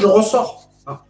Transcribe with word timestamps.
je 0.00 0.06
ressors. 0.06 0.70
Ah. 0.86 1.04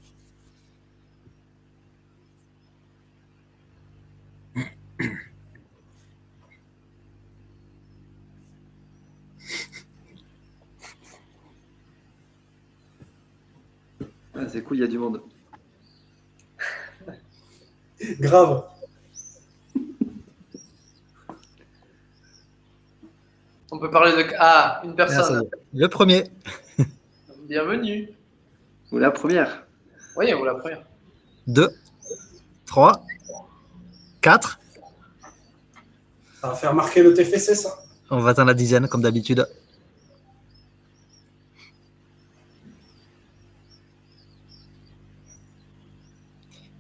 Ah, 14.35 14.49
c'est 14.49 14.63
cool, 14.63 14.79
il 14.79 14.81
y 14.81 14.85
a 14.85 14.89
du 14.89 14.99
monde. 14.99 15.23
Grave. 18.19 18.65
On 23.71 23.79
peut 23.79 23.91
parler 23.91 24.13
de. 24.13 24.29
Ah, 24.39 24.81
une 24.85 24.97
personne. 24.97 25.49
Le 25.73 25.87
premier. 25.87 26.25
Bienvenue. 27.49 28.09
Ou 28.93 28.99
la 28.99 29.11
première. 29.11 29.65
Oui, 30.17 30.33
vous 30.33 30.45
la 30.45 30.55
première. 30.55 30.83
2, 31.47 31.69
3, 32.67 33.05
4. 34.21 34.61
Ça 36.41 36.49
va 36.49 36.55
faire 36.55 36.75
marquer 36.75 37.03
le 37.03 37.15
TFC, 37.15 37.55
ça. 37.55 37.79
On 38.11 38.19
va 38.19 38.31
atteindre 38.31 38.49
la 38.49 38.55
dizaine, 38.55 38.89
comme 38.89 39.03
d'habitude. 39.03 39.47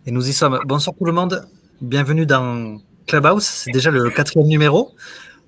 Et 0.06 0.10
nous 0.10 0.29
y 0.29 0.32
sommes. 0.32 0.59
Bonsoir 0.65 0.96
tout 0.98 1.04
le 1.04 1.12
monde. 1.12 1.46
Bienvenue 1.80 2.27
dans 2.27 2.80
Clubhouse. 3.06 3.45
C'est 3.45 3.70
déjà 3.70 3.90
le 3.92 4.10
quatrième 4.10 4.48
numéro. 4.48 4.92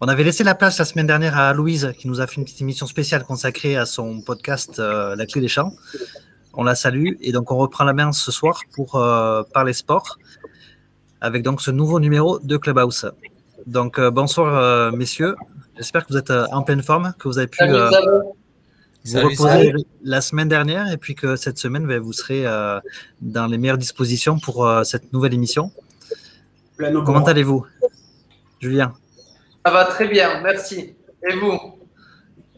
On 0.01 0.07
avait 0.07 0.25
laissé 0.25 0.45
la 0.45 0.55
place 0.55 0.79
la 0.79 0.85
semaine 0.85 1.07
dernière 1.07 1.37
à 1.37 1.53
Louise, 1.53 1.93
qui 1.99 2.07
nous 2.07 2.21
a 2.21 2.27
fait 2.27 2.37
une 2.37 2.45
petite 2.45 2.61
émission 2.61 2.87
spéciale 2.87 3.25
consacrée 3.25 3.77
à 3.77 3.87
son 3.87 4.21
podcast 4.21 4.79
euh, 4.79 5.17
La 5.17 5.27
Clé 5.27 5.41
des 5.41 5.49
Champs. 5.49 5.75
On 6.55 6.65
la 6.65 6.75
salue. 6.75 7.15
Et 7.21 7.33
donc, 7.33 7.51
on 7.51 7.57
reprend 7.57 7.85
la 7.85 7.93
main 7.93 8.13
ce 8.13 8.31
soir 8.31 8.61
pour 8.75 8.97
euh, 8.97 9.43
parler 9.55 9.73
sport, 9.73 10.19
avec 11.21 11.43
donc 11.43 11.63
ce 11.63 11.71
nouveau 11.71 12.01
numéro 12.01 12.39
de 12.39 12.57
Clubhouse. 12.57 13.07
Donc, 13.67 13.99
euh, 13.99 14.11
bonsoir, 14.11 14.57
euh, 14.57 14.91
messieurs. 14.91 15.37
J'espère 15.77 16.05
que 16.05 16.13
vous 16.13 16.19
êtes 16.19 16.31
euh, 16.31 16.47
en 16.53 16.63
pleine 16.63 16.83
forme, 16.83 17.15
que 17.19 17.29
vous 17.29 17.39
avez 17.39 17.47
pu 17.47 17.59
Salut, 17.59 17.75
euh, 17.75 17.91
vous 19.05 19.13
Salut, 19.13 19.27
reposer 19.29 19.73
la 20.03 20.21
semaine 20.21 20.49
dernière 20.49 20.93
et 20.93 20.97
puis 20.97 21.15
que 21.15 21.37
cette 21.37 21.59
semaine, 21.59 21.87
ben, 21.87 21.99
vous 21.99 22.13
serez 22.13 22.47
euh, 22.47 22.79
dans 23.21 23.47
les 23.47 23.59
meilleures 23.59 23.79
dispositions 23.79 24.39
pour 24.39 24.67
euh, 24.67 24.85
cette 24.85 25.13
nouvelle 25.13 25.35
émission. 25.35 25.73
Comment 26.79 27.25
allez-vous, 27.25 27.65
Julien? 28.61 28.93
Ça 29.65 29.73
va 29.73 29.85
très 29.85 30.09
bien, 30.09 30.41
merci. 30.43 30.95
Et 31.29 31.37
vous? 31.37 31.59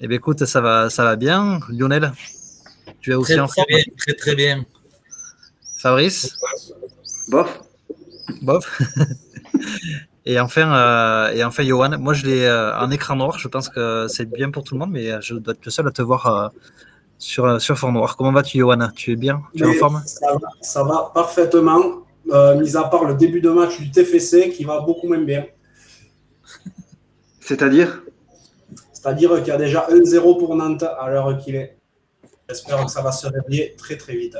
Eh 0.00 0.08
bien, 0.08 0.16
écoute, 0.16 0.44
ça 0.44 0.60
va, 0.60 0.88
ça 0.90 1.04
va 1.04 1.16
bien. 1.16 1.60
Lionel, 1.68 2.12
tu 3.04 3.10
es 3.12 3.14
aussi 3.14 3.32
Très, 3.34 3.40
en 3.42 3.46
très 3.46 3.66
bien, 3.68 3.82
très 3.98 4.14
très 4.14 4.34
bien. 4.34 4.64
Fabrice, 5.76 6.38
Bof. 7.28 7.60
bof. 8.40 8.80
et 10.24 10.40
enfin, 10.40 10.74
euh, 10.74 11.32
et 11.34 11.44
enfin, 11.44 11.64
Johan. 11.64 11.98
Moi, 11.98 12.14
je 12.14 12.24
l'ai 12.24 12.46
euh, 12.46 12.74
en 12.78 12.90
écran 12.90 13.14
noir. 13.14 13.38
Je 13.38 13.46
pense 13.48 13.68
que 13.68 14.06
c'est 14.08 14.24
bien 14.24 14.50
pour 14.50 14.64
tout 14.64 14.74
le 14.74 14.78
monde, 14.78 14.90
mais 14.90 15.10
euh, 15.10 15.20
je 15.20 15.34
dois 15.34 15.52
être 15.52 15.62
le 15.66 15.70
seul 15.70 15.86
à 15.86 15.90
te 15.90 16.00
voir 16.00 16.26
euh, 16.26 16.48
sur, 17.18 17.60
sur 17.60 17.78
fond 17.78 17.92
noir. 17.92 18.16
Comment 18.16 18.32
vas-tu, 18.32 18.56
Johan? 18.56 18.88
Tu 18.96 19.12
es 19.12 19.16
bien? 19.16 19.42
Tu 19.54 19.64
es 19.64 19.66
en 19.66 19.74
forme? 19.74 20.02
ça 20.06 20.32
va, 20.32 20.48
ça 20.62 20.82
va 20.82 21.10
parfaitement, 21.12 22.04
euh, 22.32 22.54
mis 22.58 22.74
à 22.74 22.84
part 22.84 23.04
le 23.04 23.16
début 23.16 23.42
de 23.42 23.50
match 23.50 23.78
du 23.78 23.90
TFC 23.90 24.48
qui 24.48 24.64
va 24.64 24.80
beaucoup 24.80 25.08
moins 25.08 25.20
bien. 25.20 25.44
C'est-à-dire? 27.40 28.02
C'est-à-dire 28.94 29.36
qu'il 29.40 29.48
y 29.48 29.50
a 29.50 29.58
déjà 29.58 29.86
1-0 29.90 30.38
pour 30.38 30.56
Nantes 30.56 30.84
à 30.84 31.10
l'heure 31.10 31.36
qu'il 31.36 31.56
est. 31.56 31.76
J'espère 32.48 32.84
que 32.84 32.90
ça 32.90 33.02
va 33.02 33.10
se 33.12 33.26
réveiller 33.26 33.74
très 33.76 33.96
très 33.96 34.14
vite. 34.16 34.36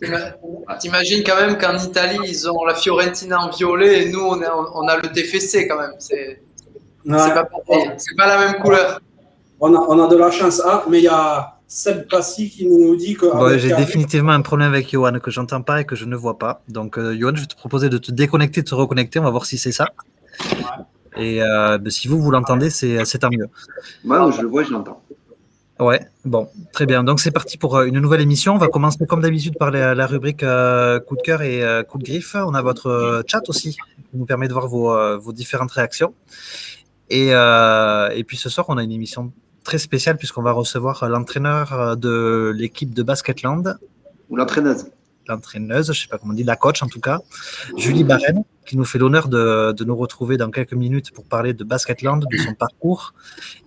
T'ima- 0.00 0.32
T'imagines 0.78 1.24
quand 1.24 1.36
même 1.36 1.58
qu'en 1.58 1.76
Italie, 1.76 2.18
ils 2.24 2.48
ont 2.48 2.64
la 2.64 2.74
Fiorentina 2.74 3.38
en 3.40 3.50
violet 3.50 4.02
et 4.04 4.08
nous, 4.12 4.20
on, 4.20 4.86
a 4.88 4.96
le 4.96 5.10
TFC 5.12 5.66
quand 5.66 5.80
même. 5.80 5.92
C'est 5.98 6.42
Ouais. 7.06 7.16
pas 7.34 7.44
pareil. 7.44 7.92
C'est 7.96 8.14
pas 8.16 8.26
la 8.26 8.38
même 8.52 8.60
couleur. 8.60 9.00
On, 9.60 9.74
a, 9.74 9.78
on 9.78 10.04
a 10.04 10.08
de 10.08 10.16
la 10.16 10.30
chance. 10.30 10.60
Ah, 10.64 10.84
mais 10.90 10.98
il 10.98 11.04
y 11.04 11.08
a 11.08 11.54
Seb 11.66 12.06
Passy 12.08 12.50
qui 12.50 12.66
nous 12.66 12.94
dit 12.96 13.14
que. 13.14 13.26
Bon, 13.26 13.58
J'ai 13.58 13.74
définitivement 13.74 14.32
un 14.32 14.42
problème 14.42 14.68
avec 14.72 14.90
Johan 14.90 15.18
que 15.20 15.30
j'entends 15.30 15.62
pas 15.62 15.80
et 15.80 15.84
que 15.84 15.96
je 15.96 16.04
ne 16.04 16.14
vois 16.16 16.38
pas. 16.38 16.62
Donc, 16.68 16.98
euh, 16.98 17.16
Johan, 17.18 17.32
je 17.34 17.40
vais 17.40 17.46
te 17.46 17.56
proposer 17.56 17.88
de 17.88 17.98
te 17.98 18.12
déconnecter, 18.12 18.62
de 18.62 18.68
te 18.68 18.74
reconnecter. 18.74 19.18
On 19.20 19.24
va 19.24 19.30
voir 19.30 19.46
si 19.46 19.56
c'est 19.58 19.72
ça. 19.72 19.86
Et 21.16 21.42
euh, 21.42 21.78
ben, 21.78 21.90
si 21.90 22.08
vous, 22.08 22.20
vous 22.20 22.30
l'entendez, 22.30 22.70
c'est 22.70 23.04
c'est 23.04 23.18
tant 23.18 23.30
mieux. 23.30 23.48
Moi, 24.04 24.30
je 24.30 24.42
le 24.42 24.48
vois, 24.48 24.62
je 24.62 24.72
l'entends. 24.72 25.02
Ouais, 25.80 26.00
bon, 26.24 26.48
très 26.72 26.86
bien. 26.86 27.04
Donc, 27.04 27.20
c'est 27.20 27.30
parti 27.30 27.56
pour 27.56 27.76
euh, 27.76 27.84
une 27.84 28.00
nouvelle 28.00 28.20
émission. 28.20 28.54
On 28.54 28.58
va 28.58 28.66
commencer 28.66 29.06
comme 29.06 29.20
d'habitude 29.20 29.56
par 29.56 29.70
la, 29.70 29.94
la 29.94 30.06
rubrique 30.08 30.42
euh, 30.42 30.98
coup 30.98 31.14
de 31.16 31.22
cœur 31.22 31.42
et 31.42 31.62
euh, 31.62 31.84
coup 31.84 31.98
de 31.98 32.04
griffe. 32.04 32.34
On 32.34 32.54
a 32.54 32.62
votre 32.62 33.22
chat 33.28 33.42
aussi 33.48 33.76
qui 34.10 34.16
nous 34.16 34.26
permet 34.26 34.48
de 34.48 34.52
voir 34.52 34.66
vos, 34.66 35.18
vos 35.20 35.32
différentes 35.32 35.70
réactions. 35.70 36.14
Et, 37.10 37.28
et 37.28 38.24
puis 38.24 38.36
ce 38.36 38.48
soir, 38.48 38.66
on 38.68 38.76
a 38.76 38.82
une 38.82 38.92
émission 38.92 39.32
très 39.64 39.78
spéciale 39.78 40.16
puisqu'on 40.16 40.42
va 40.42 40.52
recevoir 40.52 41.08
l'entraîneur 41.08 41.96
de 41.96 42.52
l'équipe 42.56 42.92
de 42.94 43.02
Basketland, 43.02 43.78
Ou 44.30 44.36
l'entraîneuse. 44.36 44.86
L'entraîneuse, 45.28 45.92
je 45.92 46.02
sais 46.02 46.08
pas 46.08 46.18
comment 46.18 46.32
on 46.32 46.36
dit, 46.36 46.44
la 46.44 46.56
coach 46.56 46.82
en 46.82 46.88
tout 46.88 47.00
cas, 47.00 47.20
Julie 47.76 48.04
Barren, 48.04 48.44
qui 48.66 48.76
nous 48.76 48.84
fait 48.84 48.98
l'honneur 48.98 49.28
de, 49.28 49.72
de 49.72 49.84
nous 49.84 49.96
retrouver 49.96 50.36
dans 50.36 50.50
quelques 50.50 50.74
minutes 50.74 51.12
pour 51.12 51.24
parler 51.24 51.52
de 51.52 51.64
Basketland, 51.64 52.24
de 52.30 52.36
son 52.38 52.54
parcours 52.54 53.14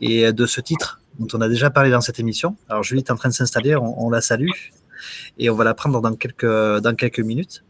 et 0.01 0.31
de 0.33 0.45
ce 0.45 0.61
titre 0.61 1.01
dont 1.19 1.27
on 1.33 1.41
a 1.41 1.49
déjà 1.49 1.69
parlé 1.69 1.89
dans 1.89 2.01
cette 2.01 2.19
émission. 2.19 2.55
Alors 2.69 2.83
Julie 2.83 3.01
est 3.01 3.11
en 3.11 3.15
train 3.15 3.29
de 3.29 3.33
s'installer, 3.33 3.75
on, 3.75 4.09
la 4.09 4.21
salue 4.21 4.49
et 5.37 5.49
on 5.49 5.55
va 5.55 5.63
la 5.63 5.73
prendre 5.73 6.01
dans 6.01 6.13
quelques, 6.15 6.45
dans 6.45 6.95
quelques 6.95 7.19
minutes. 7.19 7.63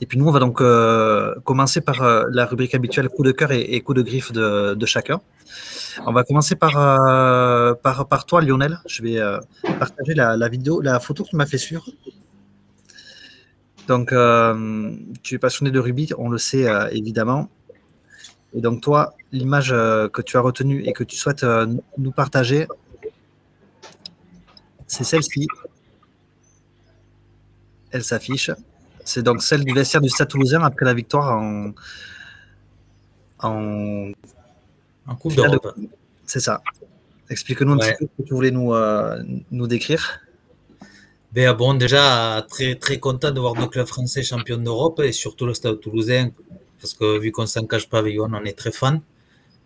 Et 0.00 0.06
puis 0.06 0.18
nous, 0.18 0.28
on 0.28 0.30
va 0.30 0.40
donc 0.40 0.60
euh, 0.60 1.34
commencer 1.44 1.80
par 1.80 2.02
euh, 2.02 2.24
la 2.30 2.44
rubrique 2.44 2.74
habituelle 2.74 3.08
coup 3.08 3.22
de 3.22 3.32
cœur 3.32 3.50
et, 3.50 3.80
coup 3.80 3.94
de 3.94 4.02
griffe 4.02 4.30
de, 4.30 4.74
de 4.74 4.86
chacun. 4.86 5.20
On 6.06 6.12
va 6.12 6.22
commencer 6.22 6.54
par, 6.54 6.76
euh, 6.76 7.74
par, 7.74 8.06
par 8.06 8.26
toi, 8.26 8.42
Lionel. 8.42 8.78
Je 8.86 9.02
vais 9.02 9.18
partager 9.78 10.14
la, 10.14 10.36
la 10.36 10.48
vidéo, 10.48 10.82
la 10.82 11.00
photo 11.00 11.24
que 11.24 11.30
tu 11.30 11.36
m'as 11.36 11.46
fait 11.46 11.58
suivre. 11.58 11.84
Donc, 13.88 14.12
euh, 14.12 14.94
tu 15.22 15.34
es 15.34 15.38
passionné 15.38 15.70
de 15.70 15.78
rugby, 15.80 16.10
on 16.16 16.28
le 16.28 16.38
sait 16.38 16.68
euh, 16.68 16.88
évidemment. 16.92 17.48
Et 18.54 18.60
donc, 18.60 18.80
toi, 18.80 19.14
l'image 19.32 19.72
euh, 19.72 20.08
que 20.08 20.22
tu 20.22 20.36
as 20.36 20.40
retenue 20.40 20.84
et 20.84 20.92
que 20.92 21.04
tu 21.04 21.16
souhaites 21.16 21.44
nous 21.98 22.12
partager, 22.12 22.66
c'est 24.86 25.04
celle-ci. 25.04 25.48
Elle 27.90 28.04
s'affiche. 28.04 28.50
C'est 29.04 29.22
donc 29.22 29.42
celle 29.42 29.64
du 29.64 29.72
vestiaire 29.74 30.00
du 30.00 30.08
Stade 30.08 30.28
Toulousain 30.28 30.62
après 30.62 30.84
la 30.84 30.94
victoire 30.94 31.36
en. 31.40 31.72
en... 33.40 34.12
En 35.06 35.14
Coupe 35.16 35.32
finale 35.32 35.50
de- 35.52 35.56
d'Europe. 35.56 35.76
C'est 36.26 36.40
ça. 36.40 36.60
Explique-nous 37.28 37.72
un 37.72 37.78
Ouais. 37.78 37.92
petit 37.94 38.04
peu 38.04 38.10
ce 38.18 38.22
que 38.22 38.28
tu 38.28 38.34
voulais 38.34 38.50
nous, 38.52 38.72
nous 39.50 39.66
décrire. 39.66 40.20
Ben, 41.32 41.52
bon, 41.54 41.74
déjà, 41.74 42.44
très, 42.48 42.74
très 42.74 42.98
content 42.98 43.30
de 43.30 43.38
voir 43.38 43.54
deux 43.54 43.68
clubs 43.68 43.86
français 43.86 44.22
champions 44.24 44.58
d'Europe 44.58 45.00
et 45.00 45.12
surtout 45.12 45.46
le 45.46 45.54
Stade 45.54 45.78
toulousain, 45.80 46.30
parce 46.80 46.92
que 46.92 47.18
vu 47.18 47.30
qu'on 47.30 47.46
s'en 47.46 47.66
cache 47.66 47.88
pas 47.88 48.02
on 48.02 48.44
est 48.44 48.58
très 48.58 48.72
fan. 48.72 49.00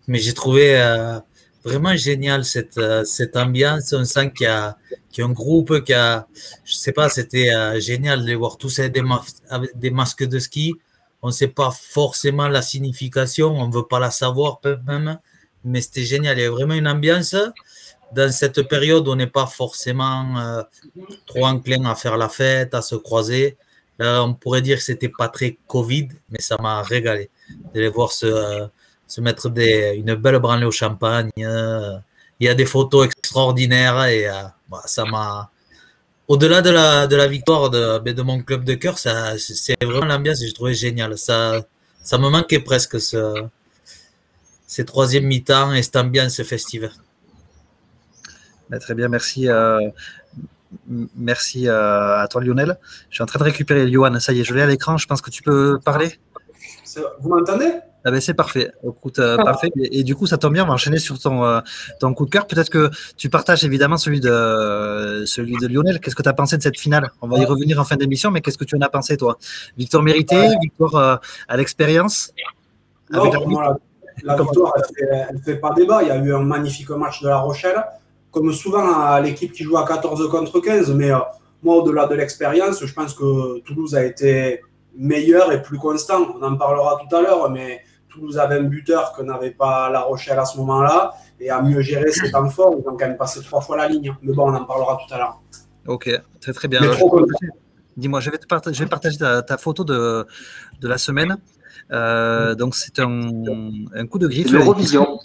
Mais 0.07 0.19
j'ai 0.19 0.33
trouvé 0.33 0.79
euh, 0.79 1.19
vraiment 1.63 1.95
génial 1.95 2.45
cette, 2.45 2.77
euh, 2.77 3.03
cette 3.03 3.35
ambiance. 3.35 3.93
On 3.93 4.05
sent 4.05 4.31
qu'il 4.33 4.45
y, 4.45 4.47
a, 4.47 4.77
un 5.17 5.31
groupe 5.31 5.83
qui 5.83 5.93
a, 5.93 6.27
je 6.65 6.75
sais 6.75 6.91
pas, 6.91 7.09
c'était 7.09 7.51
euh, 7.51 7.79
génial 7.79 8.21
de 8.21 8.27
les 8.27 8.35
voir 8.35 8.57
tous 8.57 8.77
avec 8.77 8.93
des, 8.93 9.89
masques 9.89 10.23
de 10.23 10.37
ski. 10.37 10.75
On 11.23 11.27
ne 11.27 11.33
sait 11.33 11.47
pas 11.47 11.71
forcément 11.71 12.47
la 12.47 12.61
signification, 12.61 13.47
on 13.47 13.67
ne 13.67 13.73
veut 13.73 13.87
pas 13.87 13.99
la 13.99 14.11
savoir 14.11 14.59
même, 14.85 15.17
mais 15.63 15.81
c'était 15.81 16.03
génial. 16.03 16.37
Il 16.37 16.41
y 16.43 16.45
a 16.45 16.51
vraiment 16.51 16.75
une 16.75 16.87
ambiance 16.87 17.35
dans 18.13 18.31
cette 18.31 18.61
période 18.63 19.07
on 19.07 19.15
n'est 19.15 19.27
pas 19.27 19.47
forcément 19.47 20.37
euh, 20.37 20.63
trop 21.25 21.45
enclin 21.45 21.85
à 21.85 21.95
faire 21.95 22.17
la 22.17 22.29
fête, 22.29 22.73
à 22.73 22.81
se 22.81 22.95
croiser. 22.95 23.57
On 23.99 24.33
pourrait 24.33 24.61
dire 24.61 24.77
que 24.77 24.83
c'était 24.83 25.09
pas 25.09 25.29
très 25.29 25.57
Covid, 25.67 26.09
mais 26.29 26.41
ça 26.41 26.57
m'a 26.61 26.81
régalé 26.83 27.29
de 27.73 27.79
les 27.79 27.87
voir 27.89 28.11
se, 28.11 28.25
euh, 28.25 28.65
se 29.07 29.21
mettre 29.21 29.47
une 29.47 30.15
belle 30.15 30.39
branlée 30.39 30.65
au 30.65 30.71
champagne. 30.71 31.31
euh. 31.39 31.97
Il 32.41 32.47
y 32.47 32.49
a 32.49 32.53
des 32.55 32.65
photos 32.65 33.05
extraordinaires 33.05 34.03
et 34.05 34.27
bah, 34.69 34.81
ça 34.85 35.05
m'a. 35.05 35.49
Au-delà 36.27 36.61
de 36.61 36.69
la, 36.71 37.07
de 37.07 37.15
la 37.15 37.27
victoire 37.27 37.69
de, 37.69 37.99
de 37.99 38.21
mon 38.21 38.41
club 38.43 38.65
de 38.65 38.73
cœur, 38.73 38.97
c'est 38.99 39.81
vraiment 39.81 40.05
l'ambiance 40.05 40.39
que 40.39 40.45
j'ai 40.45 40.53
trouvé 40.53 40.73
géniale. 40.73 41.17
Ça, 41.17 41.61
ça 42.03 42.17
me 42.17 42.27
manquait 42.29 42.59
presque 42.59 42.99
ce, 42.99 43.45
ces 44.67 44.83
troisième 44.83 45.25
mi-temps 45.25 45.73
et 45.73 45.81
cette 45.83 45.95
ambiance 45.95 46.41
festive. 46.43 46.91
Bah, 48.69 48.79
très 48.79 48.95
bien, 48.95 49.07
merci. 49.07 49.49
euh, 49.49 49.79
merci 51.15 51.67
euh, 51.67 52.17
à 52.19 52.27
toi, 52.27 52.41
Lionel. 52.41 52.77
Je 53.09 53.15
suis 53.15 53.23
en 53.23 53.27
train 53.27 53.39
de 53.39 53.45
récupérer 53.45 53.89
Johan. 53.91 54.19
Ça 54.19 54.33
y 54.33 54.41
est, 54.41 54.43
je 54.43 54.53
l'ai 54.53 54.61
à 54.61 54.67
l'écran. 54.67 54.97
Je 54.97 55.07
pense 55.07 55.21
que 55.21 55.29
tu 55.29 55.41
peux 55.41 55.79
parler. 55.83 56.19
Vous 57.19 57.29
m'entendez? 57.29 57.71
Ah 58.07 58.11
ben 58.11 58.21
c'est 58.21 58.35
parfait. 58.35 58.71
Écoute, 58.87 59.17
euh, 59.17 59.35
parfait. 59.37 59.71
Et, 59.81 59.99
et 59.99 60.03
du 60.03 60.15
coup, 60.15 60.27
ça 60.27 60.37
tombe 60.37 60.53
bien, 60.53 60.63
on 60.63 60.67
va 60.67 60.73
enchaîner 60.73 60.99
sur 60.99 61.17
ton, 61.19 61.43
euh, 61.43 61.59
ton 61.99 62.13
coup 62.13 62.25
de 62.25 62.29
cœur. 62.29 62.45
Peut-être 62.45 62.69
que 62.69 62.91
tu 63.17 63.29
partages 63.31 63.63
évidemment 63.63 63.97
celui 63.97 64.19
de, 64.19 64.29
euh, 64.29 65.25
celui 65.25 65.57
de 65.57 65.65
Lionel. 65.67 65.99
Qu'est-ce 65.99 66.15
que 66.15 66.21
tu 66.21 66.29
as 66.29 66.33
pensé 66.33 66.55
de 66.55 66.61
cette 66.61 66.79
finale? 66.79 67.09
On 67.23 67.27
va 67.27 67.39
y 67.39 67.45
revenir 67.45 67.79
en 67.79 67.83
fin 67.83 67.95
d'émission, 67.95 68.29
mais 68.29 68.41
qu'est-ce 68.41 68.59
que 68.59 68.63
tu 68.63 68.75
en 68.75 68.81
as 68.81 68.89
pensé, 68.89 69.17
toi? 69.17 69.37
Victoire 69.75 70.03
méritée, 70.03 70.49
victoire 70.61 71.19
à 71.47 71.57
l'expérience? 71.57 72.31
La- 73.09 73.19
la, 74.23 74.35
victoire, 74.37 74.73
elle 74.77 74.83
fait, 74.95 75.25
elle 75.31 75.39
fait 75.41 75.55
pas 75.55 75.73
débat. 75.73 76.03
Il 76.03 76.07
y 76.07 76.11
a 76.11 76.17
eu 76.17 76.33
un 76.33 76.43
magnifique 76.43 76.89
match 76.91 77.21
de 77.23 77.27
La 77.27 77.39
Rochelle. 77.39 77.83
Comme 78.35 78.51
souvent, 78.51 79.01
à 79.01 79.21
l'équipe 79.21 79.53
qui 79.53 79.63
joue 79.63 79.77
à 79.77 79.87
14 79.87 80.29
contre 80.29 80.59
15. 80.59 80.93
Mais 80.93 81.09
euh, 81.09 81.19
moi, 81.63 81.77
au-delà 81.77 82.05
de 82.05 82.15
l'expérience, 82.15 82.85
je 82.85 82.93
pense 82.93 83.13
que 83.13 83.59
Toulouse 83.61 83.95
a 83.95 84.03
été 84.03 84.61
meilleur 84.93 85.53
et 85.53 85.61
plus 85.61 85.77
constant. 85.77 86.35
On 86.37 86.43
en 86.43 86.57
parlera 86.57 86.99
tout 86.99 87.15
à 87.15 87.21
l'heure, 87.21 87.49
mais 87.49 87.79
Toulouse 88.09 88.37
avait 88.37 88.55
un 88.55 88.63
buteur 88.63 89.13
que 89.13 89.21
n'avait 89.21 89.51
pas 89.51 89.89
La 89.89 90.01
Rochelle 90.01 90.37
à 90.37 90.43
ce 90.43 90.57
moment-là 90.57 91.13
et 91.39 91.49
a 91.49 91.61
mieux 91.61 91.79
géré 91.79 92.11
ses 92.11 92.29
temps 92.29 92.49
forts. 92.49 92.75
Ils 92.77 92.89
ont 92.89 92.97
quand 92.97 93.07
même 93.07 93.15
passé 93.15 93.39
trois 93.41 93.61
fois 93.61 93.77
la 93.77 93.87
ligne. 93.87 94.13
Mais 94.21 94.33
bon, 94.33 94.51
on 94.51 94.53
en 94.53 94.65
parlera 94.65 94.97
tout 95.07 95.13
à 95.13 95.17
l'heure. 95.17 95.41
Ok, 95.87 96.09
très 96.41 96.51
très 96.51 96.67
bien. 96.67 96.81
Dis-moi, 97.95 98.19
je 98.19 98.31
vais 98.31 98.37
te 98.37 98.47
partager, 98.47 98.77
je 98.77 98.83
vais 98.83 98.89
partager 98.89 99.17
ta, 99.17 99.41
ta 99.43 99.57
photo 99.57 99.85
de, 99.85 100.27
de 100.81 100.87
la 100.89 100.97
semaine. 100.97 101.37
Euh, 101.91 102.53
donc 102.55 102.75
c'est 102.75 102.99
un, 102.99 103.29
un 103.93 104.07
coup 104.07 104.19
de 104.19 104.27
griffe. 104.27 104.51
L'Eurovision. 104.51 105.19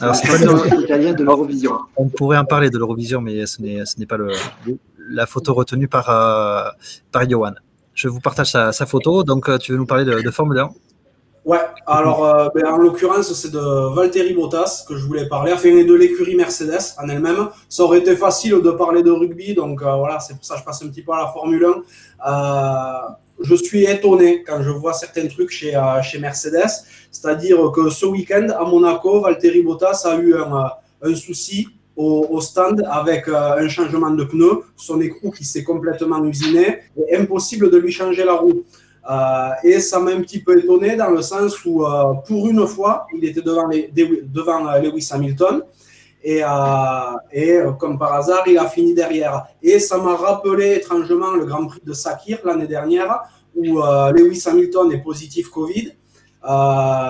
Alors, 0.00 0.14
c'est 0.16 0.26
C'est 0.26 0.44
pas 0.46 0.52
le- 0.52 0.76
le 0.76 0.82
italien 0.82 1.12
de 1.12 1.22
l'Eurovision. 1.24 1.72
On 1.96 2.08
pourrait 2.08 2.38
en 2.38 2.44
parler 2.44 2.70
de 2.70 2.78
l'Eurovision, 2.78 3.20
mais 3.20 3.46
ce 3.46 3.60
n'est, 3.62 3.84
ce 3.84 3.98
n'est 3.98 4.06
pas 4.06 4.16
le, 4.16 4.28
la 5.10 5.26
photo 5.26 5.54
retenue 5.54 5.88
par, 5.88 6.08
euh, 6.10 6.68
par 7.12 7.28
Johan. 7.28 7.52
Je 7.94 8.08
vous 8.08 8.20
partage 8.20 8.50
sa, 8.52 8.72
sa 8.72 8.86
photo. 8.86 9.22
Donc, 9.22 9.48
euh, 9.48 9.58
tu 9.58 9.72
veux 9.72 9.78
nous 9.78 9.86
parler 9.86 10.04
de, 10.04 10.20
de 10.22 10.30
Formule 10.30 10.58
1 10.58 10.70
Ouais, 11.44 11.58
alors 11.88 12.24
euh, 12.24 12.48
ben, 12.54 12.64
en 12.66 12.76
l'occurrence, 12.76 13.32
c'est 13.32 13.50
de 13.50 13.94
Valtteri 13.96 14.32
Bottas 14.32 14.84
que 14.88 14.96
je 14.96 15.04
voulais 15.04 15.26
parler, 15.28 15.52
enfin 15.52 15.70
de 15.70 15.92
l'écurie 15.92 16.36
Mercedes 16.36 16.94
en 17.02 17.08
elle-même. 17.08 17.48
Ça 17.68 17.82
aurait 17.82 17.98
été 17.98 18.14
facile 18.14 18.62
de 18.62 18.70
parler 18.70 19.02
de 19.02 19.10
rugby, 19.10 19.52
donc 19.52 19.82
euh, 19.82 19.92
voilà, 19.96 20.20
c'est 20.20 20.34
pour 20.34 20.44
ça 20.44 20.54
que 20.54 20.60
je 20.60 20.64
passe 20.64 20.80
un 20.84 20.88
petit 20.88 21.02
peu 21.02 21.10
à 21.12 21.18
la 21.18 21.26
Formule 21.32 21.66
1. 22.24 23.16
Je 23.44 23.54
suis 23.54 23.84
étonné 23.84 24.42
quand 24.46 24.62
je 24.62 24.70
vois 24.70 24.92
certains 24.92 25.26
trucs 25.26 25.50
chez, 25.50 25.74
euh, 25.74 26.02
chez 26.02 26.18
Mercedes, 26.18 26.70
c'est-à-dire 27.10 27.58
que 27.74 27.90
ce 27.90 28.06
week-end 28.06 28.48
à 28.56 28.64
Monaco, 28.64 29.20
Valtteri 29.20 29.62
Bottas 29.62 30.02
a 30.04 30.16
eu 30.16 30.34
un, 30.34 30.70
euh, 31.04 31.14
souci 31.14 31.68
au, 31.96 32.40
stand 32.40 32.82
avec 32.88 33.28
euh, 33.28 33.56
un 33.58 33.68
changement 33.68 34.10
de 34.10 34.24
pneu, 34.24 34.62
son 34.76 35.00
écrou 35.00 35.30
qui 35.30 35.44
s'est 35.44 35.64
complètement 35.64 36.24
usiné, 36.24 36.78
et 36.96 37.16
impossible 37.16 37.70
de 37.70 37.76
lui 37.78 37.92
changer 37.92 38.24
la 38.24 38.34
roue. 38.34 38.64
Et 39.64 39.80
ça 39.80 39.98
m'a 39.98 40.12
un 40.12 40.20
petit 40.20 40.40
peu 40.40 40.58
étonné 40.58 40.96
dans 40.96 41.10
le 41.10 41.20
sens 41.22 41.64
où, 41.64 41.84
pour 42.26 42.48
une 42.48 42.66
fois, 42.68 43.06
il 43.12 43.24
était 43.24 43.42
devant, 43.42 43.66
Lewis 44.80 45.08
Hamilton. 45.10 45.62
Et, 46.24 46.42
euh, 46.42 46.48
euh, 47.36 47.72
comme 47.72 47.98
par 47.98 48.14
hasard, 48.14 48.44
il 48.46 48.56
a 48.58 48.68
fini 48.68 48.94
derrière. 48.94 49.44
Et 49.62 49.78
ça 49.78 49.98
m'a 49.98 50.14
rappelé 50.14 50.74
étrangement 50.74 51.32
le 51.32 51.44
Grand 51.44 51.66
Prix 51.66 51.80
de 51.84 51.92
Sakir 51.92 52.38
l'année 52.44 52.68
dernière, 52.68 53.22
où 53.54 53.80
euh, 53.80 54.12
Lewis 54.12 54.42
Hamilton 54.46 54.92
est 54.92 55.02
positif 55.02 55.48
Covid. 55.48 55.92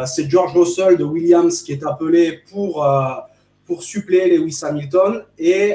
C'est 0.06 0.28
George 0.28 0.54
Russell 0.54 0.96
de 0.96 1.04
Williams 1.04 1.62
qui 1.62 1.72
est 1.72 1.84
appelé 1.84 2.40
pour, 2.50 2.86
pour 3.66 3.82
suppléer 3.82 4.36
Lewis 4.36 4.60
Hamilton. 4.62 5.24
Et 5.38 5.74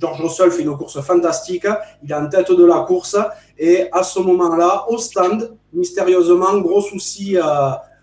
George 0.00 0.20
Russell 0.20 0.50
fait 0.50 0.62
une 0.62 0.76
course 0.76 1.00
fantastique. 1.00 1.66
Il 2.02 2.10
est 2.10 2.14
en 2.14 2.28
tête 2.28 2.50
de 2.50 2.64
la 2.64 2.80
course. 2.80 3.16
Et 3.56 3.86
à 3.92 4.02
ce 4.02 4.18
moment-là, 4.18 4.84
au 4.88 4.98
stand, 4.98 5.56
mystérieusement, 5.72 6.58
gros 6.58 6.80
souci, 6.80 7.36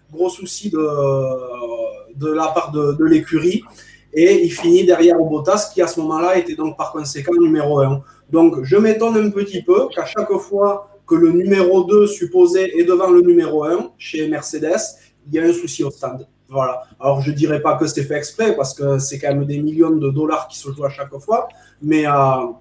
gros 0.10 0.30
souci 0.30 0.70
de, 0.70 2.16
de 2.16 2.32
la 2.32 2.48
part 2.48 2.72
de 2.72 3.04
l'écurie. 3.04 3.64
Et 4.14 4.44
il 4.44 4.52
finit 4.52 4.86
derrière 4.86 5.18
Bottas, 5.18 5.72
qui 5.74 5.82
à 5.82 5.88
ce 5.88 6.00
moment-là 6.02 6.38
était 6.38 6.56
donc 6.56 6.78
par 6.78 6.92
conséquent 6.92 7.34
numéro 7.40 7.80
1. 7.80 8.02
Donc 8.30 8.64
je 8.64 8.78
m'étonne 8.78 9.18
un 9.18 9.30
petit 9.30 9.62
peu 9.62 9.88
qu'à 9.88 10.06
chaque 10.06 10.32
fois 10.34 10.90
que 11.08 11.16
le 11.16 11.32
numéro 11.32 11.84
2 11.84 12.08
supposé 12.08 12.80
est 12.80 12.84
devant 12.84 13.10
le 13.10 13.22
numéro 13.22 13.64
1 13.64 13.92
chez 13.98 14.28
Mercedes, 14.28 14.80
il 15.28 15.36
y 15.36 15.40
a 15.40 15.44
un 15.44 15.54
souci 15.54 15.84
au 15.84 15.92
stand. 15.92 16.28
Voilà. 16.50 16.84
Alors 17.00 17.22
je 17.22 17.32
dirais 17.32 17.62
pas 17.62 17.78
que 17.78 17.88
c'est 17.88 18.04
fait 18.04 18.16
exprès 18.16 18.56
parce 18.56 18.74
que 18.74 19.00
c'est 19.00 19.18
quand 19.18 19.30
même 19.30 19.46
des 19.46 19.60
millions 19.60 19.92
de 19.92 20.10
dollars 20.10 20.48
qui 20.50 20.58
se 20.58 20.70
jouent 20.72 20.86
à 20.86 20.90
chaque 20.90 21.16
fois, 21.20 21.48
mais 21.82 22.06
euh, 22.06 22.12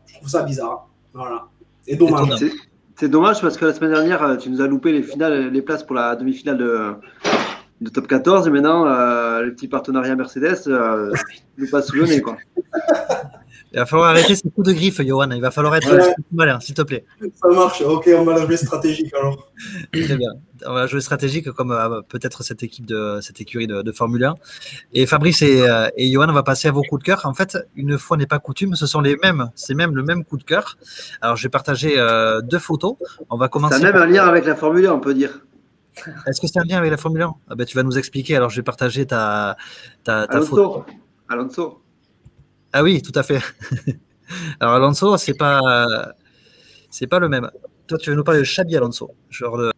je 0.07 0.15
trouve 0.15 0.29
ça 0.29 0.43
bizarre. 0.43 0.89
Voilà. 1.13 1.47
Et 1.87 1.97
dommage. 1.97 2.37
C'est- 2.97 3.09
dommage 3.09 3.41
parce 3.41 3.57
que 3.57 3.65
la 3.65 3.73
semaine 3.73 3.93
dernière, 3.93 4.23
euh, 4.23 4.37
tu 4.37 4.51
nous 4.51 4.61
as 4.61 4.67
loupé 4.67 4.93
les 4.93 5.63
places 5.63 5.83
pour 5.83 5.97
la 5.97 6.15
demi-finale 6.15 6.59
de, 6.59 6.95
de 7.81 7.89
top 7.91 8.07
14 8.07 8.47
et 8.47 8.51
maintenant, 8.51 8.87
euh, 8.87 9.43
le 9.43 9.55
petit 9.55 9.69
partenariat 9.69 10.15
Mercedes 10.17 10.67
euh, 10.69 11.13
nous 11.59 11.69
passe 11.71 11.87
sous 11.89 11.97
le 11.97 12.05
nez. 12.07 12.21
Quoi. 12.21 12.37
Il 13.73 13.79
va 13.79 13.87
falloir 13.87 14.11
arrêter 14.11 14.35
ces 14.35 14.51
coups 14.51 14.67
de 14.67 14.73
griffe, 14.73 15.01
Johan. 15.01 15.31
Il 15.31 15.41
va 15.41 15.53
falloir 15.53 15.77
être 15.77 15.89
Ouais. 15.95 16.13
malin, 16.33 16.59
s'il 16.59 16.75
te 16.75 16.83
plaît. 16.83 17.05
Ça 17.41 17.49
marche. 17.55 17.81
Ok, 17.83 18.11
on 18.17 18.25
va 18.25 18.35
la 18.35 18.45
jouer 18.45 18.57
stratégique 18.57 19.15
alors. 19.15 19.53
Très 19.93 20.17
bien. 20.17 20.31
On 20.67 20.75
va 20.75 20.89
jouer 20.89 21.01
stratégique 21.01 21.53
comme 21.53 21.71
euh, 21.71 22.01
peut-être 22.09 22.43
cette 22.43 22.65
équipe 22.65 22.85
de 22.85 23.21
cette 23.23 23.41
écurie 23.41 23.69
de, 23.69 23.83
de 23.83 23.93
Formule 23.93 24.25
1. 24.25 24.35
Et 24.93 25.07
Fabrice 25.07 25.43
et, 25.43 25.63
euh, 25.63 25.89
et 25.97 26.11
Johan, 26.11 26.29
on 26.29 26.33
va 26.33 26.43
passer 26.43 26.67
à 26.67 26.73
vos 26.73 26.83
coups 26.83 27.01
de 27.03 27.07
cœur. 27.07 27.21
En 27.27 27.33
fait, 27.35 27.57
une 27.77 27.97
fois 27.97 28.17
n'est 28.17 28.27
pas 28.27 28.41
coutume, 28.41 28.75
ce 28.75 28.87
sont 28.87 29.01
les 29.03 29.17
mêmes. 29.23 29.51
C'est 29.55 29.75
même 29.75 29.95
le 29.95 30.03
même 30.03 30.25
coup 30.25 30.37
de 30.37 30.43
cœur. 30.45 30.77
Alors, 31.21 31.37
je 31.37 31.45
vais 31.45 31.49
partager 31.49 31.95
euh, 31.97 32.41
deux 32.41 32.59
photos. 32.59 32.97
On 33.31 33.37
va 33.37 33.45
Ça 33.45 33.51
commencer. 33.51 33.77
a 33.85 33.93
même 33.93 34.03
un 34.03 34.07
lien 34.07 34.27
avec 34.27 34.47
la 34.47 34.57
Formule 34.57 34.87
1, 34.87 34.93
on 34.95 35.01
peut 35.01 35.15
dire. 35.15 35.43
Est-ce 36.27 36.41
que 36.41 36.47
c'est 36.47 36.59
un 36.59 36.65
lien 36.65 36.79
avec 36.79 36.91
la 36.91 36.97
Formule 36.97 37.23
1 37.23 37.35
ah 37.49 37.55
ben, 37.55 37.65
Tu 37.65 37.77
vas 37.77 37.83
nous 37.83 37.99
expliquer. 37.99 38.37
Alors, 38.37 38.51
je 38.51 38.57
vais 38.57 38.63
partager 38.63 39.07
ta, 39.07 39.57
ta, 40.05 40.27
ta 40.27 40.41
photo. 40.41 40.63
Alonso. 40.63 40.87
Alonso. 41.29 41.83
Ah 42.73 42.83
oui, 42.83 43.03
tout 43.03 43.13
à 43.15 43.23
fait. 43.23 43.41
Alors 44.61 44.75
Alonso, 44.75 45.17
c'est 45.17 45.35
pas 45.35 45.61
c'est 46.91 47.07
pas 47.07 47.19
le 47.19 47.29
même. 47.29 47.51
Toi, 47.87 47.99
tu 47.99 48.11
veux 48.11 48.17
nous 48.17 48.25
parler 48.25 48.41
de 48.41 48.45
Xabi 48.45 48.77
Alonso, 48.77 49.11
joueur 49.31 49.57
de, 49.57 49.73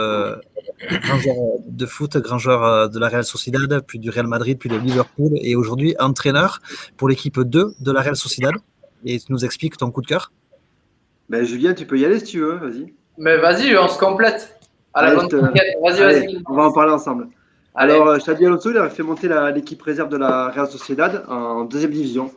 grand 1.01 1.19
joueur 1.19 1.37
de 1.67 1.87
foot, 1.87 2.17
grand 2.19 2.39
joueur 2.39 2.65
euh, 2.65 2.89
de 2.89 2.99
la 2.99 3.09
Real 3.09 3.25
Sociedad, 3.25 3.83
puis 3.87 3.99
du 3.99 4.11
Real 4.11 4.27
Madrid, 4.27 4.59
puis 4.59 4.69
de 4.69 4.77
Liverpool, 4.77 5.33
et 5.37 5.57
aujourd'hui 5.57 5.95
entraîneur 5.99 6.61
pour 6.99 7.09
l'équipe 7.09 7.41
2 7.41 7.75
de 7.81 7.93
la 7.93 8.03
Real 8.03 8.17
Sociedad. 8.17 8.53
Et 9.05 9.19
tu 9.19 9.33
nous 9.33 9.45
expliques 9.45 9.79
ton 9.79 9.91
coup 9.91 10.03
de 10.03 10.07
cœur? 10.07 10.31
Ben, 11.29 11.45
Julien, 11.45 11.73
tu 11.73 11.87
peux 11.87 11.99
y 11.99 12.05
aller 12.05 12.19
si 12.19 12.27
tu 12.27 12.41
veux, 12.41 12.57
vas-y. 12.57 12.93
Mais 13.17 13.39
vas-y, 13.39 13.77
on 13.77 13.89
se 13.89 13.99
complète. 13.99 14.59
À 14.95 15.03
la 15.03 15.09
Allez, 15.09 15.17
bonne 15.17 15.25
je 15.31 15.37
te- 15.37 15.41
conquête. 15.47 15.77
Vas-y, 15.83 16.03
Allez, 16.03 16.21
vas-y. 16.27 16.43
on 16.49 16.55
va 16.55 16.65
en 16.65 16.73
parler 16.73 16.93
ensemble. 16.93 17.29
Allez. 17.75 17.95
Alors, 17.95 18.09
euh, 18.09 18.19
Xabi 18.19 18.47
Alonso, 18.47 18.71
il 18.71 18.77
a 18.77 18.89
fait 18.91 19.03
monter 19.03 19.29
la- 19.29 19.51
l'équipe 19.51 19.81
réserve 19.83 20.09
de 20.11 20.17
la 20.19 20.49
Real 20.49 20.67
Sociedad 20.69 21.25
en 21.29 21.65
deuxième 21.65 21.91
division. 21.93 22.31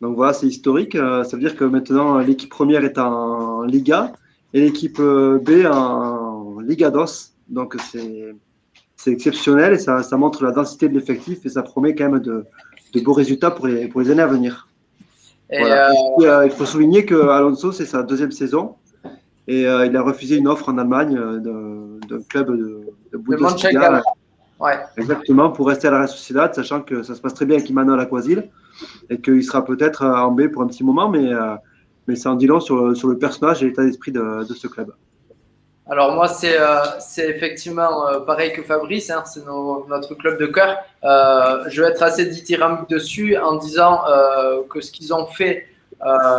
Donc 0.00 0.16
voilà, 0.16 0.32
c'est 0.32 0.46
historique. 0.46 0.94
Euh, 0.94 1.24
ça 1.24 1.36
veut 1.36 1.42
dire 1.42 1.54
que 1.56 1.64
maintenant, 1.64 2.18
euh, 2.18 2.22
l'équipe 2.22 2.48
première 2.50 2.84
est 2.84 2.98
en 2.98 3.62
Liga 3.62 4.12
et 4.54 4.60
l'équipe 4.60 4.98
B 5.00 5.66
en 5.70 6.58
Liga 6.60 6.90
DOS. 6.90 7.32
Donc 7.48 7.76
c'est 7.92 8.34
c'est 8.96 9.12
exceptionnel 9.12 9.72
et 9.72 9.78
ça, 9.78 10.02
ça 10.02 10.16
montre 10.18 10.44
la 10.44 10.52
densité 10.52 10.86
de 10.86 10.92
l'effectif 10.94 11.46
et 11.46 11.48
ça 11.48 11.62
promet 11.62 11.94
quand 11.94 12.10
même 12.10 12.20
de, 12.20 12.44
de 12.94 13.00
beaux 13.00 13.14
résultats 13.14 13.50
pour 13.50 13.66
les, 13.66 13.88
pour 13.88 14.02
les 14.02 14.10
années 14.10 14.20
à 14.22 14.26
venir. 14.26 14.68
Et, 15.50 15.58
Voilà. 15.58 15.88
euh, 15.90 15.92
Et, 16.22 16.26
euh, 16.26 16.44
il 16.46 16.50
faut 16.52 16.66
souligner 16.66 17.06
que 17.06 17.14
Alonso, 17.14 17.72
c'est 17.72 17.86
sa 17.86 18.02
deuxième 18.02 18.30
saison 18.30 18.76
et 19.52 19.66
euh, 19.66 19.86
il 19.88 19.96
a 19.96 20.02
refusé 20.10 20.36
une 20.36 20.48
offre 20.48 20.68
en 20.72 20.78
Allemagne 20.78 21.16
euh, 21.18 21.98
d'un 22.08 22.20
club 22.30 22.46
de, 22.60 22.70
de 23.12 23.16
Bundesliga. 23.18 24.00
Ouais. 24.60 24.78
Exactement, 24.96 25.50
pour 25.50 25.66
rester 25.68 25.88
à 25.88 25.90
la 25.90 25.96
Real 25.98 26.08
Sociedad, 26.08 26.54
sachant 26.54 26.82
que 26.82 27.02
ça 27.02 27.14
se 27.16 27.20
passe 27.20 27.34
très 27.34 27.46
bien 27.46 27.56
avec 27.56 27.70
Emmanuel 27.70 27.98
Aquasil 27.98 28.40
et 29.08 29.18
qu'il 29.20 29.42
sera 29.42 29.64
peut-être 29.64 30.02
euh, 30.02 30.26
en 30.26 30.30
B 30.30 30.48
pour 30.52 30.62
un 30.62 30.68
petit 30.68 30.84
moment, 30.84 31.08
mais, 31.08 31.32
euh, 31.32 31.56
mais 32.06 32.14
c'est 32.14 32.28
en 32.28 32.36
dit 32.36 32.46
long 32.46 32.60
sur, 32.60 32.76
le- 32.76 32.94
sur 32.94 33.08
le 33.08 33.18
personnage 33.18 33.62
et 33.62 33.66
l'état 33.66 33.82
d'esprit 33.82 34.12
de, 34.12 34.46
de 34.48 34.54
ce 34.54 34.68
club. 34.68 34.92
Alors 35.92 36.14
moi, 36.14 36.28
c'est 36.28 36.56
euh, 36.60 36.76
effectivement 37.34 38.06
euh, 38.06 38.20
pareil 38.20 38.52
que 38.52 38.62
Fabrice, 38.62 39.10
hein, 39.10 39.24
c'est 39.24 39.44
notre 39.44 40.14
club 40.14 40.38
de 40.38 40.46
cœur. 40.46 40.76
Je 41.72 41.82
vais 41.82 41.88
être 41.88 42.04
assez 42.04 42.26
dithyrambique 42.26 42.88
dessus 42.88 43.36
en 43.36 43.56
disant 43.56 44.02
que 44.70 44.80
ce 44.80 44.92
qu'ils 44.92 45.12
ont 45.12 45.26
fait 45.26 45.66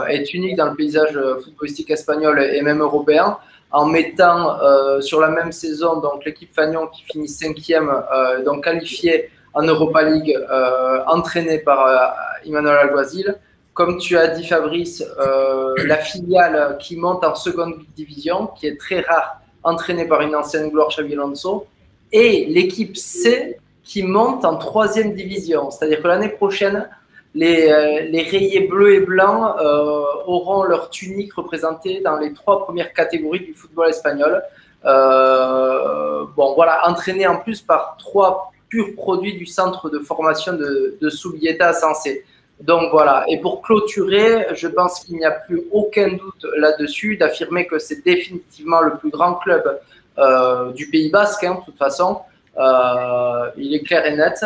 est 0.10 0.34
unique 0.34 0.56
dans 0.56 0.68
le 0.68 0.76
paysage 0.76 1.16
euh, 1.16 1.40
footballistique 1.42 1.92
espagnol 1.92 2.42
et 2.42 2.62
même 2.62 2.82
européen, 2.82 3.38
en 3.72 3.86
mettant 3.86 4.60
euh, 4.60 5.02
sur 5.02 5.22
la 5.22 5.30
même 5.30 5.52
saison 5.52 6.00
donc 6.02 6.26
l'équipe 6.26 6.54
Fagnon 6.54 6.88
qui 6.88 7.04
finit 7.04 7.28
cinquième, 7.28 7.90
euh, 7.90 8.44
donc 8.44 8.64
qualifiée 8.64 9.30
en 9.54 9.64
Europa 9.64 10.04
League, 10.04 10.36
euh, 10.36 11.00
entraînée 11.08 11.60
par 11.60 11.86
euh, 11.86 12.48
Emmanuel 12.48 12.78
Alguazil. 12.78 13.36
Comme 13.74 13.98
tu 13.98 14.18
as 14.18 14.28
dit 14.28 14.46
Fabrice, 14.46 15.04
euh, 15.20 15.76
la 15.86 15.98
filiale 15.98 16.78
qui 16.80 16.98
monte 16.98 17.24
en 17.24 17.36
seconde 17.36 17.76
division, 17.96 18.48
qui 18.48 18.68
est 18.68 18.78
très 18.80 19.02
rare 19.02 19.42
entraîné 19.64 20.06
par 20.06 20.22
une 20.22 20.36
ancienne 20.36 20.70
gloire 20.70 20.90
Xabi 20.90 21.14
Alonso, 21.14 21.68
et 22.12 22.46
l'équipe 22.46 22.98
C 22.98 23.58
qui 23.84 24.04
monte 24.04 24.44
en 24.46 24.58
troisième 24.58 25.14
division. 25.14 25.72
C'est-à-dire 25.72 26.02
que 26.02 26.08
l'année 26.08 26.30
prochaine, 26.30 26.90
les, 27.34 27.70
euh, 27.70 28.02
les 28.10 28.24
rayés 28.24 28.68
bleus 28.68 28.96
et 28.96 29.00
blancs 29.00 29.56
euh, 29.60 30.04
auront 30.26 30.64
leur 30.64 30.90
tunique 30.90 31.34
représentée 31.34 32.02
dans 32.02 32.18
les 32.18 32.34
trois 32.34 32.66
premières 32.66 32.94
catégories 32.94 33.40
du 33.40 33.54
football 33.54 33.90
espagnol. 33.90 34.42
bon, 34.84 36.54
voilà, 36.56 36.88
entraîné 36.88 37.28
en 37.28 37.38
plus 37.38 37.62
par 37.62 37.96
trois 37.98 38.52
purs 38.70 38.96
produits 38.96 39.38
du 39.38 39.46
centre 39.46 39.90
de 39.90 40.00
formation 40.00 40.54
de, 40.54 40.98
de 41.00 41.10
Soubieta 41.10 41.74
Sensé. 41.74 42.26
Donc 42.62 42.92
voilà, 42.92 43.26
et 43.28 43.40
pour 43.40 43.62
clôturer, 43.62 44.48
je 44.54 44.68
pense 44.68 45.00
qu'il 45.00 45.16
n'y 45.16 45.26
a 45.26 45.32
plus 45.32 45.64
aucun 45.72 46.10
doute 46.10 46.46
là-dessus 46.58 47.18
d'affirmer 47.18 47.66
que 47.66 47.80
c'est 47.80 48.04
définitivement 48.04 48.82
le 48.82 48.98
plus 48.98 49.10
grand 49.10 49.36
club 49.36 49.80
euh, 50.20 50.72
du 50.72 50.88
Pays 50.90 51.10
Basque, 51.10 51.44
hein, 51.44 51.58
de 51.60 51.66
toute 51.66 51.78
façon. 51.78 52.20
Euh, 52.58 53.50
il 53.58 53.74
est 53.74 53.82
clair 53.82 54.06
et 54.06 54.16
net. 54.16 54.46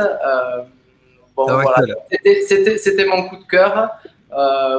Euh, 1.37 1.43
bon, 1.43 1.47
ah 1.49 1.61
voilà. 1.61 1.95
C'était 2.77 3.05
mon 3.05 3.27
coup 3.27 3.37
de 3.37 3.47
cœur. 3.47 3.91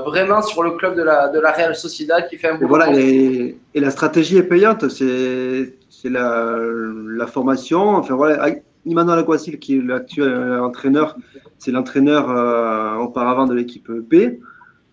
vraiment 0.06 0.42
sur 0.42 0.62
le 0.62 0.72
club 0.72 0.96
de 0.96 1.02
la, 1.02 1.28
de 1.28 1.40
la 1.40 1.52
Real 1.52 1.74
Sociedad 1.74 2.28
qui 2.28 2.36
fait 2.36 2.48
un 2.48 2.58
bon. 2.58 2.66
Voilà, 2.66 2.92
et, 2.98 3.56
et, 3.74 3.80
la 3.80 3.90
stratégie 3.90 4.36
est 4.38 4.42
payante. 4.42 4.88
C'est 4.88 6.10
la, 6.10 6.56
la, 6.60 7.26
formation. 7.26 7.96
Enfin, 7.96 8.14
voilà, 8.14 8.48
Immanuel 8.86 9.18
Aguasil, 9.18 9.58
qui 9.58 9.76
est 9.76 9.82
l'actuel 9.82 10.60
entraîneur, 10.60 11.16
c'est 11.58 11.72
l'entraîneur 11.72 12.30
euh, 12.30 12.94
auparavant 12.96 13.46
de 13.46 13.54
l'équipe 13.54 13.90
B. 13.90 14.38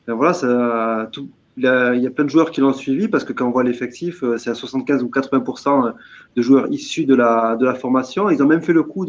voilà, 0.07 0.33
ça, 0.33 1.07
tout, 1.11 1.29
il, 1.57 1.63
y 1.63 1.67
a, 1.67 2.09
plein 2.09 2.25
de 2.25 2.29
joueurs 2.29 2.49
qui 2.49 2.61
l'ont 2.61 2.73
suivi 2.73 3.07
parce 3.07 3.23
que 3.23 3.31
quand 3.31 3.47
on 3.47 3.51
voit 3.51 3.63
l'effectif, 3.63 4.23
euh, 4.23 4.37
c'est 4.37 4.49
à 4.49 4.55
75 4.55 5.03
ou 5.03 5.07
80% 5.07 5.93
de 6.35 6.41
joueurs 6.41 6.67
issus 6.71 7.05
de 7.05 7.15
la, 7.15 7.55
de 7.55 7.65
la 7.65 7.75
formation. 7.75 8.29
Ils 8.31 8.41
ont 8.41 8.47
même 8.47 8.63
fait 8.63 8.73
le 8.73 8.83
coup 8.83 9.05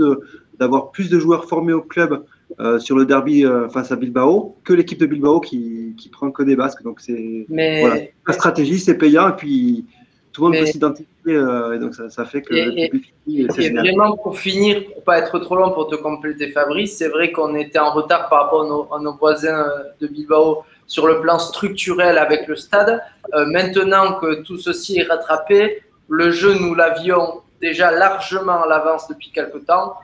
d'avoir 0.58 0.90
plus 0.90 1.11
de 1.11 1.18
joueurs 1.18 1.46
formés 1.46 1.73
au 1.73 1.82
club 1.82 2.25
euh, 2.61 2.78
sur 2.78 2.96
le 2.96 3.06
derby 3.06 3.44
face 3.73 3.90
à 3.90 3.96
Bilbao 3.96 4.56
que 4.64 4.73
l'équipe 4.73 4.99
de 4.99 5.06
Bilbao 5.06 5.40
qui, 5.40 5.94
qui 5.96 6.08
prend 6.08 6.30
que 6.30 6.42
des 6.42 6.56
Basques. 6.56 6.82
Donc 6.82 7.00
c'est 7.00 7.46
voilà, 7.49 7.96
la 8.26 8.32
stratégie, 8.32 8.78
c'est 8.78 8.96
payant 8.96 9.28
et 9.28 9.37
puis 9.37 9.87
tout 10.32 10.44
le 10.44 10.50
monde 10.50 10.61
peut 10.61 10.66
s'identifier 10.66 11.08
et 11.26 11.78
donc 11.78 11.94
ça, 11.94 12.25
fait 12.25 12.42
que 12.42 12.54
et, 12.54 12.90
et, 13.28 13.70
vraiment 13.70 14.16
pour 14.16 14.38
finir, 14.38 14.84
pour 14.92 15.04
pas 15.04 15.18
être 15.18 15.38
trop 15.38 15.56
long 15.56 15.73
pour 15.73 15.88
te 15.88 15.94
compléter 15.94 16.50
Fabrice, 16.50 16.99
c'est 16.99 17.08
vrai 17.08 17.32
qu'on 17.32 17.54
était 17.54 17.78
en 17.78 17.92
retard 17.92 18.28
par 18.28 18.44
rapport 18.44 18.92
à 18.94 19.00
nos, 19.00 19.16
voisins 19.16 19.66
de 20.00 20.06
Bilbao 20.06 20.64
sur 20.87 21.06
le 21.06 21.20
plan 21.20 21.38
structurel 21.38 22.18
avec 22.18 22.46
le 22.46 22.56
stade. 22.56 23.00
Euh, 23.34 23.46
maintenant 23.46 24.14
que 24.14 24.42
tout 24.42 24.58
ceci 24.58 24.99
est 24.99 25.04
rattrapé, 25.04 25.82
le 26.08 26.30
jeu, 26.30 26.54
nous 26.54 26.75
l'avions 26.75 27.42
déjà 27.61 27.90
largement 27.90 28.64
à 28.64 28.68
l'avance 28.68 29.08
depuis 29.08 29.30
quelques 29.30 29.64
temps. 29.66 29.94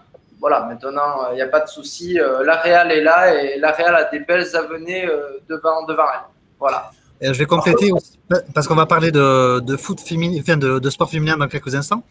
Voilà, 0.41 0.65
maintenant, 0.65 1.31
il 1.33 1.35
n'y 1.35 1.43
a 1.43 1.49
pas 1.49 1.61
de 1.61 1.69
souci. 1.69 2.19
Euh, 2.19 2.43
la 2.45 2.57
Real 2.61 2.91
est 2.91 3.03
là 3.03 3.35
et 3.35 3.59
la 3.59 3.73
Real 3.73 3.95
a 3.95 4.05
des 4.05 4.21
belles 4.21 4.57
avenues 4.57 5.09
euh, 5.09 5.39
devant, 5.49 5.85
devant 5.87 6.05
elle. 6.15 6.27
Voilà. 6.59 6.91
je 7.21 7.33
vais 7.33 7.47
compléter 7.47 7.93
aussi, 7.93 8.19
parce 8.55 8.67
qu'on 8.67 8.75
va 8.75 8.87
parler 8.87 9.13
de, 9.13 9.61
de 9.61 9.77
foot 9.77 10.01
féminin, 10.01 10.39
enfin 10.41 10.57
de, 10.57 10.79
de, 10.79 10.91
sport 10.91 11.11
féminin 11.11 11.37
dans 11.37 11.49
quelques 11.49 11.75
instants. 11.75 12.03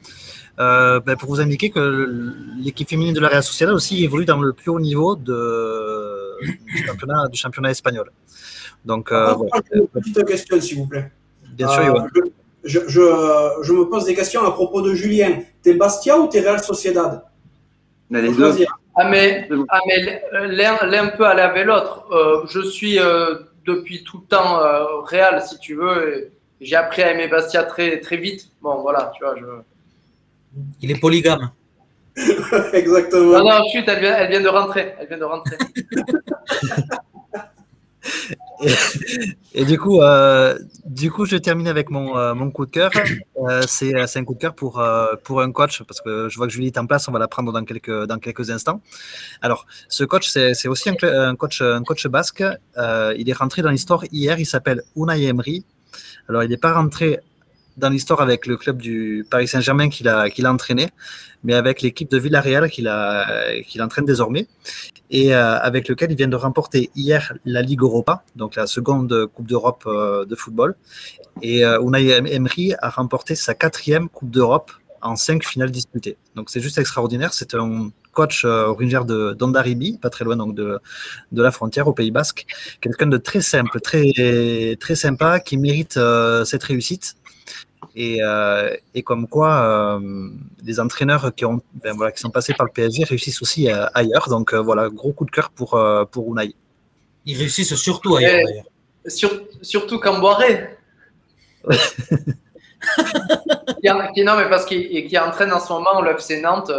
Euh, 0.59 0.99
ben 0.99 1.15
pour 1.15 1.29
vous 1.29 1.39
indiquer 1.39 1.69
que 1.69 2.33
l'équipe 2.57 2.89
féminine 2.89 3.13
de 3.13 3.21
la 3.21 3.29
Real 3.29 3.43
Sociedad 3.43 3.73
aussi 3.73 4.03
évolue 4.03 4.25
dans 4.25 4.41
le 4.41 4.51
plus 4.51 4.69
haut 4.69 4.79
niveau 4.79 5.15
de, 5.15 6.37
du, 6.67 6.85
championnat, 6.85 7.27
du 7.29 7.37
championnat 7.37 7.71
espagnol. 7.71 8.11
Donc, 8.83 9.11
euh, 9.11 9.35
Une 9.73 9.87
petite 9.87 10.25
question, 10.25 10.59
s'il 10.59 10.77
vous 10.79 10.87
plaît. 10.87 11.11
Bien 11.53 11.67
sûr, 11.69 11.95
euh, 11.95 12.21
je, 12.63 12.79
je, 12.87 13.01
je, 13.61 13.73
me 13.73 13.85
pose 13.85 14.05
des 14.05 14.15
questions 14.15 14.43
à 14.43 14.51
propos 14.51 14.81
de 14.81 14.93
Julien. 14.93 15.39
T'es 15.61 15.73
Bastia 15.73 16.19
ou 16.19 16.27
t'es 16.27 16.41
Real 16.41 16.59
Sociedad? 16.59 17.23
Les 18.09 18.33
deux. 18.33 18.65
Ah, 18.95 19.07
mais, 19.07 19.47
ah, 19.69 19.79
mais 19.87 20.21
l'un 20.31 21.07
peut 21.09 21.25
aller 21.25 21.41
avec 21.41 21.65
l'autre. 21.65 22.05
Euh, 22.11 22.45
je 22.49 22.61
suis 22.61 22.97
depuis 23.65 24.03
tout 24.03 24.19
le 24.19 24.27
temps 24.27 24.59
Real, 25.03 25.41
si 25.41 25.57
tu 25.59 25.75
veux. 25.75 26.31
J'ai 26.61 26.75
appris 26.75 27.01
à 27.03 27.13
aimer 27.13 27.27
Bastia 27.27 27.63
très, 27.63 27.99
très 28.01 28.17
vite. 28.17 28.49
Bon, 28.61 28.81
voilà, 28.81 29.11
tu 29.15 29.23
vois. 29.23 29.35
Je... 29.37 29.45
Il 30.81 30.91
est 30.91 30.99
polygame. 30.99 31.51
Exactement. 32.73 33.39
Non, 33.39 33.49
non, 33.49 33.69
chut, 33.71 33.85
elle 33.87 33.99
vient, 33.99 34.15
elle 34.17 34.29
vient 34.29 34.41
de 34.41 34.49
rentrer. 34.49 34.93
Elle 34.99 35.07
vient 35.07 35.17
de 35.17 35.23
rentrer. 35.23 35.57
et, 39.53 39.65
du 39.65 39.79
coup, 39.79 40.01
euh, 40.01 40.57
du 40.85 41.11
coup, 41.11 41.25
je 41.25 41.37
termine 41.37 41.67
avec 41.67 41.89
mon, 41.89 42.17
euh, 42.17 42.33
mon 42.33 42.51
coup 42.51 42.65
de 42.65 42.71
cœur. 42.71 42.91
Euh, 43.37 43.63
c'est 43.67 43.95
un 43.95 44.25
coup 44.25 44.33
de 44.33 44.39
cœur 44.39 44.53
pour, 44.53 44.83
pour 45.23 45.41
un 45.41 45.51
coach, 45.51 45.83
parce 45.83 46.01
que 46.01 46.27
je 46.29 46.37
vois 46.37 46.47
que 46.47 46.53
Julie 46.53 46.67
est 46.67 46.77
en 46.77 46.85
place, 46.85 47.07
on 47.07 47.11
va 47.11 47.19
la 47.19 47.27
prendre 47.27 47.51
dans 47.51 47.63
quelques, 47.63 48.05
dans 48.05 48.19
quelques 48.19 48.51
instants. 48.51 48.81
Alors, 49.41 49.65
ce 49.87 50.03
coach, 50.03 50.29
c'est 50.29 50.67
aussi 50.67 50.89
un, 50.89 51.35
coach, 51.35 51.61
un 51.61 51.83
coach 51.83 52.07
basque. 52.07 52.43
il 52.77 53.29
est 53.29 53.37
rentré 53.37 53.61
dans 53.61 53.71
l'histoire 53.71 54.03
hier, 54.11 54.39
il 54.39 54.45
s'appelle 54.45 54.83
Unai 54.95 55.23
Emery. 55.25 55.65
Alors, 56.27 56.43
il 56.43 56.49
n'est 56.49 56.57
pas 56.57 56.73
rentré 56.73 57.19
dans 57.79 57.89
l'histoire 57.89 58.21
avec 58.21 58.45
le 58.45 58.57
club 58.57 58.77
du 58.81 59.25
Paris 59.29 59.47
Saint-Germain 59.47 59.89
qu'il 59.89 60.07
a, 60.07 60.29
qu'il 60.29 60.45
a 60.45 60.51
entraîné, 60.51 60.89
mais 61.43 61.53
avec 61.53 61.81
l'équipe 61.81 62.11
de 62.11 62.17
Villarreal 62.17 62.69
qu'il, 62.69 62.91
qu'il 63.67 63.81
entraîne 63.81 64.05
désormais, 64.05 64.47
et 65.09 65.33
euh, 65.33 65.57
avec 65.59 65.87
lequel 65.87 66.11
il 66.11 66.17
vient 66.17 66.27
de 66.27 66.35
remporter 66.35 66.89
hier 66.95 67.33
la 67.45 67.61
Ligue 67.61 67.81
Europa, 67.81 68.23
donc 68.35 68.55
la 68.55 68.67
seconde 68.67 69.27
Coupe 69.33 69.47
d'Europe 69.47 69.83
euh, 69.87 70.25
de 70.25 70.35
football. 70.35 70.75
Et 71.41 71.65
euh, 71.65 71.81
Unai 71.81 72.09
Emery 72.09 72.73
a 72.79 72.89
remporté 72.89 73.35
sa 73.35 73.53
quatrième 73.53 74.09
Coupe 74.09 74.29
d'Europe 74.29 74.71
en 75.01 75.15
cinq 75.15 75.45
finales 75.45 75.71
disputées. 75.71 76.17
Donc 76.35 76.49
c'est 76.49 76.59
juste 76.59 76.77
extraordinaire. 76.77 77.33
C'est 77.33 77.55
un 77.55 77.89
coach 78.11 78.43
originaire 78.43 79.05
de 79.05 79.33
d'Ondaribi, 79.33 79.97
pas 79.97 80.09
très 80.09 80.25
loin 80.25 80.35
donc 80.35 80.53
de, 80.55 80.79
de 81.31 81.41
la 81.41 81.51
frontière 81.51 81.87
au 81.87 81.93
Pays 81.93 82.11
Basque. 82.11 82.45
Quelqu'un 82.81 83.07
de 83.07 83.17
très 83.17 83.39
simple, 83.39 83.79
très 83.79 84.75
très 84.79 84.95
sympa, 84.95 85.39
qui 85.39 85.57
mérite 85.57 85.97
cette 86.43 86.63
réussite 86.63 87.15
et, 87.95 88.19
euh, 88.21 88.75
et, 88.93 89.01
comme 89.03 89.27
quoi, 89.27 89.61
euh, 89.61 90.29
les 90.63 90.79
entraîneurs 90.79 91.33
qui, 91.35 91.45
ont, 91.45 91.61
ben 91.73 91.95
voilà, 91.95 92.11
qui 92.11 92.19
sont 92.19 92.29
passés 92.29 92.53
par 92.53 92.67
le 92.67 92.71
PSG 92.71 93.03
réussissent 93.03 93.41
aussi 93.41 93.67
euh, 93.69 93.87
ailleurs. 93.93 94.29
Donc 94.29 94.53
euh, 94.53 94.61
voilà, 94.61 94.89
gros 94.89 95.11
coup 95.11 95.25
de 95.25 95.31
cœur 95.31 95.49
pour, 95.49 95.73
euh, 95.73 96.05
pour 96.05 96.31
Unai. 96.31 96.53
Ils 97.25 97.37
réussissent 97.37 97.75
surtout 97.75 98.15
ailleurs. 98.15 98.47
Sur, 99.07 99.31
surtout 99.61 99.99
Camboiré. 99.99 100.77
qui, 101.69 101.75
non, 104.23 104.37
mais 104.37 104.49
parce 104.49 104.63
qu'il 104.65 105.19
entraîne 105.19 105.51
en 105.51 105.59
ce 105.59 105.73
moment 105.73 106.01
le 106.01 106.11
FC 106.11 106.41
Nantes. 106.41 106.71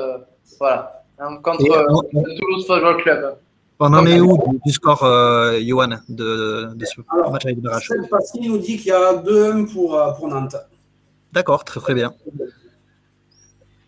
voilà, 0.58 1.04
hein, 1.18 1.36
contre 1.42 1.64
le 1.64 2.38
Toulouse 2.38 2.66
Football 2.66 3.02
Club. 3.02 3.36
On 3.82 3.94
en 3.94 4.04
est 4.06 4.20
où 4.20 4.38
du, 4.64 4.72
score, 4.72 5.00
Johan, 5.60 5.98
de, 6.08 6.70
de, 6.74 6.84
ce 6.84 7.00
Alors, 7.12 7.32
match 7.32 7.46
avec 7.46 7.58
Il 8.34 8.50
nous 8.50 8.58
dit 8.58 8.76
qu'il 8.76 8.88
y 8.88 8.92
a 8.92 9.14
2-1 9.14 9.72
pour, 9.72 9.98
pour 10.18 10.28
Nantes. 10.28 10.56
D'accord, 11.32 11.64
très 11.64 11.80
très 11.80 11.94
bien. 11.94 12.12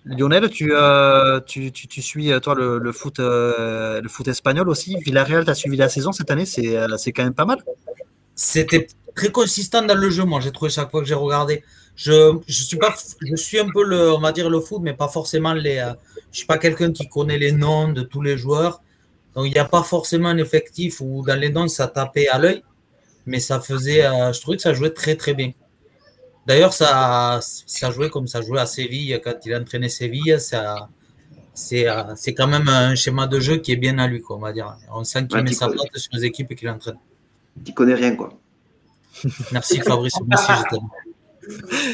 Lionel, 0.04 0.50
tu, 0.50 0.72
euh, 0.72 1.40
tu, 1.40 1.70
tu, 1.70 2.02
suis 2.02 2.32
euh, 2.32 2.40
toi 2.40 2.54
le, 2.56 2.92
foot, 2.92 3.20
euh, 3.20 4.00
le 4.00 4.08
foot 4.08 4.26
espagnol 4.26 4.68
aussi. 4.68 4.96
Villarreal, 5.04 5.44
tu 5.44 5.50
as 5.50 5.54
suivi 5.54 5.76
la 5.76 5.88
saison 5.88 6.10
cette 6.12 6.30
année, 6.30 6.46
c'est 6.46 7.12
quand 7.12 7.22
même 7.24 7.34
pas 7.34 7.44
mal. 7.44 7.58
C'était 8.34 8.88
très 9.14 9.30
consistant 9.30 9.82
dans 9.82 9.94
le 9.94 10.10
jeu, 10.10 10.24
moi, 10.24 10.40
j'ai 10.40 10.50
trouvé 10.50 10.70
chaque 10.70 10.90
fois 10.90 11.00
que 11.00 11.06
j'ai 11.06 11.14
regardé. 11.14 11.62
Je, 11.94 12.38
suis 12.48 12.78
pas, 12.78 12.88
un 12.88 13.70
peu 13.72 13.84
le, 13.84 14.12
on 14.12 14.18
va 14.18 14.32
dire 14.32 14.48
le 14.48 14.60
foot, 14.60 14.80
mais 14.82 14.94
pas 14.94 15.08
forcément 15.08 15.52
les. 15.52 15.76
je 16.32 16.38
suis 16.38 16.46
pas 16.46 16.58
quelqu'un 16.58 16.90
qui 16.90 17.08
connaît 17.08 17.38
les 17.38 17.52
noms 17.52 17.92
de 17.92 18.02
tous 18.02 18.22
les 18.22 18.38
joueurs, 18.38 18.80
donc 19.34 19.46
il 19.46 19.52
n'y 19.52 19.58
a 19.58 19.66
pas 19.66 19.82
forcément 19.82 20.30
un 20.30 20.38
effectif 20.38 21.00
où 21.00 21.22
dans 21.24 21.38
les 21.38 21.50
noms 21.50 21.68
ça 21.68 21.86
tapait 21.88 22.28
à 22.28 22.38
l'œil, 22.38 22.62
mais 23.26 23.40
ça 23.40 23.60
faisait, 23.60 24.02
je 24.32 24.40
trouvais 24.40 24.56
que 24.56 24.62
ça 24.62 24.72
jouait 24.72 24.90
très 24.90 25.16
très 25.16 25.34
bien. 25.34 25.52
D'ailleurs, 26.46 26.72
ça, 26.72 27.38
ça 27.40 27.90
jouait 27.90 28.10
comme 28.10 28.26
ça 28.26 28.42
jouait 28.42 28.60
à 28.60 28.66
Séville 28.66 29.20
quand 29.22 29.34
il 29.44 29.54
a 29.54 29.60
entraîné 29.60 29.88
Séville. 29.88 30.40
Ça, 30.40 30.88
c'est, 31.54 31.86
c'est 32.16 32.34
quand 32.34 32.48
même 32.48 32.68
un 32.68 32.94
schéma 32.94 33.26
de 33.26 33.38
jeu 33.38 33.58
qui 33.58 33.72
est 33.72 33.76
bien 33.76 33.98
à 33.98 34.06
lui, 34.06 34.20
quoi, 34.20 34.36
on 34.36 34.40
va 34.40 34.52
dire. 34.52 34.76
On 34.92 35.04
sent 35.04 35.26
qu'il 35.28 35.42
met 35.42 35.52
sa 35.52 35.68
patte 35.68 35.96
sur 35.96 36.10
les 36.14 36.24
équipes 36.24 36.50
et 36.50 36.56
qu'il 36.56 36.68
entraîne. 36.68 36.98
Tu 37.64 37.72
connais 37.72 37.94
rien, 37.94 38.16
quoi. 38.16 38.32
Merci 39.52 39.80
Fabrice, 39.80 40.14
merci, 40.26 40.52
je 40.52 40.70
t'aime. 40.70 40.88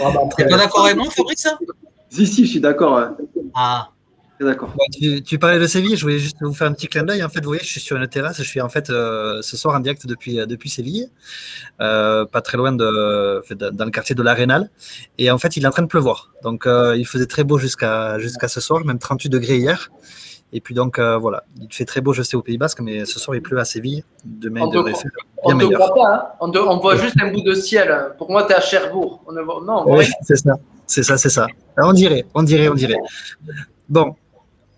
Ah, 0.00 0.10
bah, 0.14 0.20
T'es 0.36 0.46
pas 0.46 0.56
d'accord 0.56 0.84
avec 0.84 0.96
moi, 0.96 1.10
Fabrice 1.10 1.48
Si, 2.10 2.26
si, 2.26 2.44
je 2.46 2.50
suis 2.50 2.60
d'accord. 2.60 3.10
Ah. 3.54 3.90
D'accord. 4.40 4.72
tu, 5.24 5.38
parlais 5.38 5.58
de 5.58 5.66
Séville, 5.66 5.96
je 5.96 6.02
voulais 6.02 6.18
juste 6.18 6.36
vous 6.40 6.54
faire 6.54 6.68
un 6.68 6.72
petit 6.72 6.86
clin 6.86 7.02
d'œil. 7.02 7.24
En 7.24 7.28
fait, 7.28 7.40
vous 7.40 7.48
voyez, 7.48 7.62
je 7.62 7.68
suis 7.68 7.80
sur 7.80 7.96
une 7.96 8.06
terrasse, 8.06 8.38
je 8.38 8.44
suis 8.44 8.60
en 8.60 8.68
fait 8.68 8.88
euh, 8.90 9.42
ce 9.42 9.56
soir 9.56 9.74
en 9.74 9.80
direct 9.80 10.06
depuis, 10.06 10.38
euh, 10.38 10.46
depuis 10.46 10.70
Séville, 10.70 11.10
euh, 11.80 12.24
pas 12.24 12.40
très 12.40 12.56
loin 12.56 12.70
de, 12.72 13.42
dans 13.70 13.84
le 13.84 13.90
quartier 13.90 14.14
de 14.14 14.22
l'Arénal. 14.22 14.70
Et 15.18 15.30
en 15.30 15.38
fait, 15.38 15.56
il 15.56 15.64
est 15.64 15.66
en 15.66 15.72
train 15.72 15.82
de 15.82 15.88
pleuvoir. 15.88 16.30
Donc, 16.42 16.66
il 16.66 17.06
faisait 17.06 17.26
très 17.26 17.44
beau 17.44 17.58
jusqu'à 17.58 18.18
jusqu'à 18.18 18.48
ce 18.48 18.60
soir, 18.60 18.84
même 18.84 18.98
38 18.98 19.28
degrés 19.28 19.56
hier. 19.56 19.90
Et 20.50 20.62
puis 20.62 20.74
donc 20.74 20.98
voilà, 20.98 21.44
il 21.60 21.68
fait 21.70 21.84
très 21.84 22.00
beau, 22.00 22.12
je 22.12 22.22
sais, 22.22 22.36
au 22.36 22.42
Pays 22.42 22.56
Basque, 22.56 22.80
mais 22.80 23.04
ce 23.04 23.18
soir 23.18 23.36
il 23.36 23.42
pleut 23.42 23.58
à 23.58 23.64
Séville. 23.64 24.04
Demain 24.24 24.66
il 24.66 24.72
devrait 24.72 24.92
faire 24.92 25.10
bien 25.14 25.28
on 25.42 25.54
meilleur. 25.54 25.78
Voit 25.78 25.94
pas, 25.94 26.14
hein 26.14 26.26
on, 26.40 26.50
on, 26.56 26.78
voit 26.78 26.96
juste 26.96 27.16
un 27.20 27.30
bout 27.30 27.42
de 27.42 27.54
ciel. 27.54 28.12
Pour 28.18 28.30
moi, 28.30 28.44
tu 28.44 28.52
es 28.52 28.54
à 28.54 28.60
Cherbourg. 28.60 29.22
On 29.26 29.32
Non, 29.32 29.84
oui, 29.86 30.06
c'est 30.22 30.36
ça, 30.36 30.54
c'est 30.86 31.02
ça, 31.02 31.18
c'est 31.18 31.28
ça. 31.28 31.46
On 31.76 31.92
dirait, 31.92 32.24
on 32.34 32.42
dirait, 32.42 32.68
on 32.68 32.74
dirait. 32.74 32.98
Bon, 33.88 34.16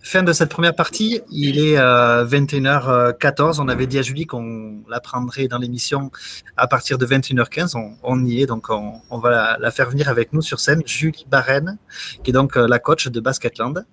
fin 0.03 0.23
de 0.23 0.33
cette 0.33 0.51
première 0.51 0.75
partie. 0.75 1.21
Il 1.31 1.59
est 1.59 1.77
21h14. 1.77 3.61
On 3.61 3.69
avait 3.69 3.87
dit 3.87 3.99
à 3.99 4.03
Julie 4.03 4.27
qu'on 4.27 4.83
la 4.89 5.01
prendrait 5.01 5.49
dans 5.49 5.59
l'émission 5.59 6.11
à 6.57 6.67
partir 6.67 6.99
de 6.99 7.07
21h15. 7.07 7.97
On, 8.03 8.25
y 8.25 8.43
est, 8.43 8.47
donc 8.47 8.69
on, 8.71 9.19
va 9.19 9.59
la, 9.59 9.71
faire 9.71 9.91
venir 9.91 10.09
avec 10.09 10.33
nous 10.33 10.43
sur 10.43 10.61
scène. 10.61 10.83
Julie 10.87 11.27
Barren, 11.29 11.79
qui 12.23 12.31
est 12.31 12.35
donc 12.35 12.57
la 12.57 12.79
coach 12.79 13.09
de 13.09 13.21
Basketland, 13.21 13.85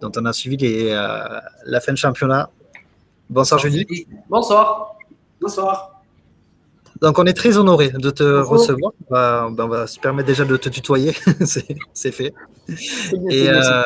dont 0.00 0.12
on 0.16 0.24
a 0.24 0.32
suivi 0.32 0.88
la 0.88 1.80
fin 1.80 1.92
de 1.92 1.98
championnat. 1.98 2.50
Bonsoir 3.30 3.60
Julie. 3.60 4.06
Bonsoir. 4.28 4.96
Bonsoir. 5.40 5.94
Donc, 7.00 7.18
on 7.18 7.24
est 7.26 7.34
très 7.34 7.58
honoré 7.58 7.90
de 7.90 8.10
te 8.10 8.22
recevoir. 8.22 8.92
On 9.10 9.66
va, 9.66 9.86
se 9.86 9.98
permettre 9.98 10.26
déjà 10.26 10.44
de 10.44 10.56
te 10.56 10.68
tutoyer. 10.68 11.12
c'est 11.92 12.12
fait. 12.12 12.32
Et 13.30 13.50
euh, 13.50 13.82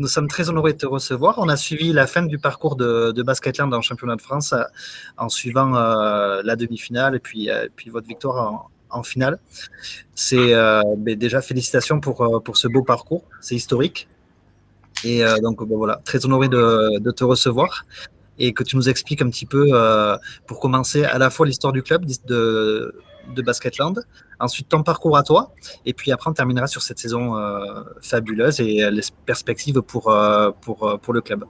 nous 0.00 0.08
sommes 0.08 0.28
très 0.28 0.48
honorés 0.48 0.72
de 0.72 0.78
te 0.78 0.86
recevoir. 0.86 1.38
On 1.38 1.48
a 1.48 1.56
suivi 1.56 1.92
la 1.92 2.06
fin 2.06 2.22
du 2.22 2.38
parcours 2.38 2.76
de, 2.76 3.12
de 3.12 3.22
Basketland 3.22 3.72
le 3.72 3.80
championnat 3.80 4.16
de 4.16 4.22
France 4.22 4.52
euh, 4.52 4.62
en 5.16 5.28
suivant 5.28 5.76
euh, 5.76 6.42
la 6.44 6.56
demi-finale 6.56 7.14
et 7.14 7.20
puis, 7.20 7.48
puis 7.76 7.90
votre 7.90 8.06
victoire 8.06 8.68
en, 8.90 9.02
finale. 9.04 9.38
C'est 10.14 10.52
ben, 10.96 11.16
déjà 11.16 11.40
félicitations 11.40 12.00
pour, 12.00 12.42
pour 12.44 12.56
ce 12.56 12.66
beau 12.66 12.82
parcours. 12.82 13.24
C'est 13.40 13.54
historique. 13.54 14.08
Et 15.04 15.22
donc, 15.42 15.66
ben, 15.66 15.76
voilà, 15.76 16.00
très 16.04 16.26
honoré 16.26 16.48
de, 16.48 16.98
de 16.98 17.10
te 17.12 17.22
recevoir 17.22 17.86
et 18.40 18.52
que 18.52 18.64
tu 18.64 18.74
nous 18.74 18.88
expliques 18.88 19.22
un 19.22 19.30
petit 19.30 19.46
peu, 19.46 19.68
euh, 19.72 20.16
pour 20.46 20.58
commencer, 20.58 21.04
à 21.04 21.18
la 21.18 21.30
fois 21.30 21.46
l'histoire 21.46 21.72
du 21.72 21.82
club 21.82 22.04
de, 22.26 22.94
de 23.34 23.42
Basketland, 23.42 24.04
ensuite 24.38 24.68
ton 24.68 24.82
parcours 24.82 25.16
à 25.16 25.22
toi, 25.22 25.52
et 25.86 25.92
puis 25.92 26.12
après 26.12 26.30
on 26.30 26.34
terminera 26.34 26.66
sur 26.66 26.82
cette 26.82 26.98
saison 26.98 27.36
euh, 27.36 27.82
fabuleuse 28.00 28.60
et 28.60 28.90
les 28.90 29.02
perspectives 29.26 29.80
pour, 29.82 30.10
euh, 30.10 30.50
pour, 30.60 30.98
pour 31.00 31.14
le 31.14 31.20
club. 31.20 31.44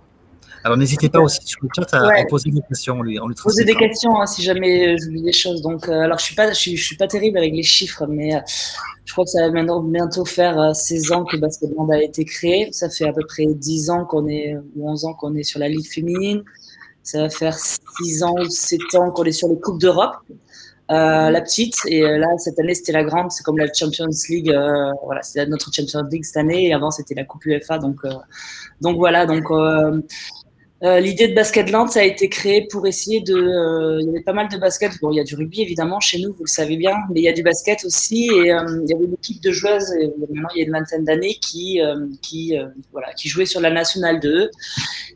Alors 0.63 0.77
n'hésitez 0.77 1.09
pas 1.09 1.21
aussi 1.21 1.41
sur 1.45 1.59
le 1.63 1.69
chat 1.75 1.95
à, 1.95 2.25
poser 2.29 2.51
des 2.51 2.61
questions. 2.61 2.99
On 2.99 3.03
lui, 3.03 3.19
on 3.19 3.29
poser 3.43 3.65
des 3.65 3.75
questions 3.75 4.21
hein, 4.21 4.27
si 4.27 4.43
jamais 4.43 4.99
j'oublie 4.99 5.23
des 5.23 5.33
choses. 5.33 5.63
Donc, 5.63 5.89
alors 5.89 6.19
je 6.19 6.25
suis 6.25 6.35
pas, 6.35 6.53
je 6.53 6.59
suis, 6.59 6.97
pas 6.97 7.07
terrible 7.07 7.39
avec 7.39 7.55
les 7.55 7.63
chiffres, 7.63 8.07
mais 8.07 8.33
je 9.07 9.13
crois 9.13 9.25
que 9.25 9.31
ça 9.31 9.41
va 9.41 9.51
maintenant 9.51 9.83
bientôt 9.83 10.27
faire 10.27 10.77
16 10.77 11.13
ans 11.13 11.25
que 11.25 11.39
Basketland 11.39 11.91
a 11.91 12.03
été 12.03 12.27
créé. 12.27 12.69
Ça 12.73 12.91
fait 12.91 13.09
à 13.09 13.13
peu 13.13 13.23
près 13.27 13.47
10 13.47 13.89
ans 13.89 14.05
qu'on 14.05 14.29
est 14.29 14.55
ou 14.77 14.91
11 14.91 15.07
ans 15.07 15.15
qu'on 15.15 15.35
est 15.35 15.45
sur 15.45 15.61
la 15.61 15.69
ligue 15.69 15.87
féminine. 15.87 16.43
Ça 17.03 17.23
va 17.23 17.31
faire 17.31 17.59
6 17.59 18.23
ans 18.23 18.35
ou 18.39 18.49
7 18.49 18.81
ans 18.97 19.11
qu'on 19.11 19.25
est 19.25 19.33
sur 19.33 19.49
les 19.49 19.59
Coupes 19.59 19.81
d'Europe. 19.81 20.17
Euh, 20.91 21.31
la 21.31 21.41
petite, 21.41 21.77
et 21.87 22.03
euh, 22.03 22.19
là, 22.19 22.27
cette 22.39 22.59
année, 22.59 22.75
c'était 22.75 22.91
la 22.93 23.05
grande, 23.05 23.31
c'est 23.31 23.45
comme 23.45 23.59
la 23.59 23.73
Champions 23.73 24.09
League, 24.29 24.51
euh, 24.51 24.91
voilà, 25.05 25.23
c'est 25.23 25.47
notre 25.47 25.73
Champions 25.73 26.03
League 26.11 26.25
cette 26.25 26.39
année, 26.39 26.67
et 26.67 26.75
avant, 26.75 26.91
c'était 26.91 27.15
la 27.15 27.25
Coupe 27.25 27.45
UEFA, 27.45 27.79
donc, 27.79 28.01
donc 28.81 28.97
voilà, 28.97 29.25
donc 29.25 29.45
euh, 30.83 30.99
l'idée 30.99 31.29
de 31.29 31.35
Basketland, 31.35 31.91
ça 31.91 32.01
a 32.01 32.05
été 32.05 32.31
créé 32.31 32.67
pour 32.71 32.87
essayer 32.87 33.21
de. 33.21 33.35
Euh, 33.35 34.01
il 34.01 34.07
y 34.07 34.09
avait 34.09 34.23
pas 34.23 34.33
mal 34.33 34.49
de 34.49 34.57
basket. 34.57 34.93
Bon, 35.03 35.13
il 35.13 35.17
y 35.17 35.21
a 35.21 35.25
du 35.25 35.35
rugby 35.35 35.61
évidemment 35.61 36.01
chez 36.01 36.19
nous, 36.19 36.33
vous 36.33 36.45
le 36.45 36.49
savez 36.49 36.77
bien, 36.77 36.95
mais 37.11 37.21
il 37.21 37.25
y 37.25 37.29
a 37.29 37.33
du 37.33 37.43
basket 37.43 37.85
aussi. 37.85 38.31
Et 38.33 38.51
euh, 38.51 38.81
il 38.85 38.91
y 38.91 38.95
avait 38.95 39.05
une 39.05 39.13
équipe 39.13 39.43
de 39.43 39.53
joueuses, 39.53 39.93
maintenant 40.19 40.49
il 40.55 40.61
y 40.61 40.63
a 40.63 40.67
une 40.67 40.73
vingtaine 40.73 41.05
d'années, 41.05 41.37
qui, 41.41 41.81
qui, 42.23 42.55
voilà, 42.93 43.13
qui 43.13 43.29
jouait 43.29 43.45
sur 43.45 43.61
la 43.61 43.71
nationale 43.71 44.21
2 44.21 44.51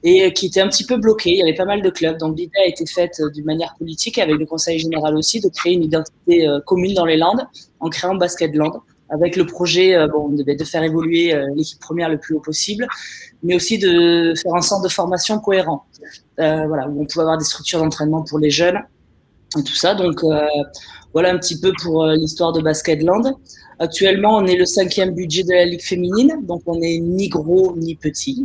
et 0.03 0.33
qui 0.35 0.47
était 0.47 0.61
un 0.61 0.69
petit 0.69 0.85
peu 0.85 0.99
bloquée. 0.99 1.31
Il 1.31 1.39
y 1.39 1.43
avait 1.43 1.55
pas 1.55 1.65
mal 1.65 1.81
de 1.81 1.91
clubs. 1.91 2.19
Donc 2.19 2.39
l'idée 2.39 2.59
a 2.63 2.69
été 2.69 2.85
faite 2.85 3.23
d'une 3.33 3.47
manière 3.47 3.75
politique, 3.79 4.19
avec 4.19 4.37
le 4.37 4.45
conseil 4.45 4.79
général 4.79 5.17
aussi, 5.17 5.41
de 5.41 5.49
créer 5.49 5.73
une 5.73 5.85
identité 5.85 6.47
commune 6.67 6.93
dans 6.93 7.07
les 7.07 7.17
Landes 7.17 7.47
en 7.81 7.89
créant 7.89 8.15
Basketland 8.15 8.83
avec 9.11 9.37
le 9.37 9.47
projet 9.47 9.97
bon, 10.09 10.29
de, 10.29 10.43
de 10.43 10.65
faire 10.65 10.83
évoluer 10.83 11.35
l'équipe 11.55 11.79
première 11.79 12.09
le 12.09 12.19
plus 12.19 12.35
haut 12.35 12.41
possible, 12.41 12.87
mais 13.43 13.55
aussi 13.55 13.79
de 13.79 14.35
faire 14.35 14.55
un 14.55 14.63
centre 14.63 14.83
de 14.83 14.89
formation 14.89 15.39
cohérent. 15.39 15.85
Euh, 16.41 16.67
voilà, 16.67 16.89
où 16.89 17.01
on 17.01 17.07
pouvait 17.07 17.23
avoir 17.23 17.39
des 17.39 17.45
structures 17.45 17.79
d'entraînement 17.79 18.23
pour 18.23 18.39
les 18.41 18.51
jeunes 18.51 18.81
et 19.57 19.63
tout 19.63 19.75
ça. 19.75 19.95
Donc 19.95 20.25
euh, 20.25 20.47
voilà 21.13 21.33
un 21.33 21.39
petit 21.39 21.61
peu 21.61 21.73
pour 21.83 22.05
euh, 22.05 22.17
l'histoire 22.17 22.53
de 22.53 22.61
Basketland. 22.61 23.37
Actuellement, 23.79 24.37
on 24.39 24.47
est 24.47 24.57
le 24.57 24.67
cinquième 24.67 25.15
budget 25.15 25.45
de 25.45 25.53
la 25.53 25.65
Ligue 25.65 25.83
féminine, 25.83 26.41
donc 26.43 26.63
on 26.67 26.79
n'est 26.79 26.99
ni 26.99 27.29
gros 27.29 27.77
ni 27.77 27.95
petit. 27.95 28.45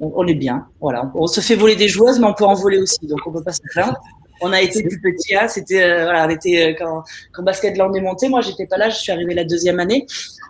On 0.00 0.26
est 0.26 0.34
bien. 0.34 0.66
Voilà, 0.80 1.12
on 1.14 1.26
se 1.26 1.42
fait 1.42 1.54
voler 1.54 1.76
des 1.76 1.88
joueuses, 1.88 2.18
mais 2.18 2.26
on 2.26 2.32
peut 2.32 2.46
en 2.46 2.54
voler 2.54 2.78
aussi, 2.78 2.98
donc 3.02 3.18
on 3.26 3.32
peut 3.32 3.42
pas 3.42 3.52
se 3.52 3.60
plaindre. 3.70 3.98
On 4.42 4.52
a 4.52 4.60
été 4.60 4.82
plus 4.82 5.00
petit, 5.00 5.34
hein, 5.34 5.48
c'était 5.48 5.82
euh, 5.82 6.04
voilà, 6.04 6.26
on 6.26 6.30
était 6.30 6.74
quand, 6.78 7.02
quand 7.32 7.42
Basketland 7.42 7.94
est 7.94 8.00
monté. 8.00 8.28
Moi, 8.28 8.40
j'étais 8.40 8.66
pas 8.66 8.78
là, 8.78 8.88
je 8.88 8.96
suis 8.96 9.12
arrivée 9.12 9.34
la 9.34 9.44
deuxième 9.44 9.80
année. 9.80 10.06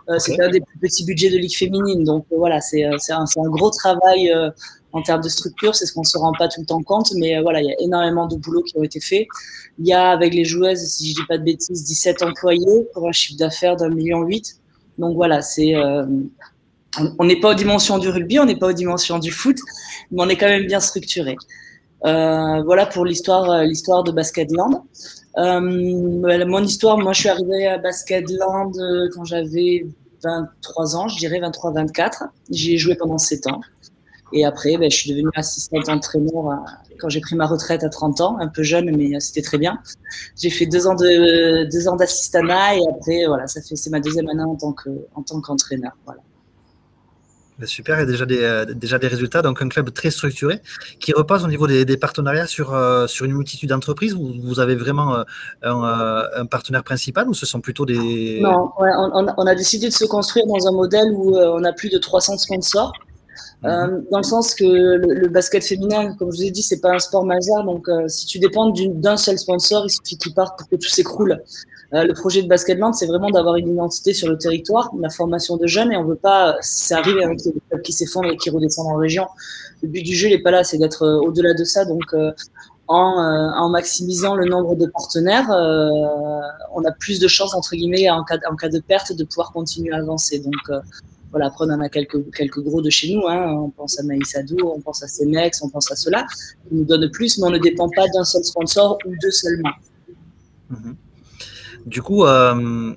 Euh, 0.09 0.17
c'était 0.17 0.43
un 0.43 0.49
des 0.49 0.61
plus 0.61 0.79
petits 0.79 1.05
budgets 1.05 1.29
de 1.29 1.37
ligue 1.37 1.55
féminine. 1.55 2.03
Donc 2.03 2.25
euh, 2.31 2.37
voilà, 2.37 2.61
c'est 2.61 2.83
un, 2.83 2.95
un, 3.09 3.49
gros 3.49 3.69
travail 3.69 4.33
en 4.93 5.01
termes 5.01 5.21
de 5.21 5.29
structure. 5.29 5.75
C'est 5.75 5.85
ce 5.85 5.93
qu'on 5.93 6.03
se 6.03 6.17
rend 6.17 6.31
pas 6.37 6.47
tout 6.47 6.61
le 6.61 6.65
temps 6.65 6.81
compte, 6.83 7.11
mais 7.15 7.41
voilà, 7.41 7.61
il 7.61 7.67
y 7.67 7.71
a 7.71 7.81
énormément 7.81 8.27
de 8.27 8.35
boulot 8.35 8.63
qui 8.63 8.77
ont 8.77 8.83
été 8.83 8.99
faits. 8.99 9.27
Il 9.79 9.87
y 9.87 9.93
a 9.93 10.11
avec 10.11 10.33
les 10.33 10.45
joueuses, 10.45 10.79
si 10.79 11.11
je 11.11 11.15
dis 11.15 11.27
pas 11.27 11.37
de 11.37 11.43
bêtises, 11.43 11.83
17 11.83 12.23
employés 12.23 12.87
pour 12.93 13.07
un 13.07 13.11
chiffre 13.11 13.37
d'affaires 13.37 13.75
d'un 13.75 13.89
million 13.89 14.21
huit. 14.21 14.57
Donc 14.97 15.15
voilà, 15.15 15.41
c'est 15.41 15.75
on 17.19 17.23
n'est 17.25 17.39
pas 17.39 17.51
aux 17.51 17.55
dimensions 17.55 17.97
du 17.97 18.09
rugby, 18.09 18.39
on 18.39 18.45
n'est 18.45 18.57
pas 18.57 18.67
aux 18.67 18.73
dimensions 18.73 19.19
du 19.19 19.31
foot, 19.31 19.57
mais 20.11 20.21
on 20.23 20.29
est 20.29 20.35
quand 20.35 20.47
même 20.47 20.65
bien 20.65 20.79
structuré. 20.79 21.35
Euh, 22.05 22.63
voilà 22.63 22.85
pour 22.85 23.05
l'histoire, 23.05 23.63
l'histoire 23.63 24.03
de 24.03 24.11
Basketland. 24.11 24.81
Euh, 25.37 25.59
mon 26.45 26.63
histoire, 26.63 26.97
moi, 26.97 27.13
je 27.13 27.21
suis 27.21 27.29
arrivée 27.29 27.67
à 27.67 27.77
Basketland 27.77 28.75
euh, 28.77 29.09
quand 29.13 29.23
j'avais 29.23 29.85
23 30.23 30.95
ans, 30.95 31.07
je 31.07 31.17
dirais 31.17 31.39
23-24. 31.39 32.27
J'y 32.49 32.75
ai 32.75 32.77
joué 32.77 32.95
pendant 32.95 33.17
7 33.17 33.47
ans. 33.47 33.61
Et 34.33 34.45
après, 34.45 34.77
ben, 34.77 34.89
je 34.89 34.95
suis 34.95 35.09
devenue 35.11 35.29
assistante 35.35 35.89
entraîneur 35.89 36.63
quand 36.99 37.09
j'ai 37.09 37.19
pris 37.19 37.35
ma 37.35 37.47
retraite 37.47 37.83
à 37.83 37.89
30 37.89 38.21
ans, 38.21 38.37
un 38.39 38.47
peu 38.47 38.63
jeune, 38.63 38.95
mais 38.95 39.19
c'était 39.19 39.41
très 39.41 39.57
bien. 39.57 39.79
J'ai 40.39 40.49
fait 40.49 40.65
deux 40.65 40.87
ans 40.87 40.95
de 40.95 41.89
ans 41.89 41.97
et 41.97 42.89
après, 42.89 43.25
voilà, 43.27 43.47
ça 43.47 43.61
fait 43.61 43.75
c'est 43.75 43.89
ma 43.89 43.99
deuxième 43.99 44.29
année 44.29 44.43
en 44.43 44.55
tant 44.55 44.71
que 44.71 44.89
en 45.15 45.23
tant 45.23 45.41
qu'entraîneur. 45.41 45.91
Voilà. 46.05 46.21
Ben, 47.61 47.67
super, 47.67 47.97
il 47.97 47.99
y 47.99 48.03
a 48.03 48.05
déjà 48.07 48.25
des, 48.25 48.41
euh, 48.41 48.65
déjà 48.65 48.97
des 48.97 49.07
résultats. 49.07 49.43
Donc, 49.43 49.61
un 49.61 49.69
club 49.69 49.93
très 49.93 50.09
structuré 50.09 50.61
qui 50.99 51.13
repose 51.13 51.43
au 51.43 51.47
niveau 51.47 51.67
des, 51.67 51.97
partenariats 51.97 52.47
sur, 52.47 52.73
euh, 52.73 53.05
sur 53.05 53.25
une 53.25 53.33
multitude 53.33 53.69
d'entreprises. 53.69 54.15
Vous, 54.15 54.33
vous 54.41 54.59
avez 54.59 54.73
vraiment 54.73 55.17
euh, 55.17 55.23
un, 55.61 56.45
partenaire 56.47 56.83
principal 56.83 57.29
ou 57.29 57.35
ce 57.35 57.45
sont 57.45 57.61
plutôt 57.61 57.85
des. 57.85 58.39
Non, 58.41 58.71
on, 58.79 59.45
a 59.45 59.53
décidé 59.53 59.89
de 59.89 59.93
se 59.93 60.05
construire 60.05 60.47
dans 60.47 60.67
un 60.67 60.71
modèle 60.71 61.11
où 61.13 61.37
on 61.37 61.63
a 61.63 61.71
plus 61.71 61.89
de 61.89 61.99
300 61.99 62.39
sponsors. 62.39 62.93
Mhm. 63.63 64.05
dans 64.09 64.17
le 64.17 64.23
sens 64.23 64.55
que 64.55 64.65
le, 64.65 65.27
basket 65.27 65.63
féminin, 65.63 66.15
comme 66.17 66.31
je 66.31 66.37
vous 66.37 66.43
ai 66.45 66.49
dit, 66.49 66.63
c'est 66.63 66.81
pas 66.81 66.95
un 66.95 66.99
sport 66.99 67.25
majeur. 67.25 67.63
Donc, 67.63 67.87
si 68.07 68.25
tu 68.25 68.39
dépends 68.39 68.73
d'un 68.73 69.17
seul 69.17 69.37
sponsor, 69.37 69.85
il 69.85 69.91
suffit 69.91 70.17
qu'il 70.17 70.33
parte 70.33 70.57
pour 70.57 70.67
que 70.67 70.77
tout 70.77 70.89
s'écroule. 70.89 71.43
Euh, 71.93 72.05
le 72.05 72.13
projet 72.13 72.41
de 72.41 72.47
Basketland, 72.47 72.93
c'est 72.93 73.05
vraiment 73.05 73.29
d'avoir 73.29 73.57
une 73.57 73.69
identité 73.69 74.13
sur 74.13 74.29
le 74.29 74.37
territoire, 74.37 74.91
la 74.99 75.09
formation 75.09 75.57
de 75.57 75.67
jeunes, 75.67 75.91
et 75.91 75.97
on 75.97 76.05
veut 76.05 76.15
pas, 76.15 76.55
c'est 76.61 76.93
arrivé 76.93 77.23
avec 77.23 77.39
des 77.43 77.53
clubs 77.69 77.81
qui 77.81 77.91
s'effondrent 77.91 78.31
et 78.31 78.37
qui 78.37 78.49
redescendent 78.49 78.87
en 78.87 78.95
région. 78.95 79.27
Le 79.83 79.89
but 79.89 80.01
du 80.01 80.15
jeu 80.15 80.29
n'est 80.29 80.41
pas 80.41 80.51
là, 80.51 80.63
c'est 80.63 80.77
d'être 80.77 81.03
euh, 81.03 81.19
au-delà 81.19 81.53
de 81.53 81.65
ça. 81.65 81.83
Donc, 81.83 82.03
euh, 82.13 82.31
en, 82.87 83.69
maximisant 83.69 84.35
le 84.35 84.45
nombre 84.45 84.75
de 84.75 84.85
partenaires, 84.85 85.47
on 85.49 86.83
a 86.83 86.91
plus 86.91 87.21
de 87.21 87.27
chances, 87.29 87.53
entre 87.53 87.73
guillemets, 87.73 88.09
en 88.09 88.25
cas, 88.25 88.37
de 88.37 88.79
perte, 88.79 89.13
de 89.13 89.23
pouvoir 89.23 89.53
continuer 89.53 89.93
à 89.93 89.99
avancer. 89.99 90.39
Donc, 90.39 90.81
voilà, 91.29 91.45
après, 91.45 91.63
on 91.65 91.71
en 91.71 91.79
a 91.79 91.87
quelques, 91.87 92.59
gros 92.59 92.81
de 92.81 92.89
chez 92.89 93.13
nous. 93.13 93.25
Hein. 93.29 93.53
On 93.53 93.69
pense 93.69 93.97
à 93.97 94.03
Maïs 94.03 94.35
on 94.61 94.81
pense 94.81 95.03
à 95.03 95.07
Cemex, 95.07 95.61
on 95.61 95.69
pense 95.69 95.89
à 95.89 95.95
cela, 95.95 96.25
qui 96.67 96.75
nous 96.75 96.83
donnent 96.83 97.09
plus, 97.11 97.37
mais 97.37 97.47
on 97.47 97.51
ne 97.51 97.59
dépend 97.59 97.87
pas 97.95 98.07
d'un 98.13 98.25
seul 98.25 98.43
sponsor 98.43 98.97
ou 99.05 99.13
deux 99.21 99.31
seulement. 99.31 99.71
Mm-hmm. 100.69 100.95
Du 101.85 102.01
coup, 102.01 102.25
euh, 102.25 102.93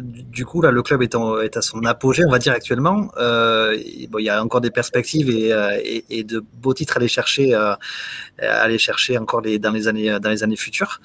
du 0.00 0.44
coup, 0.44 0.60
là, 0.62 0.70
le 0.70 0.82
club 0.82 1.02
est, 1.02 1.56
à 1.56 1.62
son 1.62 1.84
apogée, 1.84 2.24
on 2.26 2.30
va 2.30 2.38
dire 2.38 2.52
actuellement. 2.52 3.10
Euh, 3.16 3.76
il 3.76 4.08
y 4.18 4.28
a 4.28 4.42
encore 4.42 4.60
des 4.60 4.70
perspectives 4.70 5.30
et, 5.30 5.52
euh, 5.52 6.22
de 6.24 6.44
beaux 6.54 6.74
titres 6.74 6.96
à 6.96 6.98
aller 6.98 7.08
chercher, 7.08 7.54
à 7.54 7.78
aller 8.38 8.78
chercher 8.78 9.18
encore 9.18 9.40
les, 9.40 9.58
dans 9.58 9.70
les 9.70 9.88
années, 9.88 10.18
dans 10.20 10.30
les 10.30 10.42
années 10.42 10.56
futures. 10.56 11.00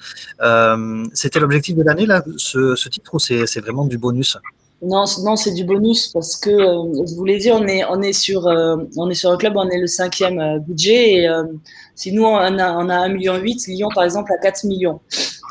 C'était 1.14 1.40
l'objectif 1.40 1.76
de 1.76 1.82
l'année 1.82 2.06
là, 2.06 2.24
ce, 2.36 2.74
ce 2.74 2.88
titre 2.88 3.14
ou 3.14 3.18
c'est 3.18 3.60
vraiment 3.60 3.84
du 3.84 3.98
bonus? 3.98 4.38
Non, 4.82 5.04
non 5.22 5.36
c'est 5.36 5.52
du 5.52 5.64
bonus 5.64 6.08
parce 6.08 6.36
que 6.36 6.50
je 6.50 7.14
vous 7.14 7.24
l'ai 7.24 7.38
dit, 7.38 7.50
on 7.50 7.66
est, 7.66 7.84
on 7.84 8.00
est 8.00 8.12
sur, 8.12 8.46
on 8.96 9.10
est 9.10 9.14
sur 9.14 9.30
un 9.30 9.36
club, 9.36 9.54
on 9.56 9.68
est 9.68 9.78
le 9.78 9.86
cinquième 9.86 10.58
budget 10.66 11.22
et 11.22 11.28
si 11.94 12.12
nous 12.12 12.24
on 12.24 12.36
a, 12.36 12.72
on 12.72 12.88
a 12.88 13.08
1,8 13.08 13.12
million, 13.12 13.34
Lyon 13.68 13.88
par 13.94 14.04
exemple 14.04 14.32
a 14.32 14.38
4 14.38 14.64
millions. 14.64 15.00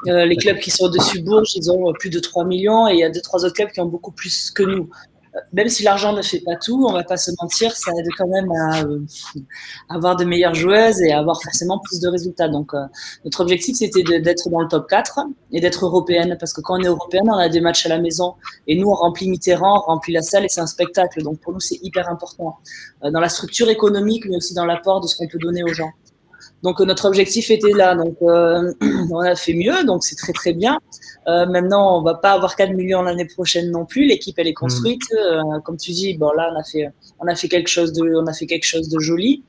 Euh, 0.08 0.26
les 0.26 0.38
clubs 0.38 0.60
qui 0.60 0.72
sont 0.72 0.86
au-dessus 0.86 1.22
Bourges, 1.22 1.56
ils 1.56 1.70
ont 1.72 1.92
plus 1.94 2.10
de 2.10 2.20
3 2.20 2.46
millions 2.46 2.88
et 2.88 2.94
il 2.94 3.00
y 3.00 3.04
a 3.04 3.10
deux, 3.10 3.22
trois 3.22 3.44
autres 3.44 3.54
clubs 3.54 3.70
qui 3.70 3.82
ont 3.82 3.86
beaucoup 3.86 4.12
plus 4.12 4.52
que 4.52 4.64
nous. 4.64 4.90
Même 5.54 5.70
si 5.70 5.84
l'argent 5.84 6.14
ne 6.14 6.22
fait 6.22 6.40
pas 6.40 6.56
tout, 6.56 6.86
on 6.88 6.94
va 6.94 7.04
pas 7.04 7.18
se 7.18 7.32
mentir, 7.42 7.76
ça 7.76 7.92
aide 7.98 8.08
quand 8.18 8.28
même 8.28 8.52
à, 8.52 8.84
euh, 8.84 9.00
avoir 9.90 10.16
de 10.16 10.26
meilleures 10.26 10.56
joueuses 10.56 11.02
et 11.02 11.12
à 11.12 11.20
avoir 11.20 11.42
forcément 11.42 11.80
plus 11.80 12.00
de 12.00 12.08
résultats. 12.08 12.48
Donc, 12.48 12.74
euh, 12.74 12.86
notre 13.26 13.42
objectif, 13.42 13.78
c'était 13.78 14.04
d'être 14.20 14.50
dans 14.50 14.62
le 14.62 14.68
top 14.68 14.88
4 14.88 15.20
et 15.52 15.62
d'être 15.62 15.86
européenne, 15.86 16.36
parce 16.40 16.54
que 16.54 16.62
quand 16.62 16.80
on 16.80 16.84
est 16.84 16.88
européenne, 16.88 17.26
on 17.28 17.38
a 17.38 17.50
des 17.50 17.62
matchs 17.62 17.86
à 17.86 17.90
la 17.90 18.00
maison 18.00 18.36
et 18.68 18.76
nous, 18.76 18.90
on 18.90 18.96
remplit 18.96 19.30
Mitterrand, 19.30 19.84
on 19.86 19.94
remplit 19.94 20.14
la 20.14 20.22
salle 20.22 20.46
et 20.46 20.50
c'est 20.50 20.62
un 20.62 20.68
spectacle. 20.68 21.22
Donc, 21.24 21.40
pour 21.40 21.54
nous, 21.54 21.60
c'est 21.60 21.80
hyper 21.84 22.10
important 22.10 22.58
euh, 23.04 23.12
dans 23.12 23.20
la 23.20 23.30
structure 23.30 23.70
économique, 23.70 24.26
mais 24.28 24.38
aussi 24.38 24.54
dans 24.54 24.66
l'apport 24.66 25.02
de 25.02 25.08
ce 25.08 25.16
qu'on 25.16 25.28
peut 25.28 25.40
donner 25.40 25.64
aux 25.64 25.74
gens. 25.74 25.92
Donc 26.64 26.80
notre 26.82 27.06
objectif 27.06 27.50
était 27.52 27.72
là. 27.72 27.96
Donc 27.96 28.18
on 28.22 29.20
a 29.20 29.36
fait 29.36 29.54
mieux, 29.54 29.84
donc 29.86 30.04
c'est 30.04 30.16
très 30.16 30.34
très 30.34 30.54
bien. 30.54 30.80
Euh, 31.30 31.46
maintenant, 31.46 32.00
on 32.00 32.02
va 32.02 32.16
pas 32.16 32.32
avoir 32.32 32.56
4 32.56 32.74
millions 32.74 33.02
l'année 33.02 33.26
prochaine 33.26 33.70
non 33.72 33.86
plus. 33.86 34.06
L'équipe, 34.06 34.38
elle 34.40 34.48
est 34.48 34.52
hmm. 34.52 34.66
construite. 34.66 35.02
Euh, 35.14 35.60
comme 35.64 35.78
tu 35.78 35.92
dis, 35.92 36.18
bon 36.18 36.32
là, 36.32 36.52
on 36.54 36.60
a 36.60 36.64
fait, 36.64 36.90
on 37.20 37.28
a 37.28 37.36
fait 37.36 37.48
quelque 37.48 37.68
chose 37.68 37.94
de, 37.94 38.16
on 38.16 38.26
a 38.26 38.34
fait 38.34 38.48
quelque 38.48 38.66
chose 38.66 38.90
de 38.90 39.00
joli. 39.00 39.44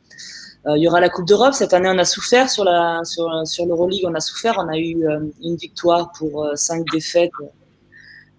Euh, 0.66 0.76
il 0.76 0.82
y 0.82 0.88
aura 0.88 1.00
la 1.00 1.08
Coupe 1.08 1.26
d'Europe. 1.26 1.54
Cette 1.54 1.72
année, 1.72 1.88
on 1.90 1.98
a 1.98 2.04
souffert 2.04 2.50
sur 2.50 2.64
la, 2.64 3.00
sur, 3.04 3.28
sur 3.46 3.64
l'Euroleague. 3.66 4.04
On 4.06 4.14
a 4.14 4.20
souffert. 4.20 4.56
On 4.58 4.68
a 4.68 4.76
eu 4.76 4.96
une 5.42 5.56
victoire 5.56 6.12
pour 6.18 6.46
cinq 6.54 6.84
défaites. 6.92 7.30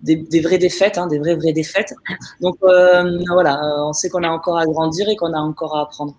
Des, 0.03 0.15
des, 0.15 0.39
vraies 0.39 0.57
défaites, 0.57 0.97
hein, 0.97 1.05
des 1.05 1.19
vraies 1.19 1.35
vraies 1.35 1.53
défaites. 1.53 1.93
Donc 2.39 2.57
voilà, 2.59 3.59
on 3.85 3.93
sait 3.93 4.09
qu'on 4.09 4.23
a 4.23 4.29
encore 4.29 4.57
à 4.57 4.65
grandir 4.65 5.07
et 5.07 5.15
qu'on 5.15 5.33
a 5.33 5.39
encore 5.39 5.77
à 5.77 5.83
apprendre. 5.83 6.15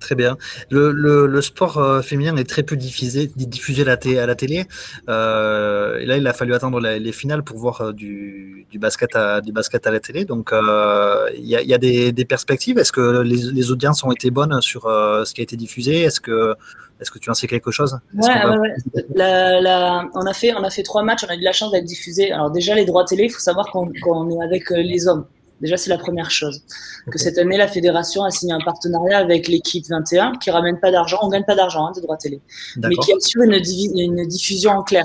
Très 0.00 0.14
bien. 0.14 0.38
Le, 0.70 0.92
le, 0.92 1.42
sport 1.42 1.76
euh, 1.76 2.00
féminin 2.00 2.34
est 2.36 2.48
très 2.48 2.62
peu 2.62 2.74
diffusé, 2.74 3.30
diffusé 3.36 3.82
à, 3.82 3.84
la, 3.84 4.22
à 4.22 4.26
la 4.26 4.34
télé. 4.34 4.64
Euh, 5.10 5.98
et 5.98 6.06
là, 6.06 6.16
il 6.16 6.26
a 6.26 6.32
fallu 6.32 6.54
attendre 6.54 6.80
les 6.80 7.12
finales 7.12 7.42
pour 7.42 7.58
voir 7.58 7.82
euh, 7.82 7.92
du, 7.92 8.66
du, 8.70 8.78
basket 8.78 9.14
à, 9.14 9.42
du 9.42 9.52
basket 9.52 9.86
à 9.86 9.90
la 9.90 10.00
télé. 10.00 10.24
Donc, 10.24 10.52
il 10.52 11.44
y, 11.44 11.50
y, 11.50 11.74
a 11.74 11.78
des, 11.78 12.12
des 12.12 12.24
perspectives. 12.24 12.78
Est-ce 12.78 12.92
que 12.92 13.20
les, 13.20 13.36
les, 13.36 13.70
audiences 13.70 14.02
ont 14.02 14.10
été 14.10 14.30
bonnes 14.30 14.60
sur 14.62 14.82
ce 14.84 15.34
qui 15.34 15.42
a 15.42 15.44
été 15.44 15.56
diffusé? 15.56 16.00
Est-ce 16.00 16.20
que, 16.20 16.54
est-ce 16.98 17.10
que 17.10 17.18
tu 17.18 17.28
en 17.28 17.34
sais 17.34 17.46
quelque 17.46 17.70
chose? 17.70 17.98
Ouais, 18.14 18.46
ouais, 18.46 18.58
ouais. 18.58 18.74
La, 19.14 19.60
la, 19.60 20.08
on, 20.14 20.24
a 20.24 20.32
fait, 20.32 20.54
on 20.54 20.64
a 20.64 20.70
fait 20.70 20.82
trois 20.82 21.02
matchs. 21.02 21.24
On 21.28 21.30
a 21.30 21.34
eu 21.34 21.40
de 21.40 21.44
la 21.44 21.52
chance 21.52 21.72
d'être 21.72 21.84
diffusé. 21.84 22.32
Alors, 22.32 22.50
déjà, 22.50 22.74
les 22.74 22.86
droits 22.86 23.04
télé, 23.04 23.24
il 23.24 23.30
faut 23.30 23.38
savoir 23.38 23.70
qu'on 23.70 24.30
est 24.30 24.42
avec 24.42 24.70
les 24.70 25.06
hommes. 25.06 25.26
Déjà, 25.60 25.76
c'est 25.76 25.90
la 25.90 25.98
première 25.98 26.30
chose. 26.30 26.62
Que 27.10 27.18
cette 27.18 27.38
année, 27.38 27.58
la 27.58 27.68
fédération 27.68 28.24
a 28.24 28.30
signé 28.30 28.52
un 28.52 28.60
partenariat 28.64 29.18
avec 29.18 29.46
l'équipe 29.48 29.86
21 29.86 30.32
qui 30.36 30.50
ramène 30.50 30.78
pas 30.80 30.90
d'argent. 30.90 31.18
On 31.22 31.28
gagne 31.28 31.44
pas 31.44 31.54
d'argent 31.54 31.86
hein, 31.86 31.92
de 31.94 32.00
droits 32.00 32.16
télé, 32.16 32.40
mais 32.76 32.96
qui 32.96 33.12
assure 33.12 33.42
une, 33.42 33.54
une, 33.54 34.26
diffusion 34.26 34.72
en 34.72 34.82
clair. 34.82 35.04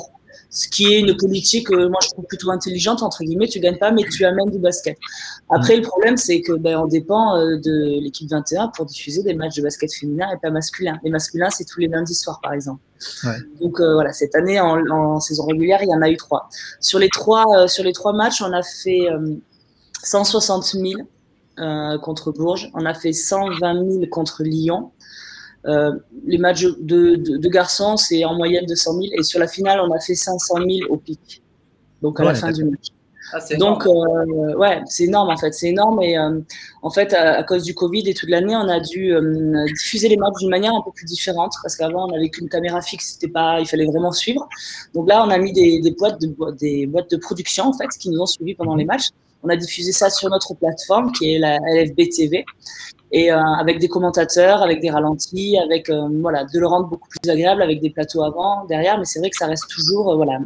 Ce 0.49 0.69
qui 0.69 0.85
est 0.85 0.99
une 1.01 1.17
politique, 1.17 1.69
euh, 1.71 1.89
moi 1.89 1.99
je 2.01 2.09
trouve 2.09 2.25
plutôt 2.25 2.49
intelligente 2.49 3.03
entre 3.03 3.23
guillemets. 3.23 3.47
Tu 3.47 3.59
gagnes 3.59 3.77
pas, 3.77 3.91
mais 3.91 4.03
tu 4.03 4.23
amènes 4.23 4.49
du 4.49 4.59
basket. 4.59 4.97
Après, 5.49 5.75
le 5.75 5.81
problème, 5.81 6.15
c'est 6.15 6.41
que 6.41 6.53
ben, 6.53 6.77
on 6.77 6.87
dépend 6.87 7.37
euh, 7.37 7.57
de 7.57 7.99
l'équipe 8.01 8.29
21 8.29 8.69
pour 8.69 8.85
diffuser 8.85 9.23
des 9.23 9.33
matchs 9.33 9.55
de 9.55 9.63
basket 9.63 9.93
féminin 9.93 10.27
et 10.33 10.37
pas 10.41 10.51
masculin. 10.51 10.97
Les 11.03 11.09
masculins, 11.09 11.49
c'est 11.49 11.65
tous 11.65 11.81
les 11.81 11.87
lundis 11.87 12.15
soirs, 12.15 12.39
par 12.41 12.53
exemple. 12.53 12.81
Ouais. 13.25 13.35
Donc 13.59 13.81
euh, 13.81 13.95
voilà, 13.95 14.13
cette 14.13 14.33
année 14.35 14.61
en, 14.61 14.79
en, 14.89 15.19
saison 15.19 15.45
régulière, 15.45 15.79
il 15.81 15.89
y 15.89 15.93
en 15.93 16.01
a 16.01 16.09
eu 16.09 16.15
trois. 16.15 16.47
Sur 16.79 16.99
les 16.99 17.09
trois, 17.09 17.67
sur 17.67 17.83
les 17.83 17.91
trois 17.91 18.13
matchs, 18.13 18.41
on 18.41 18.53
a 18.53 18.63
fait 18.63 19.09
160 20.05 20.63
000 20.65 21.01
euh, 21.59 21.97
contre 21.99 22.31
Bourges. 22.31 22.69
On 22.73 22.85
a 22.85 22.93
fait 22.93 23.13
120 23.13 23.91
000 23.91 24.05
contre 24.11 24.43
Lyon. 24.43 24.91
Euh, 25.65 25.93
les 26.25 26.37
matchs 26.37 26.63
de, 26.79 27.15
de, 27.15 27.49
garçons, 27.49 27.97
c'est 27.97 28.23
en 28.23 28.35
moyenne 28.35 28.65
de 28.65 28.75
100 28.75 28.93
000. 28.93 29.03
Et 29.17 29.23
sur 29.23 29.39
la 29.39 29.47
finale, 29.47 29.79
on 29.81 29.91
a 29.91 29.99
fait 29.99 30.15
500 30.15 30.55
000 30.57 30.67
au 30.89 30.97
pic. 30.97 31.41
Donc 32.01 32.19
à 32.19 32.23
la 32.23 32.35
fin 32.35 32.51
du 32.51 32.65
match. 32.65 32.91
Ah, 33.33 33.39
Donc, 33.57 33.87
euh, 33.87 34.55
ouais, 34.55 34.81
c'est 34.85 35.05
énorme 35.05 35.29
en 35.29 35.37
fait, 35.37 35.51
c'est 35.53 35.69
énorme. 35.69 36.01
Et 36.01 36.17
euh, 36.17 36.39
en 36.83 36.89
fait, 36.91 37.13
à, 37.13 37.41
cause 37.43 37.63
du 37.63 37.73
Covid 37.73 38.07
et 38.07 38.13
toute 38.13 38.29
l'année, 38.29 38.55
on 38.55 38.67
a 38.67 38.79
dû 38.79 39.13
euh, 39.13 39.65
diffuser 39.73 40.09
les 40.09 40.17
matchs 40.17 40.35
d'une 40.39 40.49
manière 40.49 40.73
un 40.73 40.81
peu 40.81 40.91
plus 40.91 41.05
différente 41.05 41.53
parce 41.63 41.75
qu'avant, 41.75 42.07
on 42.07 42.11
n'avait 42.11 42.29
qu'une 42.29 42.49
caméra 42.49 42.81
fixe, 42.81 43.13
c'était 43.13 43.31
pas, 43.31 43.59
il 43.59 43.67
fallait 43.67 43.85
vraiment 43.85 44.11
suivre. 44.11 44.47
Donc 44.93 45.09
là, 45.09 45.23
on 45.25 45.29
a 45.31 45.37
mis 45.39 45.53
des, 45.53 45.81
des, 45.81 45.91
boîtes 45.91 46.21
de 46.21 46.51
des 46.51 46.85
boîtes 46.85 47.09
de 47.09 47.17
production 47.17 47.65
en 47.65 47.73
fait 47.73 47.87
qui 47.99 48.09
nous 48.09 48.19
ont 48.19 48.27
suivis 48.27 48.53
pendant 48.53 48.75
les 48.75 48.85
matchs. 48.85 49.09
On 49.45 49.49
a 49.49 49.55
diffusé 49.55 49.91
ça 49.91 50.09
sur 50.09 50.29
notre 50.29 50.55
plateforme 50.55 51.11
qui 51.11 51.35
est 51.35 51.39
la 51.39 51.57
LFB 51.57 52.09
TV 52.09 52.45
et 53.11 53.31
euh, 53.31 53.39
avec 53.39 53.79
des 53.79 53.87
commentateurs, 53.87 54.63
avec 54.63 54.81
des 54.81 54.89
ralentis, 54.89 55.57
avec 55.57 55.89
euh, 55.89 56.09
voilà, 56.21 56.43
de 56.45 56.59
le 56.59 56.67
rendre 56.67 56.87
beaucoup 56.87 57.07
plus 57.07 57.29
agréable 57.29 57.61
avec 57.61 57.79
des 57.79 57.91
plateaux 57.91 58.23
avant, 58.23 58.65
derrière. 58.65 58.97
Mais 58.97 59.05
c'est 59.05 59.19
vrai 59.19 59.29
que 59.29 59.37
ça 59.37 59.45
reste 59.45 59.69
toujours, 59.69 60.11
euh, 60.11 60.15
voilà, 60.15 60.39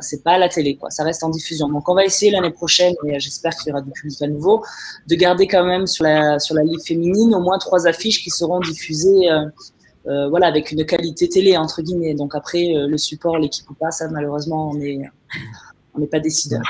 c'est 0.00 0.22
pas 0.22 0.32
à 0.32 0.38
la 0.38 0.48
télé, 0.48 0.76
quoi. 0.76 0.90
Ça 0.90 1.02
reste 1.02 1.24
en 1.24 1.28
diffusion. 1.28 1.68
Donc 1.68 1.88
on 1.88 1.94
va 1.94 2.04
essayer 2.04 2.30
l'année 2.30 2.52
prochaine, 2.52 2.94
et 3.04 3.18
j'espère 3.18 3.56
qu'il 3.56 3.70
y 3.70 3.72
aura 3.72 3.82
du 3.82 3.90
public 3.90 4.22
à 4.22 4.28
nouveau, 4.28 4.64
de 5.08 5.14
garder 5.16 5.48
quand 5.48 5.64
même 5.64 5.88
sur 5.88 6.04
la 6.04 6.38
sur 6.38 6.54
la 6.54 6.62
ligue 6.62 6.82
féminine 6.82 7.34
au 7.34 7.40
moins 7.40 7.58
trois 7.58 7.86
affiches 7.86 8.22
qui 8.22 8.30
seront 8.30 8.60
diffusées. 8.60 9.28
voilà, 10.04 10.46
avec 10.46 10.70
une 10.72 10.84
qualité 10.86 11.28
télé 11.28 11.56
entre 11.56 11.82
guillemets. 11.82 12.14
Donc 12.14 12.34
après, 12.34 12.72
le 12.74 12.96
support, 12.96 13.38
l'équipe 13.38 13.68
ou 13.68 13.74
pas, 13.74 13.90
ça 13.90 14.08
malheureusement, 14.08 14.70
on 14.70 14.74
n'est 14.74 15.10
on 15.94 15.98
n'est 15.98 16.06
pas 16.06 16.20
décideur. 16.20 16.62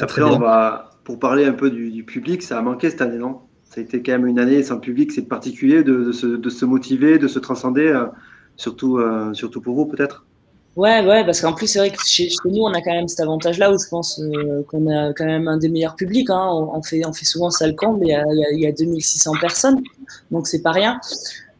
Après, 0.00 0.22
on 0.22 0.38
va, 0.38 0.92
pour 1.04 1.18
parler 1.18 1.44
un 1.44 1.52
peu 1.52 1.70
du, 1.70 2.04
public, 2.04 2.42
ça 2.42 2.58
a 2.58 2.62
manqué 2.62 2.90
cette 2.90 3.02
année, 3.02 3.18
non? 3.18 3.40
Ça 3.64 3.80
a 3.80 3.84
été 3.84 4.02
quand 4.02 4.12
même 4.12 4.26
une 4.26 4.38
année 4.38 4.62
sans 4.62 4.78
public, 4.78 5.12
c'est 5.12 5.22
particulier 5.22 5.82
de, 5.82 6.04
de, 6.04 6.12
se, 6.12 6.26
de, 6.26 6.50
se, 6.50 6.64
motiver, 6.64 7.18
de 7.18 7.28
se 7.28 7.38
transcender, 7.38 7.88
euh, 7.88 8.06
surtout, 8.56 8.98
euh, 8.98 9.32
surtout 9.32 9.60
pour 9.60 9.74
vous 9.74 9.86
peut-être? 9.86 10.26
Ouais, 10.76 11.06
ouais, 11.06 11.24
parce 11.24 11.40
qu'en 11.42 11.52
plus, 11.52 11.66
c'est 11.66 11.78
vrai 11.78 11.90
que 11.90 12.02
chez, 12.02 12.28
nous, 12.46 12.62
on 12.62 12.72
a 12.72 12.80
quand 12.80 12.92
même 12.92 13.08
cet 13.08 13.20
avantage-là 13.20 13.72
où 13.72 13.78
je 13.78 13.88
pense 13.90 14.20
euh, 14.20 14.62
qu'on 14.68 14.90
a 14.90 15.12
quand 15.12 15.26
même 15.26 15.48
un 15.48 15.58
des 15.58 15.68
meilleurs 15.68 15.96
publics. 15.96 16.30
Hein. 16.30 16.48
On, 16.50 16.82
fait, 16.82 17.04
on 17.06 17.12
fait 17.12 17.26
souvent 17.26 17.50
ça 17.50 17.66
le 17.66 17.74
camp, 17.74 17.94
mais 17.94 18.06
il 18.06 18.10
y 18.10 18.14
a, 18.14 18.24
il 18.52 18.60
y 18.60 18.66
a 18.66 18.72
2600 18.72 19.32
personnes, 19.40 19.82
donc 20.30 20.46
c'est 20.46 20.62
pas 20.62 20.72
rien. 20.72 20.98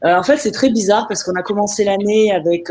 en 0.02 0.22
fait, 0.22 0.38
c'est 0.38 0.52
très 0.52 0.70
bizarre 0.70 1.08
parce 1.08 1.22
qu'on 1.24 1.34
a 1.34 1.42
commencé 1.42 1.84
l'année 1.84 2.32
avec, 2.32 2.68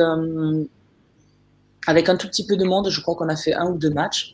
avec 1.85 2.09
un 2.09 2.15
tout 2.15 2.27
petit 2.27 2.45
peu 2.45 2.57
de 2.57 2.65
monde. 2.65 2.89
Je 2.89 3.01
crois 3.01 3.13
qu'on 3.15 3.29
a 3.29 3.35
fait 3.35 3.53
un 3.53 3.67
ou 3.67 3.77
deux 3.77 3.91
matchs. 3.91 4.33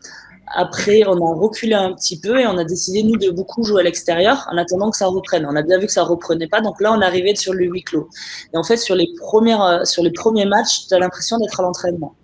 Après, 0.55 1.03
on 1.05 1.15
a 1.15 1.35
reculé 1.35 1.73
un 1.73 1.93
petit 1.93 2.19
peu 2.19 2.39
et 2.39 2.47
on 2.47 2.57
a 2.57 2.63
décidé, 2.63 3.03
nous, 3.03 3.17
de 3.17 3.29
beaucoup 3.29 3.63
jouer 3.63 3.81
à 3.81 3.83
l'extérieur 3.83 4.47
en 4.51 4.57
attendant 4.57 4.89
que 4.89 4.97
ça 4.97 5.07
reprenne. 5.07 5.45
On 5.45 5.55
a 5.55 5.61
bien 5.61 5.77
vu 5.77 5.87
que 5.87 5.91
ça 5.91 6.03
reprenait 6.03 6.47
pas. 6.47 6.61
Donc 6.61 6.79
là, 6.81 6.93
on 6.93 7.01
arrivé 7.01 7.35
sur 7.35 7.53
le 7.53 7.65
huis 7.65 7.83
clos. 7.83 8.09
Et 8.53 8.57
en 8.57 8.63
fait, 8.63 8.77
sur 8.77 8.95
les, 8.95 9.07
premières, 9.19 9.61
euh, 9.61 9.83
sur 9.83 10.03
les 10.03 10.11
premiers 10.11 10.45
matchs, 10.45 10.87
tu 10.87 10.93
as 10.93 10.99
l'impression 10.99 11.37
d'être 11.37 11.59
à 11.59 11.63
l'entraînement. 11.63 12.15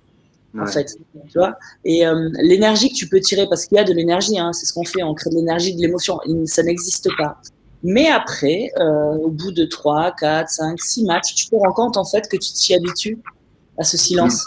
En 0.59 0.67
fait, 0.67 0.95
tu 1.31 1.37
vois. 1.37 1.57
Et 1.83 2.05
euh, 2.05 2.29
l'énergie 2.39 2.89
que 2.89 2.95
tu 2.95 3.09
peux 3.09 3.19
tirer, 3.19 3.47
parce 3.49 3.65
qu'il 3.65 3.75
y 3.75 3.81
a 3.81 3.83
de 3.83 3.93
l'énergie, 3.93 4.37
hein, 4.37 4.53
c'est 4.53 4.67
ce 4.67 4.73
qu'on 4.73 4.83
fait, 4.83 5.01
on 5.01 5.15
crée 5.15 5.31
de 5.31 5.35
l'énergie, 5.35 5.75
de 5.75 5.81
l'émotion. 5.81 6.19
Ça 6.45 6.61
n'existe 6.61 7.09
pas. 7.17 7.37
Mais 7.81 8.07
après, 8.07 8.71
euh, 8.79 9.15
au 9.15 9.29
bout 9.29 9.51
de 9.51 9.65
3, 9.65 10.13
4, 10.17 10.49
5, 10.49 10.79
6 10.79 11.05
matchs, 11.05 11.33
tu 11.35 11.47
te 11.49 11.55
rends 11.55 11.73
compte 11.73 11.97
en 11.97 12.05
fait 12.05 12.29
que 12.29 12.37
tu 12.37 12.53
t'y 12.53 12.75
habitues 12.75 13.19
à 13.77 13.83
ce 13.83 13.97
silence. 13.97 14.45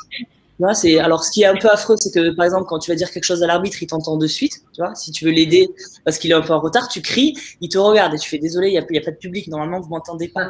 Tu 0.59 0.65
c'est 0.75 0.99
alors 0.99 1.23
ce 1.23 1.31
qui 1.31 1.43
est 1.43 1.47
un 1.47 1.57
peu 1.57 1.69
affreux, 1.69 1.97
c'est 2.01 2.13
que 2.13 2.35
par 2.35 2.47
exemple 2.47 2.65
quand 2.67 2.79
tu 2.79 2.91
vas 2.91 2.97
dire 2.97 3.11
quelque 3.11 3.25
chose 3.25 3.43
à 3.43 3.47
l'arbitre, 3.47 3.83
il 3.83 3.87
t'entend 3.87 4.17
de 4.17 4.27
suite. 4.27 4.55
Tu 4.73 4.81
vois, 4.81 4.95
si 4.95 5.13
tu 5.13 5.27
veux 5.27 5.31
l'aider 5.31 5.69
parce 6.05 6.19
qu'il 6.19 6.31
est 6.31 6.35
un 6.35 6.41
peu 6.41 6.55
en 6.55 6.61
retard, 6.61 6.89
tu 6.89 7.03
cries, 7.03 7.37
il 7.61 7.69
te 7.69 7.79
regarde 7.79 8.15
et 8.15 8.19
tu 8.19 8.29
fais 8.29 8.39
désolé, 8.39 8.69
il 8.69 8.75
y 8.75 8.79
a, 8.79 8.81
a, 8.81 9.05
pas 9.05 9.11
de 9.11 9.17
public, 9.17 9.49
normalement 9.49 9.81
vous 9.81 9.89
m'entendez 9.89 10.29
pas. 10.29 10.49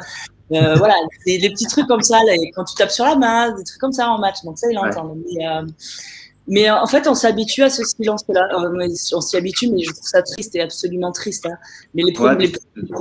Euh, 0.53 0.75
voilà, 0.77 0.93
c'est 1.25 1.37
des 1.37 1.49
petits 1.49 1.67
trucs 1.67 1.87
comme 1.87 2.01
ça. 2.01 2.19
Là, 2.25 2.33
quand 2.55 2.63
tu 2.63 2.75
tapes 2.75 2.91
sur 2.91 3.05
la 3.05 3.15
main, 3.15 3.51
des 3.55 3.63
trucs 3.63 3.79
comme 3.79 3.91
ça 3.91 4.09
en 4.09 4.19
match. 4.19 4.37
Donc 4.43 4.57
ça, 4.57 4.67
il 4.71 4.77
entend. 4.77 5.15
Mais, 5.15 5.47
euh, 5.47 5.65
mais 6.47 6.69
euh, 6.69 6.75
en 6.75 6.87
fait, 6.87 7.07
on 7.07 7.13
s'habitue 7.13 7.63
à 7.63 7.69
ce 7.69 7.83
silence-là. 7.83 8.47
on 9.13 9.21
s'y 9.21 9.37
habitue, 9.37 9.69
mais 9.69 9.83
je 9.83 9.91
trouve 9.91 10.07
ça 10.07 10.21
triste 10.21 10.55
et 10.55 10.61
absolument 10.61 11.11
triste. 11.11 11.45
Hein. 11.45 11.57
Mais 11.93 12.03
les, 12.03 12.13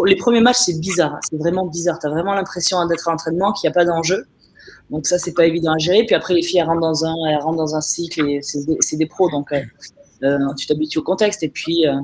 les, 0.05 0.17
premiers 0.17 0.41
matchs, 0.41 0.63
c'est 0.67 0.81
bizarre. 0.81 1.15
Hein. 1.15 1.21
C'est 1.31 1.37
vraiment 1.37 1.67
bizarre. 1.67 1.99
Tu 2.01 2.07
as 2.07 2.11
vraiment 2.11 2.35
l'impression 2.35 2.85
d'être 2.87 3.07
à 3.09 3.13
l'entraînement, 3.13 3.53
qu'il 3.53 3.69
n'y 3.69 3.73
a 3.73 3.75
pas 3.75 3.85
d'enjeu. 3.85 4.27
Donc 4.91 5.07
ça, 5.07 5.19
c'est 5.19 5.35
pas 5.35 5.47
évident 5.47 5.73
à 5.73 5.79
gérer. 5.79 6.05
Puis 6.05 6.15
après, 6.15 6.35
les 6.35 6.43
filles, 6.43 6.61
elles 6.61 6.67
rentrent 6.67 6.81
dans 6.81 7.05
un, 7.05 7.15
elles 7.29 7.39
rentrent 7.39 7.59
dans 7.59 7.75
un 7.75 7.81
cycle 7.81 8.29
et 8.29 8.41
c'est 8.43 8.65
des, 8.67 8.77
des, 8.93 9.07
pros. 9.07 9.31
Donc, 9.31 9.53
euh, 9.53 9.61
euh, 10.23 10.39
tu 10.57 10.67
t'habitues 10.67 10.99
au 10.99 11.03
contexte. 11.03 11.43
Et 11.43 11.49
puis, 11.49 11.87
euh, 11.87 11.95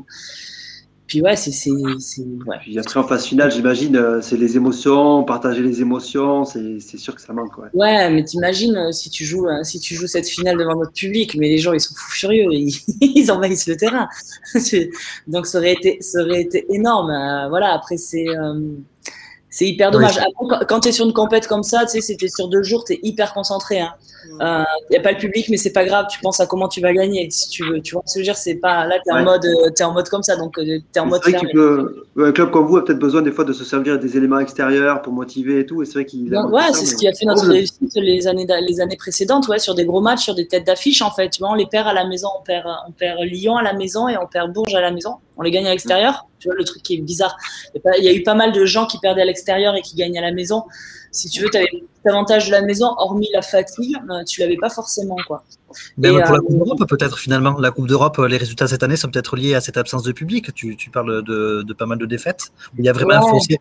puis 1.06 1.22
ouais, 1.22 1.36
c'est. 1.36 1.70
Ouais. 1.70 2.56
Puis 2.60 2.78
après, 2.78 2.98
en 2.98 3.04
phase 3.04 3.24
finale, 3.26 3.52
j'imagine, 3.52 4.20
c'est 4.20 4.36
les 4.36 4.56
émotions, 4.56 5.22
partager 5.22 5.62
les 5.62 5.80
émotions, 5.80 6.44
c'est 6.44 6.80
sûr 6.80 7.14
que 7.14 7.20
ça 7.20 7.32
manque. 7.32 7.56
Ouais, 7.58 7.68
ouais 7.74 8.10
mais 8.10 8.24
t'imagines 8.24 8.92
si, 8.92 9.10
tu 9.10 9.24
joues, 9.24 9.46
si 9.62 9.78
tu 9.78 9.94
joues 9.94 10.06
cette 10.06 10.26
finale 10.26 10.56
devant 10.56 10.74
notre 10.74 10.92
public, 10.92 11.36
mais 11.38 11.48
les 11.48 11.58
gens, 11.58 11.74
ils 11.74 11.80
sont 11.80 11.94
fous 11.94 12.12
furieux, 12.12 12.48
ils, 12.50 12.74
ils 13.00 13.30
envahissent 13.30 13.68
le 13.68 13.76
terrain. 13.76 14.08
Donc 15.28 15.46
ça 15.46 15.58
aurait 15.58 15.74
été, 15.74 15.98
ça 16.00 16.22
aurait 16.22 16.42
été 16.42 16.66
énorme. 16.74 17.12
voilà, 17.50 17.74
après, 17.74 17.98
c'est 17.98 18.26
C'est 19.52 19.66
hyper 19.66 19.90
dommage. 19.90 20.16
Après, 20.16 20.64
quand 20.66 20.80
tu 20.80 20.88
es 20.88 20.92
sur 20.92 21.04
une 21.04 21.12
compète 21.12 21.46
comme 21.46 21.62
ça, 21.62 21.80
tu 21.84 21.90
sais, 21.90 22.00
c'était 22.00 22.28
sur 22.28 22.48
deux 22.48 22.62
jours, 22.62 22.84
tu 22.84 22.94
es 22.94 23.00
hyper 23.02 23.34
concentré. 23.34 23.76
Il 23.76 23.80
hein. 23.80 24.64
n'y 24.90 24.96
euh, 24.96 24.98
a 24.98 25.02
pas 25.02 25.12
le 25.12 25.18
public, 25.18 25.50
mais 25.50 25.58
c'est 25.58 25.74
pas 25.74 25.84
grave. 25.84 26.06
Tu 26.10 26.18
penses 26.20 26.40
à 26.40 26.46
comment 26.46 26.68
tu 26.68 26.80
vas 26.80 26.94
gagner, 26.94 27.28
si 27.30 27.50
tu 27.50 27.62
veux. 27.68 27.82
Tu 27.82 27.94
vois 27.94 28.02
ce 28.06 28.14
que 28.14 28.20
je 28.20 28.22
veux 28.22 28.24
dire? 28.24 28.36
C'est 28.36 28.54
pas 28.54 28.86
là, 28.86 28.96
tu 29.04 29.10
es, 29.10 29.12
en 29.12 29.22
mode, 29.22 29.44
euh, 29.44 29.68
es 29.78 29.82
en 29.82 29.92
mode 29.92 30.08
comme 30.08 30.22
ça, 30.22 30.36
donc 30.36 30.58
euh, 30.58 30.64
tu 30.64 30.82
es 30.96 31.00
en 31.00 31.06
mode. 31.06 31.20
Vrai 31.22 32.28
un 32.28 32.32
club 32.32 32.50
comme 32.50 32.66
vous 32.66 32.78
a 32.78 32.84
peut-être 32.84 32.98
besoin 32.98 33.20
des 33.20 33.30
fois 33.30 33.44
de 33.44 33.52
se 33.52 33.64
servir 33.64 33.98
des 33.98 34.16
éléments 34.16 34.38
extérieurs 34.38 35.02
pour 35.02 35.12
motiver 35.12 35.60
et 35.60 35.66
tout. 35.66 35.82
Et 35.82 35.84
c'est 35.84 35.94
vrai 35.94 36.06
qu'il. 36.06 36.34
Ouais, 36.34 36.72
c'est 36.72 36.86
ce 36.86 36.96
qui 36.96 37.06
a 37.06 37.12
fait 37.12 37.26
notre 37.26 37.46
réussite 37.46 37.94
les 37.96 38.26
années, 38.26 38.46
les 38.66 38.80
années 38.80 38.96
précédentes, 38.96 39.48
ouais, 39.48 39.58
sur 39.58 39.74
des 39.74 39.84
gros 39.84 40.00
matchs, 40.00 40.24
sur 40.24 40.34
des 40.34 40.48
têtes 40.48 40.66
d'affiche 40.66 41.02
en 41.02 41.10
fait. 41.10 41.28
Tu 41.28 41.40
vois, 41.40 41.50
on 41.50 41.54
les 41.56 41.66
perd 41.66 41.86
à 41.88 41.92
la 41.92 42.06
maison, 42.06 42.28
on 42.40 42.42
perd, 42.42 42.66
on 42.88 42.92
perd 42.92 43.20
Lyon 43.20 43.56
à 43.58 43.62
la 43.62 43.74
maison 43.74 44.08
et 44.08 44.16
on 44.16 44.26
perd 44.26 44.50
Bourges 44.50 44.74
à 44.74 44.80
la 44.80 44.92
maison. 44.92 45.16
On 45.36 45.42
les 45.42 45.50
gagne 45.50 45.66
à 45.66 45.70
l'extérieur. 45.70 46.26
Tu 46.38 46.48
vois, 46.48 46.56
le 46.56 46.64
truc 46.64 46.82
qui 46.82 46.94
est 46.94 47.00
bizarre. 47.00 47.36
Il 47.74 48.04
y 48.04 48.08
a 48.08 48.12
eu 48.12 48.22
pas 48.22 48.34
mal 48.34 48.52
de 48.52 48.64
gens 48.64 48.86
qui 48.86 48.98
perdaient 48.98 49.22
à 49.22 49.24
l'extérieur 49.24 49.74
et 49.76 49.82
qui 49.82 49.94
gagnent 49.96 50.18
à 50.18 50.22
la 50.22 50.32
maison. 50.32 50.64
Si 51.10 51.28
tu 51.28 51.42
veux, 51.42 51.50
tu 51.50 51.58
avais 51.58 51.68
l'avantage 52.04 52.46
de 52.46 52.52
la 52.52 52.62
maison, 52.62 52.94
hormis 52.96 53.28
la 53.32 53.42
fatigue, 53.42 53.96
euh, 54.10 54.24
tu 54.24 54.40
l'avais 54.40 54.56
pas 54.56 54.70
forcément. 54.70 55.16
Quoi. 55.26 55.44
Mais 55.98 56.08
pour 56.08 56.18
la 56.18 56.32
euh, 56.32 56.38
Coupe 56.38 56.56
d'Europe, 56.56 56.88
peut-être 56.88 57.18
finalement. 57.18 57.58
La 57.58 57.70
Coupe 57.70 57.86
d'Europe, 57.86 58.18
les 58.18 58.36
résultats 58.36 58.66
cette 58.66 58.82
année 58.82 58.96
sont 58.96 59.08
peut-être 59.08 59.36
liés 59.36 59.54
à 59.54 59.60
cette 59.60 59.76
absence 59.76 60.02
de 60.02 60.12
public. 60.12 60.52
Tu, 60.54 60.76
parles 60.92 61.22
de, 61.22 61.72
pas 61.74 61.86
mal 61.86 61.98
de 61.98 62.06
défaites. 62.06 62.52
Il 62.78 62.84
y 62.84 62.88
a 62.88 62.92
vraiment 62.92 63.14
un 63.14 63.30
fossé. 63.30 63.58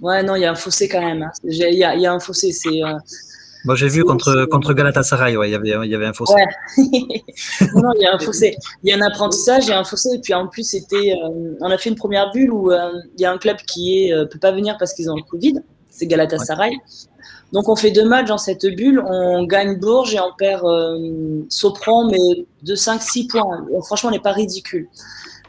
Ouais, 0.00 0.22
non, 0.22 0.36
il 0.36 0.42
y 0.42 0.44
a 0.44 0.52
un 0.52 0.56
fossé 0.56 0.88
quand 0.88 1.00
même. 1.00 1.22
Hein. 1.22 1.32
Il 1.44 1.54
y, 1.54 1.84
a, 1.84 2.12
un 2.12 2.20
fossé. 2.20 2.52
C'est. 2.52 2.82
Euh, 2.82 2.94
moi, 3.66 3.74
j'ai 3.74 3.88
vu 3.88 4.04
contre, 4.04 4.44
contre 4.44 4.72
Galatasaray, 4.74 5.36
ouais, 5.36 5.48
il, 5.48 5.52
y 5.52 5.54
avait, 5.56 5.86
il 5.86 5.90
y 5.90 5.94
avait 5.96 6.06
un 6.06 6.12
fossé. 6.12 6.34
non, 6.78 7.90
il 7.96 8.02
y 8.02 8.06
a 8.06 8.14
un 8.14 8.18
fossé. 8.20 8.56
Il 8.84 8.90
y 8.90 8.92
a 8.92 8.96
un 8.96 9.00
apprentissage, 9.00 9.64
il 9.66 9.70
y 9.70 9.72
a 9.72 9.80
un 9.80 9.84
fossé. 9.84 10.10
Et 10.14 10.20
puis 10.20 10.34
en 10.34 10.46
plus, 10.46 10.62
c'était, 10.62 11.12
euh, 11.12 11.56
on 11.60 11.68
a 11.68 11.76
fait 11.76 11.90
une 11.90 11.96
première 11.96 12.30
bulle 12.30 12.52
où 12.52 12.70
euh, 12.70 12.92
il 13.16 13.20
y 13.20 13.24
a 13.24 13.32
un 13.32 13.38
club 13.38 13.56
qui 13.66 14.10
ne 14.10 14.18
euh, 14.18 14.26
peut 14.26 14.38
pas 14.38 14.52
venir 14.52 14.76
parce 14.78 14.94
qu'ils 14.94 15.10
ont 15.10 15.16
le 15.16 15.22
Covid. 15.22 15.54
C'est 15.90 16.06
Galatasaray. 16.06 16.70
Donc 17.52 17.68
on 17.68 17.74
fait 17.74 17.90
deux 17.90 18.04
matchs 18.04 18.28
dans 18.28 18.38
cette 18.38 18.66
bulle. 18.66 19.02
On 19.04 19.44
gagne 19.44 19.80
Bourges 19.80 20.14
et 20.14 20.20
on 20.20 20.32
perd 20.38 20.64
Sopron, 21.48 22.08
mais 22.08 22.46
de 22.62 22.74
5-6 22.76 23.28
points. 23.28 23.66
franchement, 23.84 24.10
on 24.10 24.12
n'est 24.12 24.20
pas 24.20 24.32
ridicule. 24.32 24.88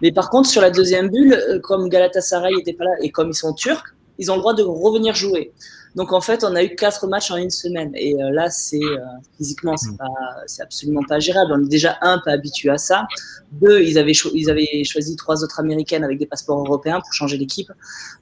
Mais 0.02 0.12
par 0.12 0.32
contre, 0.32 0.50
sur 0.50 0.62
la 0.62 0.72
deuxième 0.72 1.10
bulle, 1.10 1.60
comme 1.64 1.88
Galatasaray 1.90 2.56
n'était 2.56 2.74
pas 2.74 2.86
là 2.86 2.92
et 3.02 3.12
comme 3.12 3.30
ils 3.30 3.36
sont 3.36 3.54
turcs, 3.54 3.96
ils 4.18 4.32
ont 4.32 4.36
le 4.36 4.42
droit 4.42 4.54
de 4.54 4.64
revenir 4.64 5.14
jouer. 5.14 5.52
Donc 5.98 6.14
en 6.14 6.22
fait, 6.22 6.44
on 6.44 6.56
a 6.56 6.64
eu 6.64 6.76
quatre 6.76 7.08
matchs 7.08 7.32
en 7.32 7.38
une 7.38 7.50
semaine. 7.50 7.92
Et 7.96 8.14
euh, 8.14 8.30
là, 8.30 8.52
c'est 8.52 8.78
euh, 8.78 9.00
physiquement, 9.36 9.76
c'est 9.78 9.90
mm. 9.90 9.98
pas, 9.98 10.06
c'est 10.46 10.62
absolument 10.62 11.02
pas 11.10 11.20
gérable. 11.20 11.52
On 11.56 11.66
est 11.66 11.68
déjà 11.68 11.98
un 12.02 12.20
pas 12.20 12.34
habitué 12.34 12.70
à 12.70 12.78
ça. 12.78 13.08
Deux, 13.54 13.82
ils 13.82 13.98
avaient, 13.98 14.12
ils 14.12 14.52
avaient 14.52 14.84
choisi 14.84 15.16
trois 15.16 15.44
autres 15.44 15.60
américaines 15.60 16.04
avec 16.04 16.20
des 16.20 16.28
passeports 16.28 16.60
européens 16.60 17.02
pour 17.02 17.12
changer 17.14 17.38
l'équipe. 17.38 17.72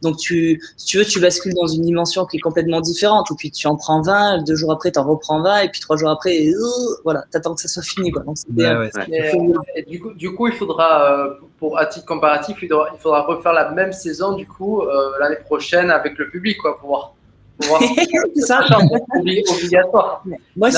Donc 0.02 0.16
tu, 0.16 0.62
si 0.78 0.86
tu 0.86 1.00
veux, 1.00 1.04
tu 1.04 1.20
bascules 1.20 1.54
dans 1.54 1.68
une 1.68 1.82
dimension 1.82 2.26
qui 2.26 2.38
est 2.38 2.40
complètement 2.40 2.80
différente. 2.80 3.30
Et 3.32 3.36
puis 3.36 3.52
tu 3.52 3.68
en 3.68 3.76
prends 3.76 4.02
20, 4.02 4.44
deux 4.44 4.56
jours 4.56 4.72
après, 4.72 4.94
tu 4.94 5.00
en 5.00 5.04
reprends 5.04 5.42
20, 5.42 5.64
et 5.64 5.70
puis 5.70 5.82
trois 5.82 5.98
jours 5.98 6.10
après, 6.10 6.48
euh, 6.48 6.56
voilà, 7.04 7.26
t'attends 7.30 7.56
que 7.56 7.62
ça 7.62 7.68
soit 7.68 7.84
fini. 7.84 8.10
Quoi. 8.10 8.24
Donc, 8.24 8.38
et, 9.76 9.84
du, 9.84 10.00
coup, 10.00 10.14
du 10.14 10.34
coup, 10.34 10.48
il 10.48 10.54
faudra, 10.54 11.28
pour 11.60 11.78
à 11.78 11.88
titre 11.88 12.06
comparatif, 12.06 12.56
il 12.62 12.70
faudra, 12.70 12.88
il 12.94 13.00
faudra 13.02 13.24
refaire 13.24 13.52
la 13.52 13.72
même 13.72 13.92
saison 13.92 14.32
du 14.32 14.48
coup 14.48 14.82
l'année 15.20 15.42
prochaine 15.44 15.92
avec 15.92 16.18
le 16.18 16.30
public, 16.30 16.58
quoi, 16.60 16.80
pour 16.80 16.88
voir 16.88 17.16
c'est 18.36 18.42
ça, 18.42 18.66
obligatoire. 19.18 20.24
Moi, 20.56 20.72
si, 20.72 20.78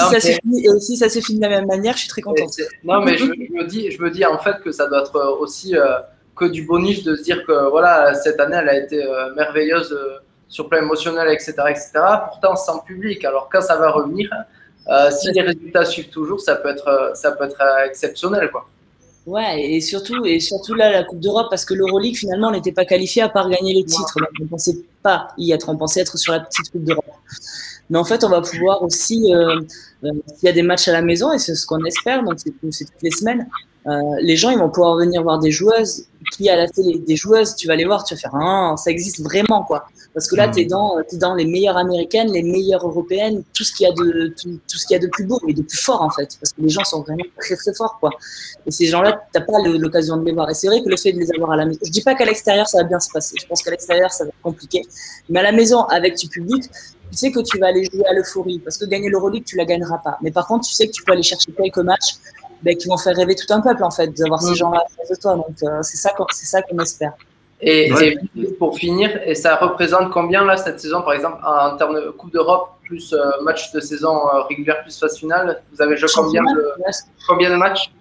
ça 0.98 1.10
se 1.10 1.20
finit, 1.20 1.40
de 1.40 1.44
la 1.44 1.50
même 1.50 1.68
manière, 1.68 1.94
je 1.94 2.02
suis 2.02 2.10
très 2.10 2.22
contente. 2.22 2.52
Non, 2.84 3.02
mais 3.04 3.18
je, 3.18 3.26
me 3.26 3.66
dis, 3.66 3.92
je 3.92 4.02
me 4.02 4.12
dis 4.12 4.26
en 4.26 4.38
fait 4.38 4.60
que 4.64 4.72
ça 4.72 4.88
doit 4.88 5.02
être 5.02 5.38
aussi 5.40 5.76
euh, 5.76 5.98
que 6.36 6.46
du 6.46 6.64
bonus 6.64 7.04
de 7.04 7.16
se 7.16 7.24
dire 7.24 7.46
que 7.46 7.70
voilà, 7.70 8.14
cette 8.14 8.40
année, 8.40 8.58
elle 8.62 8.70
a 8.70 8.78
été 8.78 9.04
euh, 9.04 9.34
merveilleuse 9.36 9.92
euh, 9.92 10.18
sur 10.48 10.70
plan 10.70 10.80
émotionnel, 10.80 11.30
etc., 11.30 11.54
etc. 11.70 11.90
Pourtant, 12.30 12.56
sans 12.56 12.80
public. 12.80 13.26
Alors, 13.26 13.50
quand 13.52 13.62
ça 13.62 13.76
va 13.76 13.92
revenir, 13.92 14.30
si 15.12 15.32
les 15.32 15.42
résultats 15.42 15.84
suivent 15.84 16.10
toujours, 16.10 16.40
ça 16.40 16.56
peut 16.56 16.70
être, 16.70 17.12
ça 17.16 17.32
peut 17.32 17.46
être 17.46 17.62
exceptionnel, 17.86 18.50
quoi. 18.52 18.68
Ouais, 19.26 19.62
et 19.62 19.82
surtout, 19.82 20.26
et 20.26 20.40
surtout 20.40 20.74
là, 20.74 20.90
la 20.90 21.04
Coupe 21.04 21.20
d'Europe, 21.20 21.48
parce 21.50 21.66
que 21.66 21.74
l'Euroleague, 21.74 22.16
finalement, 22.16 22.50
n'était 22.50 22.72
pas 22.72 22.86
qualifié 22.86 23.22
à 23.24 23.28
part 23.28 23.50
gagner 23.50 23.74
les 23.74 23.84
titres. 23.84 24.18
Donc, 24.18 24.30
on 24.42 24.46
pensait 24.46 24.78
pas 25.02 25.30
y 25.38 25.52
être, 25.52 25.70
on 25.70 25.78
pensait 25.78 26.02
être 26.02 26.18
sur 26.18 26.34
la 26.34 26.40
petite 26.40 26.72
Coupe 26.72 26.84
d'Europe. 26.84 27.06
Mais 27.90 27.98
en 27.98 28.04
fait, 28.04 28.24
on 28.24 28.30
va 28.30 28.42
pouvoir 28.42 28.84
aussi, 28.84 29.34
euh, 29.34 29.60
euh, 30.04 30.12
s'il 30.36 30.46
y 30.46 30.50
a 30.50 30.54
des 30.54 30.62
matchs 30.62 30.88
à 30.88 30.92
la 30.92 31.02
maison, 31.02 31.32
et 31.32 31.40
c'est 31.40 31.56
ce 31.56 31.66
qu'on 31.66 31.84
espère, 31.86 32.24
donc 32.24 32.40
c'est 32.40 32.52
toutes 32.86 33.02
les 33.02 33.12
semaines, 33.12 33.48
les 34.22 34.36
gens 34.36 34.50
ils 34.50 34.60
vont 34.60 34.70
pouvoir 34.70 34.98
venir 34.98 35.24
voir 35.24 35.40
des 35.40 35.52
joueuses 35.52 36.08
qui 36.32 36.50
à 36.50 36.56
la 36.56 36.68
télé, 36.68 37.00
des 37.00 37.16
joueuses, 37.16 37.56
tu 37.56 37.68
vas 37.68 37.76
les 37.76 37.86
voir, 37.86 38.04
tu 38.04 38.14
vas 38.16 38.20
faire 38.20 38.36
ah, 38.36 38.76
ça 38.78 38.92
existe 38.92 39.22
vraiment 39.22 39.64
quoi. 39.64 39.88
Parce 40.14 40.28
que 40.28 40.36
là, 40.36 40.48
tu 40.48 40.62
es, 40.62 40.66
dans, 40.66 41.00
es 41.00 41.18
dans 41.18 41.36
les 41.36 41.46
meilleures 41.46 41.78
américaines, 41.78 42.32
les 42.32 42.42
meilleures 42.42 42.86
européennes, 42.86 43.44
tout 43.54 43.64
ce 43.64 43.72
qu'il 43.72 43.88
y 43.88 43.90
a 43.90 43.94
de 43.94 44.34
tout, 44.36 44.60
ce 44.68 44.88
qu'il 44.88 44.96
y 44.96 44.98
a 44.98 45.00
de 45.00 45.08
plus 45.08 45.26
beau 45.26 45.40
et 45.48 45.54
de 45.54 45.62
plus 45.62 45.78
fort 45.78 46.02
en 46.02 46.10
fait, 46.10 46.38
parce 46.40 46.54
que 46.54 46.62
les 46.62 46.70
gens 46.70 46.84
sont 46.84 47.02
vraiment 47.02 47.24
très 47.40 47.56
très 47.56 47.74
forts 47.74 47.98
quoi. 48.00 48.10
Et 48.66 48.72
ces 48.72 48.86
gens-là, 48.86 49.22
t'as 49.32 49.42
pas 49.42 49.60
l'occasion 49.64 50.18
de 50.18 50.26
les 50.26 50.34
voir. 50.34 50.50
Et 50.50 50.54
c'est 50.54 50.68
vrai 50.68 50.82
que 50.82 50.90
le 50.90 50.98
fait 50.98 51.12
de 51.12 51.20
les 51.20 51.32
avoir 51.32 51.52
à 51.52 51.56
la 51.56 51.66
maison, 51.66 51.80
je 51.84 51.92
dis 51.92 52.02
pas 52.02 52.16
qu'à 52.16 52.26
l'extérieur 52.26 52.68
ça 52.68 52.80
va 52.80 52.84
bien 52.86 53.00
se 53.00 53.12
passer. 53.12 53.36
Je 53.40 53.48
pense 53.48 53.62
qu'à 53.62 53.72
l'extérieur 53.72 54.12
ça 54.12 54.24
va 54.24 54.30
être 54.30 54.42
compliqué, 54.42 54.82
mais 55.30 55.40
à 55.40 55.44
la 55.44 55.52
maison 55.52 55.84
avec 55.84 56.18
du 56.18 56.28
public, 56.28 56.64
tu 57.12 57.18
sais 57.18 57.32
que 57.32 57.40
tu 57.40 57.58
vas 57.60 57.68
aller 57.68 57.86
jouer 57.86 58.06
à 58.06 58.14
l'euphorie 58.14 58.60
parce 58.60 58.78
que 58.78 58.86
gagner 58.86 59.10
l'Euroleague, 59.10 59.46
tu 59.46 59.56
la 59.56 59.66
gagneras 59.66 60.00
pas. 60.00 60.18
Mais 60.22 60.32
par 60.32 60.48
contre, 60.48 60.68
tu 60.68 60.74
sais 60.74 60.88
que 60.88 60.92
tu 60.92 61.04
peux 61.04 61.14
aller 61.14 61.24
chercher 61.24 61.52
quelques 61.52 61.78
matchs 61.78 62.16
ben, 62.64 62.76
qui 62.76 62.88
vont 62.88 62.98
faire 62.98 63.16
rêver 63.16 63.36
tout 63.36 63.52
un 63.54 63.62
peuple 63.62 63.84
en 63.84 63.92
fait 63.92 64.08
d'avoir 64.08 64.42
ces 64.42 64.56
gens-là 64.56 64.84
face 64.96 65.10
de 65.10 65.16
toi. 65.16 65.36
Donc 65.36 65.56
euh, 65.64 65.82
c'est 65.82 65.98
ça 65.98 66.12
c'est 66.32 66.46
ça 66.46 66.62
qu'on 66.62 66.80
espère. 66.80 67.14
Et, 67.60 67.92
pour 68.60 68.78
finir, 68.78 69.20
et 69.26 69.34
ça 69.34 69.56
représente 69.56 70.12
combien 70.12 70.46
là 70.46 70.58
cette 70.58 70.80
saison, 70.80 71.02
par 71.02 71.14
exemple, 71.14 71.40
en 71.44 71.76
termes 71.76 71.96
de 71.96 72.12
Coupe 72.12 72.32
d'Europe 72.32 72.70
plus 72.84 73.14
euh, 73.14 73.42
match 73.42 73.72
de 73.72 73.80
saison 73.80 74.16
euh, 74.16 74.44
régulière 74.44 74.84
plus 74.84 74.98
phase 74.98 75.18
finale? 75.18 75.64
Vous 75.74 75.82
avez 75.82 75.98
joué 75.98 76.08
combien 76.14 76.44
de, 76.44 76.74
combien 77.28 77.50
de 77.50 77.56
matchs? 77.56 77.92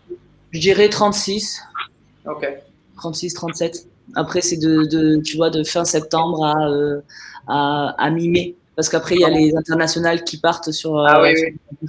Je 0.50 0.60
dirais 0.60 0.90
36. 0.90 1.62
Ok. 2.26 2.46
36, 2.96 3.34
37. 3.34 3.86
Après, 4.14 4.42
c'est 4.42 4.58
de, 4.58 4.84
de, 4.84 5.20
tu 5.22 5.38
vois, 5.38 5.48
de 5.48 5.64
fin 5.64 5.86
septembre 5.86 6.44
à, 6.44 6.54
à, 7.48 7.94
à 7.98 8.10
mi-mai 8.10 8.56
parce 8.76 8.90
qu'après 8.90 9.14
il 9.14 9.22
y 9.22 9.24
a 9.24 9.30
les 9.30 9.56
internationales 9.56 10.22
qui 10.22 10.36
partent 10.36 10.70
sur, 10.70 10.98
ah, 10.98 11.22
euh, 11.22 11.34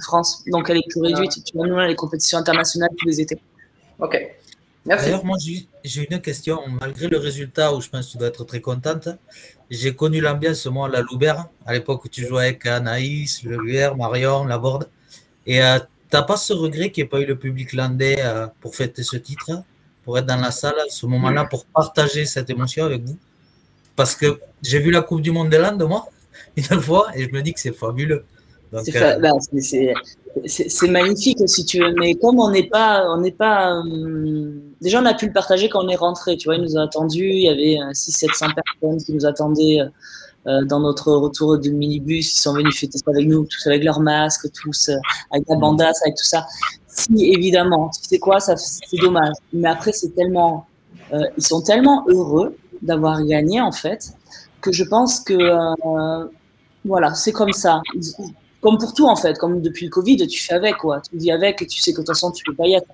France, 0.00 0.42
donc 0.50 0.70
elle 0.70 0.78
est 0.78 0.88
plus 0.88 1.02
réduite. 1.02 1.44
Tu 1.44 1.54
vois, 1.54 1.66
nous, 1.66 1.74
on 1.74 1.78
a 1.78 1.86
les 1.86 1.94
compétitions 1.94 2.38
internationales 2.38 2.88
tous 2.98 3.06
les 3.06 3.20
étés. 3.20 3.38
Ok. 4.00 4.18
Merci. 4.86 5.04
D'ailleurs, 5.04 5.24
moi, 5.24 5.36
j'ai 5.84 6.08
une 6.10 6.20
question. 6.20 6.60
Malgré 6.80 7.08
le 7.08 7.18
résultat 7.18 7.74
où 7.74 7.80
je 7.82 7.90
pense 7.90 8.06
que 8.06 8.12
tu 8.12 8.18
dois 8.18 8.28
être 8.28 8.42
très 8.44 8.62
contente, 8.62 9.10
j'ai 9.70 9.94
connu 9.94 10.22
l'ambiance, 10.22 10.64
moi, 10.66 10.88
à 10.88 10.90
la 10.90 11.02
Loubert, 11.02 11.48
à 11.66 11.74
l'époque 11.74 12.06
où 12.06 12.08
tu 12.08 12.26
jouais 12.26 12.44
avec 12.46 12.64
Anaïs, 12.64 13.42
Le 13.42 13.58
Marion, 13.94 14.44
Laborde. 14.46 14.88
Et 15.46 15.62
euh, 15.62 15.78
tu 15.78 16.16
n'as 16.16 16.22
pas 16.22 16.38
ce 16.38 16.54
regret 16.54 16.90
qu'il 16.90 17.04
n'y 17.04 17.06
ait 17.06 17.10
pas 17.10 17.20
eu 17.20 17.26
le 17.26 17.36
public 17.36 17.74
landais 17.74 18.16
euh, 18.20 18.46
pour 18.62 18.74
fêter 18.74 19.02
ce 19.02 19.18
titre, 19.18 19.62
pour 20.04 20.16
être 20.16 20.24
dans 20.24 20.40
la 20.40 20.52
salle 20.52 20.78
à 20.80 20.88
ce 20.88 21.04
moment-là, 21.04 21.44
pour 21.44 21.66
partager 21.66 22.24
cette 22.24 22.48
émotion 22.48 22.86
avec 22.86 23.02
vous? 23.02 23.18
Parce 23.94 24.14
que 24.14 24.40
j'ai 24.62 24.78
vu 24.78 24.90
la 24.90 25.02
Coupe 25.02 25.20
du 25.20 25.32
Monde 25.32 25.50
des 25.50 25.58
Landes, 25.58 25.82
moi 25.82 26.08
une 26.56 26.80
fois 26.80 27.06
et 27.14 27.24
je 27.24 27.30
me 27.30 27.42
dis 27.42 27.52
que 27.52 27.60
c'est 27.60 27.74
fabuleux. 27.74 28.24
Euh, 28.74 29.18
bah, 29.18 29.32
c'est 30.46 30.88
magnifique 30.88 31.38
si 31.46 31.64
tu 31.64 31.80
veux, 31.80 31.92
mais 31.98 32.14
comme 32.14 32.38
on 32.38 32.50
n'est 32.50 32.68
pas, 32.68 33.04
on 33.08 33.20
n'est 33.20 33.32
pas, 33.32 33.72
euh, 33.72 34.52
déjà 34.80 35.00
on 35.00 35.06
a 35.06 35.14
pu 35.14 35.26
le 35.26 35.32
partager 35.32 35.68
quand 35.68 35.84
on 35.84 35.88
est 35.88 35.96
rentré, 35.96 36.36
tu 36.36 36.48
vois, 36.48 36.56
il 36.56 36.62
nous 36.62 36.76
a 36.76 36.82
attendu, 36.82 37.24
il 37.24 37.42
y 37.42 37.48
avait 37.48 37.92
600-700 37.92 38.54
personnes 38.54 39.02
qui 39.02 39.14
nous 39.14 39.24
attendaient 39.24 39.80
euh, 40.46 40.64
dans 40.66 40.80
notre 40.80 41.12
retour 41.12 41.58
de 41.58 41.70
minibus, 41.70 42.36
ils 42.36 42.40
sont 42.40 42.52
venus 42.52 42.78
fêter 42.78 42.98
ça 42.98 43.10
avec 43.10 43.26
nous, 43.26 43.46
tous 43.46 43.66
avec 43.66 43.82
leurs 43.82 44.00
masques, 44.00 44.46
tous 44.52 44.90
avec 45.30 45.48
la 45.48 45.56
bandasse, 45.56 46.00
avec 46.04 46.16
tout 46.16 46.24
ça. 46.24 46.46
Si 46.86 47.32
évidemment, 47.32 47.88
tu 47.88 48.06
sais 48.06 48.18
quoi, 48.18 48.38
ça 48.38 48.56
c'est 48.56 48.98
dommage, 48.98 49.34
mais 49.52 49.68
après 49.68 49.92
c'est 49.92 50.14
tellement, 50.14 50.66
ils 51.12 51.44
sont 51.44 51.62
tellement 51.62 52.04
heureux 52.08 52.54
d'avoir 52.82 53.24
gagné 53.24 53.60
en 53.60 53.72
fait 53.72 54.12
que 54.60 54.72
je 54.72 54.84
pense 54.84 55.20
que 55.20 55.34
voilà, 56.84 57.14
c'est 57.14 57.32
comme 57.32 57.52
ça. 57.52 57.82
Comme 58.60 58.76
pour 58.76 58.92
tout, 58.92 59.06
en 59.06 59.14
fait, 59.14 59.38
comme 59.38 59.60
depuis 59.60 59.84
le 59.84 59.90
Covid, 59.90 60.26
tu 60.26 60.42
fais 60.42 60.54
avec, 60.54 60.78
quoi. 60.78 61.00
Tu 61.00 61.16
vis 61.16 61.30
avec 61.30 61.62
et 61.62 61.66
tu 61.66 61.80
sais 61.80 61.92
que 61.92 61.98
de 61.98 62.02
toute 62.02 62.08
façon, 62.08 62.32
tu 62.32 62.42
peux 62.42 62.54
pas 62.54 62.66
y 62.66 62.74
être. 62.74 62.88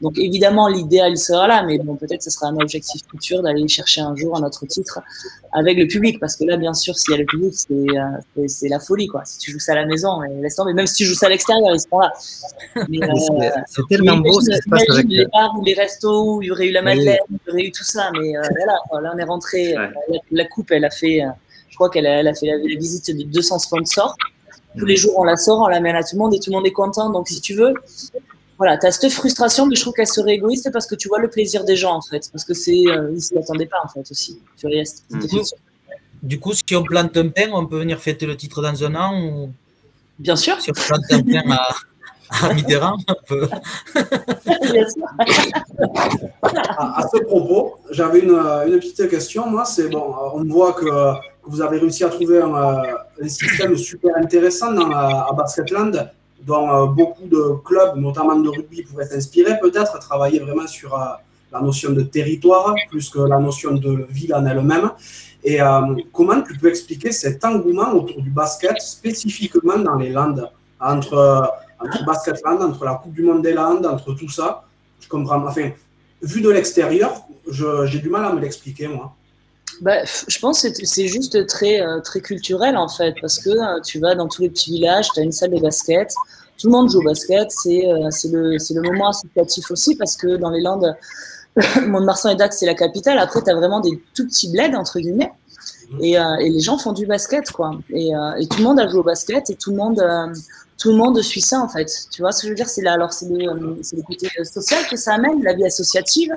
Donc, 0.00 0.18
évidemment, 0.18 0.66
l'idéal 0.66 1.16
sera 1.16 1.46
là, 1.46 1.62
mais 1.62 1.78
bon, 1.78 1.94
peut-être 1.94 2.22
ce 2.22 2.30
sera 2.30 2.48
un 2.48 2.56
objectif 2.56 3.00
futur 3.08 3.40
d'aller 3.42 3.68
chercher 3.68 4.00
un 4.00 4.16
jour 4.16 4.36
un 4.36 4.42
autre 4.42 4.66
titre 4.66 5.00
avec 5.52 5.78
le 5.78 5.86
public, 5.86 6.18
parce 6.18 6.34
que 6.34 6.44
là, 6.44 6.56
bien 6.56 6.74
sûr, 6.74 6.96
s'il 6.96 7.12
y 7.12 7.14
a 7.14 7.18
le 7.18 7.26
public, 7.26 7.54
c'est 7.54 7.72
euh, 7.72 8.68
la 8.68 8.80
folie, 8.80 9.06
quoi. 9.06 9.24
Si 9.24 9.38
tu 9.38 9.52
joues 9.52 9.60
ça 9.60 9.72
à 9.72 9.76
la 9.76 9.86
maison, 9.86 10.20
laisse 10.42 10.56
tomber. 10.56 10.72
Même 10.72 10.88
si 10.88 10.94
tu 10.94 11.04
joues 11.04 11.14
ça 11.14 11.26
à 11.26 11.28
l'extérieur, 11.28 11.72
ils 11.72 11.80
seront 11.80 12.00
là. 12.00 12.12
Euh, 12.76 13.50
c'est 13.68 13.82
tellement 13.88 14.16
beau 14.16 14.40
ce 14.40 14.50
qui 14.50 14.56
se 14.56 14.68
passe 14.68 14.82
avec 14.90 15.06
les 15.08 15.26
bars 15.26 15.54
ou 15.56 15.64
les 15.64 15.74
restos 15.74 16.36
où 16.36 16.42
il 16.42 16.46
y 16.46 16.50
aurait 16.50 16.66
eu 16.66 16.72
la 16.72 16.82
madeleine, 16.82 17.18
il 17.30 17.38
y 17.46 17.50
aurait 17.50 17.66
eu 17.66 17.72
tout 17.72 17.84
ça, 17.84 18.10
mais 18.12 18.36
euh, 18.36 18.40
voilà, 18.50 19.02
là, 19.02 19.12
on 19.14 19.18
est 19.18 19.24
rentré. 19.24 19.74
la, 20.32 20.44
coupe, 20.46 20.72
elle 20.72 20.84
a 20.84 20.90
fait 20.90 21.22
je 21.74 21.76
crois 21.76 21.90
qu'elle 21.90 22.06
a, 22.06 22.34
fait 22.34 22.46
la, 22.46 22.56
visite 22.76 23.16
de 23.16 23.24
200 23.24 23.58
sponsors. 23.58 24.16
Tous 24.78 24.86
les 24.86 24.96
jours, 24.96 25.12
on 25.16 25.24
la 25.24 25.36
sort, 25.36 25.60
on 25.60 25.68
la 25.68 25.80
mène 25.80 25.96
à 25.96 26.02
tout 26.02 26.16
le 26.16 26.18
monde 26.18 26.34
et 26.34 26.40
tout 26.40 26.50
le 26.50 26.56
monde 26.56 26.66
est 26.66 26.72
content. 26.72 27.10
Donc, 27.10 27.28
si 27.28 27.40
tu 27.40 27.54
veux, 27.54 27.74
voilà, 28.58 28.78
tu 28.78 28.86
as 28.86 28.92
cette 28.92 29.12
frustration, 29.12 29.66
mais 29.66 29.76
je 29.76 29.80
trouve 29.80 29.94
qu'elle 29.94 30.06
serait 30.06 30.34
égoïste 30.34 30.70
parce 30.72 30.86
que 30.86 30.94
tu 30.94 31.08
vois 31.08 31.20
le 31.20 31.28
plaisir 31.28 31.64
des 31.64 31.76
gens, 31.76 31.94
en 31.94 32.02
fait. 32.02 32.28
Parce 32.32 32.44
que 32.44 32.54
c'est, 32.54 32.84
euh, 32.88 33.12
ils 33.14 33.20
s'y 33.20 33.36
attendaient 33.38 33.66
pas, 33.66 33.82
en 33.84 33.88
fait, 33.88 34.08
aussi. 34.10 34.40
Tu 34.56 34.66
restes. 34.66 35.04
du 36.22 36.40
coup, 36.40 36.52
si 36.52 36.74
on 36.74 36.82
plante 36.82 37.16
un 37.16 37.28
pain, 37.28 37.50
on 37.52 37.66
peut 37.66 37.78
venir 37.78 38.00
fêter 38.00 38.26
le 38.26 38.36
titre 38.36 38.62
dans 38.62 38.84
un 38.84 38.94
an 38.94 39.22
ou... 39.22 39.52
Bien 40.18 40.36
sûr. 40.36 40.60
Si 40.60 40.70
on 40.70 40.74
plante 40.74 41.04
un 41.10 41.22
pain 41.22 41.50
à, 41.50 41.74
à 42.30 42.54
Mitterrand, 42.54 42.96
on 43.08 43.14
peut. 43.26 43.48
à, 46.42 46.98
à, 46.98 47.08
ce 47.08 47.22
propos, 47.24 47.76
j'avais 47.90 48.20
une, 48.20 48.30
une, 48.30 48.78
petite 48.78 49.08
question. 49.08 49.46
Moi, 49.48 49.64
c'est 49.64 49.88
bon, 49.88 50.14
on 50.34 50.44
voit 50.44 50.72
que, 50.72 50.84
que, 50.84 51.18
vous 51.44 51.60
avez 51.60 51.78
réussi 51.78 52.04
à 52.04 52.08
trouver 52.08 52.40
un, 52.40 52.82
un 53.22 53.28
système 53.28 53.76
super 53.76 54.16
intéressant 54.16 54.72
dans, 54.72 54.90
à 54.90 55.32
Basketland, 55.36 56.10
dont 56.40 56.86
beaucoup 56.86 57.26
de 57.26 57.56
clubs, 57.64 57.96
notamment 57.96 58.36
de 58.36 58.48
rugby, 58.48 58.82
pourraient 58.82 59.06
s'inspirer 59.06 59.58
peut-être, 59.60 59.98
travailler 59.98 60.40
vraiment 60.40 60.66
sur 60.66 60.96
la 61.54 61.60
notion 61.60 61.90
de 61.92 62.02
territoire 62.02 62.74
plus 62.90 63.08
que 63.08 63.20
la 63.20 63.38
notion 63.38 63.72
de 63.72 64.06
ville 64.10 64.34
en 64.34 64.44
elle-même. 64.44 64.90
Et 65.44 65.60
euh, 65.60 65.94
comment 66.12 66.40
tu 66.42 66.56
peux 66.58 66.68
expliquer 66.68 67.12
cet 67.12 67.44
engouement 67.44 67.92
autour 67.92 68.20
du 68.22 68.30
basket, 68.30 68.80
spécifiquement 68.80 69.78
dans 69.78 69.96
les 69.96 70.10
Landes, 70.10 70.50
entre, 70.80 71.50
entre 71.80 72.04
Basketland, 72.04 72.62
entre 72.62 72.84
la 72.84 72.94
Coupe 72.94 73.12
du 73.12 73.22
Monde 73.22 73.42
des 73.42 73.52
Landes, 73.52 73.86
entre 73.86 74.14
tout 74.14 74.28
ça 74.28 74.64
Je 75.00 75.08
comprends. 75.08 75.44
Enfin, 75.46 75.70
vu 76.22 76.40
de 76.40 76.50
l'extérieur, 76.50 77.22
j'ai 77.50 77.98
du 77.98 78.08
mal 78.08 78.24
à 78.24 78.32
me 78.32 78.40
l'expliquer, 78.40 78.88
moi. 78.88 79.14
Bah, 79.80 80.04
je 80.28 80.38
pense 80.38 80.62
que 80.62 80.68
c'est 80.84 81.08
juste 81.08 81.46
très, 81.46 81.80
euh, 81.80 82.00
très 82.00 82.20
culturel, 82.20 82.76
en 82.76 82.88
fait, 82.88 83.14
parce 83.20 83.38
que 83.38 83.50
euh, 83.50 83.80
tu 83.80 83.98
vas 83.98 84.14
dans 84.14 84.28
tous 84.28 84.42
les 84.42 84.50
petits 84.50 84.70
villages, 84.70 85.08
tu 85.12 85.20
as 85.20 85.22
une 85.22 85.32
salle 85.32 85.50
de 85.50 85.60
basket, 85.60 86.12
tout 86.58 86.68
le 86.68 86.72
monde 86.72 86.90
joue 86.90 87.00
au 87.00 87.04
basket, 87.04 87.50
c'est 87.50 87.86
euh, 87.88 88.08
le, 88.30 88.56
le 88.56 88.82
moment 88.82 89.08
associatif 89.08 89.70
aussi, 89.70 89.96
parce 89.96 90.16
que 90.16 90.36
dans 90.36 90.50
les 90.50 90.60
Landes, 90.60 90.96
Mont-de-Marsan 91.86 92.30
et 92.30 92.36
Dax, 92.36 92.58
c'est 92.58 92.66
la 92.66 92.74
capitale. 92.74 93.18
Après, 93.18 93.42
tu 93.42 93.50
as 93.50 93.54
vraiment 93.54 93.80
des 93.80 94.02
tout 94.14 94.26
petits 94.26 94.50
bleds, 94.50 94.74
entre 94.76 94.98
guillemets. 94.98 95.32
Et, 96.00 96.18
euh, 96.18 96.36
et, 96.36 96.50
les 96.50 96.60
gens 96.60 96.78
font 96.78 96.92
du 96.92 97.06
basket, 97.06 97.50
quoi. 97.50 97.72
Et, 97.90 98.14
euh, 98.14 98.34
et, 98.38 98.46
tout 98.46 98.58
le 98.58 98.64
monde 98.64 98.80
a 98.80 98.88
joué 98.88 99.00
au 99.00 99.04
basket 99.04 99.50
et 99.50 99.54
tout 99.54 99.70
le 99.70 99.76
monde, 99.76 100.00
euh, 100.00 100.34
tout 100.78 100.90
le 100.90 100.96
monde 100.96 101.20
suit 101.22 101.40
ça, 101.40 101.60
en 101.60 101.68
fait. 101.68 101.90
Tu 102.10 102.22
vois 102.22 102.32
ce 102.32 102.42
que 102.42 102.48
je 102.48 102.52
veux 102.52 102.56
dire? 102.56 102.68
C'est 102.68 102.82
là, 102.82 102.94
alors 102.94 103.12
c'est 103.12 103.28
le, 103.28 103.36
le, 103.36 104.02
côté 104.02 104.28
social 104.44 104.86
que 104.90 104.96
ça 104.96 105.14
amène, 105.14 105.42
la 105.42 105.54
vie 105.54 105.64
associative. 105.64 106.34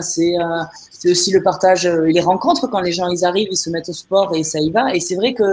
c'est 0.00 1.10
aussi 1.10 1.32
le 1.32 1.42
partage, 1.42 1.86
les 1.86 2.20
rencontres 2.20 2.68
quand 2.68 2.80
les 2.80 2.92
gens 2.92 3.08
ils 3.08 3.24
arrivent, 3.24 3.48
ils 3.50 3.56
se 3.56 3.70
mettent 3.70 3.88
au 3.88 3.92
sport 3.92 4.34
et 4.36 4.44
ça 4.44 4.58
y 4.60 4.70
va. 4.70 4.94
Et 4.94 5.00
c'est 5.00 5.16
vrai 5.16 5.34
que 5.34 5.44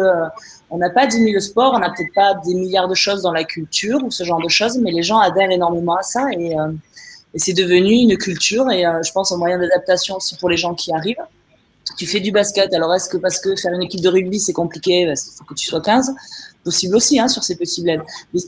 on 0.69 0.77
n'a 0.77 0.91
pas 0.91 1.07
diminué 1.07 1.33
le 1.33 1.39
sport, 1.39 1.73
on 1.73 1.79
n'a 1.79 1.89
peut-être 1.89 2.13
pas 2.13 2.35
des 2.45 2.53
milliards 2.53 2.87
de 2.87 2.93
choses 2.93 3.23
dans 3.23 3.31
la 3.33 3.43
culture 3.43 4.03
ou 4.03 4.11
ce 4.11 4.23
genre 4.23 4.41
de 4.41 4.49
choses, 4.49 4.77
mais 4.77 4.91
les 4.91 5.01
gens 5.01 5.17
adhèrent 5.17 5.49
énormément 5.49 5.95
à 5.95 6.03
ça 6.03 6.27
et 6.31 6.55
et 7.33 7.39
c'est 7.39 7.53
devenu 7.53 7.93
une 7.93 8.17
culture 8.17 8.69
et 8.71 8.85
euh, 8.85 9.03
je 9.03 9.11
pense 9.11 9.31
un 9.31 9.37
moyen 9.37 9.59
d'adaptation 9.59 10.15
aussi 10.15 10.35
pour 10.37 10.49
les 10.49 10.57
gens 10.57 10.73
qui 10.73 10.93
arrivent. 10.93 11.17
Tu 11.99 12.07
fais 12.07 12.21
du 12.21 12.31
basket, 12.31 12.73
alors 12.73 12.95
est-ce 12.95 13.09
que 13.09 13.17
parce 13.17 13.41
que 13.41 13.57
faire 13.57 13.73
une 13.73 13.81
équipe 13.81 13.99
de 13.99 14.07
rugby 14.07 14.39
c'est 14.39 14.53
compliqué, 14.53 15.05
parce 15.05 15.21
qu'il 15.21 15.33
faut 15.33 15.43
que 15.43 15.53
tu 15.53 15.65
sois 15.65 15.81
15 15.81 16.15
Possible 16.63 16.95
aussi 16.95 17.19
hein, 17.19 17.27
sur 17.27 17.43
ces 17.43 17.57
petits 17.57 17.81
bleds. 17.83 17.99
Mais 18.33 18.39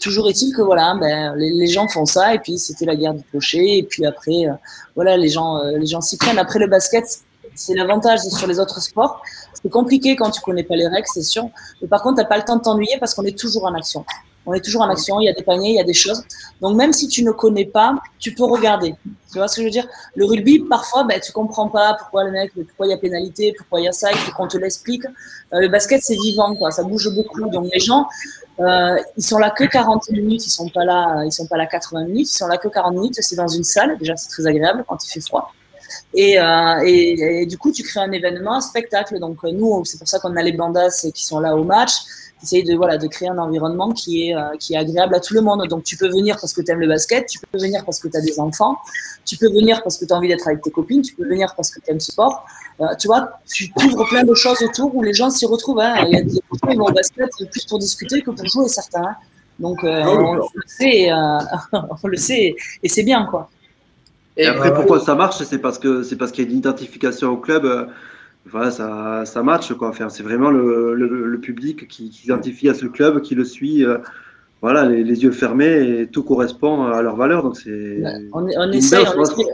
toujours 0.00 0.30
est-il 0.30 0.54
que 0.54 0.62
voilà, 0.62 0.96
ben, 0.98 1.34
les, 1.36 1.66
gens 1.66 1.86
font 1.86 2.06
ça 2.06 2.34
et 2.34 2.38
puis 2.38 2.56
c'était 2.56 2.86
la 2.86 2.96
guerre 2.96 3.12
du 3.12 3.22
clocher 3.24 3.76
et 3.76 3.82
puis 3.82 4.06
après 4.06 4.46
euh, 4.46 4.54
voilà 4.96 5.18
les 5.18 5.28
gens 5.28 5.58
euh, 5.58 5.76
les 5.76 5.84
gens 5.84 6.00
s'y 6.00 6.16
prennent. 6.16 6.38
Après 6.38 6.58
le 6.58 6.66
basket, 6.66 7.04
c'est 7.54 7.74
l'avantage 7.74 8.20
sur 8.20 8.46
les 8.46 8.58
autres 8.58 8.80
sports. 8.80 9.22
C'est 9.62 9.68
compliqué 9.68 10.16
quand 10.16 10.30
tu 10.30 10.40
connais 10.40 10.62
pas 10.62 10.76
les 10.76 10.88
règles, 10.88 11.08
c'est 11.12 11.22
sûr. 11.22 11.50
Mais 11.82 11.88
par 11.88 12.02
contre, 12.02 12.22
t'as 12.22 12.24
pas 12.24 12.38
le 12.38 12.44
temps 12.44 12.56
de 12.56 12.62
t'ennuyer 12.62 12.96
parce 12.98 13.12
qu'on 13.12 13.24
est 13.24 13.38
toujours 13.38 13.66
en 13.66 13.74
action. 13.74 14.06
On 14.48 14.54
est 14.54 14.64
toujours 14.64 14.80
en 14.80 14.88
action, 14.88 15.20
il 15.20 15.26
y 15.26 15.28
a 15.28 15.34
des 15.34 15.42
paniers, 15.42 15.72
il 15.72 15.76
y 15.76 15.80
a 15.80 15.84
des 15.84 15.92
choses. 15.92 16.24
Donc 16.62 16.74
même 16.74 16.94
si 16.94 17.06
tu 17.06 17.22
ne 17.22 17.32
connais 17.32 17.66
pas, 17.66 17.94
tu 18.18 18.34
peux 18.34 18.44
regarder. 18.44 18.94
Tu 19.30 19.36
vois 19.36 19.46
ce 19.46 19.56
que 19.56 19.60
je 19.60 19.66
veux 19.66 19.70
dire? 19.70 19.86
Le 20.14 20.24
rugby, 20.24 20.60
parfois, 20.60 21.04
ben, 21.04 21.20
tu 21.20 21.32
comprends 21.32 21.68
pas 21.68 21.98
pourquoi 21.98 22.24
il 22.24 22.88
y 22.88 22.92
a 22.94 22.96
pénalité, 22.96 23.54
pourquoi 23.58 23.80
il 23.80 23.84
y 23.84 23.88
a 23.88 23.92
ça, 23.92 24.10
il 24.10 24.16
faut 24.16 24.32
qu'on 24.32 24.48
te 24.48 24.56
l'explique. 24.56 25.04
Euh, 25.52 25.60
le 25.60 25.68
basket, 25.68 26.00
c'est 26.02 26.14
vivant. 26.14 26.56
Ça 26.70 26.82
bouge 26.82 27.14
beaucoup. 27.14 27.46
Donc 27.50 27.68
les 27.70 27.78
gens, 27.78 28.08
euh, 28.60 28.96
ils 29.18 29.22
sont 29.22 29.36
là 29.36 29.50
que 29.50 29.64
40 29.64 30.08
minutes, 30.12 30.46
ils 30.46 30.50
sont 30.50 30.70
pas 30.70 30.86
là, 30.86 31.24
ils 31.26 31.32
sont 31.32 31.46
pas 31.46 31.58
là 31.58 31.66
80 31.66 32.04
minutes, 32.04 32.32
ils 32.32 32.38
sont 32.38 32.46
là 32.46 32.56
que 32.56 32.68
40 32.68 32.94
minutes. 32.94 33.18
C'est 33.20 33.36
dans 33.36 33.48
une 33.48 33.64
salle. 33.64 33.98
Déjà, 33.98 34.16
c'est 34.16 34.30
très 34.30 34.46
agréable 34.46 34.82
quand 34.88 34.96
il 35.04 35.10
fait 35.10 35.20
froid. 35.20 35.52
Et, 36.14 36.40
euh, 36.40 36.80
et, 36.84 37.42
et, 37.42 37.46
du 37.46 37.58
coup, 37.58 37.70
tu 37.70 37.82
crées 37.82 38.00
un 38.00 38.12
événement, 38.12 38.54
un 38.54 38.60
spectacle. 38.60 39.18
Donc 39.18 39.42
nous, 39.44 39.84
c'est 39.84 39.98
pour 39.98 40.08
ça 40.08 40.18
qu'on 40.18 40.36
a 40.36 40.42
les 40.42 40.52
bandas 40.52 41.10
qui 41.14 41.24
sont 41.24 41.40
là 41.40 41.56
au 41.56 41.64
match 41.64 41.92
essayer 42.42 42.62
de 42.62 42.74
voilà 42.74 42.98
de 42.98 43.06
créer 43.06 43.28
un 43.28 43.38
environnement 43.38 43.92
qui 43.92 44.28
est 44.28 44.36
euh, 44.36 44.56
qui 44.58 44.74
est 44.74 44.76
agréable 44.76 45.14
à 45.14 45.20
tout 45.20 45.34
le 45.34 45.40
monde. 45.40 45.66
Donc 45.68 45.84
tu 45.84 45.96
peux 45.96 46.08
venir 46.08 46.36
parce 46.40 46.52
que 46.52 46.62
tu 46.62 46.70
aimes 46.70 46.80
le 46.80 46.88
basket, 46.88 47.26
tu 47.26 47.38
peux 47.38 47.58
venir 47.58 47.84
parce 47.84 47.98
que 47.98 48.08
tu 48.08 48.16
as 48.16 48.20
des 48.20 48.38
enfants, 48.38 48.76
tu 49.24 49.36
peux 49.36 49.50
venir 49.50 49.82
parce 49.82 49.98
que 49.98 50.04
tu 50.04 50.12
as 50.12 50.16
envie 50.16 50.28
d'être 50.28 50.46
avec 50.46 50.62
tes 50.62 50.70
copines, 50.70 51.02
tu 51.02 51.14
peux 51.14 51.26
venir 51.26 51.52
parce 51.56 51.70
que 51.70 51.80
tu 51.80 51.90
aimes 51.90 52.00
ce 52.00 52.12
sport. 52.12 52.44
Euh, 52.80 52.94
tu 52.98 53.08
vois, 53.08 53.40
tu 53.50 53.72
ouvres 53.84 54.06
plein 54.08 54.22
de 54.22 54.34
choses 54.34 54.62
autour 54.62 54.94
où 54.94 55.02
les 55.02 55.12
gens 55.12 55.30
s'y 55.30 55.46
retrouvent. 55.46 55.80
Hein. 55.80 56.04
Il 56.06 56.14
y 56.14 56.16
a 56.16 56.22
des 56.22 56.30
gens 56.30 56.68
qui 56.70 56.76
vont 56.76 56.86
au 56.86 56.92
basket 56.92 57.28
plus 57.50 57.64
pour 57.64 57.78
discuter 57.78 58.22
que 58.22 58.30
pour 58.30 58.46
jouer 58.46 58.68
certains. 58.68 59.02
Hein. 59.02 59.16
Donc 59.58 59.82
euh, 59.82 60.02
ah 60.04 60.10
on, 60.10 60.34
le 60.34 60.62
sait, 60.66 61.10
on 62.02 62.08
le 62.08 62.16
sait 62.16 62.54
et 62.82 62.88
c'est 62.88 63.02
bien 63.02 63.26
quoi. 63.26 63.50
Et 64.38 64.46
après, 64.46 64.72
pourquoi 64.72 65.00
ça 65.00 65.14
marche 65.14 65.42
C'est 65.42 65.58
parce 65.58 65.78
que 65.78 66.02
c'est 66.02 66.16
parce 66.16 66.32
qu'il 66.32 66.44
y 66.44 66.46
a 66.46 66.50
une 66.50 66.58
identification 66.58 67.32
au 67.32 67.36
club 67.36 67.88
voilà, 68.50 68.70
ça, 68.70 69.24
ça 69.24 69.42
match. 69.42 69.72
Quoi. 69.72 69.88
Enfin, 69.88 70.08
c'est 70.08 70.22
vraiment 70.22 70.50
le, 70.50 70.94
le, 70.94 71.26
le 71.26 71.40
public 71.40 71.88
qui, 71.88 72.10
qui 72.10 72.22
s'identifie 72.22 72.68
à 72.68 72.74
ce 72.74 72.86
club, 72.86 73.20
qui 73.20 73.34
le 73.34 73.44
suit. 73.44 73.84
Euh, 73.84 73.98
voilà, 74.60 74.86
les, 74.86 75.04
les, 75.04 75.22
yeux 75.22 75.30
fermés 75.30 76.00
et 76.00 76.06
tout 76.08 76.24
correspond 76.24 76.86
à 76.86 77.00
leurs 77.02 77.16
valeurs. 77.16 77.42
Donc 77.42 77.56
c'est. 77.56 78.02
On, 78.32 78.44
on, 78.44 78.72
essaye, 78.72 79.04
on, 79.16 79.22
essaye, 79.22 79.46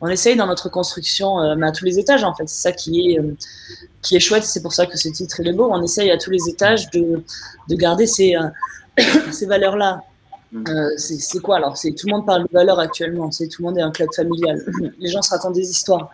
on, 0.00 0.08
essaye, 0.08 0.36
dans 0.36 0.46
notre 0.46 0.70
construction, 0.70 1.40
euh, 1.40 1.54
mais 1.56 1.66
à 1.66 1.72
tous 1.72 1.84
les 1.84 1.98
étages 1.98 2.24
en 2.24 2.34
fait. 2.34 2.48
C'est 2.48 2.62
ça 2.62 2.72
qui 2.72 3.12
est, 3.12 3.18
euh, 3.18 3.34
qui 4.00 4.16
est 4.16 4.20
chouette. 4.20 4.44
C'est 4.44 4.62
pour 4.62 4.72
ça 4.72 4.86
que 4.86 4.96
ce 4.96 5.08
titre 5.08 5.40
est 5.44 5.52
beau. 5.52 5.68
On 5.70 5.82
essaye 5.82 6.10
à 6.10 6.16
tous 6.16 6.30
les 6.30 6.48
étages 6.48 6.88
de, 6.90 7.22
de 7.68 7.74
garder 7.74 8.06
ces, 8.06 8.36
euh, 8.36 9.02
ces 9.32 9.46
valeurs-là. 9.46 10.02
Mm. 10.50 10.64
Euh, 10.68 10.90
c'est 10.96 11.40
quoi 11.40 11.56
alors? 11.56 11.76
C'est 11.76 11.92
tout 11.92 12.06
le 12.06 12.12
monde 12.12 12.26
parle 12.26 12.44
de 12.44 12.48
valeurs 12.52 12.78
actuellement. 12.78 13.30
C'est 13.30 13.48
tout 13.48 13.62
le 13.62 13.68
monde 13.68 13.78
est 13.78 13.82
un 13.82 13.90
club 13.90 14.08
familial. 14.14 14.62
Les 14.98 15.08
gens 15.10 15.20
se 15.20 15.30
racontent 15.30 15.52
des 15.52 15.68
histoires. 15.68 16.10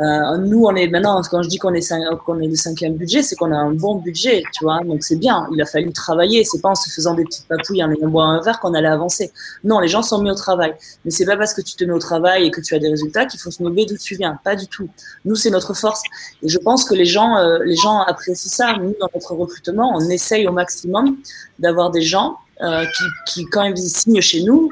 Euh, 0.00 0.36
nous, 0.38 0.64
on 0.64 0.74
est 0.76 0.86
maintenant, 0.88 1.20
quand 1.28 1.42
je 1.42 1.48
dis 1.48 1.58
qu'on 1.58 1.74
est, 1.74 1.92
qu'on 2.24 2.40
est 2.40 2.46
le 2.46 2.54
cinquième 2.54 2.94
budget, 2.94 3.22
c'est 3.22 3.36
qu'on 3.36 3.52
a 3.52 3.56
un 3.56 3.72
bon 3.72 3.96
budget, 3.96 4.42
tu 4.52 4.64
vois. 4.64 4.80
Donc 4.84 5.02
c'est 5.02 5.16
bien. 5.16 5.48
Il 5.52 5.60
a 5.60 5.66
fallu 5.66 5.92
travailler. 5.92 6.44
C'est 6.44 6.60
pas 6.60 6.70
en 6.70 6.74
se 6.74 6.88
faisant 6.90 7.14
des 7.14 7.24
petites 7.24 7.46
papouilles 7.48 7.82
en 7.82 7.90
ayant 7.90 8.08
boire 8.08 8.28
un 8.28 8.40
verre 8.40 8.60
qu'on 8.60 8.74
allait 8.74 8.88
avancer. 8.88 9.32
Non, 9.64 9.80
les 9.80 9.88
gens 9.88 10.02
sont 10.02 10.22
mis 10.22 10.30
au 10.30 10.34
travail. 10.34 10.74
Mais 11.04 11.10
c'est 11.10 11.26
pas 11.26 11.36
parce 11.36 11.54
que 11.54 11.60
tu 11.60 11.74
te 11.74 11.84
mets 11.84 11.92
au 11.92 11.98
travail 11.98 12.46
et 12.46 12.50
que 12.50 12.60
tu 12.60 12.74
as 12.74 12.78
des 12.78 12.88
résultats 12.88 13.26
qu'il 13.26 13.40
faut 13.40 13.50
se 13.50 13.62
nommer 13.62 13.84
d'où 13.84 13.96
tu 13.96 14.14
viens. 14.14 14.38
Pas 14.44 14.54
du 14.54 14.68
tout. 14.68 14.88
Nous, 15.24 15.34
c'est 15.34 15.50
notre 15.50 15.74
force. 15.74 16.02
Et 16.42 16.48
je 16.48 16.58
pense 16.58 16.84
que 16.84 16.94
les 16.94 17.04
gens, 17.04 17.36
euh, 17.36 17.58
les 17.64 17.76
gens 17.76 18.00
apprécient 18.00 18.50
ça. 18.50 18.76
Nous, 18.80 18.94
dans 19.00 19.08
notre 19.12 19.34
recrutement, 19.34 19.92
on 19.94 20.00
essaye 20.08 20.46
au 20.46 20.52
maximum 20.52 21.16
d'avoir 21.58 21.90
des 21.90 22.02
gens 22.02 22.38
euh, 22.62 22.84
qui, 22.84 23.04
qui, 23.26 23.44
quand 23.46 23.64
ils 23.64 23.76
signent 23.76 24.20
chez 24.20 24.42
nous, 24.42 24.70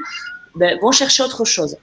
ben, 0.57 0.79
vont 0.81 0.93
chercher 0.93 1.23
autre 1.23 1.45
chose. 1.45 1.77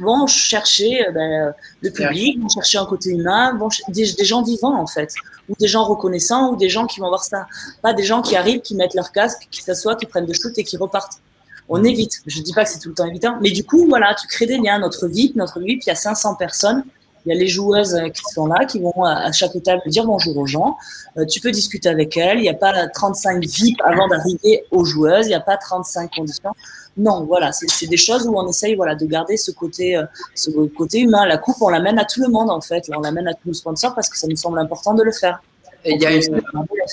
Vont 0.00 0.26
chercher 0.26 1.06
euh, 1.06 1.12
ben, 1.12 1.54
le 1.80 1.90
public, 1.90 2.40
vont 2.40 2.48
chercher 2.48 2.78
un 2.78 2.86
côté 2.86 3.10
humain, 3.10 3.56
vont 3.56 3.68
des, 3.88 4.12
des, 4.12 4.24
gens 4.24 4.42
vivants 4.42 4.78
en 4.80 4.86
fait, 4.86 5.14
ou 5.48 5.54
des 5.58 5.68
gens 5.68 5.84
reconnaissants, 5.84 6.52
ou 6.52 6.56
des 6.56 6.68
gens 6.68 6.86
qui 6.86 7.00
vont 7.00 7.08
voir 7.08 7.24
ça. 7.24 7.46
Pas 7.82 7.92
des 7.92 8.04
gens 8.04 8.22
qui 8.22 8.36
arrivent, 8.36 8.60
qui 8.60 8.74
mettent 8.74 8.94
leur 8.94 9.12
casque, 9.12 9.46
qui 9.50 9.62
s'assoient, 9.62 9.96
qui 9.96 10.06
prennent 10.06 10.26
des 10.26 10.34
shoots 10.34 10.56
et 10.58 10.64
qui 10.64 10.76
repartent. 10.76 11.20
On 11.68 11.82
évite. 11.82 12.20
Je 12.26 12.40
dis 12.40 12.52
pas 12.52 12.64
que 12.64 12.70
c'est 12.70 12.78
tout 12.78 12.90
le 12.90 12.94
temps 12.94 13.06
évitant, 13.06 13.38
mais 13.40 13.50
du 13.50 13.64
coup, 13.64 13.86
voilà, 13.88 14.14
tu 14.14 14.26
crées 14.26 14.46
des 14.46 14.58
liens. 14.58 14.78
Notre 14.78 15.08
VIP, 15.08 15.36
notre 15.36 15.60
VIP, 15.60 15.82
il 15.84 15.88
y 15.88 15.92
a 15.92 15.94
500 15.94 16.34
personnes 16.34 16.84
il 17.24 17.32
y 17.32 17.36
a 17.36 17.38
les 17.38 17.48
joueuses 17.48 17.98
qui 18.12 18.22
sont 18.32 18.46
là, 18.46 18.64
qui 18.66 18.80
vont 18.80 19.04
à 19.04 19.32
chaque 19.32 19.56
étape 19.56 19.80
dire 19.88 20.04
bonjour 20.04 20.36
aux 20.36 20.46
gens. 20.46 20.76
Euh, 21.16 21.24
tu 21.24 21.40
peux 21.40 21.50
discuter 21.50 21.88
avec 21.88 22.16
elles. 22.16 22.38
Il 22.38 22.42
n'y 22.42 22.48
a 22.48 22.54
pas 22.54 22.86
35 22.88 23.42
VIP 23.42 23.80
avant 23.82 24.08
d'arriver 24.08 24.64
aux 24.70 24.84
joueuses. 24.84 25.26
Il 25.26 25.30
n'y 25.30 25.34
a 25.34 25.40
pas 25.40 25.56
35 25.56 26.10
conditions. 26.14 26.50
Non, 26.96 27.24
voilà, 27.24 27.50
c'est 27.52 27.86
des 27.86 27.96
choses 27.96 28.26
où 28.26 28.38
on 28.38 28.46
essaye 28.48 28.76
voilà, 28.76 28.94
de 28.94 29.04
garder 29.06 29.36
ce 29.36 29.50
côté, 29.50 29.96
euh, 29.96 30.04
ce 30.34 30.50
côté 30.50 31.00
humain. 31.00 31.26
La 31.26 31.38
coupe, 31.38 31.56
on 31.60 31.70
l'amène 31.70 31.98
à 31.98 32.04
tout 32.04 32.20
le 32.20 32.28
monde, 32.28 32.50
en 32.50 32.60
fait. 32.60 32.84
On 32.94 33.00
l'amène 33.00 33.26
à 33.26 33.32
tous 33.32 33.48
nos 33.48 33.54
sponsors 33.54 33.94
parce 33.94 34.08
que 34.08 34.18
ça 34.18 34.26
nous 34.28 34.36
semble 34.36 34.58
important 34.58 34.94
de 34.94 35.02
le 35.02 35.12
faire. 35.12 35.42
Et 35.86 35.94
il 35.94 36.00
y, 36.00 36.06
a 36.06 36.12
une, 36.12 36.42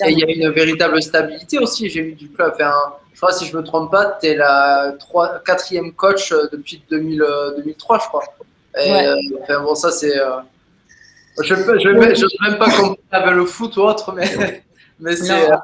il 0.08 0.20
y 0.20 0.24
a 0.24 0.48
une 0.48 0.54
véritable 0.54 1.02
stabilité 1.02 1.60
aussi, 1.60 1.90
j'ai 1.90 2.02
vu 2.02 2.14
du 2.14 2.30
club. 2.30 2.52
Enfin, 2.56 2.74
je 3.14 3.22
crois, 3.22 3.32
si 3.32 3.46
je 3.46 3.56
ne 3.56 3.62
me 3.62 3.66
trompe 3.66 3.90
pas, 3.90 4.18
tu 4.22 4.28
es 4.28 4.36
la 4.36 4.96
3, 5.00 5.44
quatrième 5.46 5.94
coach 5.94 6.34
depuis 6.52 6.84
2000, 6.90 7.24
2003, 7.58 8.00
je 8.00 8.08
crois. 8.08 8.24
Et, 8.78 8.92
ouais. 8.92 9.08
euh, 9.08 9.16
enfin, 9.42 9.62
bon, 9.62 9.76
ça, 9.76 9.92
c'est. 9.92 10.18
Euh, 10.18 10.38
je 11.44 11.54
ne 11.54 11.60
je, 11.60 12.16
je, 12.16 12.16
je 12.16 12.50
même 12.50 12.58
pas 12.58 12.70
comparer 12.70 12.98
avec 13.12 13.36
le 13.36 13.46
foot 13.46 13.76
ou 13.78 13.82
autre, 13.82 14.14
mais, 14.14 14.64
mais 15.00 15.16
c'est 15.16 15.32
euh, 15.32 15.56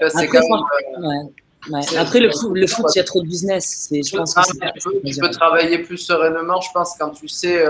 quand 0.00 0.32
même. 0.32 1.04
Ouais. 1.04 1.32
Ouais. 1.70 1.96
Après, 1.98 2.20
le 2.20 2.30
foot, 2.30 2.52
le 2.54 2.66
foot, 2.66 2.86
il 2.94 2.98
y 2.98 3.00
a 3.00 3.04
trop 3.04 3.22
de 3.22 3.26
business. 3.26 3.88
Je 3.90 4.16
pense 4.16 4.34
que 4.34 4.40
tu, 4.42 4.58
peux, 4.58 5.00
tu 5.08 5.16
peux 5.18 5.30
travailler 5.30 5.78
plus 5.78 5.96
sereinement, 5.96 6.60
je 6.60 6.68
pense, 6.72 6.94
quand 6.98 7.10
tu 7.10 7.26
sais 7.26 7.64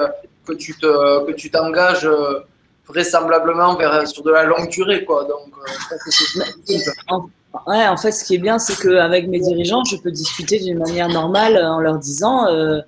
que 0.45 0.53
tu 0.53 0.75
te, 0.75 1.25
que 1.27 1.33
tu 1.33 1.49
t'engages 1.51 2.09
vraisemblablement 2.89 3.77
vers, 3.77 4.07
sur 4.09 4.25
de 4.25 4.33
la 4.33 4.45
longue 4.45 4.69
durée. 4.69 5.05
Quoi. 5.05 5.25
Donc, 5.25 5.53
je 5.67 5.89
pense 5.89 7.27
que 7.29 7.29
Ouais, 7.67 7.87
en 7.87 7.97
fait, 7.97 8.13
ce 8.13 8.25
qui 8.25 8.35
est 8.35 8.39
bien, 8.39 8.59
c'est 8.59 8.77
qu'avec 8.77 9.29
mes 9.29 9.39
dirigeants, 9.39 9.85
je 9.85 9.97
peux 9.97 10.11
discuter 10.11 10.59
d'une 10.59 10.79
manière 10.79 11.09
normale 11.09 11.57
en 11.65 11.81
leur 11.81 11.99
disant 11.99 12.47
euh, 12.49 12.81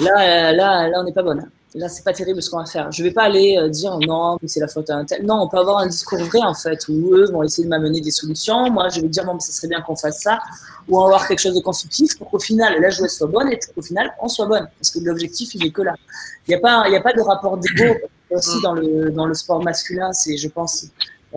là, 0.00 0.52
là, 0.52 0.88
là, 0.88 1.00
on 1.00 1.04
n'est 1.04 1.12
pas 1.12 1.22
bonne. 1.22 1.48
Là, 1.74 1.88
c'est 1.88 2.02
pas 2.02 2.12
terrible 2.12 2.42
ce 2.42 2.50
qu'on 2.50 2.58
va 2.58 2.66
faire. 2.66 2.90
Je 2.90 3.00
vais 3.04 3.12
pas 3.12 3.22
aller 3.22 3.56
euh, 3.56 3.68
dire 3.68 3.96
non, 4.00 4.36
mais 4.42 4.48
c'est 4.48 4.58
la 4.58 4.66
faute 4.66 4.90
à 4.90 4.96
un 4.96 5.04
tel. 5.04 5.24
Non, 5.24 5.42
on 5.42 5.48
peut 5.48 5.58
avoir 5.58 5.78
un 5.78 5.86
discours 5.86 6.18
vrai 6.18 6.40
en 6.42 6.54
fait, 6.54 6.88
où 6.88 7.14
eux 7.14 7.30
vont 7.30 7.44
essayer 7.44 7.62
de 7.62 7.68
m'amener 7.68 8.00
des 8.00 8.10
solutions. 8.10 8.68
Moi, 8.70 8.88
je 8.88 9.00
vais 9.00 9.08
dire 9.08 9.24
non, 9.24 9.34
mais 9.34 9.40
ce 9.40 9.52
serait 9.52 9.68
bien 9.68 9.80
qu'on 9.80 9.94
fasse 9.94 10.20
ça, 10.22 10.40
ou 10.88 11.00
avoir 11.00 11.28
quelque 11.28 11.38
chose 11.38 11.54
de 11.54 11.60
constructif 11.60 12.18
pour 12.18 12.28
qu'au 12.28 12.40
final, 12.40 12.80
la 12.80 12.90
joueuse 12.90 13.12
soit 13.12 13.28
bonne 13.28 13.52
et 13.52 13.60
qu'au 13.72 13.82
final, 13.82 14.12
on 14.20 14.26
soit 14.26 14.46
bonne. 14.46 14.66
Parce 14.80 14.90
que 14.90 14.98
l'objectif, 14.98 15.54
il 15.54 15.64
est 15.64 15.70
que 15.70 15.82
là. 15.82 15.94
Il 16.48 16.50
n'y 16.50 16.56
a 16.56 16.60
pas, 16.60 16.88
y 16.88 16.96
a 16.96 17.00
pas 17.00 17.12
de 17.12 17.20
rapport 17.20 17.56
d'ego 17.56 17.94
aussi 18.32 18.60
dans 18.62 18.72
le 18.72 19.10
dans 19.10 19.26
le 19.26 19.34
sport 19.34 19.62
masculin. 19.62 20.12
C'est, 20.12 20.36
je 20.36 20.48
pense, 20.48 20.86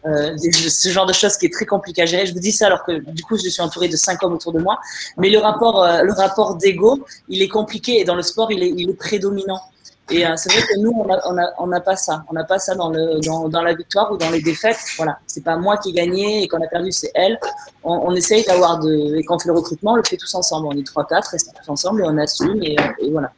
euh, 0.05 0.35
ce 0.37 0.89
genre 0.89 1.05
de 1.05 1.13
choses 1.13 1.37
qui 1.37 1.45
est 1.45 1.53
très 1.53 1.65
compliqué 1.65 2.01
à 2.01 2.05
gérer. 2.05 2.25
Je 2.25 2.33
vous 2.33 2.39
dis 2.39 2.51
ça 2.51 2.67
alors 2.67 2.83
que 2.83 2.91
du 3.11 3.23
coup 3.23 3.37
je 3.37 3.47
suis 3.47 3.61
entouré 3.61 3.87
de 3.87 3.95
cinq 3.95 4.23
hommes 4.23 4.33
autour 4.33 4.51
de 4.51 4.59
moi. 4.59 4.79
Mais 5.17 5.29
le 5.29 5.39
rapport, 5.39 5.83
euh, 5.83 6.01
le 6.01 6.13
rapport 6.13 6.55
d'ego, 6.55 7.05
il 7.29 7.41
est 7.41 7.47
compliqué 7.47 7.99
et 7.99 8.03
dans 8.03 8.15
le 8.15 8.23
sport, 8.23 8.51
il 8.51 8.63
est, 8.63 8.73
il 8.75 8.89
est 8.89 8.95
prédominant. 8.95 9.61
Et 10.09 10.25
euh, 10.25 10.33
c'est 10.35 10.51
vrai 10.51 10.61
que 10.63 10.79
nous, 10.79 10.91
on 10.91 11.05
n'a 11.05 11.21
on 11.25 11.37
a, 11.37 11.53
on 11.59 11.71
a 11.71 11.79
pas 11.79 11.95
ça. 11.95 12.25
On 12.29 12.33
n'a 12.33 12.43
pas 12.43 12.59
ça 12.59 12.75
dans, 12.75 12.89
le, 12.89 13.21
dans, 13.25 13.47
dans, 13.47 13.61
la 13.61 13.73
victoire 13.73 14.11
ou 14.11 14.17
dans 14.17 14.29
les 14.31 14.41
défaites. 14.41 14.77
Voilà, 14.97 15.17
c'est 15.27 15.43
pas 15.43 15.55
moi 15.55 15.77
qui 15.77 15.91
ai 15.91 15.93
gagné 15.93 16.43
et 16.43 16.47
qu'on 16.47 16.61
a 16.61 16.67
perdu, 16.67 16.91
c'est 16.91 17.11
elle. 17.13 17.39
On, 17.83 17.93
on 18.07 18.15
essaye 18.15 18.43
d'avoir 18.43 18.79
de. 18.79 19.15
Et 19.15 19.23
quand 19.23 19.35
on 19.35 19.39
fait 19.39 19.47
le 19.47 19.55
recrutement, 19.55 19.93
on 19.93 19.95
le 19.95 20.03
fait 20.03 20.17
tous 20.17 20.33
ensemble. 20.35 20.67
On 20.67 20.77
est 20.77 20.85
trois, 20.85 21.05
quatre, 21.05 21.29
restons 21.29 21.53
tous 21.57 21.71
ensemble 21.71 22.01
et 22.01 22.03
on 22.05 22.17
assume 22.17 22.61
et, 22.63 22.75
et 22.99 23.11
voilà. 23.11 23.31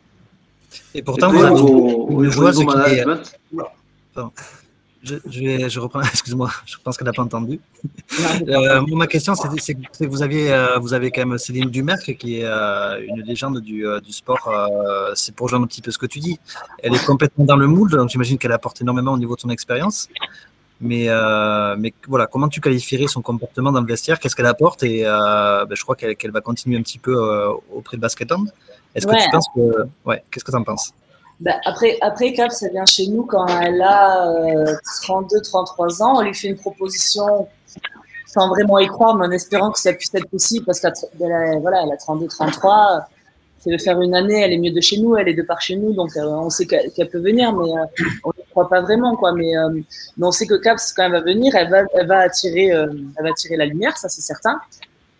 Et 0.95 1.03
pourtant, 1.03 1.29
vous 1.29 1.43
avez 1.43 1.59
une 1.59 2.31
joueuse 2.31 2.57
qui 2.57 2.63
est. 2.63 3.05
Pardon. 4.13 4.31
Je, 5.05 5.15
je, 5.29 5.39
vais, 5.41 5.69
je 5.69 5.79
reprends, 5.79 6.01
excuse-moi, 6.13 6.49
je 6.65 6.75
pense 6.83 6.97
qu'elle 6.97 7.05
n'a 7.05 7.13
pas 7.13 7.21
entendu. 7.23 7.59
Euh, 8.47 8.81
ma 8.87 9.05
question, 9.07 9.33
c'est 9.35 9.75
que 9.75 10.05
vous 10.05 10.21
aviez, 10.23 10.51
euh, 10.51 10.79
vous 10.79 10.93
avez 10.93 11.11
quand 11.11 11.25
même 11.25 11.37
Céline 11.37 11.69
Dumerc, 11.69 12.15
qui 12.17 12.39
est 12.39 12.45
euh, 12.45 12.99
une 13.07 13.21
légende 13.21 13.59
du, 13.59 13.85
du 14.03 14.11
sport. 14.11 14.49
C'est 15.13 15.35
pour 15.35 15.45
rejoindre 15.45 15.65
un 15.65 15.67
petit 15.67 15.81
peu 15.81 15.91
ce 15.91 15.97
que 15.99 16.05
tu 16.07 16.19
dis. 16.19 16.39
Elle 16.81 16.95
est 16.95 17.05
complètement 17.05 17.45
dans 17.45 17.55
le 17.57 17.67
moule, 17.67 17.91
donc 17.91 18.09
j'imagine 18.09 18.37
qu'elle 18.39 18.51
apporte 18.51 18.81
énormément 18.81 19.13
au 19.13 19.17
niveau 19.17 19.35
de 19.35 19.41
son 19.41 19.49
expérience. 19.49 20.09
Mais, 20.81 21.05
euh, 21.09 21.75
mais 21.77 21.93
voilà, 22.07 22.25
comment 22.27 22.47
tu 22.49 22.59
qualifierais 22.59 23.07
son 23.07 23.21
comportement 23.21 23.71
dans 23.71 23.81
le 23.81 23.87
vestiaire? 23.87 24.19
Qu'est-ce 24.19 24.35
qu'elle 24.35 24.45
apporte? 24.47 24.81
Et 24.83 25.03
ben, 25.03 25.67
je 25.71 25.81
crois 25.83 25.95
qu'elle 25.95 26.15
qu 26.15 26.27
va 26.29 26.41
continuer 26.41 26.77
un 26.77 26.81
petit 26.81 26.99
peu 26.99 27.15
auprès 27.71 27.97
de 27.97 28.01
Basketland. 28.01 28.47
Est-ce 28.95 29.05
que 29.05 29.11
Ouais. 29.11 29.23
tu 29.23 29.29
penses 29.29 29.47
que. 29.55 29.61
Ouais, 30.05 30.23
qu'est-ce 30.31 30.43
que 30.43 30.51
tu 30.51 30.57
en 30.57 30.63
penses? 30.63 30.91
Bah, 31.39 31.59
après, 31.65 31.97
après 32.01 32.33
Cap, 32.33 32.51
ça 32.51 32.69
vient 32.69 32.85
chez 32.85 33.07
nous 33.07 33.23
quand 33.25 33.45
elle 33.47 33.81
a 33.81 34.31
euh, 34.31 34.73
32, 35.03 35.41
33 35.41 36.03
ans. 36.03 36.17
On 36.17 36.21
lui 36.21 36.33
fait 36.33 36.47
une 36.47 36.55
proposition 36.55 37.47
sans 38.25 38.49
vraiment 38.49 38.79
y 38.79 38.87
croire, 38.87 39.15
mais 39.15 39.25
en 39.25 39.31
espérant 39.31 39.71
que 39.71 39.79
ça 39.79 39.93
puisse 39.93 40.13
être 40.13 40.29
possible 40.29 40.65
parce 40.65 40.79
qu'elle 40.79 41.31
a, 41.31 41.59
voilà, 41.59 41.83
elle 41.83 41.91
a 41.91 41.97
32, 41.97 42.27
33. 42.27 43.07
C'est 43.59 43.71
de 43.71 43.77
faire 43.77 43.99
une 43.99 44.13
année, 44.13 44.41
elle 44.41 44.53
est 44.53 44.57
mieux 44.57 44.71
de 44.71 44.81
chez 44.81 44.99
nous, 44.99 45.15
elle 45.15 45.27
est 45.27 45.33
de 45.33 45.41
par 45.41 45.59
chez 45.59 45.75
nous, 45.75 45.93
donc 45.93 46.15
euh, 46.17 46.23
on 46.23 46.51
sait 46.51 46.67
qu'elle 46.67 47.09
peut 47.09 47.19
venir, 47.19 47.51
mais 47.51 47.71
euh, 47.71 48.03
on 48.23 48.29
ne 48.29 48.43
croit 48.51 48.69
pas 48.69 48.81
vraiment, 48.81 49.15
quoi. 49.15 49.31
Mais, 49.31 49.57
euh, 49.57 49.69
mais 50.17 50.25
on 50.27 50.31
sait 50.31 50.45
que 50.45 50.53
Cap, 50.55 50.77
quand 50.95 51.03
elle 51.03 51.13
va 51.13 51.21
venir, 51.21 51.55
elle 51.55 51.69
va, 51.71 51.81
elle 51.93 52.07
va 52.07 52.19
attirer, 52.19 52.71
euh, 52.71 52.87
elle 53.17 53.23
va 53.23 53.31
attirer 53.31 53.57
la 53.57 53.65
lumière, 53.65 53.97
ça 53.97 54.07
c'est 54.07 54.21
certain. 54.21 54.59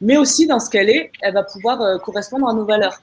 Mais 0.01 0.17
aussi 0.17 0.45
dans 0.45 0.59
ce 0.59 0.69
qu'elle 0.69 0.89
est, 0.89 1.11
elle 1.21 1.33
va 1.33 1.43
pouvoir 1.43 1.81
euh, 1.81 1.97
correspondre 1.97 2.47
à 2.47 2.53
nos 2.53 2.65
valeurs. 2.65 3.01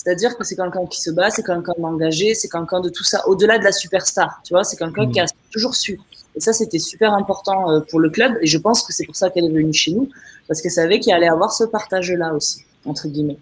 C'est-à-dire 0.00 0.36
que 0.36 0.44
c'est 0.44 0.54
quelqu'un 0.54 0.86
qui 0.86 1.00
se 1.00 1.10
bat, 1.10 1.28
c'est 1.28 1.42
quelqu'un 1.42 1.72
d'engagé, 1.76 2.34
c'est 2.34 2.48
quelqu'un 2.48 2.80
de 2.80 2.88
tout 2.88 3.02
ça, 3.02 3.26
au-delà 3.26 3.58
de 3.58 3.64
la 3.64 3.72
superstar, 3.72 4.40
tu 4.44 4.54
vois, 4.54 4.62
c'est 4.62 4.76
quelqu'un 4.76 5.10
qui 5.10 5.18
a 5.20 5.26
toujours 5.50 5.74
su. 5.74 5.98
Et 6.36 6.40
ça, 6.40 6.52
c'était 6.52 6.78
super 6.78 7.12
important 7.14 7.68
euh, 7.70 7.80
pour 7.80 7.98
le 7.98 8.08
club, 8.08 8.32
et 8.40 8.46
je 8.46 8.58
pense 8.58 8.82
que 8.84 8.92
c'est 8.92 9.04
pour 9.06 9.16
ça 9.16 9.28
qu'elle 9.30 9.46
est 9.46 9.56
venue 9.60 9.72
chez 9.72 9.90
nous, 9.90 10.08
parce 10.46 10.62
qu'elle 10.62 10.70
savait 10.70 11.00
qu'il 11.00 11.12
allait 11.12 11.28
avoir 11.28 11.52
ce 11.52 11.64
partage-là 11.64 12.32
aussi, 12.32 12.64
entre 12.84 13.08
guillemets. 13.08 13.38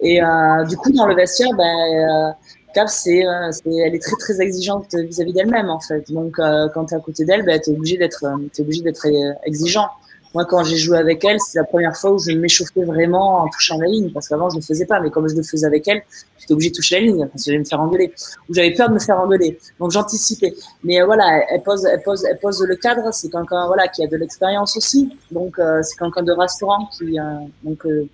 Et 0.00 0.22
euh, 0.22 0.64
du 0.64 0.76
coup, 0.78 0.90
dans 0.90 1.06
le 1.06 1.14
vestiaire, 1.14 1.50
ben, 1.56 1.64
euh, 1.74 2.32
Cap, 2.72 2.88
c'est, 2.88 3.26
euh, 3.26 3.50
c'est- 3.52 3.76
elle 3.84 3.94
est 3.94 4.02
très 4.02 4.16
très 4.16 4.40
exigeante 4.40 4.94
vis-à-vis 4.94 5.32
d'elle-même 5.34 5.68
en 5.68 5.80
fait. 5.80 6.10
Donc, 6.10 6.38
euh, 6.38 6.68
quand 6.72 6.86
tu 6.86 6.94
es 6.94 6.96
à 6.96 7.00
côté 7.00 7.24
d'elle, 7.26 7.44
ben, 7.44 7.60
tu 7.60 7.70
es 7.70 7.72
obligé 7.74 7.98
d'être, 7.98 8.24
t'es 8.54 8.62
obligé 8.62 8.80
d'être 8.82 9.06
exigeant. 9.44 9.88
Moi, 10.34 10.44
quand 10.44 10.62
j'ai 10.62 10.76
joué 10.76 10.96
avec 10.98 11.24
elle, 11.24 11.38
c'est 11.40 11.58
la 11.58 11.64
première 11.64 11.96
fois 11.96 12.12
où 12.12 12.18
je 12.18 12.30
m'échauffais 12.32 12.84
vraiment 12.84 13.42
en 13.42 13.48
touchant 13.48 13.78
la 13.78 13.86
ligne, 13.86 14.10
parce 14.12 14.28
qu'avant, 14.28 14.48
je 14.48 14.56
ne 14.56 14.60
le 14.60 14.64
faisais 14.66 14.86
pas. 14.86 15.00
Mais 15.00 15.10
comme 15.10 15.28
je 15.28 15.34
le 15.34 15.42
faisais 15.42 15.66
avec 15.66 15.88
elle, 15.88 16.02
j'étais 16.38 16.52
obligée 16.52 16.70
de 16.70 16.74
toucher 16.76 17.00
la 17.00 17.06
ligne, 17.06 17.26
parce 17.26 17.44
que 17.44 17.50
j'allais 17.50 17.58
me 17.58 17.64
faire 17.64 17.80
engueuler. 17.80 18.14
Ou 18.48 18.54
j'avais 18.54 18.72
peur 18.72 18.88
de 18.88 18.94
me 18.94 19.00
faire 19.00 19.18
engueuler. 19.18 19.58
Donc, 19.78 19.90
j'anticipais. 19.90 20.54
Mais 20.84 21.00
euh, 21.00 21.06
voilà, 21.06 21.42
elle 21.50 21.62
pose, 21.62 21.84
elle, 21.84 22.02
pose, 22.02 22.24
elle 22.24 22.38
pose 22.38 22.62
le 22.62 22.76
cadre. 22.76 23.12
C'est 23.12 23.30
quelqu'un 23.30 23.66
voilà, 23.66 23.88
qui 23.88 24.04
a 24.04 24.06
de 24.06 24.16
l'expérience 24.16 24.76
aussi. 24.76 25.16
Donc, 25.30 25.58
euh, 25.58 25.80
c'est 25.82 25.96
quelqu'un 25.96 26.22
de 26.22 26.32
rassurant 26.32 26.88
qui, 26.96 27.18
euh, 27.18 27.22
donc, 27.64 27.84
euh, 27.86 28.08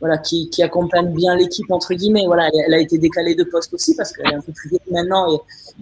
voilà, 0.00 0.18
qui, 0.18 0.50
qui 0.50 0.62
accompagne 0.62 1.12
bien 1.14 1.36
l'équipe, 1.36 1.70
entre 1.70 1.94
guillemets. 1.94 2.26
Voilà, 2.26 2.48
elle, 2.48 2.64
elle 2.66 2.74
a 2.74 2.80
été 2.80 2.98
décalée 2.98 3.34
de 3.34 3.44
poste 3.44 3.72
aussi, 3.72 3.96
parce 3.96 4.12
qu'elle 4.12 4.30
est 4.30 4.34
un 4.34 4.42
peu 4.42 4.52
plus 4.52 4.68
vieille 4.68 4.80
maintenant 4.90 5.32
et 5.32 5.38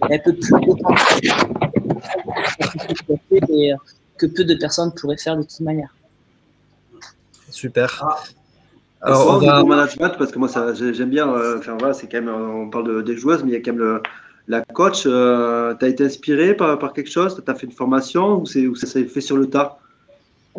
elle 0.09 0.21
peut 0.21 0.33
plus 0.33 0.53
et, 3.49 3.73
euh, 3.73 3.77
que 4.17 4.25
peu 4.25 4.43
de 4.43 4.55
personnes 4.55 4.93
pourraient 4.93 5.17
faire 5.17 5.37
de 5.37 5.43
toute 5.43 5.59
manière. 5.61 5.93
Super. 7.49 8.01
Ah. 8.03 8.23
Alors, 9.01 9.35
on 9.35 9.37
va. 9.45 9.63
management, 9.63 10.17
parce 10.17 10.31
que 10.31 10.39
moi, 10.39 10.49
j'aime 10.73 11.09
bien, 11.09 11.29
euh, 11.29 11.59
enfin 11.59 11.75
voilà, 11.79 11.93
c'est 11.93 12.07
quand 12.07 12.17
même, 12.17 12.29
euh, 12.29 12.47
on 12.47 12.69
parle 12.69 12.87
de- 12.87 13.01
des 13.01 13.15
joueuses, 13.15 13.43
mais 13.43 13.51
il 13.51 13.53
y 13.53 13.57
a 13.57 13.59
quand 13.59 13.71
même 13.71 13.79
le, 13.79 14.01
la 14.47 14.61
coach. 14.61 15.03
Euh, 15.05 15.75
tu 15.75 15.85
as 15.85 15.87
été 15.87 16.05
inspiré 16.05 16.55
par, 16.55 16.79
par 16.79 16.93
quelque 16.93 17.09
chose? 17.11 17.39
Tu 17.43 17.51
as 17.51 17.55
fait 17.55 17.67
une 17.67 17.71
formation 17.73 18.41
ou, 18.41 18.45
c'est, 18.45 18.65
ou 18.67 18.75
ça 18.75 18.87
s'est 18.87 19.05
fait 19.05 19.21
sur 19.21 19.37
le 19.37 19.47
tas? 19.47 19.77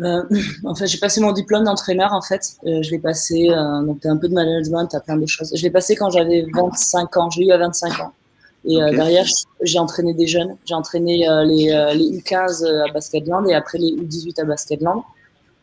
Euh, 0.01 0.23
en 0.63 0.75
fait, 0.75 0.87
j'ai 0.87 0.97
passé 0.99 1.19
mon 1.19 1.33
diplôme 1.33 1.65
d'entraîneur. 1.65 2.13
En 2.13 2.21
fait, 2.21 2.41
euh, 2.65 2.81
je 2.83 2.91
l'ai 2.91 2.99
passé. 2.99 3.49
Euh, 3.49 3.81
donc, 3.83 3.99
t'as 4.01 4.11
un 4.11 4.17
peu 4.17 4.29
de 4.29 4.33
management, 4.33 4.87
t'as 4.87 5.01
plein 5.01 5.17
de 5.17 5.25
choses. 5.25 5.51
Je 5.55 5.61
l'ai 5.63 5.71
passé 5.71 5.95
quand 5.95 6.09
j'avais 6.09 6.45
25 6.53 7.17
ans. 7.17 7.29
J'ai 7.29 7.47
eu 7.47 7.51
à 7.51 7.57
25 7.57 7.99
ans. 7.99 8.13
Et 8.69 8.81
euh, 8.81 8.91
derrière, 8.91 9.25
j'ai 9.61 9.79
entraîné 9.79 10.13
des 10.13 10.27
jeunes. 10.27 10.55
J'ai 10.65 10.73
entraîné 10.75 11.27
euh, 11.27 11.43
les, 11.45 11.71
euh, 11.71 11.93
les 11.93 12.19
U15 12.19 12.65
à 12.89 12.91
Basketland 12.91 13.47
et 13.49 13.53
après 13.53 13.77
les 13.77 13.91
U18 13.91 14.41
à 14.41 14.43
Basketland 14.43 15.03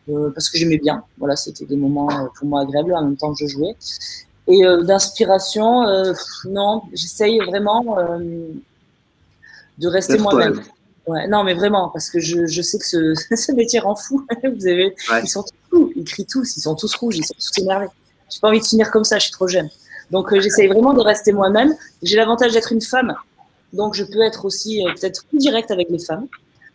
euh, 0.09 0.30
parce 0.30 0.48
que 0.48 0.57
j'aimais 0.59 0.78
bien. 0.78 1.05
Voilà, 1.18 1.36
c'était 1.36 1.66
des 1.66 1.76
moments 1.76 2.11
euh, 2.11 2.26
pour 2.38 2.46
moi 2.48 2.62
agréables 2.62 2.94
en 2.94 3.02
même 3.02 3.16
temps 3.16 3.32
que 3.34 3.38
je 3.40 3.46
jouais. 3.46 3.76
Et 4.46 4.64
euh, 4.64 4.82
d'inspiration, 4.82 5.86
euh, 5.86 6.12
non, 6.48 6.82
j'essaye 6.92 7.38
vraiment 7.40 7.98
euh, 7.98 8.18
de 9.78 9.88
rester 9.88 10.18
moi-même. 10.18 10.62
Ouais, 11.07 11.26
non, 11.28 11.44
mais 11.44 11.52
vraiment, 11.52 11.90
parce 11.90 12.09
que 12.09 12.18
je, 12.18 12.46
je 12.46 12.62
sais 12.62 12.78
que 12.78 12.86
ce, 12.86 13.14
ce 13.36 13.52
métier 13.52 13.80
rend 13.80 13.96
fou. 13.96 14.26
Vous 14.42 14.66
avez, 14.66 14.94
Ouais. 15.11 15.20
ils 15.22 15.28
sont 15.28 15.42
tous 15.42 15.52
fous, 15.70 15.92
ils 15.96 16.05
crient 16.05 16.26
tous, 16.26 16.57
ils 16.57 16.61
sont 16.61 16.74
tous 16.74 16.94
rouges, 16.96 17.18
ils 17.18 17.24
sont 17.24 17.34
tous 17.34 17.62
énervés. 17.62 17.88
J'ai 18.30 18.40
pas 18.40 18.48
envie 18.48 18.61
de 18.61 18.64
finir 18.64 18.90
comme 18.90 19.05
ça, 19.05 19.18
je 19.18 19.24
suis 19.24 19.32
trop 19.32 19.46
jeune. 19.48 19.68
Donc 20.14 20.32
euh, 20.32 20.40
j'essaye 20.40 20.68
vraiment 20.68 20.94
de 20.94 21.00
rester 21.00 21.32
moi-même. 21.32 21.74
J'ai 22.04 22.16
l'avantage 22.16 22.52
d'être 22.52 22.70
une 22.70 22.80
femme, 22.80 23.14
donc 23.72 23.94
je 23.94 24.04
peux 24.04 24.22
être 24.22 24.44
aussi 24.44 24.86
euh, 24.86 24.92
peut-être 24.94 25.24
plus 25.26 25.38
directe 25.38 25.72
avec 25.72 25.90
les 25.90 25.98
femmes. 25.98 26.28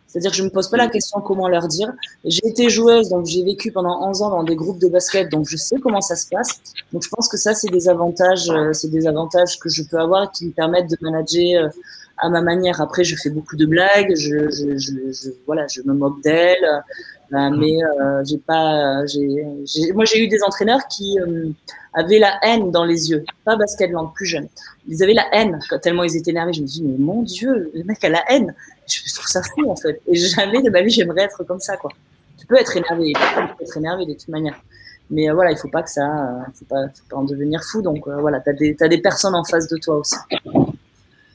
C'est-à-dire 0.06 0.32
que 0.32 0.36
je 0.36 0.42
me 0.42 0.50
pose 0.50 0.68
pas 0.68 0.76
la 0.76 0.88
question 0.88 1.20
comment 1.22 1.48
leur 1.48 1.66
dire. 1.66 1.90
J'ai 2.24 2.46
été 2.46 2.68
joueuse, 2.68 3.08
donc 3.08 3.24
j'ai 3.24 3.42
vécu 3.42 3.72
pendant 3.72 4.06
11 4.08 4.22
ans 4.22 4.30
dans 4.30 4.42
des 4.42 4.56
groupes 4.56 4.78
de 4.78 4.88
basket, 4.88 5.30
donc 5.30 5.46
je 5.48 5.56
sais 5.56 5.76
comment 5.78 6.02
ça 6.02 6.16
se 6.16 6.26
passe. 6.28 6.60
Donc 6.92 7.02
je 7.02 7.08
pense 7.08 7.28
que 7.28 7.38
ça, 7.38 7.54
c'est 7.54 7.70
des 7.70 7.88
avantages, 7.88 8.50
euh, 8.50 8.74
c'est 8.74 8.90
des 8.90 9.06
avantages 9.06 9.58
que 9.58 9.70
je 9.70 9.84
peux 9.84 9.98
avoir 9.98 10.30
qui 10.32 10.44
me 10.46 10.50
permettent 10.50 10.90
de 10.90 10.98
manager 11.00 11.70
à 12.18 12.28
ma 12.28 12.42
manière. 12.42 12.82
Après, 12.82 13.04
je 13.04 13.16
fais 13.16 13.30
beaucoup 13.30 13.56
de 13.56 13.64
blagues, 13.64 14.14
je, 14.16 15.30
voilà, 15.46 15.66
je 15.66 15.80
me 15.86 15.94
moque 15.94 16.20
d'elle, 16.22 16.82
euh, 17.32 17.50
mais 17.56 17.76
euh, 17.84 18.22
j'ai 18.24 18.38
pas, 18.38 19.06
j'ai, 19.06 19.46
j'ai- 19.64 19.92
moi 19.92 20.04
j'ai 20.04 20.24
eu 20.24 20.28
des 20.28 20.42
entraîneurs 20.42 20.80
qui 20.88 21.18
euh, 21.20 21.48
avaient 21.94 22.18
la 22.18 22.32
haine 22.42 22.70
dans 22.70 22.84
les 22.84 23.10
yeux, 23.10 23.24
pas 23.44 23.56
basketland, 23.56 24.12
plus 24.14 24.26
jeune. 24.26 24.48
Ils 24.88 25.02
avaient 25.02 25.14
la 25.14 25.26
haine 25.32 25.58
tellement 25.82 26.02
ils 26.04 26.16
étaient 26.16 26.32
énervés. 26.32 26.52
Je 26.52 26.62
me 26.62 26.66
dis 26.66 26.82
mais 26.82 26.96
mon 26.98 27.22
Dieu, 27.22 27.70
le 27.74 27.84
mec 27.84 28.02
a 28.04 28.08
la 28.08 28.24
haine. 28.30 28.54
Je 28.88 29.14
trouve 29.14 29.26
ça 29.26 29.42
fou 29.42 29.70
en 29.70 29.76
fait. 29.76 30.00
Et 30.08 30.16
jamais 30.16 30.62
de 30.62 30.70
ma 30.70 30.82
vie 30.82 30.90
j'aimerais 30.90 31.22
être 31.22 31.44
comme 31.44 31.60
ça 31.60 31.76
quoi. 31.76 31.90
Tu 32.38 32.46
peux 32.46 32.56
être 32.56 32.76
énervé, 32.76 33.12
tu 33.14 33.20
peux 33.58 33.64
être 33.64 33.76
énervé 33.76 34.06
de 34.06 34.14
toute 34.14 34.28
manière. 34.28 34.60
Mais 35.10 35.28
euh, 35.28 35.34
voilà, 35.34 35.50
il 35.52 35.58
faut 35.58 35.68
pas 35.68 35.82
que 35.82 35.90
ça, 35.90 36.06
faut 36.54 36.64
pas, 36.66 36.86
faut 36.88 37.04
pas 37.10 37.16
en 37.16 37.24
devenir 37.24 37.62
fou. 37.62 37.82
Donc 37.82 38.06
voilà, 38.08 38.40
t'as 38.40 38.52
des, 38.52 38.74
t'as 38.76 38.88
des 38.88 38.98
personnes 38.98 39.34
en 39.34 39.44
face 39.44 39.68
de 39.68 39.76
toi 39.76 39.96
aussi. 39.98 40.16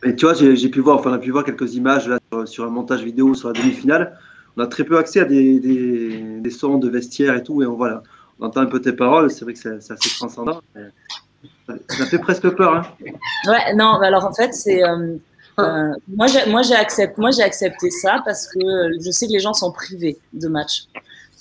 Et 0.03 0.15
tu 0.15 0.25
vois, 0.25 0.33
j'ai, 0.35 0.55
j'ai 0.55 0.69
pu 0.69 0.79
voir, 0.81 0.97
enfin, 0.97 1.09
on 1.11 1.13
a 1.13 1.17
pu 1.19 1.31
voir 1.31 1.43
quelques 1.43 1.73
images 1.75 2.07
là, 2.07 2.19
sur, 2.31 2.47
sur 2.47 2.63
un 2.65 2.69
montage 2.69 3.03
vidéo 3.03 3.33
sur 3.33 3.51
la 3.51 3.59
demi-finale. 3.59 4.17
On 4.57 4.61
a 4.63 4.67
très 4.67 4.83
peu 4.83 4.97
accès 4.97 5.19
à 5.19 5.25
des, 5.25 6.41
sons 6.49 6.77
de 6.77 6.89
vestiaire 6.89 7.35
et 7.35 7.43
tout, 7.43 7.61
et 7.61 7.65
on, 7.65 7.75
voilà, 7.75 8.03
on 8.39 8.45
entend 8.45 8.61
un 8.61 8.65
peu 8.67 8.81
tes 8.81 8.93
paroles. 8.93 9.29
C'est 9.31 9.43
vrai 9.43 9.53
que 9.53 9.59
c'est, 9.59 9.91
assez 9.91 10.09
transcendant. 10.17 10.61
Ça, 11.67 12.05
fait 12.05 12.19
presque 12.19 12.49
peur. 12.49 12.75
Hein. 12.75 12.83
Ouais, 13.47 13.73
non, 13.75 13.99
alors 14.01 14.25
en 14.25 14.33
fait, 14.33 14.53
c'est. 14.53 14.83
euh, 14.83 15.17
euh, 15.59 15.93
moi, 16.07 16.27
j'ai, 16.27 16.75
accepté, 16.75 17.41
accepté 17.41 17.89
ça 17.89 18.21
parce 18.25 18.47
que 18.47 18.59
je 18.99 19.11
sais 19.11 19.27
que 19.27 19.31
les 19.31 19.39
gens 19.39 19.53
sont 19.53 19.71
privés 19.71 20.17
de 20.33 20.47
matchs. 20.47 20.85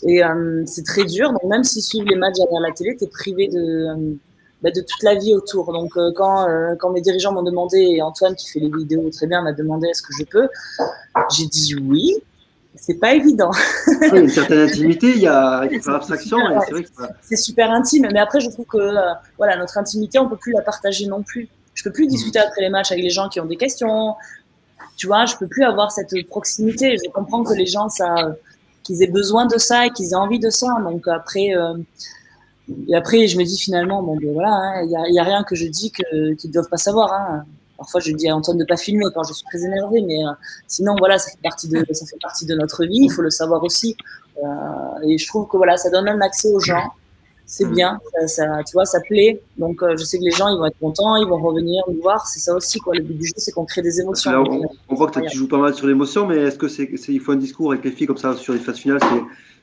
Et 0.07 0.25
euh, 0.25 0.63
c'est 0.67 0.85
très 0.85 1.05
dur. 1.05 1.33
Donc, 1.33 1.45
même 1.45 1.65
s'ils 1.65 1.83
suivent 1.83 2.07
les 2.07 2.17
matchs 2.17 2.37
derrière 2.37 2.61
la 2.61 2.73
télé, 2.73 2.97
tu 2.97 3.05
es 3.05 3.07
privé 3.09 3.49
de, 3.49 3.59
euh, 3.59 4.15
bah, 4.63 4.71
de 4.71 4.81
toute 4.81 5.03
la 5.03 5.15
vie 5.15 5.35
autour. 5.35 5.73
Donc, 5.73 5.93
quand, 6.15 6.47
quand 6.79 6.91
mes 6.91 7.01
dirigeants 7.01 7.33
m'ont 7.33 7.43
demandé, 7.43 7.79
et 7.79 8.03
Antoine 8.03 8.37
qui 8.37 8.49
fait 8.49 8.61
les 8.61 8.71
vidéos 8.71 9.09
très 9.11 9.27
bien 9.27 9.43
m'a 9.43 9.53
demandé 9.53 9.89
est-ce 9.89 10.03
que 10.03 10.13
je 10.19 10.25
peux, 10.25 10.49
j'ai 11.37 11.47
dit 11.47 11.75
oui. 11.75 12.17
C'est 12.87 13.01
pas 13.01 13.15
évident. 13.15 13.51
il 13.87 14.09
y 14.09 14.11
a 14.11 14.21
une 14.21 14.29
certaine 14.29 14.69
intimité, 14.69 15.13
il 15.17 15.23
y 15.23 15.27
a 15.27 15.67
faire 15.83 15.95
abstraction. 15.95 16.37
c'est 17.23 17.37
super 17.37 17.71
intime, 17.71 18.09
mais 18.13 18.21
après, 18.21 18.41
je 18.41 18.51
trouve 18.51 18.67
que 18.67 18.77
euh, 18.77 19.15
voilà, 19.39 19.57
notre 19.57 19.79
intimité, 19.79 20.19
on 20.19 20.29
peut 20.29 20.37
plus 20.37 20.53
la 20.53 20.61
partager 20.61 21.07
non 21.07 21.23
plus. 21.23 21.49
Je 21.73 21.83
peux 21.83 21.93
plus 21.93 22.07
discuter 22.07 22.39
après 22.39 22.61
les 22.61 22.69
matchs 22.69 22.93
avec 22.93 23.03
les 23.03 23.09
gens 23.09 23.31
qui 23.31 23.41
ont 23.41 23.47
des 23.47 23.57
questions. 23.57 24.15
Tu 24.99 25.07
vois, 25.07 25.25
je 25.25 25.35
peux 25.37 25.47
plus 25.47 25.65
avoir 25.65 25.93
cette 25.93 26.13
proximité. 26.29 26.97
Je 27.03 27.11
comprends 27.11 27.43
que 27.43 27.55
les 27.55 27.67
gens, 27.67 27.89
ça, 27.89 28.15
qu'ils 28.83 29.03
aient 29.03 29.11
besoin 29.11 29.47
de 29.47 29.57
ça 29.57 29.87
et 29.87 29.91
qu'ils 29.91 30.13
aient 30.13 30.17
envie 30.17 30.39
de 30.39 30.51
ça. 30.51 30.69
Donc 30.85 31.09
après, 31.09 31.57
euh, 31.57 31.79
et 32.87 32.95
après, 32.95 33.27
je 33.29 33.39
me 33.39 33.45
dis 33.45 33.59
finalement, 33.59 34.03
bon, 34.03 34.19
ben 34.19 34.31
voilà, 34.35 34.53
hein, 34.53 34.83
il 34.85 34.91
y, 34.91 34.97
a, 34.97 35.09
il 35.09 35.15
y 35.15 35.19
a 35.19 35.25
rien 35.25 35.43
que 35.43 35.55
je 35.55 35.67
dis 35.67 35.91
que 35.91 36.35
qu'ils 36.35 36.51
doivent 36.51 36.69
pas 36.69 36.77
savoir. 36.77 37.15
Hein. 37.15 37.45
Parfois, 37.85 38.01
je 38.01 38.13
dis 38.13 38.29
à 38.29 38.35
Antoine 38.35 38.57
de 38.57 38.65
pas 38.65 38.79
filmer 38.79 39.05
quand 39.15 39.23
je 39.25 39.35
suis 39.35 39.45
très 39.45 39.63
énervé, 39.63 40.01
mais 40.01 40.25
euh, 40.25 40.31
sinon, 40.67 40.95
voilà, 40.99 41.19
ça 41.19 41.31
fait 41.31 41.43
partie 41.43 41.69
de, 41.69 41.85
ça 41.93 42.07
fait 42.07 42.17
partie 42.23 42.47
de 42.47 42.55
notre 42.55 42.87
vie. 42.87 43.01
Il 43.03 43.13
faut 43.13 43.21
le 43.21 43.29
savoir 43.29 43.63
aussi. 43.63 43.95
Euh, 44.43 45.07
et 45.07 45.19
je 45.19 45.27
trouve 45.29 45.47
que 45.47 45.59
voilà, 45.59 45.77
ça 45.77 45.91
donne 45.91 46.09
un 46.09 46.21
accès 46.23 46.51
aux 46.51 46.61
gens. 46.61 46.91
C'est 47.47 47.67
bien, 47.67 48.01
ça, 48.21 48.27
ça- 48.27 48.63
tu 48.67 48.73
vois, 48.73 48.87
ça 48.87 49.01
plaît. 49.01 49.43
Donc, 49.59 49.83
euh, 49.83 49.97
je 49.99 50.05
sais 50.05 50.17
que 50.19 50.25
les 50.25 50.31
gens, 50.31 50.49
ils 50.49 50.57
vont 50.57 50.65
être 50.65 50.79
contents, 50.81 51.15
ils 51.17 51.29
vont 51.29 51.37
revenir 51.43 51.85
nous 51.93 52.01
voir. 52.01 52.27
C'est 52.27 52.41
ça 52.41 52.55
aussi, 52.55 52.79
quoi. 52.79 52.95
Le 52.95 53.03
but 53.03 53.19
du 53.19 53.27
jeu, 53.27 53.35
c'est 53.37 53.53
qu'on 53.53 53.67
crée 53.67 53.83
des 53.83 54.01
émotions. 54.01 54.31
Là, 54.31 54.41
on, 54.41 54.63
on 54.89 54.95
voit 54.95 55.11
que 55.11 55.21
tu 55.21 55.37
joues 55.37 55.47
pas 55.49 55.59
mal 55.59 55.75
sur 55.75 55.87
l'émotion, 55.87 56.27
mais 56.27 56.39
est-ce 56.39 56.57
que 56.57 56.69
c'est, 56.69 56.89
il 57.09 57.21
faut 57.21 57.33
un 57.33 57.37
discours 57.37 57.73
avec 57.73 57.85
les 57.85 57.91
filles 57.91 58.07
comme 58.07 58.17
ça 58.17 58.35
sur 58.35 58.55
les 58.55 58.61
phases 58.61 58.79
finales 58.79 59.01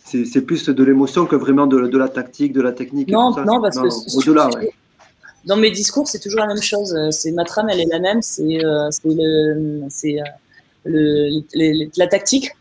c'est, 0.03 0.41
plus 0.41 0.67
de 0.67 0.83
l'émotion 0.83 1.25
que 1.25 1.35
vraiment 1.35 1.67
de, 1.67 1.87
de 1.87 1.97
la 1.97 2.09
tactique, 2.09 2.53
de 2.53 2.61
la 2.61 2.71
technique 2.71 3.09
et 3.09 3.13
Non, 3.13 3.31
tout 3.31 3.39
ça? 3.39 3.45
non, 3.45 3.61
parce 3.61 3.77
que 3.77 4.17
au-delà, 4.17 4.47
ouais. 4.49 4.71
Dans 5.45 5.57
mes 5.57 5.71
discours, 5.71 6.07
c'est 6.07 6.19
toujours 6.19 6.39
la 6.41 6.47
même 6.47 6.61
chose. 6.61 6.93
Euh, 6.93 7.11
C'est 7.11 7.31
ma 7.31 7.43
trame, 7.45 7.69
elle 7.69 7.79
est 7.79 7.85
la 7.91 7.99
même. 7.99 8.21
C'est 8.21 8.63
euh, 8.63 8.89
le, 9.05 9.83
c'est 9.89 10.19
euh, 10.19 10.23
le, 10.85 11.89
la 11.97 12.07
tactique, 12.07 12.51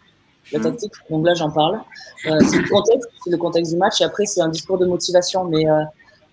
la 0.52 0.58
Mhm. 0.58 0.64
tactique. 0.64 0.92
Donc 1.10 1.26
là, 1.26 1.34
j'en 1.34 1.50
parle. 1.50 1.80
Euh, 2.26 2.38
c'est 2.48 2.56
le 2.58 2.68
contexte, 2.68 3.08
c'est 3.24 3.30
le 3.30 3.36
contexte 3.36 3.72
du 3.72 3.78
match. 3.78 4.00
Et 4.00 4.04
après, 4.04 4.26
c'est 4.26 4.40
un 4.40 4.48
discours 4.48 4.78
de 4.78 4.86
motivation. 4.86 5.44
Mais 5.44 5.68
euh, 5.68 5.82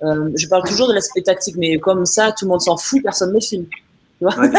euh, 0.03 0.29
je 0.35 0.47
parle 0.47 0.63
toujours 0.67 0.87
de 0.87 0.93
l'aspect 0.93 1.21
tactique. 1.21 1.55
Mais 1.57 1.77
comme 1.79 2.05
ça, 2.05 2.31
tout 2.31 2.45
le 2.45 2.49
monde 2.49 2.61
s'en 2.61 2.77
fout, 2.77 3.01
personne 3.03 3.33
ne 3.33 3.39
filme. 3.39 3.65
Tu 3.65 4.25
vois? 4.25 4.35
Ouais, 4.37 4.49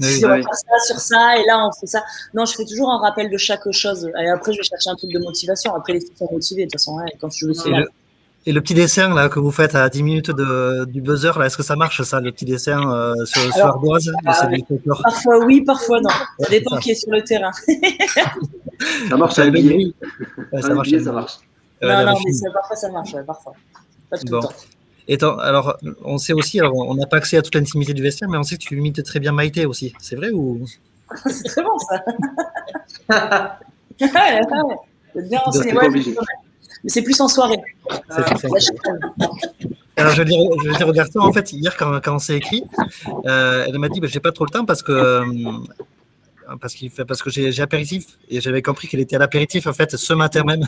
Si 0.00 0.24
on 0.24 0.28
va 0.28 0.36
faire 0.36 0.54
ça 0.54 0.78
sur 0.86 0.98
ça, 0.98 1.36
et 1.38 1.44
là 1.46 1.66
on 1.68 1.72
fait 1.78 1.86
ça. 1.86 2.02
Non, 2.32 2.46
je 2.46 2.54
fais 2.54 2.64
toujours 2.64 2.90
un 2.90 2.98
rappel 2.98 3.28
de 3.30 3.36
chaque 3.36 3.70
chose. 3.70 4.10
Et 4.18 4.28
après, 4.30 4.52
je 4.54 4.56
vais 4.58 4.62
chercher 4.64 4.88
un 4.88 4.96
truc 4.96 5.12
de 5.12 5.18
motivation. 5.18 5.74
Après, 5.74 5.92
les 5.92 6.00
filles 6.00 6.16
sont 6.18 6.28
motivées. 6.32 6.62
De 6.64 6.70
toute 6.70 6.80
façon, 6.80 6.94
ouais, 6.96 7.12
quand 7.20 7.28
je 7.30 7.46
joue 7.46 7.52
Et 8.46 8.52
le, 8.52 8.52
et 8.52 8.52
le 8.52 8.60
petit 8.60 8.74
dessin 8.74 9.14
là, 9.14 9.28
que 9.28 9.38
vous 9.38 9.50
faites 9.50 9.74
à 9.74 9.88
10 9.88 10.02
minutes 10.02 10.30
de, 10.30 10.84
du 10.86 11.00
buzzer, 11.00 11.38
là, 11.38 11.46
est-ce 11.46 11.56
que 11.56 11.62
ça 11.62 11.76
marche 11.76 12.02
ça, 12.02 12.20
le 12.20 12.32
petit 12.32 12.44
dessin 12.44 12.80
euh, 12.92 13.14
sur, 13.24 13.42
sur 13.52 13.66
Alors, 13.66 13.98
ah, 14.26 14.46
découpeurs 14.46 15.02
Parfois 15.02 15.44
oui, 15.44 15.62
parfois 15.62 16.00
non. 16.00 16.10
Ça 16.38 16.50
dépend 16.50 16.76
qui 16.78 16.92
est 16.92 16.94
sur 16.94 17.10
le 17.10 17.22
terrain. 17.22 17.50
Ça 19.08 19.16
marche 19.16 19.38
à 19.38 19.44
Le 19.44 19.50
bruit. 19.50 19.94
Ouais, 20.52 20.62
ça 20.62 20.74
marche. 20.74 20.90
Ça 20.90 21.12
marche. 21.12 21.38
Euh, 21.82 22.04
non, 22.04 22.12
non, 22.12 22.18
mais 22.24 22.32
ça, 22.32 22.50
parfois 22.52 22.76
ça 22.76 22.90
marche, 22.90 23.14
ouais, 23.14 23.24
parfois. 23.24 23.52
Pas 24.10 24.18
tout 24.18 24.26
Bon. 24.26 24.40
le 25.08 25.16
temps. 25.16 25.38
Alors, 25.38 25.76
on 26.04 26.18
sait 26.18 26.32
aussi, 26.32 26.60
alors, 26.60 26.74
on 26.74 26.94
n'a 26.94 27.06
pas 27.06 27.16
accès 27.18 27.36
à 27.38 27.42
toute 27.42 27.54
l'intimité 27.54 27.94
du 27.94 28.02
vestiaire, 28.02 28.28
mais 28.28 28.38
on 28.38 28.42
sait 28.42 28.56
que 28.56 28.62
tu 28.62 28.76
imites 28.76 29.02
très 29.02 29.18
bien 29.20 29.32
Maïté 29.32 29.66
aussi. 29.66 29.92
C'est 29.98 30.16
vrai 30.16 30.30
ou? 30.30 30.66
C'est 31.26 31.44
très 31.44 31.62
bon 31.62 31.78
ça. 31.78 32.04
ouais, 34.00 34.06
ouais, 34.06 34.40
ouais. 34.40 34.76
C'est 35.14 35.28
bien 35.28 35.38
renseigné. 35.40 36.14
Mais 36.84 36.90
c'est 36.90 37.02
plus 37.02 37.20
en 37.20 37.28
soirée. 37.28 37.58
Ça. 38.08 38.24
Alors, 39.96 40.12
je 40.14 40.22
vais 40.22 40.24
dire, 40.24 40.38
je 40.64 40.68
vais 40.70 40.76
dire 40.76 40.88
au 40.88 40.92
garçon, 40.92 41.18
en 41.20 41.32
fait, 41.32 41.52
hier, 41.52 41.76
quand, 41.76 42.00
quand 42.02 42.14
on 42.14 42.18
s'est 42.18 42.36
écrit, 42.36 42.64
euh, 43.26 43.64
elle 43.68 43.78
m'a 43.78 43.88
dit, 43.88 44.00
bah, 44.00 44.06
j'ai 44.10 44.20
pas 44.20 44.32
trop 44.32 44.44
le 44.46 44.50
temps 44.50 44.64
parce 44.64 44.82
que, 44.82 44.92
euh, 44.92 45.24
parce, 46.60 46.74
qu'il 46.74 46.90
fait, 46.90 47.04
parce 47.04 47.22
que 47.22 47.28
j'ai 47.30 47.52
j'ai 47.52 47.62
apéritif 47.62 48.04
et 48.30 48.40
j'avais 48.40 48.62
compris 48.62 48.88
qu'elle 48.88 49.00
était 49.00 49.16
à 49.16 49.18
l'apéritif, 49.18 49.66
en 49.66 49.72
fait, 49.74 49.94
ce 49.96 50.14
matin 50.14 50.42
même. 50.44 50.60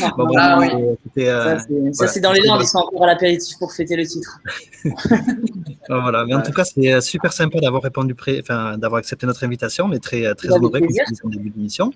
Non, 0.00 0.08
Bon, 0.16 0.34
Ah 0.36 0.58
euh, 0.60 0.94
ça, 1.14 1.58
c'est- 1.58 1.92
ça, 1.92 2.04
voilà. 2.06 2.20
dans 2.20 2.32
les 2.32 2.40
Landes, 2.42 2.60
ils 2.62 2.66
sont 2.66 2.78
encore 2.78 3.04
à 3.04 3.06
l'apéritif 3.06 3.56
pour 3.58 3.72
fêter 3.72 3.94
le 3.96 4.04
titre. 4.04 4.40
voilà. 5.88 6.24
Mais 6.26 6.34
en 6.34 6.38
Ouais. 6.38 6.42
tout 6.42 6.52
cas, 6.52 6.64
c'est 6.64 7.00
super 7.02 7.32
sympa 7.32 7.60
d'avoir 7.60 7.82
répondu, 7.82 8.14
pré- 8.14 8.40
enfin, 8.42 8.76
d'avoir 8.78 8.98
accepté 8.98 9.26
notre 9.26 9.44
invitation, 9.44 9.86
mais 9.86 10.00
très, 10.00 10.34
très 10.34 10.50
honoré, 10.50 10.80
au 11.22 11.28
début 11.30 11.50
de 11.50 11.56
l'émission. 11.56 11.92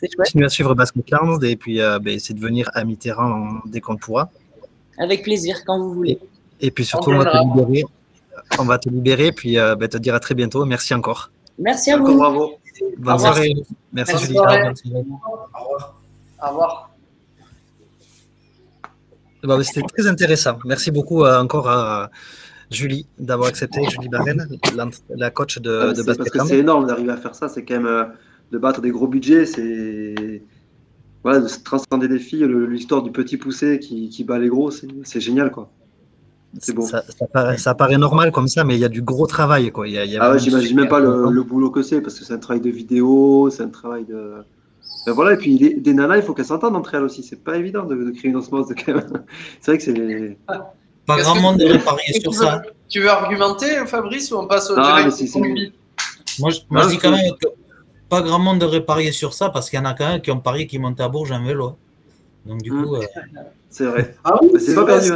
C'est 0.00 0.08
chouette. 0.12 0.44
À 0.44 0.48
suivre 0.48 0.74
Basketland 0.74 1.42
et 1.44 1.56
puis 1.56 1.80
euh, 1.80 1.98
ben, 1.98 2.14
essayer 2.14 2.34
de 2.34 2.40
venir 2.40 2.70
à 2.74 2.84
Mitterrand 2.84 3.60
dès 3.66 3.80
qu'on 3.80 3.92
le 3.92 3.98
pourra. 3.98 4.30
Avec 4.98 5.22
plaisir, 5.22 5.62
quand 5.66 5.78
vous 5.78 5.92
voulez. 5.94 6.18
Et 6.60 6.70
puis 6.70 6.84
surtout, 6.84 7.10
On 7.10 7.16
on 7.16 7.18
va 7.18 7.24
te 7.30 7.36
libérer. 7.58 7.84
On 8.58 8.64
va 8.64 8.78
te 8.78 8.88
libérer, 8.88 9.32
puis 9.32 9.58
euh, 9.58 9.76
ben, 9.76 9.88
te 9.88 9.98
dire 9.98 10.14
à 10.14 10.20
très 10.20 10.34
bientôt. 10.34 10.64
Merci 10.64 10.94
encore. 10.94 11.30
Merci 11.58 11.90
à 11.92 11.96
Encore 11.98 12.08
vous. 12.10 12.16
bravo. 12.18 12.50
Bonne 12.98 13.18
soirée. 13.18 13.52
Merci, 13.92 14.12
Bonne 14.14 14.22
Julie. 14.22 14.34
soirée. 14.36 14.62
Au 14.62 15.62
revoir. 15.62 15.94
Au 16.42 16.48
revoir. 16.48 16.90
Bah, 19.42 19.62
C'était 19.62 19.82
très 19.82 20.06
intéressant. 20.06 20.58
Merci 20.64 20.90
beaucoup 20.90 21.24
euh, 21.24 21.40
encore 21.40 21.68
à 21.68 22.10
Julie 22.70 23.06
d'avoir 23.18 23.48
accepté, 23.48 23.82
Julie 23.88 24.08
Barren, 24.08 24.48
la, 25.16 25.30
coach 25.30 25.58
de, 25.58 25.80
Ah, 25.82 25.88
de 25.88 25.94
c'est 25.94 26.04
parce 26.16 26.30
que 26.30 26.46
c'est 26.46 26.58
énorme 26.58 26.86
d'arriver 26.86 27.12
à 27.12 27.16
faire 27.16 27.34
ça. 27.34 27.48
C'est 27.48 27.64
quand 27.64 27.74
même 27.74 27.86
euh, 27.86 28.04
de 28.52 28.58
battre 28.58 28.80
des 28.80 28.90
gros 28.90 29.06
budgets. 29.08 29.46
C'est 29.46 30.42
voilà, 31.22 31.40
de 31.40 31.48
transcender 31.64 32.08
des 32.08 32.18
filles. 32.18 32.40
le- 32.46 32.66
L'histoire 32.66 33.02
du 33.02 33.10
petit 33.10 33.36
poussé 33.36 33.78
qui, 33.78 34.08
qui 34.08 34.24
bat 34.24 34.38
les 34.38 34.48
gros, 34.48 34.70
c'est 34.70 35.20
génial 35.20 35.50
quoi. 35.50 35.70
C'est 36.58 36.72
beau. 36.74 36.82
Ça, 36.82 37.04
ça 37.16 37.26
paraît, 37.26 37.58
ça 37.58 37.74
paraît 37.74 37.98
normal 37.98 38.32
comme 38.32 38.48
ça, 38.48 38.64
mais 38.64 38.74
il 38.74 38.80
y 38.80 38.84
a 38.84 38.88
du 38.88 39.02
gros 39.02 39.26
travail. 39.28 39.70
Quoi. 39.70 39.86
Il 39.86 39.94
y 39.94 39.98
a, 39.98 40.04
il 40.04 40.10
y 40.10 40.16
a 40.16 40.22
Ah 40.24 40.32
ouais, 40.32 40.38
j'imagine 40.40 40.76
même 40.76 40.88
pas 40.88 40.98
le, 40.98 41.42
boulot 41.42 41.70
que 41.70 41.82
c'est 41.82 42.00
parce 42.00 42.18
que 42.18 42.24
c'est 42.24 42.32
un 42.32 42.38
travail 42.38 42.60
de 42.60 42.70
vidéo, 42.70 43.50
c'est 43.50 43.62
un 43.62 43.68
travail 43.68 44.04
de. 44.04 44.34
Ben 45.06 45.12
voilà, 45.12 45.34
et 45.34 45.36
puis 45.36 45.56
les- 45.56 45.74
des 45.74 45.94
nanas, 45.94 46.16
il 46.16 46.22
faut 46.22 46.34
qu'elles 46.34 46.44
s'entendent 46.46 46.74
entre 46.76 46.94
elles 46.94 47.04
aussi. 47.04 47.22
C'est 47.22 47.42
pas 47.44 47.56
évident 47.56 47.84
de, 47.84 47.94
de 47.94 48.10
créer 48.10 48.30
une 48.30 48.36
osmose. 48.36 48.66
de 48.68 48.74
quand 48.74 48.94
même. 48.94 49.22
C'est 49.60 49.70
vrai 49.70 49.78
que 49.78 49.84
c'est. 49.84 50.36
Pas 51.06 51.16
Qu'est-ce 51.16 51.24
grand 51.24 51.34
que 51.36 51.40
monde 51.42 51.58
parié 51.84 52.04
tu 52.14 52.20
sur 52.20 52.32
veux- 52.32 52.36
ça. 52.38 52.62
Tu 52.88 53.00
veux 53.00 53.08
argumenter, 53.08 53.86
Fabrice, 53.86 54.30
ou 54.32 54.38
on 54.38 54.46
passe 54.46 54.70
au 54.70 54.74
Ah, 54.76 55.02
direct 55.02 55.16
au 55.22 55.38
combi 55.40 55.72
Moi, 56.40 56.50
je, 56.50 56.58
moi, 56.68 56.82
Ah, 56.82 56.88
je 56.88 56.94
dis 56.94 56.98
quand 56.98 57.10
même 57.12 57.32
que 57.40 57.48
pas 58.10 58.20
grand 58.22 58.38
monde 58.38 58.62
aurait 58.62 58.84
parié 58.84 59.12
sur 59.12 59.32
ça 59.32 59.48
parce 59.50 59.70
qu'il 59.70 59.78
y 59.78 59.82
en 59.82 59.86
a 59.86 59.94
quand 59.94 60.08
même 60.10 60.20
qui 60.20 60.30
ont 60.30 60.40
parié 60.40 60.66
qu'ils 60.66 60.80
montaient 60.80 61.02
à 61.02 61.08
Bourges 61.08 61.32
en 61.32 61.42
vélo. 61.44 61.76
Donc, 62.44 62.60
du 62.62 62.70
Mm. 62.70 62.84
coup, 62.84 62.96
euh, 62.96 63.02
C'est 63.70 63.86
vrai. 63.86 64.14
Ah 64.24 64.34
oui, 64.42 64.50
Mais 64.52 64.58
c'est 64.60 64.74
pas 64.74 64.84
perdu. 64.84 65.12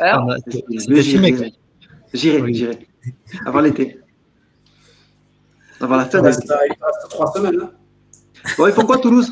Hein 0.00 0.22
On 0.24 0.30
a- 0.30 0.36
Mais 0.68 0.78
C'était 0.78 1.02
filmé. 1.02 1.52
j'irai. 2.14 2.54
J'irai. 2.54 2.78
Avant 3.46 3.60
l'été. 3.60 3.98
Avant 5.80 5.96
la 5.96 6.04
fin 6.06 6.18
Il 6.18 6.22
de 6.22 6.26
reste, 6.26 6.42
l'été. 6.42 6.54
trois 7.10 7.32
semaines. 7.32 7.60
hein. 7.62 7.70
Bon, 8.56 8.66
ils 8.66 8.72
font 8.72 8.84
quoi, 8.86 8.98
Toulouse? 8.98 9.30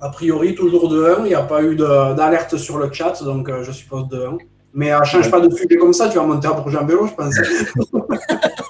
A 0.00 0.08
priori, 0.10 0.54
toujours 0.54 0.88
de 0.88 1.04
1. 1.04 1.18
Il 1.24 1.28
n'y 1.28 1.34
a 1.34 1.42
pas 1.42 1.62
eu 1.62 1.76
d'alerte 1.76 2.56
sur 2.56 2.78
le 2.78 2.92
chat, 2.92 3.22
donc 3.22 3.48
euh, 3.48 3.62
je 3.62 3.72
suppose 3.72 4.08
de 4.08 4.24
1. 4.26 4.38
Mais 4.74 4.92
euh, 4.92 5.02
change 5.04 5.30
pas 5.30 5.40
de 5.40 5.48
sujet 5.54 5.76
comme 5.78 5.92
ça, 5.92 6.08
tu 6.08 6.16
vas 6.18 6.24
monter 6.26 6.48
à 6.48 6.52
Bourges 6.52 6.76
en 6.76 6.84
vélo, 6.84 7.06
je 7.06 7.14
pense. 7.14 7.34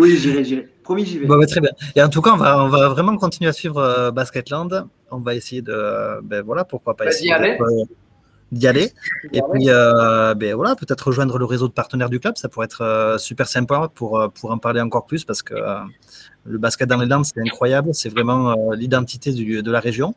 Oui, 0.00 0.16
j'irai, 0.16 0.44
j'irai. 0.44 0.68
Promis, 0.82 1.04
j'y 1.06 1.18
vais. 1.18 1.26
Bon, 1.26 1.38
bah, 1.38 1.46
très 1.46 1.60
bien. 1.60 1.70
Et 1.96 2.02
en 2.02 2.08
tout 2.08 2.20
cas, 2.22 2.32
on 2.32 2.36
va, 2.36 2.62
on 2.64 2.68
va 2.68 2.88
vraiment 2.88 3.16
continuer 3.16 3.48
à 3.48 3.52
suivre 3.52 3.78
euh, 3.78 4.10
Basketland. 4.10 4.86
On 5.10 5.18
va 5.18 5.34
essayer 5.34 5.62
de, 5.62 5.72
euh, 5.72 6.20
ben 6.22 6.42
voilà, 6.42 6.64
pourquoi 6.64 6.96
pas 6.96 7.06
essayer 7.06 7.28
d'y 7.28 7.32
aller. 7.32 7.50
d'être, 7.58 7.88
d'y 8.52 8.66
aller. 8.66 8.92
Et 9.32 9.40
puis, 9.52 9.64
euh, 9.68 10.34
ben 10.34 10.54
voilà, 10.54 10.74
peut-être 10.76 11.06
rejoindre 11.08 11.38
le 11.38 11.44
réseau 11.44 11.68
de 11.68 11.72
partenaires 11.72 12.10
du 12.10 12.20
club. 12.20 12.36
Ça 12.36 12.48
pourrait 12.48 12.66
être 12.66 12.82
euh, 12.82 13.18
super 13.18 13.48
sympa 13.48 13.90
pour, 13.94 14.30
pour 14.38 14.50
en 14.50 14.58
parler 14.58 14.80
encore 14.80 15.06
plus 15.06 15.24
parce 15.24 15.42
que 15.42 15.54
euh, 15.54 15.76
le 16.46 16.58
basket 16.58 16.88
dans 16.88 16.98
les 16.98 17.06
Landes, 17.06 17.24
c'est 17.24 17.40
incroyable. 17.40 17.90
C'est 17.94 18.08
vraiment 18.10 18.50
euh, 18.50 18.74
l'identité 18.76 19.32
du- 19.32 19.62
de 19.62 19.70
la 19.70 19.80
région. 19.80 20.14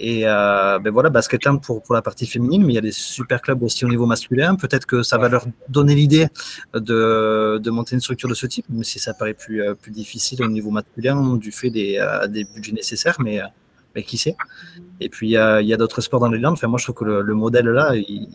Et 0.00 0.28
euh, 0.28 0.78
ben 0.78 0.92
voilà, 0.92 1.10
Basketland 1.10 1.60
pour, 1.60 1.82
pour 1.82 1.94
la 1.94 2.02
partie 2.02 2.26
féminine, 2.26 2.64
mais 2.64 2.72
il 2.72 2.76
y 2.76 2.78
a 2.78 2.82
des 2.82 2.92
super 2.92 3.42
clubs 3.42 3.60
aussi 3.64 3.84
au 3.84 3.88
niveau 3.88 4.06
masculin. 4.06 4.54
Peut-être 4.54 4.86
que 4.86 5.02
ça 5.02 5.18
va 5.18 5.28
leur 5.28 5.44
donner 5.68 5.96
l'idée 5.96 6.28
de, 6.72 7.58
de 7.60 7.70
monter 7.70 7.96
une 7.96 8.00
structure 8.00 8.28
de 8.28 8.34
ce 8.34 8.46
type, 8.46 8.66
même 8.68 8.84
si 8.84 9.00
ça 9.00 9.12
paraît 9.12 9.34
plus, 9.34 9.60
euh, 9.60 9.74
plus 9.74 9.90
difficile 9.90 10.42
au 10.44 10.48
niveau 10.48 10.70
masculin 10.70 11.36
du 11.36 11.50
fait 11.50 11.70
des, 11.70 11.98
euh, 11.98 12.28
des 12.28 12.44
budgets 12.44 12.72
nécessaires, 12.72 13.16
mais, 13.18 13.40
mais 13.96 14.04
qui 14.04 14.18
sait. 14.18 14.36
Et 15.00 15.08
puis, 15.08 15.30
il 15.30 15.66
y 15.66 15.72
a 15.74 15.76
d'autres 15.76 16.00
sports 16.00 16.20
dans 16.20 16.28
les 16.28 16.38
Landes. 16.38 16.52
Enfin, 16.52 16.68
moi, 16.68 16.78
je 16.78 16.84
trouve 16.84 16.96
que 16.96 17.04
le, 17.04 17.22
le 17.22 17.34
modèle 17.34 17.66
là, 17.66 17.96
il, 17.96 18.28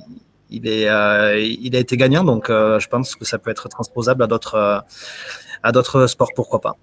il 0.49 0.67
est, 0.67 0.83
il 0.85 1.75
a 1.75 1.79
été 1.79 1.95
gagnant, 1.95 2.25
donc 2.25 2.47
je 2.49 2.87
pense 2.87 3.15
que 3.15 3.23
ça 3.23 3.37
peut 3.39 3.51
être 3.51 3.69
transposable 3.69 4.23
à 4.23 4.27
d'autres 5.71 6.07
sports, 6.07 6.31
pourquoi 6.35 6.59
pas. 6.59 6.75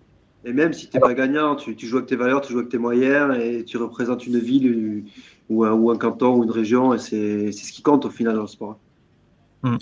Et 0.44 0.52
même 0.52 0.72
si 0.72 0.88
tu 0.88 0.96
n'es 0.96 1.00
pas 1.00 1.14
gagnant, 1.14 1.54
tu, 1.54 1.76
tu 1.76 1.86
joues 1.86 1.98
avec 1.98 2.08
tes 2.08 2.16
valeurs, 2.16 2.40
tu 2.40 2.52
joues 2.52 2.60
avec 2.60 2.70
tes 2.70 2.78
moyens 2.78 3.36
et 3.38 3.64
tu 3.64 3.76
représentes 3.76 4.26
une 4.26 4.38
ville 4.38 5.04
ou 5.50 5.64
un, 5.64 5.72
ou 5.72 5.90
un 5.90 5.96
canton 5.98 6.36
ou 6.36 6.44
une 6.44 6.50
région 6.50 6.94
et 6.94 6.98
c'est 6.98 7.52
ce 7.52 7.72
qui 7.72 7.82
compte 7.82 8.06
au 8.06 8.10
final 8.10 8.36
dans 8.36 8.42
le 8.42 8.46
sport. 8.48 8.78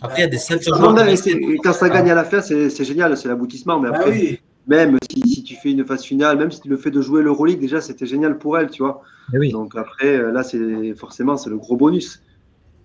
après, 0.02 0.18
il 0.18 0.20
y 0.20 0.24
a 0.24 0.28
des 0.28 0.36
de 0.36 1.62
quand 1.62 1.72
ça 1.72 1.88
gagne 1.88 2.10
à 2.10 2.14
la 2.14 2.24
fin, 2.24 2.40
c'est 2.40 2.84
génial, 2.84 3.16
c'est 3.16 3.28
l'aboutissement. 3.28 3.78
Mais 3.78 3.88
Ah 3.92 3.96
après, 3.96 4.10
oui. 4.10 4.40
même 4.66 4.98
si, 5.10 5.20
si 5.28 5.42
tu 5.44 5.54
fais 5.54 5.70
une 5.70 5.84
phase 5.84 6.02
finale, 6.02 6.38
même 6.38 6.50
si 6.50 6.66
le 6.66 6.76
fait 6.76 6.90
de 6.90 7.00
jouer 7.00 7.22
l'Euroleague, 7.22 7.60
déjà, 7.60 7.80
c'était 7.80 8.06
génial 8.06 8.38
pour 8.38 8.58
elle, 8.58 8.70
tu 8.70 8.82
vois. 8.82 9.02
Oui. 9.32 9.52
Donc 9.52 9.76
après, 9.76 10.16
euh, 10.16 10.32
là, 10.32 10.42
c'est 10.42 10.94
forcément, 10.94 11.36
c'est 11.36 11.50
le 11.50 11.58
gros 11.58 11.76
bonus. 11.76 12.22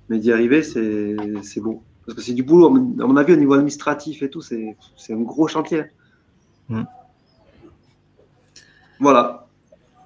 Mais 0.09 0.19
d'y 0.19 0.31
arriver, 0.31 0.61
c'est 0.61 1.15
c'est 1.41 1.61
beau. 1.61 1.81
Parce 2.05 2.17
que 2.17 2.21
c'est 2.21 2.33
du 2.33 2.43
boulot, 2.43 2.67
à 2.67 3.07
mon 3.07 3.15
avis, 3.15 3.33
au 3.33 3.37
niveau 3.37 3.53
administratif 3.53 4.21
et 4.21 4.29
tout, 4.29 4.41
c'est 4.41 4.75
c'est 4.97 5.13
un 5.13 5.21
gros 5.21 5.47
chantier. 5.47 5.85
Mm. 6.69 6.83
Voilà. 9.03 9.45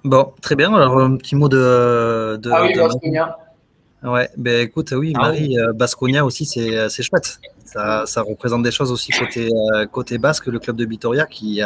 Bon, 0.04 0.32
très 0.42 0.56
bien. 0.56 0.74
Alors, 0.74 0.98
un 0.98 1.16
petit 1.16 1.36
mot 1.36 1.48
de. 1.48 2.36
de 2.36 2.50
ah 2.52 2.62
oui, 2.64 2.74
de... 2.74 4.08
Ouais, 4.08 4.28
ben 4.36 4.60
écoute, 4.60 4.92
oui, 4.96 5.12
ah 5.16 5.22
Marie, 5.22 5.56
oui. 5.58 5.74
Basconia 5.74 6.24
aussi, 6.24 6.44
c'est 6.44 7.02
chouette. 7.02 7.40
Ça, 7.64 8.06
ça, 8.06 8.22
représente 8.22 8.62
des 8.62 8.70
choses 8.70 8.92
aussi 8.92 9.12
côté, 9.12 9.48
côté 9.92 10.18
basque, 10.18 10.46
le 10.46 10.58
club 10.58 10.76
de 10.76 10.86
Vitoria 10.86 11.26
qui, 11.26 11.60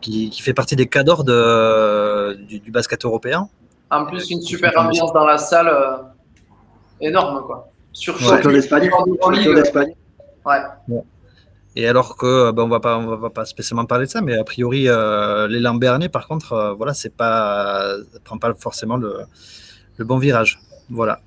qui, 0.00 0.30
qui 0.30 0.42
fait 0.42 0.54
partie 0.54 0.76
des 0.76 0.86
cadors 0.86 1.24
de, 1.24 2.34
du, 2.44 2.60
du, 2.60 2.70
basket 2.70 3.04
européen. 3.04 3.48
En 3.90 4.06
plus, 4.06 4.30
une 4.30 4.42
super 4.42 4.72
ambiance 4.76 5.12
dans 5.12 5.24
la 5.24 5.38
salle, 5.38 5.68
euh, 5.68 5.96
énorme 7.00 7.44
quoi. 7.46 7.68
Sur 7.92 8.18
champion 8.18 8.50
d'Espagne. 8.50 8.90
Ouais. 10.44 10.58
ouais. 10.88 11.02
Et 11.76 11.88
alors 11.88 12.16
que 12.16 12.52
ben, 12.52 12.62
on 12.62 12.68
va 12.68 12.80
pas 12.80 12.98
on 12.98 13.16
va 13.16 13.30
pas 13.30 13.44
spécialement 13.44 13.84
parler 13.84 14.06
de 14.06 14.10
ça, 14.10 14.20
mais 14.20 14.38
a 14.38 14.44
priori 14.44 14.88
euh, 14.88 15.48
l'élan 15.48 15.78
par 16.12 16.28
contre 16.28 16.52
euh, 16.52 16.74
voilà 16.74 16.94
c'est 16.94 17.14
pas 17.14 17.94
prend 18.22 18.38
pas 18.38 18.54
forcément 18.54 18.96
le, 18.96 19.18
le, 19.96 20.04
bon 20.04 20.18
virage. 20.18 20.60
Voilà. 20.88 21.20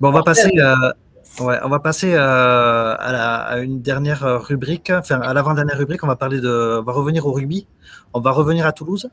Bon 0.00 0.08
on 0.08 0.12
va 0.12 0.22
passer 0.22 0.50
euh, 0.58 0.92
ouais, 1.40 1.58
on 1.64 1.68
va 1.68 1.80
passer 1.80 2.12
euh, 2.12 2.94
à, 2.98 3.12
la, 3.12 3.36
à, 3.36 3.58
une 3.60 3.80
dernière 3.80 4.42
rubrique, 4.42 4.90
enfin 4.90 5.20
à 5.20 5.32
l'avant-dernière 5.32 5.78
rubrique, 5.78 6.04
on 6.04 6.08
va 6.08 6.16
parler 6.16 6.40
de 6.40 6.78
on 6.80 6.82
va 6.82 6.92
revenir 6.92 7.26
au 7.26 7.32
rugby. 7.32 7.66
On 8.12 8.20
va 8.20 8.32
revenir 8.32 8.66
à 8.66 8.72
Toulouse 8.72 9.08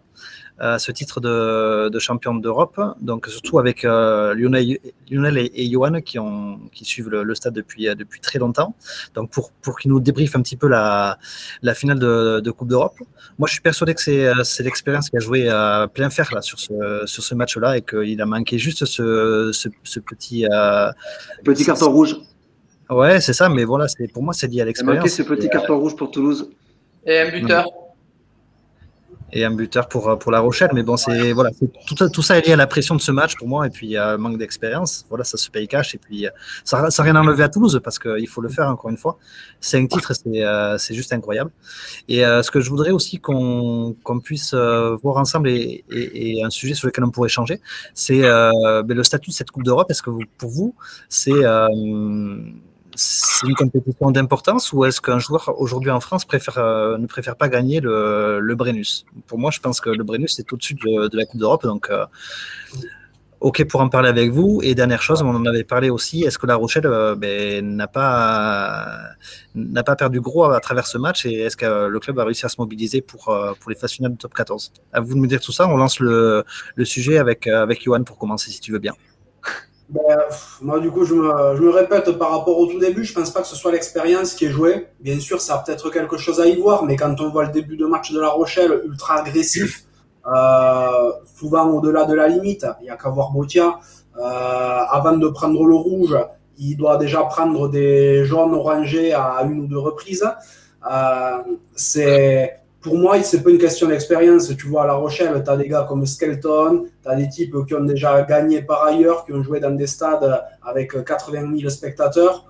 ce 0.60 0.92
titre 0.92 1.20
de, 1.20 1.90
de 1.90 2.00
champion 2.00 2.34
d'Europe. 2.36 2.80
Donc 3.02 3.28
surtout 3.28 3.60
avec 3.60 3.86
euh, 3.86 4.34
Lionel, 4.34 4.80
Lionel, 5.12 5.38
et, 5.38 5.52
et 5.54 5.70
Johan 5.70 6.02
qui, 6.02 6.18
ont, 6.20 6.60
qui 6.72 6.84
suivent 6.84 7.10
le, 7.10 7.24
le, 7.24 7.36
stade 7.36 7.54
depuis, 7.54 7.86
depuis 7.96 8.20
très 8.20 8.40
longtemps. 8.40 8.76
Donc 9.14 9.30
pour, 9.32 9.52
pour 9.62 9.78
qu'ils 9.78 9.92
nous 9.92 10.00
débriefent 10.00 10.36
un 10.36 10.42
petit 10.42 10.58
peu 10.58 10.68
la, 10.68 11.20
la 11.62 11.74
finale 11.74 12.00
de, 12.00 12.40
de 12.40 12.52
Coupe 12.52 12.70
d'Europe. 12.70 12.96
Moi 13.38 13.48
je 13.48 13.54
suis 13.54 13.62
persuadé 13.62 13.94
que 13.94 14.02
c'est 14.02 14.64
l'expérience 14.64 15.10
qui 15.10 15.18
a 15.18 15.20
joué 15.20 15.48
à 15.50 15.88
plein 15.94 16.10
fer 16.10 16.30
là, 16.34 16.42
sur 16.42 16.60
ce, 16.60 17.04
sur 17.06 17.24
ce 17.24 17.36
match-là 17.36 17.78
et 17.78 17.82
qu'il 17.82 18.20
a 18.22 18.26
manqué 18.26 18.58
juste 18.58 18.86
ce, 18.86 19.52
ce, 19.54 19.70
ce 19.84 20.00
petit... 20.00 20.48
Euh, 20.52 20.92
petit 21.44 21.66
carton 21.66 21.92
rouge. 21.92 22.16
Ouais, 22.90 23.22
c'est 23.22 23.34
ça, 23.34 23.50
mais 23.50 23.64
voilà, 23.64 23.86
pour 24.14 24.24
moi 24.24 24.34
c'est 24.34 24.48
lié 24.48 24.62
à 24.62 24.66
l'expérience. 24.66 24.96
Il 24.96 24.98
a 24.98 25.02
manqué 25.02 25.10
ce 25.10 25.24
petit 25.24 25.50
carton 25.50 25.78
rouge 25.78 25.96
pour 25.96 26.10
Toulouse. 26.10 26.50
Et 27.06 27.20
un 27.20 27.32
buteur. 27.32 27.66
Et 29.34 29.44
un 29.44 29.52
buteur 29.52 29.88
pour, 29.90 30.18
pour 30.18 30.32
La 30.32 30.40
Rochelle. 30.40 30.70
Mais 30.74 30.84
bon, 30.84 30.98
c'est 30.98 31.34
voilà, 31.34 31.52
tout, 31.86 32.10
tout, 32.10 32.22
ça 32.22 32.38
est 32.38 32.48
lié 32.48 32.54
à 32.54 32.56
la 32.56 32.68
pression 32.68 32.96
de 32.96 33.02
ce 33.02 33.12
match 33.12 33.36
pour 33.36 33.48
moi 33.48 33.68
et 33.68 33.70
puis 33.70 33.98
à 33.98 34.18
manque 34.18 34.38
d'expérience. 34.38 35.06
Voilà, 35.10 35.24
ça 35.24 35.38
se 35.38 35.50
paye 35.50 35.68
cash 35.68 35.96
et 35.96 35.98
puis 35.98 36.28
ça 36.64 36.82
n'a 36.82 37.04
rien 37.04 37.16
enlevé 37.16 37.44
à 37.44 37.50
Toulouse 37.50 37.80
parce 37.84 38.00
qu'il 38.00 38.28
faut 38.28 38.42
le 38.42 38.50
faire 38.50 38.68
encore 38.68 38.90
une 38.90 38.98
fois. 38.98 39.18
C'est 39.60 39.78
un 39.78 39.86
titre, 39.88 40.14
c'est 40.14 40.44
euh, 40.44 40.78
juste 40.78 41.14
incroyable. 41.14 41.52
Et 42.08 42.26
euh, 42.26 42.42
ce 42.44 42.52
que 42.52 42.62
je 42.62 42.70
voudrais 42.70 42.92
aussi 42.92 43.20
qu'on 43.20 43.96
qu 44.06 44.20
puisse 44.22 44.54
euh, 44.54 44.96
voir 45.04 45.18
ensemble 45.18 45.50
et, 45.50 45.84
et, 45.90 46.38
et, 46.38 46.44
un 46.44 46.50
sujet 46.50 46.74
sur 46.74 46.88
lequel 46.88 47.04
on 47.04 47.12
pourrait 47.12 47.30
changer, 47.30 47.60
c'est 47.94 48.22
ben, 48.22 48.86
le 48.88 49.04
statut 49.04 49.32
de 49.32 49.36
cette 49.36 49.52
Coupe 49.52 49.64
d'Europe. 49.64 49.90
Est-ce 49.90 50.02
que 50.02 50.10
vous, 50.10 50.24
pour 50.38 50.50
vous, 50.50 50.76
c'est 51.10 51.44
c'est 52.98 53.48
une 53.48 53.54
compétition 53.54 54.10
d'importance 54.10 54.74
ou 54.74 54.84
est-ce 54.84 55.02
qu'un 55.02 55.20
joueur 55.20 55.54
aujourd'hui 55.62 55.92
en 55.92 56.00
France 56.00 56.26
préfère, 56.26 56.58
euh, 56.58 56.98
ne 56.98 57.06
préfère 57.06 57.36
pas 57.36 57.48
gagner 57.48 57.80
le, 57.80 58.40
le, 58.40 58.56
Brennus? 58.56 59.06
Pour 59.28 59.38
moi, 59.38 59.52
je 59.52 59.60
pense 59.60 59.80
que 59.80 59.92
le 59.92 60.04
Brennus 60.04 60.40
est 60.40 60.52
au-dessus 60.52 60.74
de, 60.74 61.16
la 61.16 61.26
Coupe 61.26 61.40
d'Europe. 61.40 61.64
Donc, 61.64 61.92
euh, 61.92 62.08
OK 63.40 63.64
pour 63.66 63.82
en 63.82 63.90
parler 63.90 64.10
avec 64.10 64.32
vous. 64.32 64.62
Et 64.64 64.74
dernière 64.74 65.04
chose, 65.04 65.22
on 65.22 65.30
en 65.30 65.46
avait 65.46 65.64
parlé 65.64 65.92
aussi, 65.92 66.24
est-ce 66.24 66.40
que 66.40 66.48
La 66.48 66.56
Rochelle 66.56 66.88
euh, 66.88 67.16
ben, 67.16 67.64
n'a 67.76 67.88
pas, 67.88 68.98
n'a 69.54 69.84
pas 69.84 69.96
perdu 69.96 70.20
gros 70.20 70.46
à, 70.46 70.58
à, 70.58 70.60
travers 70.60 70.88
ce 70.88 70.98
match 70.98 71.24
et 71.28 71.34
est-ce 71.42 71.56
que 71.56 71.86
le 71.86 72.00
club 72.00 72.18
a 72.18 72.24
réussi 72.24 72.48
à 72.48 72.50
se 72.50 72.56
mobiliser 72.58 73.02
pour, 73.02 73.26
pour 73.60 73.70
les 73.70 73.76
phases 73.76 73.92
finales 73.92 74.14
du 74.14 74.18
top 74.18 74.34
14 74.34 74.74
À 74.92 75.02
vous 75.02 75.14
de 75.14 75.20
me 75.20 75.28
dire 75.28 75.40
tout 75.40 75.52
ça. 75.52 75.68
On 75.68 75.78
lance 75.78 76.00
le, 76.00 76.44
le 76.76 76.86
sujet 76.86 77.20
avec, 77.20 77.46
avec 77.46 77.84
Johan 77.84 78.04
pour 78.04 78.18
commencer, 78.18 78.50
si 78.50 78.60
tu 78.60 78.72
veux 78.72 78.80
bien. 78.80 78.94
Ben, 79.90 80.18
moi, 80.62 80.80
du 80.82 80.92
coup, 80.92 81.06
je 81.06 81.14
me, 81.14 81.56
je 81.56 81.62
me, 81.62 81.70
répète 81.70 82.12
par 82.18 82.32
rapport 82.32 82.58
au 82.60 82.66
tout 82.68 82.78
début, 82.78 83.06
je 83.06 83.14
pense 83.14 83.32
pas 83.32 83.42
que 83.42 83.48
ce 83.48 83.56
soit 83.56 83.72
l'expérience 83.72 84.34
qui 84.34 84.46
est 84.46 84.50
jouée. 84.50 84.88
Bien 85.00 85.18
sûr, 85.20 85.40
ça 85.40 85.56
a 85.56 85.58
peut-être 85.60 85.90
quelque 85.90 86.18
chose 86.18 86.42
à 86.42 86.46
y 86.46 86.60
voir, 86.60 86.84
mais 86.84 86.98
quand 86.98 87.22
on 87.22 87.30
voit 87.30 87.46
le 87.46 87.52
début 87.52 87.78
de 87.78 87.86
match 87.86 88.12
de 88.12 88.20
La 88.20 88.30
Rochelle, 88.30 88.82
ultra 88.86 89.20
agressif, 89.22 89.86
euh, 90.28 91.12
souvent 91.38 91.70
au-delà 91.70 92.04
de 92.06 92.14
la 92.14 92.28
limite, 92.28 92.66
il 92.82 92.88
y 92.88 92.90
a 92.90 92.98
qu'à 92.98 93.10
voir 93.10 93.32
Botia. 93.32 93.80
Euh, 94.18 94.22
avant 94.22 95.16
de 95.16 95.28
prendre 95.30 95.64
le 95.66 95.76
rouge, 95.76 96.18
il 96.58 96.76
doit 96.76 96.98
déjà 96.98 97.24
prendre 97.24 97.70
des 97.70 98.26
jaunes 98.26 98.54
orangés 98.54 99.14
à 99.14 99.44
une 99.44 99.62
ou 99.62 99.68
deux 99.68 99.78
reprises. 99.78 100.26
Euh, 100.92 101.38
c'est 101.76 102.60
pour 102.88 102.98
moi, 102.98 103.22
c'est 103.22 103.44
pas 103.44 103.50
une 103.50 103.58
question 103.58 103.88
d'expérience. 103.88 104.48
Tu 104.56 104.68
vois, 104.68 104.84
à 104.84 104.88
La 104.88 104.94
Rochelle, 104.94 105.44
tu 105.44 105.50
as 105.50 105.58
des 105.58 105.68
gars 105.68 105.86
comme 105.88 106.06
Skelton, 106.06 106.86
tu 107.04 107.10
as 107.10 107.16
des 107.16 107.28
types 107.28 107.54
qui 107.68 107.74
ont 107.76 107.84
déjà 107.84 108.22
gagné 108.22 108.62
par 108.62 108.86
ailleurs, 108.86 109.26
qui 109.26 109.34
ont 109.34 109.44
joué 109.44 109.60
dans 109.60 109.72
des 109.72 109.88
stades 109.88 110.42
avec 110.64 111.04
80 111.04 111.58
000 111.58 111.70
spectateurs. 111.70 112.46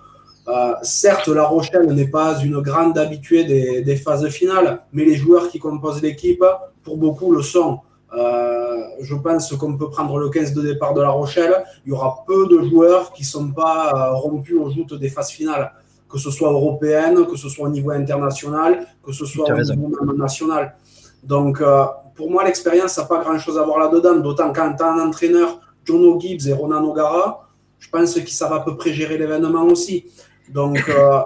Euh, 0.48 0.74
certes, 0.84 1.28
La 1.30 1.44
Rochelle 1.44 1.88
n'est 1.92 2.08
pas 2.08 2.40
une 2.40 2.62
grande 2.62 3.00
habituée 3.00 3.46
des, 3.82 3.96
phases 3.96 4.28
finales, 4.30 4.84
mais 4.94 5.06
les 5.06 5.16
joueurs 5.16 5.50
qui 5.50 5.58
composent 5.58 6.04
l'équipe, 6.04 6.46
pour 6.84 6.98
beaucoup, 6.98 7.32
le 7.32 7.42
sont. 7.42 7.80
Euh, 8.16 8.78
je 9.02 9.16
pense 9.16 9.54
qu'on 9.56 9.76
peut 9.76 9.90
prendre 9.90 10.20
le 10.20 10.30
15 10.30 10.54
de 10.54 10.62
départ 10.62 10.94
de 10.94 11.02
La 11.02 11.10
Rochelle. 11.10 11.64
Il 11.86 11.90
y 11.90 11.94
aura 11.94 12.24
peu 12.28 12.48
de 12.48 12.62
joueurs 12.62 13.12
qui 13.12 13.24
ne 13.24 13.28
sont 13.28 13.52
pas 13.52 13.92
euh, 13.92 14.14
rompus 14.14 14.56
aux 14.56 14.70
joutes 14.70 14.94
des 14.94 15.10
phases 15.10 15.32
finales 15.32 15.74
que 16.10 16.18
ce 16.18 16.32
soit 16.32 16.52
européenne, 16.52 17.26
que 17.26 17.36
ce 17.36 17.50
soit 17.50 17.68
au 17.68 17.70
niveau 17.70 17.92
international, 17.92 18.88
que 19.04 19.12
ce 19.12 19.26
soit 19.26 19.50
au 19.52 19.58
niveau 19.58 20.14
national. 20.16 20.76
Donc, 21.24 21.62
euh, 21.62 21.86
pour 22.16 22.32
moi, 22.32 22.44
l'expérience 22.44 22.98
n'a 22.98 23.04
pas 23.06 23.24
grand-chose 23.24 23.58
à 23.58 23.64
voir 23.64 23.80
là-dedans, 23.80 24.16
d'autant 24.18 24.52
quand 24.54 24.74
tu 24.76 24.84
as 24.84 24.92
un 24.92 25.08
entraîneur, 25.08 25.60
Jono 25.84 26.20
Gibbs 26.20 26.48
et 26.48 26.54
Ronan 26.54 26.84
O'Gara, 26.84 27.48
je 27.80 27.90
pense 27.90 28.14
qu'ils 28.14 28.30
savent 28.30 28.54
à 28.54 28.60
peu 28.62 28.76
près 28.76 28.92
gérer 28.94 29.18
l'événement 29.18 29.64
aussi. 29.64 30.06
Donc, 30.50 30.78
euh, 30.90 31.22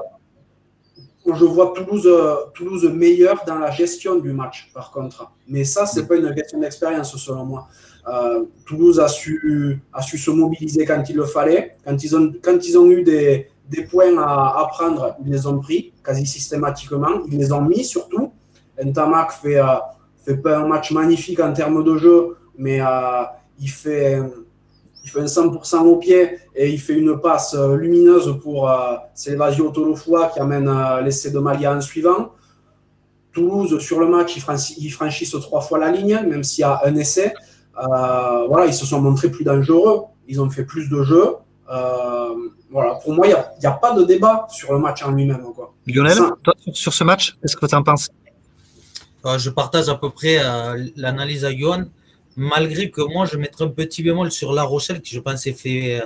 je 1.25 1.45
vois 1.45 1.73
Toulouse, 1.75 2.09
Toulouse 2.53 2.83
meilleur 2.91 3.43
dans 3.45 3.59
la 3.59 3.71
gestion 3.71 4.15
du 4.15 4.33
match, 4.33 4.71
par 4.73 4.91
contre. 4.91 5.31
Mais 5.47 5.63
ça, 5.63 5.85
ce 5.85 5.99
n'est 5.99 6.07
pas 6.07 6.15
une 6.15 6.33
question 6.33 6.59
d'expérience, 6.59 7.15
selon 7.15 7.45
moi. 7.45 7.67
Euh, 8.07 8.45
Toulouse 8.65 8.99
a 8.99 9.07
su, 9.07 9.79
a 9.93 10.01
su 10.01 10.17
se 10.17 10.31
mobiliser 10.31 10.85
quand 10.85 11.03
il 11.07 11.15
le 11.15 11.25
fallait. 11.25 11.75
Quand 11.85 12.03
ils 12.03 12.15
ont, 12.15 12.33
quand 12.41 12.67
ils 12.67 12.77
ont 12.77 12.89
eu 12.89 13.03
des, 13.03 13.49
des 13.71 13.83
points 13.83 14.17
à, 14.17 14.59
à, 14.59 14.67
prendre, 14.67 15.15
ils 15.23 15.31
les 15.31 15.47
ont 15.47 15.59
pris 15.59 15.93
quasi 16.03 16.25
systématiquement. 16.25 17.23
Ils 17.31 17.37
les 17.37 17.51
ont 17.51 17.61
mis 17.61 17.83
surtout. 17.85 18.33
Ntamak 18.83 19.31
fait, 19.31 19.59
euh, 19.59 19.65
fait 20.25 20.37
pas 20.37 20.57
un 20.57 20.67
match 20.67 20.91
magnifique 20.91 21.39
en 21.39 21.53
termes 21.53 21.83
de 21.83 21.95
jeu, 21.97 22.37
mais 22.57 22.81
euh, 22.81 23.23
il, 23.59 23.69
fait, 23.69 24.19
il 25.03 25.09
fait 25.09 25.21
un 25.21 25.25
100% 25.25 25.79
au 25.85 25.95
pied 25.97 26.37
et 26.53 26.69
il 26.69 26.79
fait 26.79 26.93
une 26.93 27.19
passe 27.19 27.55
euh, 27.55 27.75
lumineuse 27.77 28.37
pour 28.43 28.69
euh, 28.69 28.97
Tolofua 29.73 30.27
qui 30.33 30.39
amène 30.39 30.67
euh, 30.67 31.01
l'essai 31.01 31.31
de 31.31 31.39
Malia 31.39 31.73
en 31.75 31.81
suivant. 31.81 32.31
Toulouse, 33.31 33.79
sur 33.79 34.01
le 34.01 34.07
match, 34.07 34.35
ils, 34.35 34.41
franchissent, 34.41 34.77
ils 34.77 34.89
franchissent 34.89 35.37
trois 35.41 35.61
fois 35.61 35.79
la 35.79 35.89
ligne, 35.89 36.19
même 36.27 36.43
s'il 36.43 36.63
y 36.63 36.65
a 36.65 36.81
un 36.83 36.95
essai. 36.97 37.33
Euh, 37.81 38.47
voilà, 38.47 38.65
ils 38.65 38.73
se 38.73 38.85
sont 38.85 38.99
montrés 38.99 39.31
plus 39.31 39.45
dangereux. 39.45 40.01
Ils 40.27 40.41
ont 40.41 40.49
fait 40.49 40.65
plus 40.65 40.89
de 40.89 41.01
jeux. 41.03 41.35
Euh, 42.71 42.73
voilà, 42.73 42.95
pour 42.95 43.13
moi, 43.13 43.27
il 43.27 43.29
n'y 43.29 43.65
a, 43.65 43.69
a, 43.69 43.73
pas 43.73 43.93
de 43.93 44.03
débat 44.03 44.47
sur 44.49 44.73
le 44.73 44.79
match 44.79 45.03
en 45.03 45.11
lui-même. 45.11 45.45
Lionel, 45.87 46.17
toi, 46.43 46.53
sur 46.73 46.93
ce 46.93 47.03
match, 47.03 47.37
qu'est-ce 47.41 47.55
que 47.55 47.65
tu 47.65 47.75
en 47.75 47.83
penses? 47.83 48.09
Euh, 49.25 49.37
Je 49.37 49.49
partage 49.49 49.89
à 49.89 49.95
peu 49.95 50.09
près 50.09 50.37
euh, 50.39 50.87
l'analyse 50.95 51.43
à 51.45 51.55
Johan, 51.55 51.83
malgré 52.37 52.89
que 52.89 53.01
moi, 53.01 53.25
je 53.25 53.37
mettrais 53.37 53.65
un 53.65 53.69
petit 53.69 54.03
bémol 54.03 54.31
sur 54.31 54.53
La 54.53 54.63
Rochelle, 54.63 55.01
qui 55.01 55.15
je 55.15 55.19
pense 55.19 55.41
s'est 55.41 55.53
fait, 55.53 56.01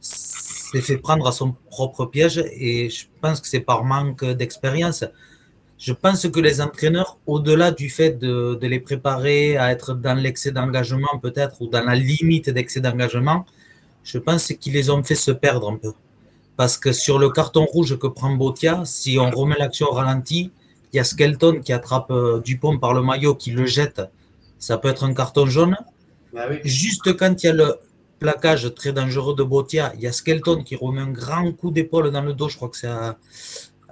s'est 0.00 0.82
fait 0.82 0.98
prendre 0.98 1.26
à 1.26 1.32
son 1.32 1.54
propre 1.70 2.06
piège, 2.06 2.44
et 2.52 2.90
je 2.90 3.06
pense 3.20 3.40
que 3.40 3.46
c'est 3.46 3.60
par 3.60 3.84
manque 3.84 4.24
d'expérience. 4.24 5.04
Je 5.78 5.92
pense 5.92 6.28
que 6.28 6.40
les 6.40 6.60
entraîneurs, 6.60 7.18
au-delà 7.26 7.70
du 7.70 7.88
fait 7.88 8.10
de, 8.10 8.58
de, 8.60 8.66
les 8.66 8.80
préparer 8.80 9.56
à 9.56 9.70
être 9.70 9.94
dans 9.94 10.14
l'excès 10.14 10.50
d'engagement 10.50 11.20
peut-être, 11.22 11.62
ou 11.62 11.68
dans 11.68 11.84
la 11.84 11.94
limite 11.94 12.50
d'excès 12.50 12.80
d'engagement, 12.80 13.46
je 14.02 14.18
pense 14.18 14.48
qu'ils 14.48 14.72
les 14.72 14.90
ont 14.90 15.04
fait 15.04 15.14
se 15.14 15.30
perdre 15.30 15.70
un 15.70 15.76
peu. 15.76 15.92
Parce 16.58 16.76
que 16.76 16.90
sur 16.90 17.20
le 17.20 17.30
carton 17.30 17.64
rouge 17.66 17.96
que 18.00 18.08
prend 18.08 18.34
Botia, 18.34 18.82
si 18.84 19.16
on 19.16 19.30
remet 19.30 19.54
l'action 19.56 19.86
au 19.86 19.92
ralenti, 19.92 20.50
il 20.92 20.96
y 20.96 20.98
a 20.98 21.04
Skelton 21.04 21.60
qui 21.60 21.72
attrape 21.72 22.10
euh, 22.10 22.40
Dupont 22.40 22.80
par 22.80 22.94
le 22.94 23.00
maillot, 23.00 23.36
qui 23.36 23.52
le 23.52 23.64
jette. 23.64 24.02
Ça 24.58 24.76
peut 24.76 24.88
être 24.88 25.04
un 25.04 25.14
carton 25.14 25.46
jaune. 25.46 25.76
Ah 26.36 26.46
oui. 26.50 26.56
Juste 26.64 27.16
quand 27.16 27.44
il 27.44 27.46
y 27.46 27.48
a 27.48 27.52
le 27.52 27.76
plaquage 28.18 28.74
très 28.74 28.92
dangereux 28.92 29.36
de 29.36 29.44
Botia, 29.44 29.92
il 29.94 30.00
y 30.00 30.08
a 30.08 30.12
Skelton 30.12 30.64
qui 30.64 30.74
remet 30.74 31.00
un 31.00 31.12
grand 31.12 31.52
coup 31.52 31.70
d'épaule 31.70 32.10
dans 32.10 32.22
le 32.22 32.34
dos. 32.34 32.48
Je 32.48 32.56
crois 32.56 32.70
que 32.70 32.76
c'est 32.76 32.88
à, 32.88 33.16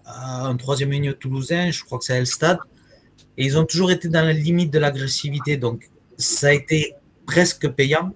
à 0.04 0.46
un 0.48 0.56
troisième 0.56 0.90
ligne 0.90 1.12
toulousain. 1.12 1.70
Je 1.70 1.84
crois 1.84 2.00
que 2.00 2.04
c'est 2.04 2.14
à 2.14 2.16
Elstad. 2.16 2.58
Et 3.38 3.44
ils 3.44 3.56
ont 3.56 3.64
toujours 3.64 3.92
été 3.92 4.08
dans 4.08 4.24
la 4.24 4.32
limite 4.32 4.72
de 4.72 4.80
l'agressivité. 4.80 5.56
Donc, 5.56 5.88
ça 6.18 6.48
a 6.48 6.52
été 6.52 6.94
presque 7.26 7.68
payant. 7.68 8.12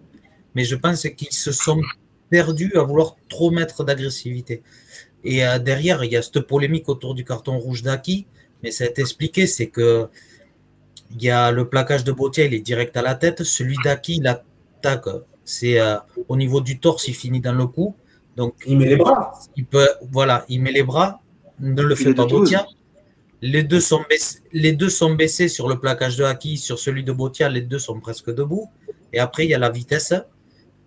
Mais 0.57 0.65
je 0.65 0.75
pense 0.75 1.07
qu'ils 1.17 1.33
se 1.33 1.53
sont 1.53 1.81
perdus 2.31 2.73
à 2.77 2.83
vouloir 2.83 3.17
trop 3.29 3.51
mettre 3.51 3.85
d'agressivité. 3.85 4.63
Et 5.25 5.45
euh, 5.45 5.59
derrière, 5.59 6.03
il 6.05 6.13
y 6.13 6.17
a 6.17 6.23
cette 6.23 6.41
polémique 6.41 6.89
autour 6.89 7.15
du 7.15 7.25
carton 7.25 7.59
rouge 7.59 7.83
d'Aki, 7.83 8.27
mais 8.63 8.71
ça 8.71 8.85
a 8.85 8.87
été 8.87 9.03
expliqué, 9.03 9.47
c'est 9.47 9.69
que 9.69 10.09
il 11.13 11.23
y 11.25 11.31
a 11.31 11.51
le 11.51 11.69
plaquage 11.69 12.05
de 12.05 12.13
Botia, 12.13 12.45
il 12.45 12.55
est 12.55 12.61
direct 12.61 12.97
à 12.97 13.03
la 13.03 13.15
tête. 13.17 13.43
Celui 13.43 13.77
d'Aki, 13.85 14.19
il 14.19 14.29
attaque. 14.29 15.09
C'est 15.45 15.81
euh, 15.81 15.97
au 16.29 16.37
niveau 16.37 16.61
du 16.61 16.79
torse, 16.79 17.09
il 17.09 17.15
finit 17.15 17.41
dans 17.41 17.53
le 17.53 17.67
cou. 17.67 17.97
Donc, 18.37 18.55
il 18.67 18.79
met 18.79 18.87
les 18.87 18.97
bras. 18.97 19.33
Il 19.57 19.67
peut, 19.67 19.89
voilà, 20.13 20.45
il 20.49 20.63
met 20.63 20.71
les 20.71 20.85
bras. 20.85 21.21
Ne 21.59 21.83
le 21.83 21.95
fait 21.97 22.15
pas 22.15 22.27
Botia. 22.27 22.67
Les 23.43 23.63
deux, 23.63 23.81
sont 23.81 24.05
baissés, 24.09 24.39
les 24.53 24.73
deux 24.73 24.91
sont 24.91 25.15
baissés 25.15 25.49
sur 25.49 25.67
le 25.67 25.81
plaquage 25.81 26.17
de 26.17 26.25
Aki, 26.25 26.59
sur 26.59 26.79
celui 26.79 27.03
de 27.05 27.13
Botia, 27.13 27.49
les 27.49 27.63
deux 27.63 27.79
sont 27.79 27.99
presque 27.99 28.33
debout. 28.33 28.71
Et 29.13 29.19
après, 29.19 29.47
il 29.47 29.51
y 29.51 29.55
a 29.55 29.59
la 29.59 29.71
vitesse. 29.71 30.15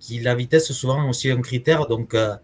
Qui, 0.03 0.19
la 0.19 0.35
vitesse, 0.35 0.69
souvent 0.73 1.07
aussi 1.07 1.31
un 1.31 1.41
critère. 1.41 1.87
Donc, 1.87 2.13
euh, 2.13 2.35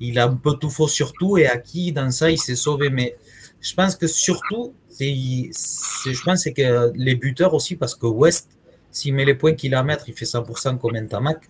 il 0.00 0.18
a 0.18 0.24
un 0.24 0.36
peu 0.36 0.54
tout 0.54 0.70
faux 0.70 0.88
sur 0.88 1.12
tout. 1.12 1.36
Et 1.36 1.46
Aki, 1.46 1.92
dans 1.92 2.10
ça, 2.10 2.30
il 2.30 2.38
s'est 2.38 2.56
sauvé. 2.56 2.88
Mais 2.88 3.16
je 3.60 3.74
pense 3.74 3.94
que 3.96 4.06
surtout, 4.06 4.72
c'est, 4.88 5.14
je 5.14 6.22
pense 6.24 6.44
que 6.44 6.92
les 6.94 7.14
buteurs 7.14 7.52
aussi, 7.52 7.76
parce 7.76 7.94
que 7.94 8.06
West, 8.06 8.48
s'il 8.90 9.12
met 9.12 9.26
les 9.26 9.34
points 9.34 9.52
qu'il 9.52 9.74
a 9.74 9.80
à 9.80 9.82
mettre, 9.82 10.08
il 10.08 10.14
fait 10.14 10.24
100% 10.24 10.78
comme 10.78 10.96
Ntamak. 10.96 11.42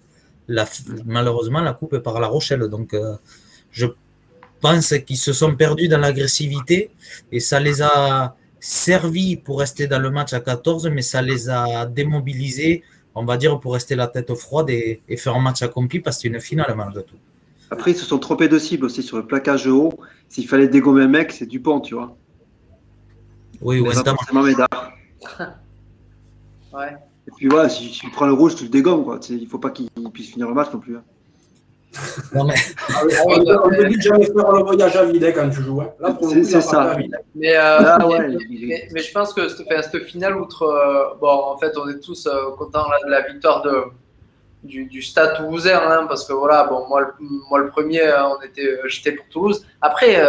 La, 0.49 0.67
malheureusement, 1.05 1.61
la 1.61 1.75
coupe 1.75 1.95
est 1.95 2.01
par 2.01 2.19
La 2.19 2.27
Rochelle. 2.27 2.69
Donc, 2.69 2.93
euh, 2.93 3.15
je 3.71 3.87
pense 4.61 4.95
qu'ils 5.07 5.17
se 5.17 5.33
sont 5.33 5.55
perdus 5.55 5.87
dans 5.87 5.99
l'agressivité 5.99 6.91
et 7.31 7.41
ça 7.41 7.61
les 7.61 7.83
a 7.83 8.35
servi 8.59 9.37
pour 9.37 9.61
rester 9.61 9.87
dans 9.87 10.01
le 10.01 10.11
match 10.11 10.33
à 10.33 10.41
14, 10.41 10.89
mais 10.89 11.03
ça 11.03 11.23
les 11.23 11.49
a 11.49 11.87
démobilisés, 11.87 12.83
on 13.17 13.25
va 13.25 13.39
dire, 13.39 13.59
pour 13.59 13.73
rester 13.73 13.97
la 13.97 14.07
tête 14.07 14.33
froide 14.35 14.69
et, 14.71 15.01
faire 15.17 15.35
un 15.35 15.41
match 15.41 15.63
accompli 15.63 16.01
parce 16.01 16.17
que 16.17 16.23
c'est 16.23 16.29
une 16.29 16.39
finale 16.39 16.75
malgré 16.77 17.03
tout. 17.03 17.17
Après, 17.71 17.91
ils 17.93 17.97
se 17.97 18.05
sont 18.05 18.19
trompés 18.19 18.47
de 18.47 18.59
cible 18.59 18.85
aussi 18.85 19.03
sur 19.03 19.17
le 19.17 19.27
plaquage 19.27 19.67
haut. 19.67 19.99
S'il 20.29 20.47
fallait 20.47 20.69
dégommer 20.69 21.03
un 21.03 21.09
mec, 21.09 21.33
c'est 21.33 21.47
Dupont, 21.47 21.81
tu 21.81 21.95
vois. 21.95 22.17
Oui, 23.63 23.81
oui, 23.81 23.91
c'est 23.93 24.35
Médard. 24.35 24.93
ouais. 26.75 26.97
Et 27.27 27.31
puis 27.37 27.49
voilà, 27.49 27.69
si 27.69 27.91
tu 27.91 28.11
prends 28.11 28.27
le 28.27 28.35
rouge, 28.35 28.55
tu 28.55 28.65
le 28.65 28.71
dégommes. 28.71 29.03
Quoi. 29.03 29.19
Il 29.31 29.43
ne 29.43 29.49
faut 29.49 29.59
pas 29.59 29.71
qu'il 29.71 29.89
puisse 30.13 30.31
finir 30.31 30.47
le 30.47 30.55
match 30.55 30.73
non 30.73 30.79
plus. 30.79 30.97
Hein. 30.97 31.03
Non, 32.35 32.45
mais... 32.45 32.55
Ah 32.89 33.03
on 33.65 33.71
te 33.71 33.87
dit 33.87 34.01
jamais 34.01 34.27
faire 34.27 34.53
le 34.53 34.63
voyage 34.63 34.97
à 34.97 35.05
vide 35.05 35.33
quand 35.35 35.51
tu 35.51 35.63
joues. 35.63 35.81
Hein. 35.81 36.17
C'est 36.45 36.61
ça. 36.61 36.97
Mais, 37.35 37.57
euh, 37.57 37.99
mais, 38.51 38.89
mais, 38.93 39.01
je 39.01 39.13
pense 39.13 39.33
que 39.33 39.49
cette, 39.49 39.67
cette 39.69 40.05
finale, 40.05 40.37
outre. 40.37 40.63
Euh, 40.63 41.15
bon, 41.21 41.29
en 41.29 41.57
fait, 41.59 41.77
on 41.77 41.89
est 41.89 42.01
tous 42.01 42.27
euh, 42.27 42.51
contents 42.59 42.87
de 43.05 43.11
la 43.11 43.23
victoire 43.23 43.63
de, 43.63 43.85
du, 44.63 44.87
du 44.87 45.03
Stade 45.03 45.37
toulousain, 45.37 45.81
hein, 45.83 46.07
parce 46.09 46.27
que 46.27 46.33
voilà, 46.33 46.65
bon, 46.65 46.87
moi, 46.89 47.01
le, 47.01 47.09
moi, 47.49 47.59
le 47.59 47.69
premier, 47.69 48.03
on 48.03 48.43
était, 48.43 48.81
j'étais 48.87 49.13
pour 49.13 49.27
Toulouse. 49.29 49.67
Après, 49.81 50.23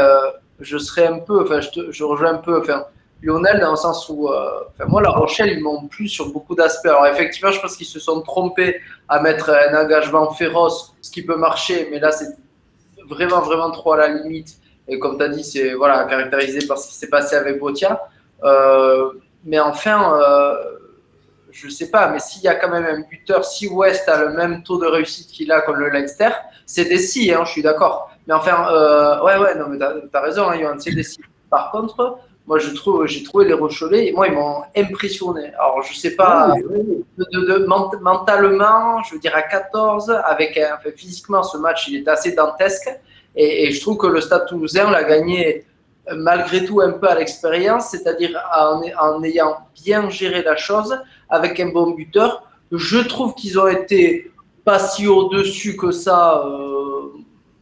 je 0.60 0.78
serais 0.78 1.08
un 1.08 1.20
peu. 1.20 1.44
Enfin, 1.44 1.62
je, 1.62 1.92
je 1.92 2.04
rejoins 2.04 2.34
un 2.34 2.38
peu. 2.38 2.60
Enfin, 2.60 2.86
Lionel 3.22 3.60
dans 3.60 3.72
le 3.72 3.78
sens 3.78 4.08
où, 4.10 4.30
euh, 4.30 4.50
moi, 4.88 5.02
La 5.02 5.10
Rochelle, 5.10 5.50
ils 5.50 5.62
m'ont 5.62 5.88
plu 5.88 6.08
sur 6.08 6.32
beaucoup 6.32 6.56
d'aspects. 6.56 6.86
Alors, 6.88 7.08
effectivement, 7.08 7.52
je 7.52 7.60
pense 7.60 7.76
qu'ils 7.76 7.88
se 7.88 8.00
sont 8.00 8.22
trompés 8.22 8.80
à 9.10 9.20
mettre 9.20 9.50
un 9.50 9.84
engagement 9.84 10.32
féroce, 10.32 10.96
ce 11.02 11.10
qui 11.10 11.24
peut 11.24 11.36
marcher, 11.36 11.88
mais 11.90 12.00
là, 12.00 12.12
c'est 12.12 12.36
vraiment, 13.10 13.42
vraiment 13.42 13.72
trop 13.72 13.94
à 13.94 13.98
la 13.98 14.08
limite. 14.10 14.58
Et 14.88 15.00
comme 15.00 15.18
tu 15.18 15.24
as 15.24 15.30
dit, 15.30 15.44
c'est 15.44 15.74
voilà, 15.74 16.06
caractérisé 16.06 16.66
par 16.68 16.78
ce 16.78 16.88
qui 16.88 16.94
s'est 16.94 17.10
passé 17.10 17.36
avec 17.36 17.60
Botia. 17.60 18.08
Euh, 18.44 19.12
mais 19.44 19.60
enfin, 19.60 20.20
euh, 20.22 20.56
je 21.52 21.68
sais 21.70 21.90
pas, 21.90 22.10
mais 22.10 22.20
s'il 22.20 22.44
y 22.44 22.48
a 22.48 22.56
quand 22.56 22.70
même 22.70 22.86
un 22.86 23.02
buteur, 23.02 23.44
si 23.44 23.68
West 23.68 24.08
a 24.08 24.24
le 24.24 24.30
même 24.34 24.64
taux 24.64 24.78
de 24.78 24.86
réussite 24.86 25.28
qu'il 25.30 25.52
a 25.52 25.62
comme 25.62 25.78
le 25.78 25.90
Leinster, 25.90 26.30
c'est 26.66 26.86
des 26.86 27.00
si, 27.00 27.34
hein, 27.34 27.44
je 27.46 27.52
suis 27.52 27.64
d'accord. 27.64 28.12
Mais 28.28 28.34
enfin, 28.34 29.22
ouais, 29.24 29.38
ouais, 29.38 29.56
non, 29.56 29.68
mais 29.70 29.78
tu 29.78 29.84
as, 30.18 30.22
raison, 30.22 30.50
hein, 30.50 30.76
c'est 30.78 30.94
des 30.94 31.04
si. 31.04 31.20
Par 31.50 31.72
contre, 31.72 32.20
moi, 32.48 32.60
je 32.60 32.70
trouve, 32.72 33.06
j'ai 33.06 33.24
trouvé 33.24 33.46
les 33.46 33.54
Rochelais, 33.54 34.14
moi, 34.16 34.28
ils 34.28 34.34
m'ont 34.34 34.62
impressionné. 34.76 35.52
Alors, 35.60 35.84
je 35.84 35.94
sais 35.94 36.16
pas, 36.16 36.56
De, 37.18 37.66
mentalement, 38.02 39.04
je 39.04 39.16
veux 39.16 39.20
dire, 39.20 39.36
à 39.36 39.42
14, 39.42 40.10
avec 40.26 40.58
physiquement, 40.96 41.44
ce 41.44 41.58
match, 41.58 41.90
il 41.90 41.98
est 41.98 42.08
assez 42.08 42.32
dantesque. 42.32 42.90
Et, 43.36 43.70
je 43.72 43.82
trouve 43.82 43.98
que 43.98 44.08
le 44.08 44.22
Stade 44.22 44.48
toulousain 44.48 44.90
l'a 44.90 45.04
gagné 45.04 45.66
malgré 46.16 46.64
tout 46.64 46.80
un 46.80 46.94
peu 46.94 47.10
à 47.10 47.16
l'expérience, 47.16 47.90
c'est-à-dire 47.90 48.42
en, 48.58 48.82
en, 48.98 49.22
ayant 49.24 49.58
bien 49.84 50.10
géré 50.10 50.42
la 50.42 50.56
chose, 50.56 50.98
avec 51.30 51.60
un 51.60 51.68
bon 51.68 51.92
buteur. 51.92 52.44
Je 52.72 53.00
trouve 53.00 53.36
qu'ils 53.36 53.60
ont 53.60 53.68
été 53.68 54.32
pas 54.64 54.80
si 54.80 55.08
au-dessus 55.08 55.76
que 55.76 55.92
ça, 55.92 56.44
euh, 56.46 56.77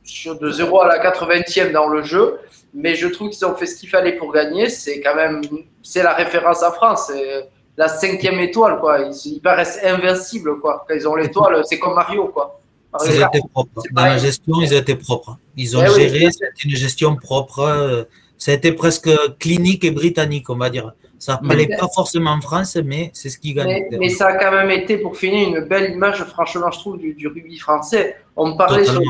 sur 0.06 0.40
de 0.40 0.50
0 0.50 0.82
à 0.82 0.88
la 0.88 1.12
80e 1.12 1.72
dans 1.72 1.88
le 1.88 2.04
jeu 2.04 2.40
mais 2.76 2.96
je 2.96 3.08
trouve 3.08 3.30
qu'ils 3.30 3.46
ont 3.46 3.56
fait 3.56 3.66
ce 3.66 3.78
qu'il 3.78 3.90
fallait 3.90 4.18
pour 4.18 4.34
gagner. 4.34 4.70
C'est 4.70 5.00
quand 5.00 5.16
même, 5.16 5.42
c'est 5.82 6.04
la 6.04 6.14
référence 6.14 6.62
en 6.62 6.74
France. 6.74 7.06
C'est 7.08 7.50
la 7.78 7.88
cinquième 7.88 8.40
étoile, 8.40 8.80
quoi. 8.80 9.00
Ils, 9.00 9.40
paraissent 9.40 9.80
invincibles, 9.84 10.60
quoi. 10.60 10.86
Quand 10.88 10.94
ils 10.94 11.08
ont 11.08 11.16
l'étoile, 11.16 11.62
c'est 11.66 11.80
comme 11.80 11.96
Mario, 11.96 12.28
quoi. 12.28 12.60
Ils 13.06 13.16
étaient 13.16 13.40
propres. 13.54 13.82
Dans 13.92 14.06
la 14.06 14.18
gestion, 14.18 14.62
ils 14.62 14.74
étaient 14.74 14.96
propres. 14.96 15.38
Ils 15.56 15.76
ont 15.78 15.84
eh 15.84 15.94
géré, 15.94 16.32
c'était 16.32 16.64
une 16.66 16.76
gestion 16.76 17.16
propre. 17.16 18.08
Ça 18.38 18.52
a 18.52 18.54
été 18.56 18.74
presque 18.74 19.10
clinique 19.40 19.86
et 19.86 19.92
britannique, 19.92 20.50
on 20.50 20.58
va 20.58 20.70
dire. 20.70 20.94
Ça 21.18 21.40
n'allait 21.42 21.68
pas 21.68 21.88
forcément 21.94 22.32
en 22.32 22.42
France, 22.42 22.78
mais 22.84 23.10
c'est 23.14 23.30
ce 23.30 23.38
qui 23.38 23.54
gagne. 23.54 23.86
Mais, 23.92 24.10
ça 24.10 24.28
a 24.28 24.34
quand 24.34 24.52
même 24.52 24.70
été, 24.70 24.98
pour 24.98 25.18
finir, 25.18 25.48
une 25.48 25.66
belle 25.66 25.94
image, 25.94 26.24
franchement, 26.26 26.70
je 26.72 26.80
trouve, 26.80 26.98
du, 26.98 27.28
rugby 27.28 27.58
français. 27.58 28.18
On 28.36 28.56
parlait 28.58 28.86
sur, 28.86 29.02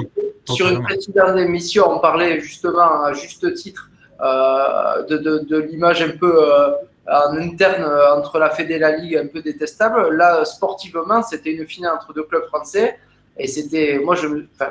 sur, 0.45 0.69
une 0.69 0.84
précédente 0.84 1.38
émission, 1.38 1.86
on 1.89 1.99
parlait 1.99 2.39
justement, 2.39 3.03
à 3.03 3.13
juste 3.13 3.53
titre, 3.55 3.89
euh, 4.21 5.03
de, 5.03 5.17
de, 5.47 5.57
l'image 5.57 6.01
un 6.01 6.11
peu 6.17 6.32
euh, 6.32 6.71
en 7.07 7.36
interne 7.38 7.84
euh, 7.84 8.15
entre 8.15 8.38
la 8.39 8.49
Fédé 8.49 8.76
et 8.76 8.80
la 8.80 8.95
Ligue, 8.95 9.17
un 9.17 9.28
peu 9.28 9.41
détestable. 9.41 10.15
Là, 10.15 10.45
sportivement, 10.45 11.23
c'était 11.23 11.51
une 11.51 11.65
finale 11.65 11.95
entre 11.95 12.13
deux 12.13 12.23
clubs 12.23 12.45
français. 12.45 12.97
Et 13.38 13.47
c'était, 13.47 13.99
moi, 13.99 14.15
je, 14.15 14.28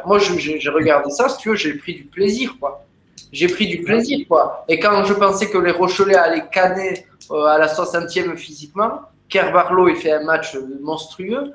moi, 0.07 0.19
j'ai 0.19 0.71
regardé 0.71 1.11
ça, 1.11 1.29
si 1.29 1.39
tu 1.39 1.51
veux, 1.51 1.57
j'ai 1.57 1.75
pris 1.75 1.95
du 1.95 2.05
plaisir, 2.05 2.57
quoi. 2.59 2.85
J'ai 3.31 3.49
pris 3.49 3.67
du 3.67 3.83
plaisir, 3.83 4.27
quoi. 4.29 4.65
Et 4.69 4.79
quand 4.79 5.05
je 5.05 5.13
pensais 5.13 5.51
que 5.51 5.59
les 5.59 5.73
Rochelais 5.73 6.15
allaient 6.15 6.47
canner 6.51 7.05
euh, 7.31 7.45
à 7.45 7.59
la 7.59 7.69
60e 7.69 8.37
physiquement. 8.37 9.01
Kerbarlow, 9.29 9.89
il 9.89 9.97
fait 9.97 10.13
un 10.13 10.25
match 10.25 10.57
monstrueux. 10.81 11.53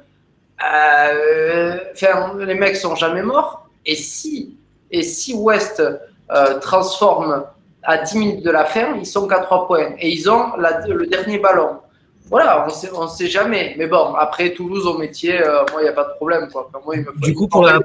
Euh, 0.74 1.78
les 2.46 2.56
mecs 2.56 2.76
sont 2.76 2.96
jamais 2.96 3.22
morts. 3.22 3.68
Et 3.86 3.96
si, 3.96 4.58
et 4.92 5.04
si 5.04 5.34
West 5.34 5.82
euh, 5.82 6.60
transforme 6.60 7.46
à 7.84 7.98
10 7.98 8.18
minutes 8.18 8.46
de 8.46 8.52
la 8.52 8.66
fin, 8.66 8.96
ils 8.98 9.06
sont 9.06 9.28
qu'à 9.28 9.40
3 9.40 9.68
points. 9.68 9.96
Et 10.00 10.10
ils 10.10 10.30
ont 10.30 10.52
le 10.58 11.06
dernier 11.06 11.40
ballon. 11.40 11.80
Voilà, 12.30 12.68
on 12.94 13.04
ne 13.06 13.08
sait 13.08 13.28
jamais. 13.28 13.74
Mais 13.80 13.88
bon, 13.88 14.14
après 14.14 14.54
Toulouse 14.54 14.86
au 14.86 15.00
métier, 15.00 15.40
moi, 15.72 15.82
il 15.82 15.84
n'y 15.84 15.90
a 15.90 15.94
pas 15.94 16.04
de 16.04 16.14
problème. 16.14 16.48
du 17.16 17.34
coup, 17.34 17.48
pour 17.48 17.64
la, 17.64 17.80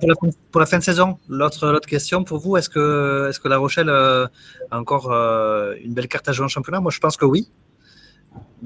pour 0.51 0.61
la, 0.61 0.67
fin 0.67 0.77
de 0.77 0.83
saison, 0.83 1.17
l'autre 1.31 1.81
question 1.81 2.25
pour 2.25 2.39
vous, 2.41 2.59
est-ce 2.59 2.69
que, 2.69 3.31
est 3.31 3.43
que 3.43 3.49
La 3.49 3.57
Rochelle 3.57 3.89
a 3.89 4.29
encore 4.71 5.11
une 5.11 5.95
belle 5.95 6.09
carte 6.09 6.29
à 6.29 6.33
jouer 6.33 6.45
en 6.45 6.49
championnat? 6.49 6.81
Moi, 6.81 6.91
je 6.91 6.99
pense 7.01 7.17
que 7.17 7.25
oui 7.25 7.49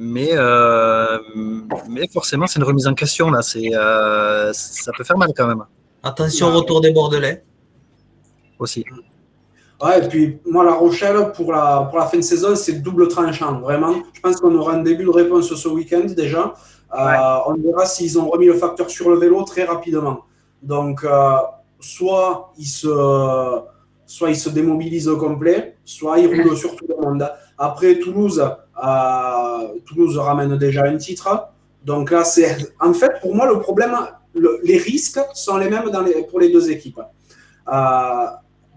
mais, 0.01 0.31
euh, 0.33 1.19
mais 1.89 2.07
forcément, 2.09 2.47
c'est 2.47 2.61
une 2.61 2.65
remise 2.65 2.87
en 2.87 2.95
question. 2.95 3.31
Là. 3.31 3.43
C'est, 3.43 3.75
euh, 3.75 4.53
ça 4.53 4.93
peut 4.97 5.03
faire 5.03 5.19
mal 5.19 5.31
quand 5.37 5.49
même. 5.49 5.65
Attention 6.05 6.47
au 6.49 6.53
retour 6.53 6.81
des 6.81 6.93
Bordelais. 6.93 7.43
Aussi. 8.61 8.85
Ouais, 9.83 10.05
et 10.05 10.09
puis 10.09 10.39
moi, 10.47 10.65
La 10.65 10.75
Rochelle, 10.75 11.33
pour 11.35 11.53
la, 11.53 11.89
pour 11.91 11.99
la 11.99 12.07
fin 12.07 12.17
de 12.17 12.23
saison, 12.23 12.55
c'est 12.55 12.75
double 12.81 13.09
tranchant. 13.09 13.61
Vraiment, 13.61 13.95
je 14.13 14.21
pense 14.21 14.37
qu'on 14.37 14.55
aura 14.55 14.75
un 14.75 14.83
début 14.83 15.05
de 15.05 15.11
réponse 15.11 15.53
ce 15.53 15.69
week-end 15.69 16.07
déjà. 16.17 16.55
Euh, 16.97 17.39
on 17.47 17.55
verra 17.55 17.85
s'ils 17.85 18.19
ont 18.19 18.29
remis 18.29 18.47
le 18.47 18.55
facteur 18.55 18.89
sur 18.91 19.11
le 19.11 19.19
vélo 19.19 19.43
très 19.43 19.65
rapidement. 19.65 20.21
Donc, 20.63 21.05
soit 21.81 22.53
ils 22.57 22.67
se 22.67 22.89
soit 24.07 24.31
ils 24.31 24.37
se 24.37 24.49
démobilisent 24.49 25.09
au 25.09 25.19
complet, 25.19 25.77
soit 25.85 26.19
ils 26.19 26.27
roulent 26.27 26.57
sur 26.57 26.75
tout 26.75 26.87
le 26.89 26.97
monde. 26.97 27.31
Après, 27.59 27.99
Toulouse, 27.99 28.43
Toulouse 29.87 30.19
ramène 30.19 30.57
déjà 30.57 30.85
un 30.85 30.97
titre. 30.97 31.49
Donc 31.85 32.11
là, 32.11 32.25
c'est. 32.25 32.57
En 32.81 32.93
fait, 32.93 33.21
pour 33.21 33.35
moi, 33.35 33.47
le 33.47 33.59
problème, 33.59 33.97
les 34.63 34.79
risques 34.79 35.21
sont 35.35 35.57
les 35.57 35.71
mêmes 35.71 35.91
dans 35.91 36.03
les, 36.03 36.25
pour 36.25 36.41
les 36.41 36.51
deux 36.51 36.71
équipes. 36.71 37.01
Euh, 37.73 38.27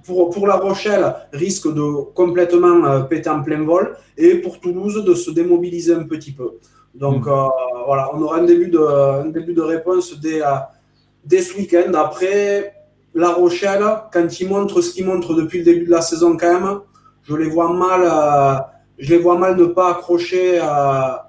pour, 0.04 0.30
pour, 0.32 0.47
La 0.47 0.56
Rochelle, 0.56 1.14
risque 1.32 1.72
de 1.72 2.04
complètement 2.14 2.86
euh, 2.86 3.02
péter 3.02 3.30
en 3.30 3.43
plein 3.43 3.64
vol 3.64 3.95
et 4.18 4.36
pour 4.36 4.60
Toulouse 4.60 5.04
de 5.04 5.14
se 5.14 5.30
démobiliser 5.32 5.93
un 5.93 6.04
petit 6.04 6.32
peu. 6.32 6.58
Donc 6.95 7.28
mm. 7.28 7.49
voilà, 7.86 8.10
on 8.14 8.22
aura 8.22 8.38
un 8.38 8.43
début 8.43 8.70
de, 8.70 8.80
un 8.80 9.28
début 9.28 9.54
de 9.54 9.62
réponse 9.62 10.20
dès, 10.20 10.41
dès 11.24 11.41
ce 11.41 11.56
week-end. 11.56 11.93
Après, 11.93 12.74
La 13.14 13.30
Rochelle, 13.30 13.84
quand 14.12 14.39
ils 14.39 14.49
montrent 14.49 14.82
ce 14.82 14.91
qu'ils 14.93 15.06
montrent 15.06 15.36
depuis 15.36 15.60
le 15.60 15.66
début 15.66 15.86
de 15.86 15.91
la 15.91 16.02
saison, 16.02 16.36
quand 16.36 16.60
même, 16.60 16.80
je 17.24 17.36
les 17.36 17.47
vois 17.47 17.72
mal 17.72 18.02
je 19.02 19.10
les 19.10 19.18
vois 19.18 19.38
mal 19.38 19.58
ne 19.58 19.66
pas 19.66 19.91
accrocher 19.91 20.60
à, 20.60 21.28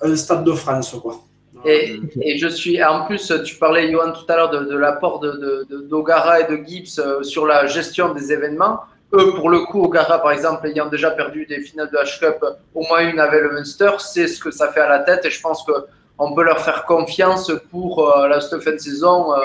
un 0.00 0.16
stade 0.16 0.44
de 0.44 0.52
France. 0.52 0.94
Quoi. 1.02 1.22
Et, 1.64 1.98
et, 2.20 2.36
je 2.36 2.48
suis, 2.48 2.82
en 2.84 3.06
plus, 3.06 3.32
tu 3.44 3.56
parlais, 3.56 3.90
Johan, 3.90 4.12
tout 4.12 4.30
à 4.30 4.36
l'heure 4.36 4.50
de, 4.50 4.76
l'apport 4.76 5.20
de, 5.20 5.66
d'Ogara 5.88 6.40
et 6.40 6.44
de 6.44 6.62
Gibbs 6.64 6.98
euh, 6.98 7.22
sur 7.22 7.46
la 7.46 7.66
gestion 7.66 8.12
des 8.12 8.30
événements. 8.30 8.80
eux, 9.14 9.34
pour 9.34 9.48
le 9.48 9.60
coup, 9.60 9.82
O'Gara, 9.84 10.18
par 10.20 10.32
exemple, 10.32 10.66
ayant 10.66 10.86
déjà 10.86 11.12
perdu 11.12 11.46
des 11.46 11.60
finales 11.60 11.90
de 11.90 11.96
H-Cup, 11.96 12.44
au 12.74 12.82
moins 12.82 13.08
une 13.08 13.18
avec 13.18 13.42
le 13.42 13.52
Munster, 13.52 13.92
c'est 13.98 14.28
ce 14.28 14.38
que 14.38 14.50
ça 14.50 14.70
fait 14.70 14.80
à 14.80 14.88
la 14.88 14.98
tête. 14.98 15.24
Et 15.24 15.30
je 15.30 15.40
pense 15.40 15.64
qu'on 15.64 16.34
peut 16.34 16.44
leur 16.44 16.60
faire 16.60 16.84
confiance 16.84 17.50
pour 17.70 18.16
euh, 18.16 18.28
la 18.28 18.40
fin 18.40 18.72
de 18.72 18.78
saison, 18.78 19.32
euh, 19.32 19.38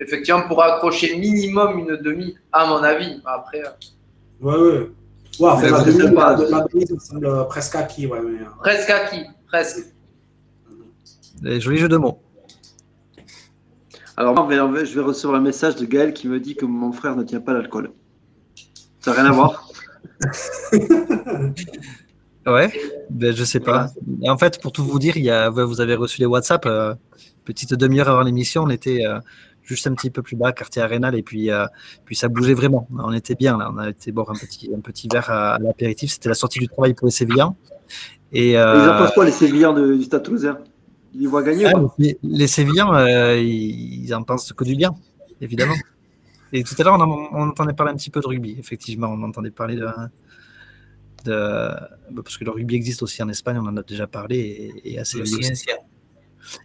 effectivement, 0.00 0.42
pour 0.42 0.62
accrocher 0.62 1.16
minimum 1.18 1.78
une 1.80 1.96
demi, 1.96 2.36
à 2.52 2.66
mon 2.66 2.82
avis. 2.82 3.20
Après. 3.26 3.62
Ouais, 4.40 4.56
ouais. 4.56 4.90
Ouais, 5.38 5.48
enfin, 5.48 5.70
la, 5.70 5.84
demi, 5.84 5.98
la, 5.98 6.36
la 6.36 6.66
demi, 6.72 6.86
ça 6.86 6.94
semble 6.98 7.48
presque 7.48 7.74
acquis. 7.76 8.06
Ouais, 8.06 8.20
mais... 8.20 8.38
Presque 8.60 8.90
acquis, 8.90 9.24
presque. 9.46 9.94
Les 11.42 11.60
jolis 11.60 11.78
jeux 11.78 11.88
de 11.88 11.96
mots. 11.96 12.20
Alors, 14.16 14.50
je 14.50 14.94
vais 14.94 15.00
recevoir 15.00 15.40
un 15.40 15.42
message 15.42 15.76
de 15.76 15.86
Gaël 15.86 16.12
qui 16.12 16.28
me 16.28 16.38
dit 16.40 16.54
que 16.54 16.66
mon 16.66 16.92
frère 16.92 17.16
ne 17.16 17.22
tient 17.22 17.40
pas 17.40 17.54
l'alcool. 17.54 17.92
Ça 19.00 19.12
n'a 19.12 19.22
rien 19.22 19.30
à 19.30 19.32
voir. 19.32 19.66
ouais, 22.46 22.70
ben, 23.08 23.34
je 23.34 23.44
sais 23.44 23.60
pas. 23.60 23.88
Et 24.22 24.28
en 24.28 24.36
fait, 24.36 24.60
pour 24.60 24.72
tout 24.72 24.84
vous 24.84 24.98
dire, 24.98 25.16
il 25.16 25.24
y 25.24 25.30
a, 25.30 25.48
vous 25.48 25.80
avez 25.80 25.94
reçu 25.94 26.20
les 26.20 26.26
WhatsApp. 26.26 26.66
Euh, 26.66 26.94
petite 27.46 27.72
demi-heure 27.72 28.10
avant 28.10 28.20
l'émission, 28.20 28.64
on 28.64 28.70
était 28.70 29.06
euh, 29.06 29.20
juste 29.74 29.86
un 29.86 29.94
petit 29.94 30.10
peu 30.10 30.22
plus 30.22 30.36
bas, 30.36 30.52
quartier 30.52 30.82
Arénal, 30.82 31.14
et 31.14 31.22
puis, 31.22 31.50
euh, 31.50 31.66
puis 32.04 32.16
ça 32.16 32.28
bougeait 32.28 32.54
vraiment. 32.54 32.86
On 32.98 33.12
était 33.12 33.34
bien 33.34 33.56
là. 33.56 33.70
On 33.72 33.78
a 33.78 33.90
été 33.90 34.12
boire 34.12 34.30
un 34.30 34.34
petit, 34.34 34.70
un 34.74 34.80
petit 34.80 35.08
verre 35.10 35.30
à, 35.30 35.58
l'apéritif. 35.58 36.12
C'était 36.12 36.28
la 36.28 36.34
sortie 36.34 36.58
du 36.58 36.68
travail 36.68 36.94
pour 36.94 37.06
les 37.06 37.12
Sévillans. 37.12 37.56
Et, 38.32 38.52
Ils 38.52 38.58
en 38.58 38.98
pensent 38.98 39.12
quoi, 39.12 39.24
les 39.24 39.32
Sévillans 39.32 39.72
du 39.72 40.02
Stade 40.02 40.22
Toulousain? 40.22 40.58
Ils 41.12 41.28
voient 41.28 41.42
gagner 41.42 41.66
ah, 41.66 41.72
les, 41.98 42.16
les, 42.22 42.46
Sévillans, 42.46 42.96
ils, 43.36 44.04
ils 44.04 44.14
en 44.14 44.22
pensent 44.22 44.52
que 44.52 44.64
du 44.64 44.76
bien, 44.76 44.94
évidemment. 45.40 45.74
Et 46.52 46.64
tout 46.64 46.74
à 46.78 46.82
l'heure, 46.82 46.98
on, 46.98 47.48
entendait 47.48 47.72
parler 47.74 47.92
un 47.92 47.96
petit 47.96 48.10
peu 48.10 48.20
de 48.20 48.26
rugby, 48.26 48.56
effectivement. 48.58 49.08
On 49.08 49.22
entendait 49.22 49.50
parler 49.50 49.76
de, 49.76 49.86
de, 51.24 52.20
Parce 52.22 52.36
que 52.36 52.44
le 52.44 52.50
rugby 52.50 52.74
existe 52.74 53.02
aussi 53.02 53.22
en 53.22 53.28
Espagne, 53.28 53.58
on 53.58 53.66
en 53.66 53.76
a 53.76 53.82
déjà 53.82 54.06
parlé, 54.06 54.72
et, 54.84 54.98
assez 54.98 55.22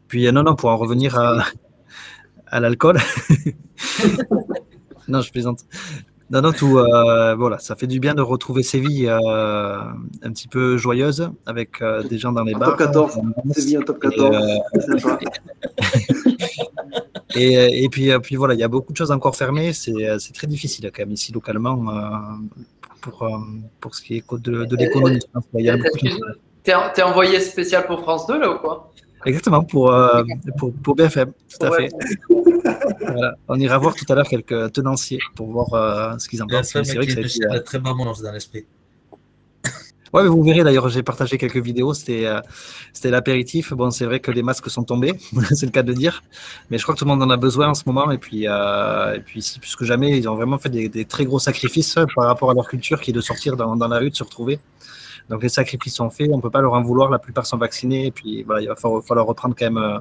Puis, 0.07 0.27
euh, 0.27 0.31
non, 0.31 0.43
non, 0.43 0.55
pour 0.55 0.69
en 0.71 0.77
revenir 0.77 1.17
à, 1.19 1.45
à 2.47 2.59
l'alcool. 2.59 2.97
non, 5.07 5.21
je 5.21 5.31
plaisante. 5.31 5.59
Non, 6.31 6.41
non, 6.41 6.51
tout, 6.51 6.79
euh, 6.79 7.35
voilà, 7.35 7.59
ça 7.59 7.75
fait 7.75 7.85
du 7.85 7.99
bien 7.99 8.15
de 8.15 8.21
retrouver 8.21 8.63
Séville 8.63 9.07
euh, 9.07 9.77
un 10.23 10.31
petit 10.31 10.47
peu 10.47 10.75
joyeuse 10.75 11.29
avec 11.45 11.83
des 12.09 12.17
gens 12.17 12.31
dans 12.31 12.43
les 12.43 12.53
bars. 12.53 12.69
Top 12.69 12.79
14, 12.79 13.19
Séville 13.51 13.77
en 13.77 13.81
top 13.83 13.99
14, 13.99 14.35
c'est 14.73 14.99
sympa. 14.99 15.19
Et, 17.37 17.83
et 17.83 17.89
puis, 17.89 18.17
puis 18.19 18.37
voilà, 18.37 18.53
il 18.53 18.61
y 18.61 18.63
a 18.63 18.69
beaucoup 18.69 18.93
de 18.93 18.97
choses 18.97 19.11
encore 19.11 19.35
fermées. 19.35 19.73
C'est 19.73 20.33
très 20.33 20.47
difficile 20.47 20.89
quand 20.95 21.01
même 21.01 21.11
ici 21.11 21.33
localement 21.33 21.83
pour, 23.01 23.27
pour 23.81 23.93
ce 23.93 24.01
qui 24.01 24.15
est 24.15 24.33
de, 24.33 24.63
de 24.63 24.75
l'économie. 24.77 25.19
T'es 26.63 27.03
envoyé 27.03 27.41
spécial 27.41 27.85
pour 27.85 28.01
France 28.01 28.25
2 28.25 28.39
là 28.39 28.51
ou 28.51 28.57
quoi? 28.57 28.93
Exactement, 29.25 29.63
pour, 29.63 29.93
pour, 30.57 30.73
pour, 30.73 30.95
BFM, 30.95 31.31
tout 31.31 31.65
à 31.65 31.71
fait. 31.71 31.89
voilà. 32.99 33.35
On 33.47 33.59
ira 33.59 33.77
voir 33.77 33.95
tout 33.95 34.05
à 34.09 34.15
l'heure 34.15 34.27
quelques 34.27 34.73
tenanciers 34.73 35.19
pour 35.35 35.47
voir 35.47 36.19
ce 36.19 36.29
qu'ils 36.29 36.43
en 36.43 36.47
pensent. 36.47 36.69
C'est 36.71 36.95
vrai 36.95 37.05
que 37.07 37.27
c'est 37.27 37.63
très 37.63 37.79
maman 37.79 38.05
dans 38.05 38.31
l'esprit. 38.31 38.65
Ouais, 40.15 40.23
mais 40.23 40.29
vous 40.29 40.41
verrez 40.43 40.63
d'ailleurs, 40.63 40.87
j'ai 40.87 41.03
partagé 41.03 41.37
quelques 41.37 41.57
vidéos. 41.57 41.93
C'était 41.93 42.25
euh, 42.25 42.39
c'était 42.93 43.09
l'apéritif. 43.09 43.73
Bon, 43.73 43.91
c'est 43.91 44.05
vrai 44.05 44.21
que 44.21 44.31
les 44.31 44.43
masques 44.43 44.69
sont 44.69 44.83
tombés, 44.83 45.11
c'est 45.51 45.65
le 45.65 45.73
cas 45.73 45.83
de 45.83 45.91
dire. 45.91 46.23
Mais 46.69 46.77
je 46.77 46.83
crois 46.83 46.95
que 46.95 46.99
tout 46.99 47.05
le 47.05 47.09
monde 47.09 47.21
en 47.21 47.29
a 47.29 47.35
besoin 47.35 47.67
en 47.67 47.73
ce 47.73 47.83
moment. 47.85 48.09
Et 48.11 48.17
puis, 48.17 48.47
euh, 48.47 49.15
et 49.15 49.19
puis 49.19 49.45
plus 49.59 49.75
que 49.75 49.83
jamais, 49.83 50.17
ils 50.17 50.29
ont 50.29 50.35
vraiment 50.35 50.57
fait 50.57 50.69
des, 50.69 51.03
très 51.03 51.25
gros 51.25 51.39
sacrifices 51.39 51.97
par 52.15 52.27
rapport 52.27 52.49
à 52.49 52.53
leur 52.53 52.69
culture 52.69 53.01
qui 53.01 53.11
est 53.11 53.13
de 53.13 53.19
sortir 53.19 53.57
dans, 53.57 53.75
dans 53.75 53.89
la 53.89 53.97
rue, 53.97 54.09
de 54.09 54.15
se 54.15 54.23
retrouver. 54.23 54.57
Donc 55.29 55.41
les 55.43 55.49
sacrifices 55.49 55.95
sont 55.95 56.09
faits, 56.09 56.29
on 56.31 56.37
ne 56.37 56.41
peut 56.41 56.49
pas 56.49 56.61
leur 56.61 56.73
en 56.73 56.81
vouloir, 56.81 57.09
la 57.09 57.19
plupart 57.19 57.45
sont 57.45 57.57
vaccinés, 57.57 58.07
et 58.07 58.11
puis 58.11 58.43
voilà, 58.43 58.61
il 58.61 58.67
va 58.67 58.75
falloir, 58.75 59.03
falloir 59.03 59.25
reprendre 59.25 59.55
quand 59.57 59.65
même 59.65 59.77
euh, 59.77 59.99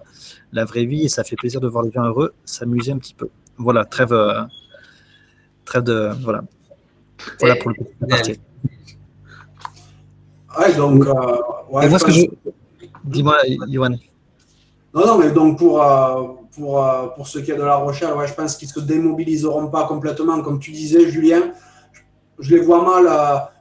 la 0.53 0.65
vraie 0.65 0.85
vie, 0.85 1.05
et 1.05 1.09
ça 1.09 1.25
fait 1.25 1.37
plaisir 1.37 1.61
de 1.61 1.69
voir 1.69 1.85
les 1.85 1.91
gens 1.91 2.05
heureux, 2.05 2.35
s'amuser 2.45 2.93
un 2.93 2.99
petit 2.99 3.15
peu. 3.15 3.29
Voilà, 3.57 3.85
trêve, 3.85 4.13
euh, 4.13 4.43
trêve 5.65 5.85
de... 5.85 6.11
Voilà, 6.23 6.43
voilà 7.41 7.57
pour 7.57 7.71
le 7.71 7.77
petit 8.07 8.39
Ouais, 10.59 10.75
donc. 10.75 11.07
Euh, 11.07 11.37
ouais, 11.71 11.99
ce 11.99 12.05
que 12.05 12.13
je... 12.13 12.27
Dis-moi, 13.05 13.37
Yohan. 13.67 13.97
Non, 14.95 15.07
non, 15.07 15.19
mais 15.19 15.31
donc 15.31 15.59
pour, 15.59 15.83
euh, 15.83 16.23
pour, 16.55 16.85
euh, 16.85 17.09
pour 17.09 17.27
ce 17.27 17.41
qui 17.41 17.51
est 17.51 17.57
de 17.57 17.63
La 17.63 17.77
Rochelle, 17.77 18.15
ouais, 18.15 18.29
je 18.29 18.35
pense 18.35 18.57
qu'ils 18.57 18.69
ne 18.69 18.73
se 18.73 18.81
démobiliseront 18.81 19.69
pas 19.69 19.87
complètement. 19.87 20.41
Comme 20.43 20.59
tu 20.59 20.71
disais, 20.71 21.11
Julien, 21.11 21.53
je 22.39 22.55
les 22.55 22.61
vois 22.61 22.83
mal, 22.83 23.07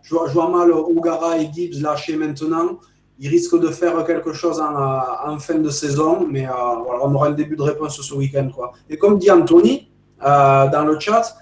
je 0.01 0.15
vois, 0.15 0.27
je 0.27 0.33
vois 0.33 0.49
mal 0.49 0.71
Ogara 0.71 1.37
et 1.37 1.49
Gibbs 1.51 1.81
lâcher 1.81 2.15
maintenant. 2.15 2.79
Ils 3.19 3.29
risquent 3.29 3.59
de 3.59 3.67
faire 3.67 4.03
quelque 4.05 4.33
chose 4.33 4.59
en, 4.59 5.29
en 5.31 5.37
fin 5.39 5.59
de 5.59 5.69
saison, 5.69 6.27
mais 6.29 6.45
voilà, 6.45 7.01
on 7.03 7.13
aura 7.13 7.27
un 7.27 7.31
début 7.31 7.55
de 7.55 7.61
réponse 7.61 8.01
ce 8.01 8.13
week-end. 8.13 8.49
Quoi. 8.53 8.73
Et 8.89 8.97
comme 8.97 9.17
dit 9.17 9.29
Anthony 9.31 9.89
dans 10.21 10.85
le 10.85 10.99
chat, 10.99 11.35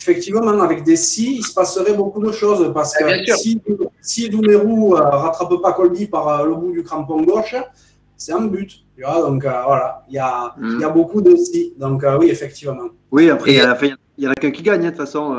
effectivement, 0.00 0.46
avec 0.60 0.84
des 0.84 0.96
si, 0.96 1.36
il 1.36 1.42
se 1.42 1.54
passerait 1.54 1.94
beaucoup 1.94 2.22
de 2.24 2.32
choses. 2.32 2.72
Parce 2.72 2.94
que 2.94 3.04
si, 3.36 3.60
si 4.00 4.28
Doumerou 4.28 4.94
ne 4.94 5.00
euh, 5.00 5.04
rattrape 5.04 5.60
pas 5.62 5.72
Colby 5.72 6.06
par 6.06 6.28
euh, 6.28 6.46
le 6.46 6.54
bout 6.54 6.72
du 6.72 6.82
crampon 6.82 7.22
gauche, 7.22 7.54
c'est 8.16 8.32
un 8.32 8.42
but. 8.42 8.84
donc 8.98 9.44
euh, 9.44 9.62
voilà, 9.66 10.04
il 10.08 10.14
y, 10.14 10.18
a, 10.18 10.54
il 10.60 10.80
y 10.80 10.84
a 10.84 10.88
mm. 10.88 10.92
beaucoup 10.92 11.20
de 11.20 11.36
si. 11.36 11.74
Donc 11.78 12.04
oui, 12.20 12.30
effectivement. 12.30 12.88
Oui, 13.10 13.30
après, 13.30 13.52
il 13.52 13.56
y, 13.56 13.60
a, 13.60 13.78
il 14.18 14.24
y 14.24 14.28
en 14.28 14.30
a 14.30 14.34
qu'un 14.34 14.50
qui 14.50 14.62
gagne. 14.62 14.82
Hein, 14.82 14.90
de 14.90 14.96
toute 14.96 14.98
façon, 14.98 15.36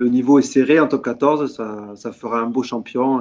le 0.00 0.08
niveau 0.08 0.38
est 0.38 0.42
serré 0.42 0.80
en 0.80 0.88
top 0.88 1.04
14, 1.04 1.54
ça, 1.54 1.92
ça 1.94 2.10
fera 2.10 2.40
un 2.40 2.46
beau 2.46 2.62
champion. 2.62 3.20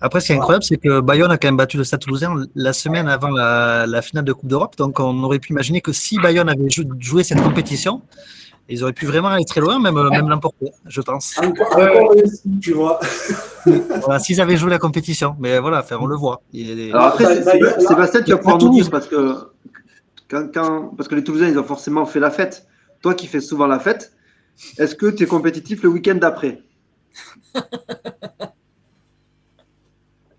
Après, 0.00 0.20
ce 0.20 0.26
qui 0.26 0.32
est 0.32 0.36
incroyable, 0.36 0.64
c'est 0.64 0.76
que 0.76 1.00
Bayonne 1.00 1.32
a 1.32 1.38
quand 1.38 1.48
même 1.48 1.56
battu 1.56 1.76
le 1.76 1.82
Stade 1.82 2.00
Toulousain 2.00 2.34
la 2.54 2.72
semaine 2.72 3.08
avant 3.08 3.30
la, 3.30 3.86
la 3.86 4.00
finale 4.00 4.24
de 4.24 4.32
Coupe 4.32 4.48
d'Europe. 4.48 4.76
Donc, 4.76 5.00
on 5.00 5.22
aurait 5.24 5.40
pu 5.40 5.52
imaginer 5.52 5.80
que 5.80 5.92
si 5.92 6.18
Bayonne 6.18 6.48
avait 6.48 6.68
joué 7.00 7.24
cette 7.24 7.42
compétition, 7.42 8.00
ils 8.68 8.82
auraient 8.84 8.92
pu 8.92 9.06
vraiment 9.06 9.28
aller 9.28 9.44
très 9.44 9.60
loin, 9.60 9.80
même, 9.80 9.96
même 10.10 10.28
l'emporter, 10.28 10.70
je 10.86 11.00
pense. 11.00 11.36
Encore 11.38 12.14
tu 12.60 12.72
vois. 12.72 13.00
voilà, 13.66 14.20
S'ils 14.20 14.40
avaient 14.40 14.56
joué 14.56 14.70
la 14.70 14.78
compétition, 14.78 15.34
mais 15.40 15.58
voilà, 15.58 15.84
on 15.98 16.06
le 16.06 16.16
voit. 16.16 16.42
Alors 16.92 17.06
après, 17.06 17.42
Sébastien, 17.80 18.22
tu 18.22 18.30
vas 18.30 18.38
pouvoir 18.38 18.58
nous 18.58 18.70
dire 18.70 18.88
parce 18.88 19.08
que, 19.08 19.34
quand, 20.30 20.94
parce 20.96 21.08
que 21.08 21.14
les 21.16 21.24
Toulousains, 21.24 21.48
ils 21.48 21.58
ont 21.58 21.64
forcément 21.64 22.06
fait 22.06 22.20
la 22.20 22.30
fête. 22.30 22.66
Toi 23.02 23.14
qui 23.14 23.26
fais 23.26 23.40
souvent 23.40 23.66
la 23.66 23.80
fête, 23.80 24.12
est-ce 24.78 24.94
que 24.94 25.06
tu 25.06 25.24
es 25.24 25.26
compétitif 25.26 25.82
le 25.82 25.88
week-end 25.88 26.16
d'après? 26.16 26.62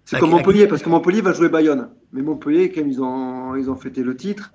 C'est 0.06 0.20
comme 0.20 0.30
Montpellier, 0.30 0.68
parce 0.68 0.84
que 0.84 0.90
Montpellier 0.90 1.22
va 1.22 1.34
jouer 1.34 1.50
Bayonne. 1.50 1.90
Mais 2.14 2.22
Montpellier, 2.22 2.72
quand 2.72 2.84
ils 2.86 3.02
ont, 3.02 3.56
ils 3.56 3.72
ont 3.72 3.76
fêté 3.76 4.04
le 4.04 4.16
titre, 4.16 4.54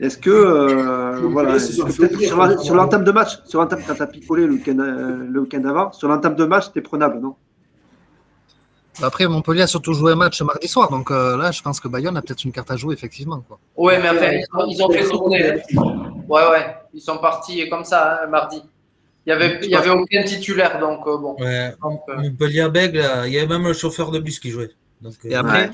est-ce 0.00 0.18
que, 0.18 0.30
euh, 0.30 1.18
voilà, 1.28 1.58
sur, 1.58 1.86
l'entame 2.74 3.04
de 3.04 3.10
match, 3.10 3.40
sur 3.46 3.58
l'entame, 3.60 3.80
quand 3.86 3.94
tu 3.94 4.02
as 4.02 4.06
picolé 4.06 4.46
le 4.46 4.52
week-end 4.52 4.78
euh, 4.78 5.26
le 5.28 5.40
week 5.40 5.54
avant, 5.54 5.92
sur 5.92 6.08
l'entame 6.08 6.36
de 6.36 6.44
match, 6.44 6.66
c'était 6.66 6.82
prenable, 6.82 7.20
non? 7.20 7.36
Après, 9.02 9.26
Montpellier 9.26 9.62
a 9.62 9.66
surtout 9.66 9.94
joué 9.94 10.12
un 10.12 10.16
match 10.16 10.40
mardi 10.42 10.68
soir, 10.68 10.90
donc 10.90 11.10
euh, 11.10 11.36
là, 11.36 11.50
je 11.52 11.62
pense 11.62 11.80
que 11.80 11.88
Bayonne 11.88 12.16
a 12.16 12.22
peut-être 12.22 12.44
une 12.44 12.52
carte 12.52 12.70
à 12.70 12.76
jouer, 12.76 12.94
effectivement. 12.94 13.42
Quoi. 13.46 13.58
Ouais, 13.76 13.98
mais 14.00 14.08
après, 14.08 14.42
ils 14.68 14.82
ont, 14.82 14.90
fait 14.90 15.08
tourner. 15.08 15.62
Ouais, 16.28 16.42
ouais, 16.50 16.76
ils 16.92 17.00
sont 17.00 17.18
partis 17.18 17.68
comme 17.68 17.84
ça, 17.84 18.20
hein, 18.22 18.26
mardi. 18.26 18.62
Il 19.26 19.30
n'y 19.30 19.32
avait, 19.32 19.58
il 19.62 19.70
y 19.70 19.74
avait 19.74 19.90
aucun 19.90 20.22
titulaire, 20.22 20.78
donc 20.80 21.04
bon. 21.04 21.36
Ouais, 21.38 21.74
Montpellier 22.16 22.68
Bègle, 22.70 23.04
il 23.26 23.32
y 23.32 23.38
avait 23.38 23.46
même 23.46 23.66
le 23.66 23.74
chauffeur 23.74 24.10
de 24.10 24.18
bus 24.18 24.40
qui 24.40 24.50
jouait. 24.50 24.70
Donc, 25.00 25.14
Et 25.24 25.34
après, 25.34 25.70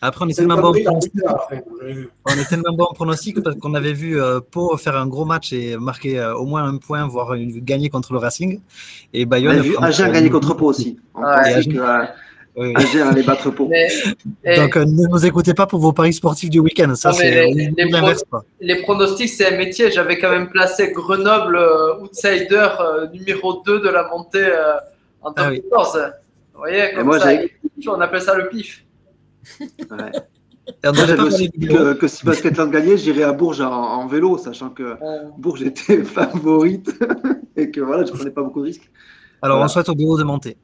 après, 0.00 0.24
on 0.24 0.28
est, 0.28 0.34
tellement 0.34 0.60
bon, 0.60 0.72
on 0.86 2.30
est 2.30 2.48
tellement 2.48 2.72
bon 2.72 2.84
en 2.84 2.92
pronostic 2.92 3.42
parce 3.42 3.56
qu'on 3.56 3.74
avait 3.74 3.92
vu 3.92 4.20
euh, 4.20 4.38
Pau 4.38 4.76
faire 4.76 4.96
un 4.96 5.08
gros 5.08 5.24
match 5.24 5.52
et 5.52 5.76
marquer 5.76 6.20
euh, 6.20 6.36
au 6.36 6.44
moins 6.44 6.64
un 6.64 6.76
point, 6.76 7.04
voire 7.08 7.34
une, 7.34 7.58
gagner 7.58 7.88
contre 7.88 8.12
le 8.12 8.20
Racing. 8.20 8.60
Et 9.12 9.26
Bayonne. 9.26 9.56
On 9.56 9.58
a 9.58 9.62
vu 9.62 9.76
Agen 9.80 10.12
gagner 10.12 10.30
contre 10.30 10.54
Pau 10.54 10.66
aussi. 10.66 11.00
Ouais. 12.58 12.72
Agen, 12.74 13.06
allait 13.06 13.22
battre 13.22 13.50
Pau. 13.50 13.70
Donc 14.56 14.76
euh, 14.76 14.84
ne 14.84 15.06
nous 15.06 15.24
écoutez 15.24 15.54
pas 15.54 15.66
pour 15.66 15.78
vos 15.78 15.92
paris 15.92 16.12
sportifs 16.12 16.50
du 16.50 16.58
week-end. 16.58 16.92
Ça, 16.96 17.12
c'est 17.12 17.46
l'inverse. 17.76 18.24
Les, 18.60 18.82
pronostics, 18.82 19.28
c'est 19.28 19.54
un 19.54 19.56
métier. 19.56 19.92
J'avais 19.92 20.18
quand 20.18 20.30
même 20.30 20.50
placé 20.50 20.90
Grenoble 20.90 21.56
outsider 22.02 22.68
numéro 23.12 23.62
2 23.64 23.80
de 23.80 23.88
la 23.88 24.08
montée 24.08 24.50
en 25.22 25.32
top 25.32 25.46
ah, 25.48 25.54
14. 25.54 26.12
Vous 26.54 26.58
voyez, 26.58 26.92
comme 26.96 27.06
moi, 27.06 27.20
ça, 27.20 27.30
on 27.86 28.00
appelle 28.00 28.22
ça 28.22 28.34
le 28.34 28.48
pif. 28.48 28.84
Ouais. 29.60 30.10
J'avais 30.84 31.20
aussi 31.20 31.50
que, 31.50 31.94
que, 31.94 32.08
si 32.08 32.26
Basketland 32.26 32.70
gagnait, 32.70 32.98
j'irais 32.98 33.22
à 33.22 33.32
Bourges 33.32 33.62
en, 33.62 34.06
vélo, 34.06 34.36
sachant 34.36 34.68
que 34.68 34.96
Bourges 35.38 35.62
était 35.62 36.02
favorite 36.04 36.90
et 37.56 37.70
que 37.70 37.80
voilà, 37.80 38.04
je 38.04 38.12
prenais 38.12 38.30
pas 38.30 38.42
beaucoup 38.42 38.60
de 38.60 38.66
risques. 38.66 38.90
Alors, 39.40 39.62
on 39.62 39.68
souhaite 39.68 39.88
au 39.88 39.94
BO 39.94 40.18
de 40.18 40.24
monter. 40.24 40.56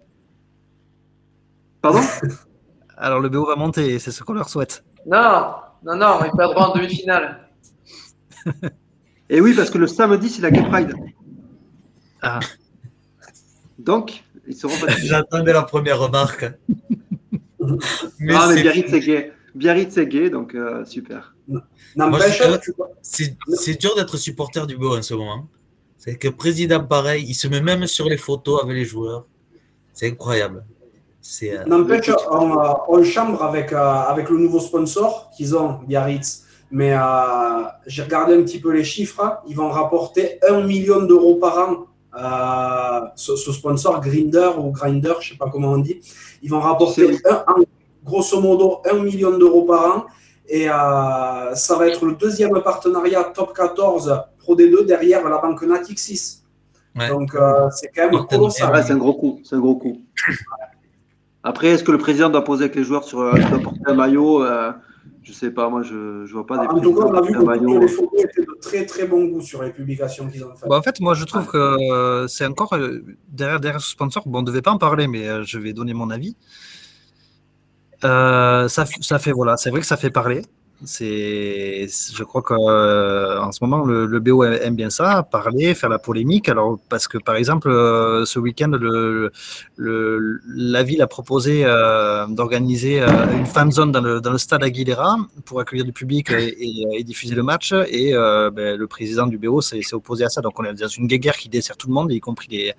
Pardon 1.84 2.00
Alors, 2.96 3.20
le 3.20 3.28
BO 3.28 3.44
va 3.44 3.56
monter, 3.56 3.98
c'est 3.98 4.10
ce 4.10 4.22
qu'on 4.22 4.32
leur 4.32 4.48
souhaite. 4.48 4.82
Non, 5.06 5.52
non, 5.84 5.96
non, 5.96 6.24
ils 6.24 6.34
perdront 6.34 6.62
en 6.62 6.74
demi-finale. 6.74 7.46
et 9.28 9.38
oui, 9.42 9.52
parce 9.52 9.68
que 9.68 9.76
le 9.76 9.86
samedi, 9.86 10.30
c'est 10.30 10.40
la 10.40 10.50
Gay 10.50 10.62
Pride. 10.62 10.94
Ah. 12.22 12.40
Donc, 13.78 14.24
ils 14.46 14.56
seront 14.56 14.74
pas. 14.78 14.92
J'attendais 15.02 15.52
la 15.52 15.64
première 15.64 15.98
remarque. 15.98 16.46
mais 18.18 18.34
ah, 18.34 18.46
mais 18.48 18.62
Biarritz, 18.62 18.88
c'est 18.88 19.00
gay. 19.00 19.32
Biarritz, 19.54 19.92
c'est 19.92 20.06
gay, 20.06 20.30
donc 20.30 20.54
euh, 20.54 20.86
super. 20.86 21.34
C'est 23.02 23.78
dur 23.78 23.94
d'être 23.94 24.16
supporter 24.16 24.66
du 24.66 24.78
beau 24.78 24.96
en 24.96 25.02
ce 25.02 25.12
moment. 25.12 25.48
C'est 25.98 26.16
que 26.16 26.28
président 26.28 26.82
pareil, 26.82 27.26
il 27.28 27.34
se 27.34 27.46
met 27.46 27.60
même 27.60 27.86
sur 27.86 28.08
les 28.08 28.16
photos 28.16 28.62
avec 28.62 28.74
les 28.74 28.86
joueurs. 28.86 29.26
C'est 29.92 30.08
incroyable. 30.08 30.64
Euh, 31.42 31.64
N'empêche, 31.66 32.10
on, 32.30 32.54
on, 32.88 33.02
chambre 33.02 33.42
avec, 33.42 33.72
euh, 33.72 33.78
avec 33.78 34.28
le 34.28 34.36
nouveau 34.38 34.60
sponsor 34.60 35.30
qu'ils 35.34 35.56
ont, 35.56 35.78
Biarritz. 35.86 36.44
Mais 36.70 36.92
euh, 36.92 37.62
j'ai 37.86 38.02
regardé 38.02 38.34
un 38.34 38.42
petit 38.42 38.60
peu 38.60 38.72
les 38.72 38.84
chiffres. 38.84 39.38
Ils 39.46 39.56
vont 39.56 39.70
rapporter 39.70 40.38
1 40.46 40.62
million 40.62 41.02
d'euros 41.02 41.36
par 41.36 41.58
an. 41.58 43.12
Ce, 43.16 43.36
sponsor, 43.36 44.00
Grinder 44.00 44.50
ou 44.58 44.70
Grinder, 44.70 45.14
je 45.20 45.28
ne 45.28 45.32
sais 45.32 45.38
pas 45.38 45.48
comment 45.50 45.72
on 45.72 45.78
dit. 45.78 46.00
Ils 46.42 46.50
vont 46.50 46.60
rapporter 46.60 47.18
grosso 48.04 48.40
modo 48.40 48.82
1 48.90 48.98
million 48.98 49.36
d'euros 49.38 49.62
par 49.62 49.96
an. 49.96 50.04
Et 50.46 50.66
ça 50.66 51.76
va 51.78 51.88
être 51.88 52.04
le 52.04 52.14
deuxième 52.14 52.60
partenariat 52.62 53.24
top 53.24 53.54
14 53.54 54.22
Pro 54.38 54.54
D2 54.54 54.84
derrière 54.84 55.28
la 55.28 55.38
banque 55.38 55.62
Natixis. 55.62 56.42
Donc 57.08 57.36
c'est 57.72 57.90
quand 57.94 58.10
même 58.10 58.26
colossal. 58.26 58.84
c'est 58.84 58.92
un 58.92 58.96
gros 58.96 59.14
coup. 59.14 59.40
C'est 59.42 59.56
un 59.56 59.60
gros 59.60 59.76
coup. 59.76 60.02
Après, 61.46 61.68
est-ce 61.68 61.84
que 61.84 61.92
le 61.92 61.98
président 61.98 62.30
doit 62.30 62.42
poser 62.42 62.64
avec 62.64 62.74
les 62.74 62.84
joueurs 62.84 63.04
sur 63.04 63.20
euh, 63.20 63.32
doit 63.32 63.58
porter 63.60 63.80
un 63.84 63.92
maillot 63.92 64.42
euh, 64.42 64.72
Je 65.22 65.30
ne 65.30 65.34
sais 65.34 65.50
pas, 65.50 65.68
moi 65.68 65.82
je 65.82 66.22
ne 66.22 66.32
vois 66.32 66.46
pas 66.46 66.56
des 66.56 66.66
En 66.66 66.80
tout 66.80 66.94
cas, 66.94 67.04
on 67.04 67.14
a 67.14 67.20
vu 67.20 67.34
que 67.34 67.80
les 67.80 67.88
photos 67.88 68.24
étaient 68.24 68.40
de 68.40 68.58
très 68.62 68.86
très 68.86 69.06
bon 69.06 69.26
goût 69.26 69.42
sur 69.42 69.62
les 69.62 69.70
publications 69.70 70.26
qu'ils 70.26 70.42
ont 70.42 70.54
faites. 70.56 70.72
en 70.72 70.82
fait, 70.82 71.00
moi 71.00 71.12
je 71.12 71.24
trouve 71.26 71.46
que 71.46 71.58
euh, 71.58 72.26
c'est 72.28 72.46
encore 72.46 72.74
derrière, 73.28 73.60
derrière 73.60 73.80
ce 73.82 73.90
sponsor, 73.90 74.22
bon, 74.26 74.38
on 74.38 74.42
ne 74.42 74.46
devait 74.46 74.62
pas 74.62 74.70
en 74.72 74.78
parler, 74.78 75.06
mais 75.06 75.44
je 75.44 75.58
vais 75.58 75.74
donner 75.74 75.92
mon 75.92 76.08
avis. 76.08 76.34
ça, 78.02 78.68
ça 78.68 79.18
fait, 79.18 79.32
voilà, 79.32 79.58
c'est 79.58 79.68
vrai 79.68 79.80
que 79.80 79.86
ça 79.86 79.98
fait 79.98 80.10
parler. 80.10 80.42
C'est, 80.82 81.86
je 81.88 82.24
crois 82.24 82.42
qu'en 82.42 82.68
euh, 82.68 83.50
ce 83.52 83.64
moment, 83.64 83.84
le, 83.84 84.18
BO 84.18 84.42
aime 84.44 84.74
bien 84.74 84.90
ça, 84.90 85.22
parler, 85.22 85.74
faire 85.74 85.88
la 85.88 85.98
polémique. 85.98 86.48
Alors, 86.48 86.78
parce 86.88 87.06
que 87.08 87.16
par 87.16 87.36
exemple, 87.36 87.68
euh, 87.70 88.24
ce 88.24 88.38
week-end, 88.38 88.72
la 89.78 90.82
ville 90.82 91.00
a 91.00 91.06
proposé 91.06 91.62
euh, 91.64 92.26
d'organiser 92.26 93.00
une 93.00 93.46
fan 93.46 93.70
zone 93.70 93.92
dans 93.92 94.00
le, 94.00 94.20
dans 94.20 94.32
le, 94.32 94.38
stade 94.38 94.62
Aguilera 94.64 95.16
pour 95.44 95.60
accueillir 95.60 95.84
du 95.84 95.92
public 95.92 96.30
et, 96.30 97.04
diffuser 97.04 97.34
le 97.34 97.42
match. 97.42 97.72
Et 97.88 98.12
ben, 98.12 98.76
le 98.76 98.86
président 98.86 99.26
du 99.26 99.38
BO 99.38 99.60
s'est 99.60 99.80
opposé 99.92 100.24
à 100.24 100.28
ça. 100.28 100.40
Donc, 100.40 100.58
on 100.58 100.64
est 100.64 100.74
dans 100.74 100.88
une 100.88 101.06
guerre 101.06 101.36
qui 101.36 101.48
dessert 101.48 101.76
tout 101.76 101.88
le 101.88 101.94
monde, 101.94 102.12
y 102.12 102.20
compris 102.20 102.74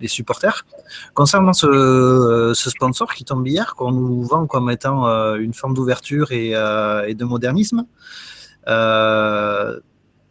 les, 0.00 0.08
supporters. 0.08 0.64
Concernant 1.12 1.52
ce, 1.52 2.52
ce, 2.54 2.70
sponsor 2.70 3.12
qui 3.14 3.24
tombe 3.24 3.46
hier, 3.46 3.74
qu'on 3.74 3.92
nous 3.92 4.22
vend 4.24 4.46
comme 4.46 4.70
étant 4.70 5.06
une 5.34 5.54
forme 5.54 5.74
d'ouverture 5.74 6.32
et, 6.32 6.50
et 6.50 7.14
de 7.14 7.24
modernisme. 7.34 7.86
Euh, 8.68 9.80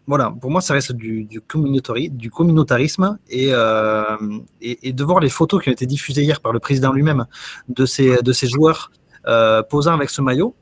voilà, 0.05 0.33
pour 0.41 0.51
moi, 0.51 0.59
ça 0.61 0.73
reste 0.73 0.91
du, 0.91 1.41
communautarisme 1.47 3.17
euh, 3.33 4.17
et, 4.61 4.91
de 4.91 5.03
voir 5.03 5.19
les 5.21 5.29
photos 5.29 5.63
qui 5.63 5.69
ont 5.69 5.71
été 5.71 5.85
diffusées 5.85 6.23
hier 6.23 6.41
par 6.41 6.51
le 6.51 6.59
président 6.59 6.91
lui-même 6.91 7.25
de 7.69 7.85
ces, 7.85 8.47
joueurs 8.47 8.91
euh, 9.27 9.63
posant 9.63 9.93
avec 9.93 10.09
ce 10.09 10.21
maillot, 10.21 10.55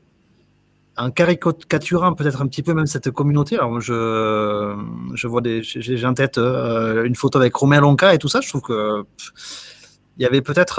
en 0.96 1.10
caricaturant 1.10 2.14
peut-être 2.14 2.40
un 2.42 2.46
petit 2.46 2.62
peu 2.62 2.72
même 2.72 2.86
cette 2.86 3.10
communauté. 3.10 3.56
Alors, 3.56 3.80
je, 3.80 5.26
vois 5.26 5.40
des, 5.40 5.62
j'ai 5.64 6.06
en 6.06 6.14
tête 6.14 6.38
une 6.38 7.16
photo 7.16 7.38
avec 7.40 7.54
Romain 7.56 7.80
Lonca 7.80 8.14
et 8.14 8.18
tout 8.18 8.28
ça. 8.28 8.40
Je 8.40 8.48
trouve 8.48 8.62
que 8.62 9.04
il 10.18 10.22
y 10.22 10.26
avait 10.26 10.42
peut-être 10.42 10.78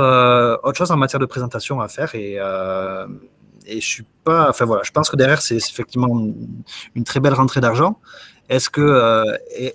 autre 0.63 0.77
chose 0.77 0.91
en 0.91 0.97
matière 0.97 1.19
de 1.19 1.25
présentation 1.25 1.81
à 1.81 1.89
faire 1.89 2.15
et 2.15 2.37
et 3.65 3.81
je 3.81 3.87
suis 3.87 4.05
pas. 4.23 4.49
Enfin 4.49 4.65
voilà, 4.65 4.83
je 4.83 4.91
pense 4.91 5.09
que 5.09 5.15
derrière 5.15 5.41
c'est 5.41 5.57
effectivement 5.57 6.07
une, 6.95 7.03
très 7.03 7.19
belle 7.19 7.33
rentrée 7.33 7.61
d'argent. 7.61 7.99
Est-ce 8.49 8.69
que, 8.69 8.81
euh, 8.81 9.23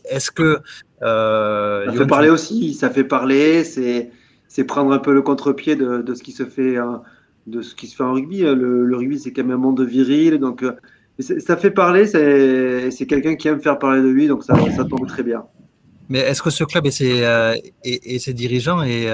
est-ce 0.04 0.30
que 0.30 0.58
euh, 1.02 1.86
ça 1.86 1.92
fait 1.92 2.06
parler 2.06 2.28
aussi, 2.28 2.74
ça 2.74 2.90
fait 2.90 3.04
parler, 3.04 3.64
c'est 3.64 4.10
c'est 4.46 4.64
prendre 4.64 4.92
un 4.92 4.98
peu 4.98 5.12
le 5.12 5.22
contre-pied 5.22 5.76
de, 5.76 5.98
de, 5.98 6.14
ce 6.14 6.22
qui 6.22 6.32
se 6.32 6.44
fait 6.44 6.76
hein, 6.76 7.02
de 7.46 7.62
ce 7.62 7.74
qui 7.74 7.86
se 7.86 7.96
fait 7.96 8.02
en 8.04 8.12
rugby. 8.12 8.40
Le, 8.40 8.84
le 8.84 8.96
rugby 8.96 9.18
c'est 9.18 9.32
quand 9.32 9.44
même 9.44 9.56
un 9.56 9.60
monde 9.60 9.80
viril, 9.80 10.38
donc 10.38 10.62
euh, 10.62 10.72
ça 11.18 11.56
fait 11.56 11.70
parler. 11.70 12.06
C'est 12.06 13.06
quelqu'un 13.06 13.36
qui 13.36 13.48
aime 13.48 13.60
faire 13.60 13.78
parler 13.78 14.02
de 14.02 14.08
lui, 14.08 14.28
donc 14.28 14.44
ça, 14.44 14.54
ça 14.76 14.84
tombe 14.84 15.06
très 15.06 15.22
bien. 15.22 15.44
Mais 16.10 16.20
est-ce 16.20 16.42
que 16.42 16.48
ce 16.50 16.64
club 16.64 16.86
et 16.86 16.90
ses, 16.90 17.22
et, 17.84 18.14
et 18.14 18.18
ses 18.18 18.32
dirigeants 18.32 18.82
et, 18.82 19.08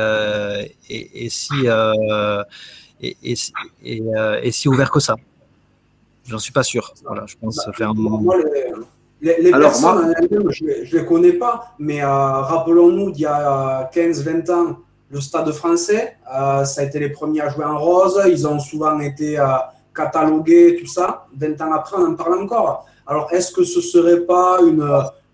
et, 0.88 1.28
si 1.28 1.54
euh, 1.64 2.42
et, 3.22 4.50
si 4.52 4.68
ouvert 4.68 4.90
que 4.90 5.00
ça. 5.00 5.16
J'en 6.26 6.38
suis 6.38 6.52
pas 6.52 6.62
sûr. 6.62 6.92
Voilà, 7.04 7.24
je 7.26 7.36
pense 7.40 7.60
faire 7.74 7.90
un 7.90 7.94
moment. 7.94 8.22
les, 9.20 9.42
les, 9.42 9.50
personnes, 9.50 10.14
je 10.20 10.64
ne 10.64 11.00
les 11.00 11.04
connais 11.06 11.32
pas, 11.34 11.74
mais 11.78 12.02
euh, 12.02 12.06
rappelons-nous 12.08 13.10
d'il 13.10 13.22
y 13.22 13.26
a 13.26 13.90
15-20 13.94 14.52
ans, 14.52 14.76
le 15.10 15.20
stade 15.20 15.50
français, 15.52 16.16
euh, 16.34 16.64
ça 16.64 16.80
a 16.80 16.84
été 16.84 16.98
les 16.98 17.10
premiers 17.10 17.42
à 17.42 17.48
jouer 17.50 17.64
en 17.64 17.78
rose. 17.78 18.20
Ils 18.26 18.46
ont 18.46 18.58
souvent 18.58 18.98
été 19.00 19.38
catalogués, 19.94 20.76
tout 20.80 20.86
ça. 20.86 21.26
20 21.36 21.60
ans 21.60 21.72
après, 21.72 21.96
on 21.98 22.12
en 22.12 22.14
parle 22.14 22.42
encore. 22.42 22.86
Alors, 23.06 23.30
est-ce 23.32 23.52
que 23.52 23.64
ce 23.64 23.78
ne 23.78 23.82
serait 23.82 24.20
pas 24.20 24.60
une, 24.62 24.82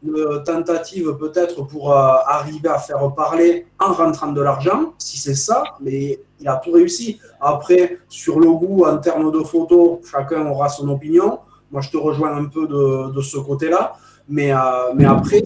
une 0.02 0.42
tentative 0.44 1.16
peut-être 1.18 1.62
pour 1.66 1.92
arriver 1.92 2.68
à 2.68 2.78
faire 2.78 3.12
parler 3.14 3.66
en 3.78 3.92
rentrant 3.92 4.32
de 4.32 4.40
l'argent 4.40 4.94
Si 4.98 5.18
c'est 5.18 5.34
ça, 5.34 5.62
mais 5.80 6.20
il 6.40 6.48
a 6.48 6.56
tout 6.56 6.72
réussi. 6.72 7.20
Après, 7.40 7.98
sur 8.08 8.40
le 8.40 8.50
goût, 8.50 8.84
en 8.86 8.98
termes 8.98 9.30
de 9.30 9.40
photos, 9.40 9.98
chacun 10.10 10.46
aura 10.46 10.68
son 10.68 10.88
opinion. 10.88 11.40
Moi, 11.70 11.82
je 11.82 11.90
te 11.90 11.96
rejoins 11.96 12.34
un 12.34 12.46
peu 12.46 12.66
de, 12.66 13.12
de 13.12 13.20
ce 13.20 13.38
côté-là. 13.38 13.94
Mais, 14.28 14.52
euh, 14.52 14.58
mais 14.94 15.04
après, 15.04 15.42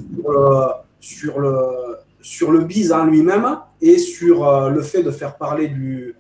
sur, 1.01 1.41
le, 1.41 1.97
sur 2.21 2.53
le 2.53 2.61
bise 2.61 2.93
en 2.93 3.05
lui-même 3.05 3.59
et 3.81 3.99
sur 3.99 4.47
euh, 4.47 4.71
le 4.71 4.83
fait 4.83 5.03
de 5.03 5.11
faire 5.11 5.37
parler 5.37 5.69
du, 5.69 6.15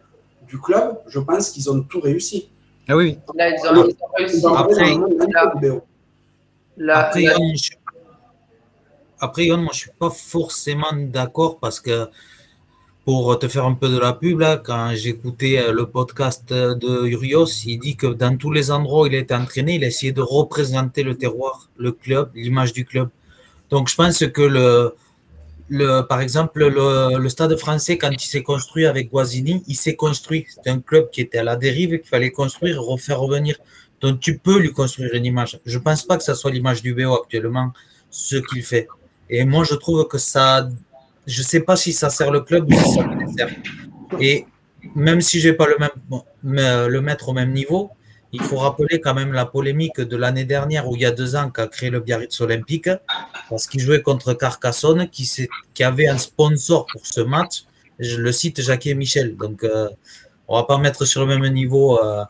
du 0.48 0.58
club, 0.60 0.98
je 1.06 1.20
pense 1.20 1.50
qu'ils 1.50 1.70
ont 1.70 1.82
tout 1.82 2.00
réussi. 2.00 2.50
Ah 2.88 2.96
oui. 2.96 3.18
Là, 3.34 3.50
ils 3.50 3.66
ont, 3.66 3.82
réussi. 4.16 4.44
Après, 4.46 4.96
après, 6.92 7.26
après, 9.24 9.46
moi, 9.48 9.70
je 9.72 9.78
ne 9.78 9.82
suis 9.84 9.90
pas 9.98 10.10
forcément 10.10 10.92
d'accord 10.92 11.58
parce 11.58 11.80
que 11.80 12.08
pour 13.04 13.38
te 13.38 13.48
faire 13.48 13.66
un 13.66 13.74
peu 13.74 13.88
de 13.88 13.98
la 13.98 14.14
pub, 14.14 14.40
là, 14.40 14.56
quand 14.56 14.92
j'écoutais 14.94 15.58
euh, 15.58 15.72
le 15.72 15.86
podcast 15.86 16.48
de 16.50 17.06
Urios, 17.06 17.46
il 17.66 17.78
dit 17.78 17.96
que 17.96 18.06
dans 18.06 18.36
tous 18.36 18.50
les 18.50 18.70
endroits 18.70 19.02
où 19.02 19.06
il 19.06 19.14
était 19.14 19.34
entraîné, 19.34 19.74
il 19.74 19.84
a 19.84 19.88
essayé 19.88 20.12
de 20.12 20.22
représenter 20.22 21.02
le 21.02 21.14
terroir, 21.16 21.68
le 21.76 21.92
club, 21.92 22.30
l'image 22.34 22.72
du 22.72 22.84
club. 22.86 23.08
Donc 23.68 23.90
je 23.90 23.94
pense 23.94 24.24
que 24.26 24.42
le, 24.42 24.94
le 25.68 26.02
par 26.02 26.20
exemple, 26.20 26.66
le, 26.66 27.28
stade 27.28 27.56
français, 27.58 27.98
quand 27.98 28.10
il 28.10 28.20
s'est 28.20 28.42
construit 28.42 28.86
avec 28.86 29.10
Guasini, 29.10 29.62
il 29.66 29.76
s'est 29.76 29.96
construit. 29.96 30.46
C'était 30.48 30.70
un 30.70 30.80
club 30.80 31.10
qui 31.10 31.20
était 31.20 31.38
à 31.38 31.44
la 31.44 31.56
dérive 31.56 31.92
et 31.94 32.00
qu'il 32.00 32.08
fallait 32.08 32.30
construire, 32.30 32.80
refaire 32.80 33.20
revenir. 33.20 33.56
Donc 34.00 34.20
tu 34.20 34.38
peux 34.38 34.58
lui 34.58 34.72
construire 34.72 35.14
une 35.14 35.26
image. 35.26 35.60
Je 35.66 35.78
ne 35.78 35.82
pense 35.82 36.02
pas 36.04 36.16
que 36.16 36.22
ça 36.22 36.34
soit 36.34 36.50
l'image 36.50 36.82
du 36.82 36.94
BO 36.94 37.14
actuellement, 37.14 37.72
ce 38.10 38.36
qu'il 38.36 38.62
fait. 38.62 38.88
Et 39.36 39.44
moi, 39.44 39.64
je 39.64 39.74
trouve 39.74 40.06
que 40.06 40.18
ça 40.18 40.68
je 41.26 41.40
ne 41.40 41.44
sais 41.44 41.60
pas 41.60 41.76
si 41.76 41.92
ça 41.92 42.10
sert 42.10 42.30
le 42.30 42.40
club 42.40 42.68
ou 42.68 42.72
si 42.72 42.94
ça 42.94 43.04
sert. 43.36 43.50
Et 44.20 44.46
même 44.94 45.20
si 45.20 45.40
je 45.40 45.48
ne 45.48 45.52
vais 45.52 45.56
pas 45.56 45.66
le, 45.66 45.76
même, 45.78 46.88
le 46.88 47.00
mettre 47.00 47.30
au 47.30 47.32
même 47.32 47.52
niveau, 47.52 47.90
il 48.32 48.42
faut 48.42 48.56
rappeler 48.56 49.00
quand 49.00 49.14
même 49.14 49.32
la 49.32 49.46
polémique 49.46 50.00
de 50.00 50.16
l'année 50.16 50.44
dernière 50.44 50.88
ou 50.88 50.96
il 50.96 51.02
y 51.02 51.06
a 51.06 51.12
deux 51.12 51.36
ans 51.36 51.50
qu'a 51.50 51.66
créé 51.68 51.88
le 51.88 52.00
Biarritz 52.00 52.40
Olympique 52.40 52.90
parce 53.48 53.66
qu'il 53.66 53.80
jouait 53.80 54.02
contre 54.02 54.34
Carcassonne 54.34 55.08
qui, 55.08 55.30
qui, 55.72 55.84
avait 55.84 56.08
un 56.08 56.18
sponsor 56.18 56.86
pour 56.92 57.06
ce 57.06 57.20
match. 57.20 57.64
Je 57.98 58.16
le 58.20 58.32
cite 58.32 58.60
Jacques 58.60 58.86
et 58.86 58.94
Michel. 58.94 59.36
Donc, 59.36 59.62
euh, 59.62 59.88
on 60.48 60.56
ne 60.56 60.60
va 60.60 60.66
pas 60.66 60.78
mettre 60.78 61.04
sur 61.04 61.24
le 61.24 61.38
même 61.38 61.50
niveau 61.52 61.98
euh, 62.02 62.24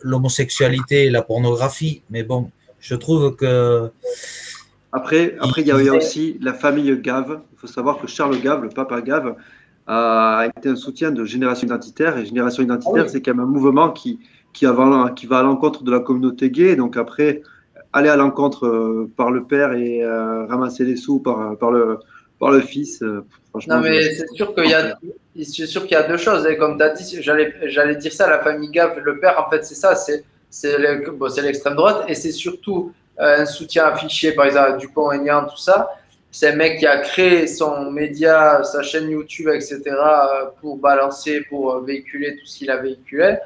l'homosexualité 0.00 1.04
et 1.04 1.10
la 1.10 1.22
pornographie. 1.22 2.02
Mais 2.08 2.22
bon, 2.22 2.50
je 2.80 2.94
trouve 2.94 3.36
que 3.36 3.92
après, 4.94 5.36
après 5.40 5.62
il 5.62 5.66
y 5.66 5.72
a 5.72 5.94
aussi 5.94 6.38
la 6.40 6.54
famille 6.54 6.96
Gave. 6.98 7.40
Il 7.52 7.58
faut 7.58 7.66
savoir 7.66 7.98
que 7.98 8.06
Charles 8.06 8.40
Gave, 8.40 8.62
le 8.62 8.68
papa 8.68 9.00
Gave, 9.00 9.34
a 9.88 10.46
été 10.56 10.68
un 10.68 10.76
soutien 10.76 11.10
de 11.10 11.24
Génération 11.24 11.66
Identitaire. 11.66 12.16
Et 12.16 12.24
Génération 12.24 12.62
Identitaire, 12.62 13.04
ah 13.06 13.08
c'est 13.08 13.20
quand 13.20 13.34
même 13.34 13.44
un 13.44 13.48
mouvement 13.48 13.90
qui, 13.90 14.20
qui, 14.52 14.66
qui 15.16 15.26
va 15.26 15.38
à 15.38 15.42
l'encontre 15.42 15.82
de 15.82 15.90
la 15.90 15.98
communauté 15.98 16.48
gay. 16.48 16.76
Donc 16.76 16.96
après, 16.96 17.42
aller 17.92 18.08
à 18.08 18.16
l'encontre 18.16 18.66
euh, 18.66 19.10
par 19.16 19.32
le 19.32 19.42
père 19.42 19.72
et 19.72 20.04
euh, 20.04 20.46
ramasser 20.46 20.84
les 20.84 20.96
sous 20.96 21.18
par, 21.18 21.56
par, 21.58 21.72
le, 21.72 21.98
par 22.38 22.52
le 22.52 22.60
fils, 22.60 23.02
euh, 23.02 23.24
franchement. 23.50 23.76
Non, 23.76 23.82
mais 23.82 24.00
c'est 24.14 24.28
sûr 24.32 24.54
qu'il 24.54 24.70
y 24.70 24.74
a. 24.74 24.96
C'est 25.42 25.66
sûr 25.66 25.82
qu'il 25.82 25.92
y 25.92 25.96
a 25.96 26.04
deux 26.04 26.16
choses. 26.16 26.46
Et 26.46 26.56
comme 26.56 26.76
tu 26.78 26.84
as 26.84 26.90
dit, 26.90 27.18
j'allais 27.20 27.96
dire 27.96 28.12
ça, 28.12 28.30
la 28.30 28.38
famille 28.38 28.70
Gave, 28.70 29.00
le 29.00 29.18
père, 29.18 29.42
en 29.44 29.50
fait, 29.50 29.64
c'est 29.64 29.74
ça, 29.74 29.96
c'est 29.96 30.24
l'extrême 31.42 31.74
droite. 31.74 32.04
Et 32.06 32.14
c'est 32.14 32.30
surtout 32.30 32.92
un 33.18 33.46
soutien 33.46 33.84
affiché 33.86 34.32
par 34.32 34.46
exemple 34.46 34.78
Dupont, 34.78 35.10
Aignan, 35.10 35.46
tout 35.46 35.56
ça. 35.56 35.90
C'est 36.30 36.48
un 36.48 36.56
mec 36.56 36.80
qui 36.80 36.86
a 36.86 36.98
créé 36.98 37.46
son 37.46 37.92
média, 37.92 38.62
sa 38.64 38.82
chaîne 38.82 39.08
YouTube, 39.08 39.48
etc., 39.54 39.82
pour 40.60 40.78
balancer, 40.78 41.42
pour 41.48 41.78
véhiculer 41.80 42.36
tout 42.36 42.44
ce 42.44 42.58
qu'il 42.58 42.70
a 42.72 42.76
véhiculé. 42.78 43.36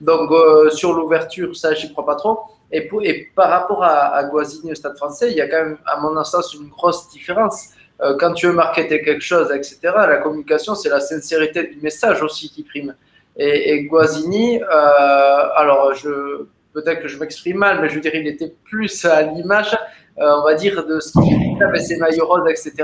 Donc, 0.00 0.30
sur 0.72 0.94
l'ouverture, 0.94 1.54
ça, 1.54 1.74
j'y 1.74 1.92
crois 1.92 2.06
pas 2.06 2.14
trop. 2.14 2.38
Et, 2.72 3.28
par 3.34 3.50
rapport 3.50 3.82
à, 3.82 4.16
à 4.16 4.30
au 4.32 4.42
Stade 4.44 4.96
français, 4.96 5.30
il 5.30 5.36
y 5.36 5.40
a 5.40 5.48
quand 5.48 5.64
même, 5.64 5.78
à 5.84 6.00
mon 6.00 6.22
sens, 6.24 6.54
une 6.54 6.68
grosse 6.68 7.10
différence. 7.10 7.70
Euh, 8.00 8.16
quand 8.18 8.32
tu 8.32 8.46
veux 8.46 8.52
marketer 8.52 9.02
quelque 9.02 9.22
chose, 9.22 9.50
etc., 9.52 9.78
la 9.82 10.18
communication, 10.18 10.74
c'est 10.74 10.88
la 10.88 11.00
sincérité 11.00 11.64
du 11.64 11.80
message 11.80 12.22
aussi 12.22 12.48
qui 12.48 12.62
prime. 12.62 12.94
Et, 13.36 13.74
et 13.74 13.90
euh, 13.92 14.64
alors 15.56 15.94
je, 15.94 16.46
peut-être 16.72 17.02
que 17.02 17.08
je 17.08 17.18
m'exprime 17.18 17.58
mal, 17.58 17.80
mais 17.80 17.88
je 17.88 17.94
veux 17.94 18.00
dire, 18.00 18.14
il 18.14 18.26
était 18.26 18.54
plus 18.64 19.04
à 19.04 19.22
l'image, 19.22 19.76
euh, 20.18 20.36
on 20.38 20.44
va 20.44 20.54
dire, 20.54 20.86
de 20.86 21.00
ce 21.00 21.12
qu'il 21.12 21.62
avait 21.62 21.80
ses 21.80 21.96
maillots 21.96 22.26
roses, 22.26 22.48
etc. 22.48 22.74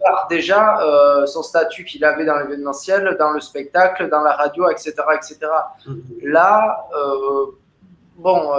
Par 0.00 0.26
déjà 0.28 0.80
euh, 0.80 1.26
son 1.26 1.42
statut 1.42 1.84
qu'il 1.84 2.04
avait 2.04 2.24
dans 2.24 2.38
l'événementiel, 2.38 3.16
dans 3.18 3.30
le 3.30 3.40
spectacle, 3.40 4.08
dans 4.08 4.20
la 4.20 4.32
radio, 4.32 4.68
etc. 4.68 4.94
etc. 5.14 5.38
Là, 6.22 6.86
euh, 6.96 7.46
bon, 8.16 8.52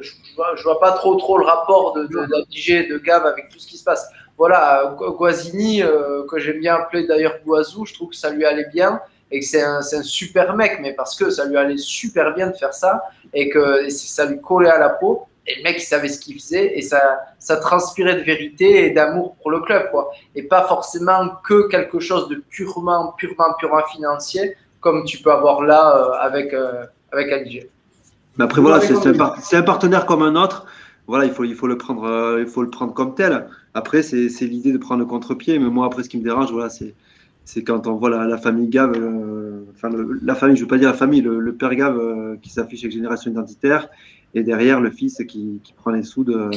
je, 0.00 0.12
je, 0.56 0.62
vois, 0.62 0.80
pas 0.80 0.92
trop 0.92 1.16
trop 1.16 1.38
le 1.38 1.44
rapport 1.44 1.92
de, 1.94 2.04
de, 2.04 2.20
de, 2.26 2.88
de 2.92 2.98
Gave 2.98 3.26
avec 3.26 3.48
tout 3.50 3.58
ce 3.58 3.66
qui 3.66 3.78
se 3.78 3.84
passe. 3.84 4.08
Voilà, 4.36 4.94
Guazzini, 4.96 5.82
que 6.28 6.38
j'aime 6.38 6.60
bien 6.60 6.76
appeler 6.76 7.06
d'ailleurs 7.06 7.38
Guazou, 7.44 7.86
je 7.86 7.94
trouve 7.94 8.10
que 8.10 8.16
ça 8.16 8.30
lui 8.30 8.44
allait 8.44 8.68
bien 8.72 9.00
et 9.30 9.40
que 9.40 9.46
c'est 9.46 9.62
un, 9.62 9.78
un, 9.78 10.02
super 10.02 10.56
mec, 10.56 10.78
mais 10.80 10.94
parce 10.94 11.14
que 11.14 11.30
ça 11.30 11.46
lui 11.46 11.56
allait 11.56 11.76
super 11.76 12.34
bien 12.34 12.48
de 12.48 12.56
faire 12.56 12.74
ça 12.74 13.02
et 13.34 13.48
que 13.48 13.84
et 13.84 13.90
ça 13.90 14.26
lui 14.26 14.40
collait 14.40 14.70
à 14.70 14.78
la 14.78 14.90
peau. 14.90 15.26
Et 15.46 15.56
le 15.56 15.62
mec, 15.62 15.76
il 15.78 15.84
savait 15.84 16.08
ce 16.08 16.20
qu'il 16.20 16.34
faisait 16.38 16.78
et 16.78 16.82
ça, 16.82 17.20
ça 17.38 17.56
transpirait 17.56 18.16
de 18.16 18.20
vérité 18.20 18.86
et 18.86 18.90
d'amour 18.90 19.36
pour 19.40 19.50
le 19.50 19.60
club, 19.60 19.90
quoi. 19.90 20.10
Et 20.34 20.42
pas 20.42 20.66
forcément 20.66 21.30
que 21.42 21.68
quelque 21.68 22.00
chose 22.00 22.28
de 22.28 22.36
purement, 22.50 23.14
purement, 23.16 23.54
purement 23.58 23.82
financier, 23.90 24.56
comme 24.80 25.04
tu 25.04 25.18
peux 25.18 25.32
avoir 25.32 25.62
là 25.62 25.96
euh, 25.96 26.12
avec, 26.20 26.52
euh, 26.52 26.84
avec 27.12 27.32
Aligé. 27.32 27.70
Mais 28.36 28.44
après, 28.44 28.60
voilà, 28.60 28.80
c'est 28.80 28.94
un, 28.94 29.58
un, 29.58 29.62
partenaire 29.62 30.04
comme 30.04 30.22
un 30.22 30.36
autre. 30.36 30.66
Voilà, 31.06 31.24
il 31.24 31.32
faut, 31.32 31.44
il 31.44 31.54
faut, 31.54 31.66
le, 31.66 31.78
prendre, 31.78 32.04
euh, 32.04 32.40
il 32.40 32.46
faut 32.46 32.62
le 32.62 32.68
prendre 32.68 32.92
comme 32.92 33.14
tel. 33.14 33.48
Après, 33.72 34.02
c'est 34.02 34.28
l'idée 34.42 34.72
de 34.72 34.78
prendre 34.78 35.00
le 35.00 35.06
contre-pied. 35.06 35.58
Mais 35.58 35.70
moi, 35.70 35.86
après, 35.86 36.02
ce 36.02 36.10
qui 36.10 36.18
me 36.18 36.22
dérange, 36.22 36.52
voilà, 36.52 36.68
c'est 36.68 36.94
c'est 37.48 37.64
quand 37.64 37.86
on 37.86 37.94
voit 37.94 38.10
la, 38.10 38.26
la 38.26 38.36
famille 38.36 38.68
Gave, 38.68 38.92
euh, 38.94 39.64
enfin 39.74 39.88
le, 39.88 40.20
la 40.22 40.34
famille, 40.34 40.54
je 40.54 40.62
veux 40.64 40.68
pas 40.68 40.76
dire 40.76 40.90
la 40.90 41.00
famille, 41.04 41.22
le, 41.22 41.40
le 41.40 41.54
père 41.54 41.74
Gave 41.74 41.98
euh, 41.98 42.36
qui 42.42 42.50
s'affiche 42.50 42.82
avec 42.84 42.92
Génération 42.92 43.30
Identitaire, 43.30 43.88
et 44.34 44.42
derrière 44.42 44.82
le 44.82 44.90
fils 44.90 45.22
qui, 45.26 45.58
qui 45.64 45.72
prend 45.72 45.90
les 45.92 46.02
sous 46.02 46.24
de 46.24 46.50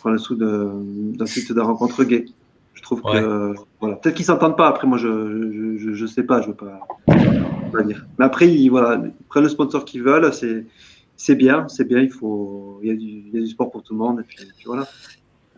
prend 0.00 0.10
le 0.10 0.18
sous 0.18 0.34
d'un 0.34 1.26
site 1.26 1.52
de 1.52 1.60
rencontre 1.60 2.02
gay. 2.02 2.24
Je 2.74 2.82
trouve 2.82 3.02
ouais. 3.04 3.22
que 3.22 3.54
voilà, 3.80 3.94
peut-être 3.94 4.16
qu'ils 4.16 4.24
s'entendent 4.24 4.56
pas. 4.56 4.66
Après, 4.66 4.88
moi, 4.88 4.98
je, 4.98 5.06
je, 5.06 5.76
je, 5.78 5.92
je 5.92 6.06
sais 6.06 6.24
pas, 6.24 6.42
je 6.42 6.48
veux 6.48 6.54
pas, 6.54 6.80
pas 7.06 7.82
dire. 7.84 8.04
Mais 8.18 8.24
après, 8.24 8.48
ils, 8.48 8.68
voilà, 8.68 9.00
ils 9.04 9.12
prennent 9.28 9.44
le 9.44 9.48
sponsor 9.48 9.84
qu'ils 9.84 10.02
veulent. 10.02 10.32
C'est 10.32 10.66
c'est 11.16 11.36
bien, 11.36 11.68
c'est 11.68 11.84
bien. 11.84 12.00
Il 12.00 12.10
faut, 12.10 12.80
il 12.82 12.88
y, 12.88 12.90
a 12.90 12.96
du, 12.96 13.06
il 13.06 13.30
y 13.32 13.38
a 13.38 13.40
du 13.42 13.46
sport 13.46 13.70
pour 13.70 13.84
tout 13.84 13.94
le 13.94 14.00
monde. 14.00 14.18
Et 14.20 14.24
puis, 14.24 14.38
puis 14.56 14.66
voilà. 14.66 14.88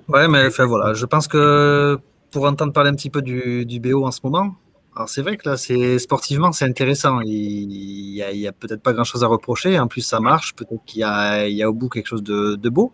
Ouais, 0.08 0.28
mais 0.28 0.46
enfin 0.46 0.66
voilà, 0.66 0.92
je 0.92 1.06
pense 1.06 1.26
que 1.26 1.98
pour 2.30 2.44
entendre 2.44 2.72
parler 2.72 2.90
un 2.90 2.94
petit 2.94 3.10
peu 3.10 3.22
du, 3.22 3.64
du 3.66 3.80
BO 3.80 4.04
en 4.04 4.10
ce 4.10 4.20
moment, 4.24 4.54
alors 4.98 5.08
c'est 5.08 5.22
vrai 5.22 5.36
que 5.36 5.48
là, 5.48 5.56
c'est 5.56 5.98
sportivement, 6.00 6.50
c'est 6.50 6.64
intéressant. 6.64 7.20
Il 7.20 8.16
y 8.16 8.22
a, 8.22 8.48
a 8.48 8.52
peut-être 8.52 8.82
pas 8.82 8.92
grand-chose 8.92 9.22
à 9.22 9.28
reprocher. 9.28 9.78
En 9.78 9.86
plus, 9.86 10.00
ça 10.00 10.18
marche. 10.18 10.56
Peut-être 10.56 10.84
qu'il 10.86 11.02
y 11.02 11.04
a, 11.04 11.46
il 11.46 11.54
y 11.54 11.62
a 11.62 11.70
au 11.70 11.72
bout 11.72 11.88
quelque 11.88 12.08
chose 12.08 12.24
de, 12.24 12.56
de 12.56 12.68
beau. 12.68 12.92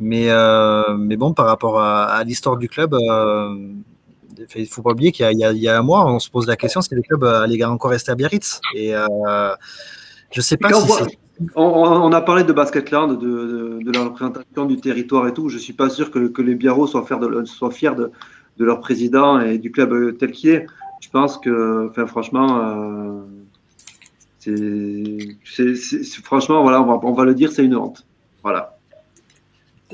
Mais, 0.00 0.26
euh, 0.28 0.94
mais 0.98 1.16
bon, 1.16 1.32
par 1.32 1.46
rapport 1.46 1.80
à, 1.80 2.04
à 2.04 2.24
l'histoire 2.24 2.58
du 2.58 2.68
club, 2.68 2.92
euh, 2.92 3.72
il 4.54 4.66
faut 4.66 4.82
pas 4.82 4.90
oublier 4.90 5.12
qu'il 5.12 5.26
y, 5.32 5.68
a 5.68 5.78
un 5.78 5.82
mois, 5.82 6.04
on 6.06 6.18
se 6.18 6.28
pose 6.28 6.46
la 6.46 6.56
question 6.56 6.82
si 6.82 6.94
le 6.94 7.00
club 7.00 7.24
allait 7.24 7.64
encore 7.64 7.92
rester 7.92 8.12
à 8.12 8.14
Biarritz. 8.14 8.60
Et 8.74 8.94
euh, 8.94 9.54
je 10.30 10.42
sais 10.42 10.58
pas 10.58 10.74
si 10.74 10.86
c'est 10.86 11.18
on, 11.54 11.62
on, 11.64 12.12
a 12.12 12.20
parlé 12.20 12.44
de 12.44 12.52
Basketland, 12.52 13.18
de, 13.18 13.26
de, 13.26 13.78
de, 13.84 13.92
la 13.92 14.04
représentation 14.04 14.64
du 14.66 14.76
territoire 14.78 15.26
et 15.28 15.34
tout. 15.34 15.48
Je 15.48 15.58
suis 15.58 15.72
pas 15.72 15.88
sûr 15.88 16.10
que, 16.10 16.28
que 16.28 16.42
les 16.42 16.54
Biarros 16.54 16.86
soient, 16.86 17.06
de, 17.18 17.44
soient 17.44 17.70
fiers 17.70 17.94
de, 17.94 18.10
de, 18.58 18.64
leur 18.64 18.80
président 18.80 19.40
et 19.40 19.58
du 19.58 19.70
club 19.70 20.16
tel 20.18 20.32
qu'il 20.32 20.50
est. 20.50 20.66
Je 21.00 21.08
pense 21.10 21.38
que, 21.38 21.88
enfin, 21.90 22.06
franchement, 22.06 22.60
euh, 22.60 23.22
c'est, 25.44 26.22
franchement, 26.22 26.62
voilà, 26.62 26.82
on 26.82 26.86
va, 26.86 27.00
on 27.02 27.12
va 27.12 27.24
le 27.24 27.34
dire, 27.34 27.52
c'est 27.52 27.64
une 27.64 27.76
honte. 27.76 28.04
Voilà. 28.42 28.76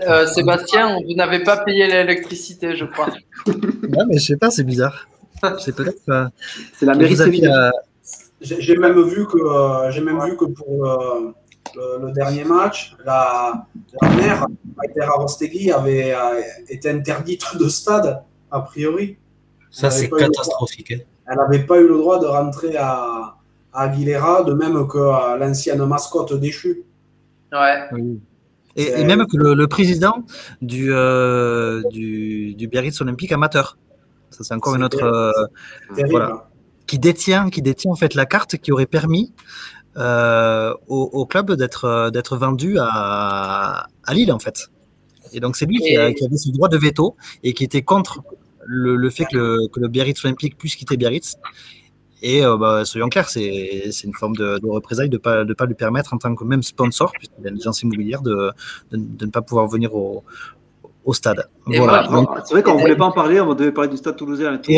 Euh, 0.07 0.27
Sébastien, 0.27 0.99
vous 1.07 1.15
n'avez 1.15 1.43
pas 1.43 1.57
payé 1.59 1.87
l'électricité, 1.87 2.77
je 2.77 2.85
crois. 2.85 3.09
non, 3.47 4.07
mais 4.09 4.19
je 4.19 4.25
sais 4.25 4.37
pas, 4.37 4.51
c'est 4.51 4.65
bizarre. 4.65 5.09
C'est 5.61 5.75
peut-être. 5.75 6.01
Euh, 6.09 6.27
c'est 6.73 6.85
la 6.85 6.95
mairie 6.95 7.15
euh, 7.47 7.71
J'ai 8.41 8.77
même 8.77 9.01
vu 9.03 9.27
que 9.27 9.39
euh, 9.39 9.91
j'ai 9.91 10.01
même 10.01 10.21
vu 10.25 10.37
que 10.37 10.45
pour 10.45 10.85
le, 10.85 11.35
le, 11.77 12.07
le 12.07 12.13
dernier 12.13 12.45
match, 12.45 12.97
la, 13.05 13.67
la 14.01 14.09
mère, 14.11 14.47
Maïtera 14.77 15.15
Rostegui, 15.17 15.73
avait 15.73 16.13
euh, 16.15 16.41
été 16.69 16.91
interdite 16.91 17.57
de 17.59 17.69
stade 17.69 18.23
a 18.51 18.61
priori. 18.61 19.17
Ça 19.71 19.91
c'est 19.91 20.09
catastrophique. 20.09 20.93
Hein. 20.93 21.01
Elle 21.31 21.37
n'avait 21.37 21.67
pas 21.67 21.79
eu 21.79 21.89
le 21.89 21.99
droit 21.99 22.19
de 22.19 22.27
rentrer 22.27 22.77
à, 22.77 23.37
à 23.73 23.83
Aguilera, 23.83 24.45
de 24.45 24.55
même 24.55 24.87
que 24.89 24.99
l'ancienne 25.39 25.85
mascotte 25.85 26.33
déchue. 26.35 26.85
Ouais. 27.53 27.89
Oui. 27.93 28.21
Et, 28.77 29.01
et, 29.01 29.05
même 29.05 29.27
que 29.27 29.37
le, 29.37 29.55
le 29.55 29.67
président 29.67 30.25
du, 30.63 30.93
euh, 30.93 31.83
du, 31.91 32.55
du, 32.55 32.69
Biarritz 32.69 33.01
Olympique 33.01 33.33
amateur. 33.33 33.77
Ça, 34.31 34.45
c'est 34.45 34.55
encore 34.55 34.77
une 34.77 34.85
autre. 34.85 35.03
Euh, 35.03 35.33
voilà, 36.09 36.49
qui 36.89 36.99
détient, 36.99 37.51
qui 37.51 37.63
détient 37.63 37.93
en 37.93 37.95
fait 37.95 38.15
la 38.15 38.27
carte 38.27 38.57
qui 38.57 38.73
aurait 38.73 38.87
permis 38.87 39.33
euh, 39.97 40.75
au, 40.89 41.03
au, 41.13 41.27
club 41.27 41.53
d'être 41.53 42.11
d'être 42.11 42.37
vendu 42.37 42.79
à, 42.81 43.87
à 44.05 44.15
Lille 44.15 44.33
en 44.33 44.39
fait. 44.41 44.71
Et 45.33 45.41
donc 45.41 45.57
c'est 45.57 45.67
lui 45.67 45.79
qui, 45.79 45.97
a, 45.97 46.13
qui, 46.13 46.25
avait 46.25 46.37
ce 46.37 46.51
droit 46.51 46.69
de 46.69 46.79
veto 46.79 47.15
et 47.45 47.53
qui 47.53 47.63
était 47.63 47.83
contre 47.83 48.23
le, 48.65 48.97
le 48.97 49.11
fait 49.11 49.27
que 49.27 49.37
le, 49.37 49.69
que 49.69 49.81
le 49.81 49.89
Biarritz 49.89 50.25
Olympique 50.25 50.57
puisse 50.57 50.75
quitter 50.75 50.97
Biarritz. 50.97 51.37
Et 52.21 52.45
euh, 52.45 52.57
bah, 52.57 52.85
soyons 52.85 53.09
clairs, 53.09 53.29
c'est 53.29 53.93
une 54.03 54.15
forme 54.15 54.35
de, 54.35 54.59
de 54.59 54.67
représailles 54.67 55.09
de 55.09 55.17
ne 55.17 55.21
pas, 55.21 55.45
de 55.45 55.55
pas 55.55 55.67
lui 55.67 55.75
permettre, 55.75 56.15
en 56.15 56.19
tant 56.19 56.35
que 56.35 56.43
même 56.43 56.65
sponsor, 56.65 57.13
puisqu'il 57.13 57.47
a 57.47 57.51
une 57.51 57.59
agence 57.59 57.83
immobilière, 57.83 58.23
de, 58.23 58.51
de, 58.91 58.97
de, 58.97 59.27
ne 59.27 59.31
pas 59.31 59.41
pouvoir 59.41 59.69
venir 59.69 59.95
au, 59.95 60.25
au 61.05 61.13
stade. 61.13 61.49
Et 61.71 61.79
voilà. 61.79 62.09
C'est 62.45 62.55
vrai 62.55 62.65
qu'on 62.65 62.75
ne 62.75 62.81
voulait 62.81 62.97
pas 62.97 63.05
en 63.05 63.13
parler, 63.13 63.41
on 63.41 63.55
devait 63.55 63.71
parler 63.71 63.91
du 63.91 63.99
stade 63.99 64.17
toulousain. 64.17 64.55
Et 64.55 64.61
tout. 64.61 64.73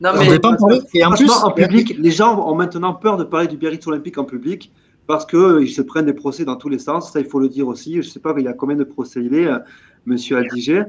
Non, 0.00 0.10
mais... 0.14 0.28
On 0.28 0.32
ne 0.32 0.38
pas 0.38 0.50
en 0.50 0.56
parler. 0.56 0.80
Et 0.94 1.04
en 1.04 1.10
plus, 1.10 1.30
en 1.30 1.50
public, 1.50 1.94
les 1.98 2.10
gens 2.10 2.38
ont 2.48 2.54
maintenant 2.54 2.94
peur 2.94 3.16
de 3.16 3.24
parler 3.24 3.48
du 3.48 3.56
Biarritz 3.56 3.86
Olympique 3.86 4.18
en 4.18 4.24
public 4.24 4.72
parce 5.06 5.26
qu'ils 5.26 5.70
se 5.70 5.82
prennent 5.82 6.06
des 6.06 6.12
procès 6.12 6.44
dans 6.44 6.56
tous 6.56 6.68
les 6.68 6.78
sens. 6.78 7.12
Ça, 7.12 7.20
il 7.20 7.26
faut 7.26 7.40
le 7.40 7.48
dire 7.48 7.66
aussi. 7.66 7.94
Je 7.94 8.08
ne 8.08 8.12
sais 8.12 8.20
pas, 8.20 8.34
il 8.36 8.44
y 8.44 8.48
a 8.48 8.52
combien 8.52 8.76
de 8.76 8.84
procès 8.84 9.20
il 9.24 9.34
est, 9.34 9.46
euh, 9.46 9.58
monsieur 10.06 10.36
Aldiger. 10.36 10.84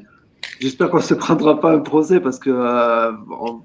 J'espère 0.60 0.90
qu'on 0.90 0.98
ne 0.98 1.04
se 1.04 1.14
prendra 1.14 1.60
pas 1.60 1.74
un 1.74 1.80
procès 1.80 2.20
parce 2.20 2.40
que, 2.40 2.50
euh, 2.50 3.12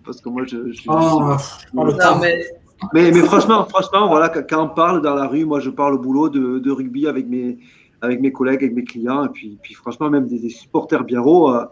parce 0.04 0.20
que 0.20 0.28
moi, 0.28 0.44
je. 0.46 0.72
je, 0.72 0.82
oh, 0.88 1.36
je 1.38 1.76
non, 1.76 1.84
mais... 2.20 2.44
mais... 2.92 3.12
Mais, 3.12 3.20
franchement, 3.20 3.64
franchement, 3.64 4.08
voilà, 4.08 4.28
quand 4.28 4.64
on 4.64 4.68
parle 4.68 5.00
dans 5.00 5.14
la 5.14 5.26
rue, 5.26 5.44
moi, 5.44 5.60
je 5.60 5.70
parle 5.70 5.94
au 5.94 5.98
boulot 5.98 6.28
de, 6.28 6.58
de 6.58 6.70
rugby 6.70 7.06
avec 7.06 7.26
mes, 7.28 7.58
avec 8.00 8.20
mes 8.20 8.32
collègues, 8.32 8.62
avec 8.62 8.74
mes 8.74 8.84
clients. 8.84 9.24
Et 9.24 9.28
puis, 9.28 9.58
puis 9.62 9.74
franchement, 9.74 10.10
même 10.10 10.26
des, 10.26 10.38
des 10.38 10.48
supporters 10.50 11.04
biarro 11.04 11.54
euh, 11.54 11.64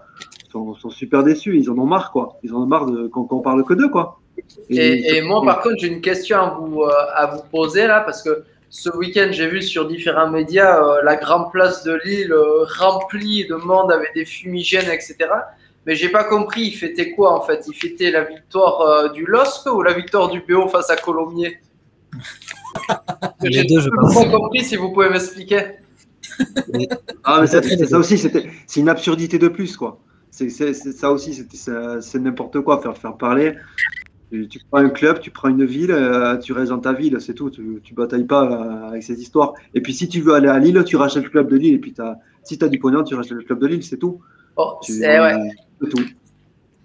sont, 0.51 0.75
sont, 0.75 0.91
super 0.91 1.23
déçus. 1.23 1.59
Ils 1.59 1.71
en 1.71 1.79
ont 1.79 1.87
marre, 1.87 2.13
quoi. 2.13 2.39
Ils 2.43 2.55
en 2.55 2.63
ont 2.63 2.67
marre 2.67 2.87
de, 2.87 3.09
qu'on 3.09 3.25
qu 3.25 3.43
parle 3.43 3.65
que 3.65 3.75
d'eux, 3.75 3.89
quoi. 3.89 4.21
Et, 4.71 4.77
et, 4.77 5.17
et 5.17 5.23
moi, 5.23 5.43
par 5.45 5.61
contre, 5.61 5.77
j'ai 5.79 5.89
une 5.89 6.01
question 6.01 6.39
à 6.39 6.59
vous, 6.59 6.83
euh, 6.83 6.91
à 7.15 7.27
vous 7.27 7.43
poser 7.51 7.87
là, 7.87 8.01
parce 8.01 8.23
que 8.23 8.45
ce 8.73 8.89
week-end, 8.89 9.29
j'ai 9.33 9.49
vu 9.49 9.61
sur 9.61 9.87
différents 9.87 10.31
médias 10.31 10.83
euh, 10.83 11.03
la 11.03 11.17
grande 11.17 11.53
place 11.53 11.85
de 11.85 12.01
Lille 12.05 12.33
euh, 12.33 12.65
remplie 12.79 13.47
de 13.47 13.55
monde 13.55 13.93
avec 13.93 14.15
des 14.15 14.25
fumigènes, 14.25 14.91
etc. 14.91 15.17
Mais 15.85 15.95
j'ai 15.95 16.09
pas 16.09 16.25
compris, 16.25 16.63
il 16.63 16.73
fêtait 16.73 17.11
quoi 17.11 17.39
en 17.39 17.43
fait? 17.43 17.65
Il 17.69 17.75
fêtait 17.75 18.11
la 18.11 18.25
victoire 18.25 18.81
euh, 18.81 19.09
du 19.11 19.27
LOSC 19.27 19.67
ou 19.67 19.83
la 19.83 19.93
victoire 19.93 20.31
du 20.31 20.41
BO 20.41 20.69
face 20.69 20.89
à 20.89 20.97
Colomiers? 20.97 21.61
Les 23.43 23.65
deux, 23.65 23.81
je 23.81 23.91
pense. 23.91 24.15
pas 24.15 24.31
compris 24.31 24.65
si 24.65 24.77
vous 24.77 24.91
pouvez 24.91 25.11
m'expliquer. 25.11 25.61
Ah, 27.25 27.41
mais 27.41 27.47
ça, 27.47 27.63
ça 27.63 27.99
aussi, 27.99 28.19
c'est 28.19 28.81
une 28.81 28.89
absurdité 28.89 29.39
de 29.39 29.49
plus, 29.49 29.77
quoi. 29.77 30.01
C'est 30.31 30.49
ça 30.51 31.13
aussi, 31.13 31.47
c'est 31.53 32.19
n'importe 32.19 32.61
quoi, 32.61 32.81
faire, 32.81 32.97
faire 32.97 33.17
parler. 33.17 33.55
Tu, 34.31 34.49
tu, 34.49 34.61
prends 34.71 34.81
un 34.81 34.89
club, 34.89 35.21
tu 35.21 35.31
prends 35.31 35.51
une 35.51 35.67
ville, 35.67 35.91
euh, 35.91 36.39
tu 36.39 36.55
restes 36.55 36.71
dans 36.71 36.79
ta 36.79 36.95
ville, 36.95 37.19
c'est 37.21 37.35
tout. 37.35 37.51
Tu, 37.51 37.61
ne 37.61 37.95
batailles 37.95 38.25
pas 38.25 38.45
euh, 38.45 38.89
avec 38.89 39.03
ces 39.03 39.21
histoires. 39.21 39.53
Et 39.75 39.83
puis 39.83 39.93
si 39.93 40.09
tu 40.09 40.23
veux 40.23 40.33
aller 40.33 40.49
à 40.49 40.59
Lille, 40.59 40.83
tu 40.87 40.97
rachètes 40.97 41.25
le 41.25 41.29
club 41.29 41.51
de 41.51 41.57
Lille. 41.57 41.75
Et 41.75 41.79
puis 41.79 41.93
as, 41.99 42.17
si 42.43 42.57
tu 42.57 42.65
as 42.65 42.69
du 42.69 42.79
pognon, 42.79 43.05
tu 43.05 43.15
rachètes 43.15 43.33
le 43.33 43.43
club 43.43 43.59
de 43.59 43.67
Lille, 43.67 43.83
c'est 43.83 43.99
tout. 43.99 44.23
Oh, 44.57 44.79
c'est 44.81 45.21
ouais. 45.21 45.37
tout. 45.81 46.03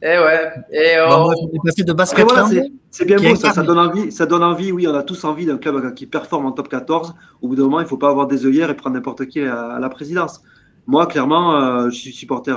Et 0.02 0.06
ouais. 0.06 0.52
Et 0.72 0.96
oh. 1.10 1.32
bon, 1.54 1.84
de 1.86 1.94
basket. 1.94 2.26
Voilà, 2.28 2.48
c'est 2.92 3.06
bien 3.06 3.18
beau, 3.18 3.36
ça, 3.36 3.52
ça, 3.52 3.64
donne 3.64 3.80
envie. 3.80 4.12
Ça 4.12 4.26
donne 4.26 4.44
envie. 4.44 4.72
Oui, 4.72 4.88
on 4.88 4.94
a 4.94 5.04
tous 5.04 5.24
envie 5.24 5.46
d'un 5.46 5.58
club 5.58 5.94
qui 5.96 6.06
performe 6.06 6.46
en 6.46 6.52
top 6.52 6.70
14. 6.70 7.16
Au 7.42 7.48
bout 7.48 7.56
d'un 7.56 7.64
moment, 7.64 7.80
il 7.80 7.84
ne 7.84 7.88
faut 7.88 7.98
pas 7.98 8.10
avoir 8.10 8.28
des 8.28 8.46
œillères 8.46 8.70
et 8.70 8.76
prendre 8.76 8.96
n'importe 8.96 9.26
qui 9.26 9.42
à, 9.42 9.70
à, 9.70 9.80
la 9.80 9.90
présidence. 9.90 10.42
Moi, 10.86 11.08
clairement, 11.08 11.56
euh, 11.56 11.90
je 11.90 11.98
suis 11.98 12.12
supporter 12.12 12.56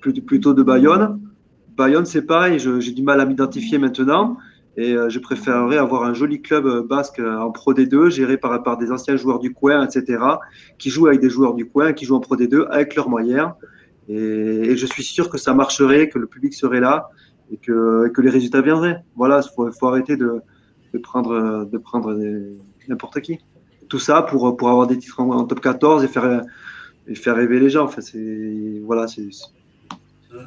plutôt 0.00 0.52
de 0.52 0.62
Bayonne. 0.62 1.20
Bayonne, 1.76 2.04
c'est 2.04 2.22
pareil, 2.22 2.58
j'ai 2.58 2.92
du 2.92 3.02
mal 3.02 3.20
à 3.20 3.24
m'identifier 3.24 3.78
maintenant. 3.78 4.36
Et 4.76 4.94
je 5.08 5.18
préférerais 5.18 5.76
avoir 5.76 6.04
un 6.04 6.14
joli 6.14 6.40
club 6.40 6.86
basque 6.86 7.20
en 7.20 7.50
Pro 7.50 7.74
D2, 7.74 8.10
géré 8.10 8.36
par, 8.36 8.62
par 8.62 8.78
des 8.78 8.90
anciens 8.90 9.16
joueurs 9.16 9.38
du 9.38 9.52
coin, 9.52 9.84
etc., 9.86 10.18
qui 10.78 10.90
jouent 10.90 11.08
avec 11.08 11.20
des 11.20 11.28
joueurs 11.30 11.54
du 11.54 11.66
coin, 11.66 11.92
qui 11.92 12.04
jouent 12.04 12.16
en 12.16 12.20
Pro 12.20 12.36
D2 12.36 12.66
avec 12.68 12.94
leurs 12.94 13.08
moyens. 13.08 13.50
Et, 14.08 14.76
je 14.76 14.86
suis 14.86 15.04
sûr 15.04 15.30
que 15.30 15.38
ça 15.38 15.54
marcherait, 15.54 16.08
que 16.08 16.18
le 16.18 16.26
public 16.26 16.54
serait 16.54 16.80
là 16.80 17.08
et 17.52 17.56
que, 17.56 18.08
que 18.08 18.20
les 18.20 18.30
résultats 18.30 18.60
viendraient. 18.60 19.02
Voilà, 19.16 19.40
il 19.44 19.54
faut, 19.54 19.70
faut, 19.72 19.86
arrêter 19.88 20.16
de, 20.16 20.40
de 20.92 20.98
prendre, 20.98 21.64
de 21.64 21.78
prendre 21.78 22.16
n'importe 22.88 23.20
qui. 23.20 23.38
Tout 23.88 23.98
ça 23.98 24.22
pour, 24.22 24.56
pour 24.56 24.68
avoir 24.70 24.86
des 24.86 24.98
titres 24.98 25.20
en, 25.20 25.44
top 25.44 25.60
14 25.60 26.04
et 26.04 26.08
faire, 26.08 26.42
et 27.06 27.14
faire 27.14 27.36
rêver 27.36 27.60
les 27.60 27.70
gens. 27.70 27.84
Enfin, 27.84 28.00
c'est, 28.00 28.80
voilà, 28.84 29.06
c'est, 29.06 29.28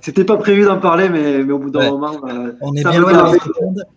c'était 0.01 0.23
pas 0.23 0.37
prévu 0.37 0.65
d'en 0.65 0.79
parler, 0.79 1.09
mais, 1.09 1.43
mais 1.43 1.53
au 1.53 1.59
bout 1.59 1.69
d'un 1.69 1.89
moment, 1.91 2.13
euh, 2.27 2.53
on 2.61 2.73
est 2.75 2.83
bien 2.83 2.99
loin 2.99 3.31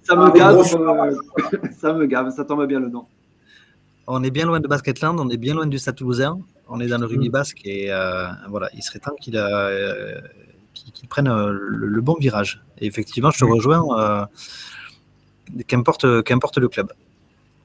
ça 0.03 0.17
me 0.17 0.31
gave, 0.33 0.63
ça 1.79 1.93
me 1.93 2.07
gave, 2.07 2.31
ça 2.31 2.45
tombe 2.45 2.67
bien 2.67 2.81
le 2.81 2.89
nom. 2.89 3.07
On 4.07 4.23
est 4.23 4.31
bien 4.31 4.47
loin 4.47 4.61
de 4.61 4.69
Basketland, 4.69 5.19
on 5.19 5.29
est 5.29 5.37
bien 5.37 5.55
loin 5.55 5.67
du 5.67 5.79
Stade 5.79 5.97
Toulousain, 5.97 6.39
on 6.69 6.81
est 6.81 6.87
dans 6.87 6.99
le 6.99 7.07
rugby 7.07 7.29
mm. 7.29 7.33
basque 7.33 7.61
et 7.65 7.93
euh, 7.93 8.27
voilà, 8.49 8.69
il 8.75 8.83
serait 8.83 8.99
temps 8.99 9.15
qu'il 9.21 9.37
euh, 9.37 10.21
prenne 11.09 11.29
le, 11.29 12.01
bon 12.01 12.17
virage. 12.19 12.63
Et 12.79 12.87
effectivement, 12.87 13.31
je 13.31 13.39
te 13.39 13.45
rejoins, 13.45 14.29
qu'importe, 15.67 16.05
le 16.05 16.69
club. 16.69 16.93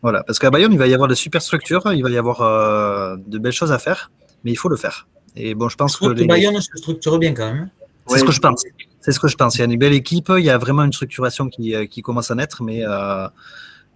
Voilà, 0.02 0.24
parce 0.24 0.40
qu'à 0.40 0.50
Bayonne, 0.50 0.74
il 0.74 0.80
va 0.80 0.88
y 0.88 0.94
avoir 0.94 1.08
de 1.08 1.16
super 1.16 1.42
structures, 1.42 1.82
il 1.94 2.04
va 2.04 2.10
y 2.10 2.18
avoir 2.18 3.18
de 3.18 3.38
belles 3.38 3.54
choses 3.54 3.72
à 3.72 3.80
faire, 3.80 4.12
mais 4.44 4.52
il 4.52 4.58
faut 4.58 4.70
le 4.70 4.78
faire. 4.78 5.08
Et 5.36 5.56
bon, 5.56 5.70
je 5.70 5.78
pense 5.78 5.98
que, 5.98 6.08
les... 6.08 6.26
Bayonne 6.26 6.60
se 6.62 6.78
structure 6.78 7.18
bien 7.18 7.34
quand 7.34 7.52
même. 7.52 7.70
C'est 8.08 8.20
ce 8.20 8.24
que 8.24 8.32
je 8.32 8.40
pense. 8.40 8.64
C'est 9.02 9.12
ce 9.12 9.20
que 9.20 9.28
je 9.28 9.36
pense. 9.36 9.56
Il 9.56 9.60
y 9.60 9.62
a 9.62 9.66
une 9.66 9.78
belle 9.78 9.94
équipe, 9.94 10.32
il 10.38 10.44
y 10.44 10.50
a 10.50 10.58
vraiment 10.58 10.84
une 10.84 10.94
structuration 10.94 11.50
qui, 11.50 11.76
euh, 11.76 11.86
qui 11.86 12.02
commence 12.02 12.32
à 12.32 12.36
naître, 12.36 12.64
mais, 12.64 12.82
euh, 12.86 13.28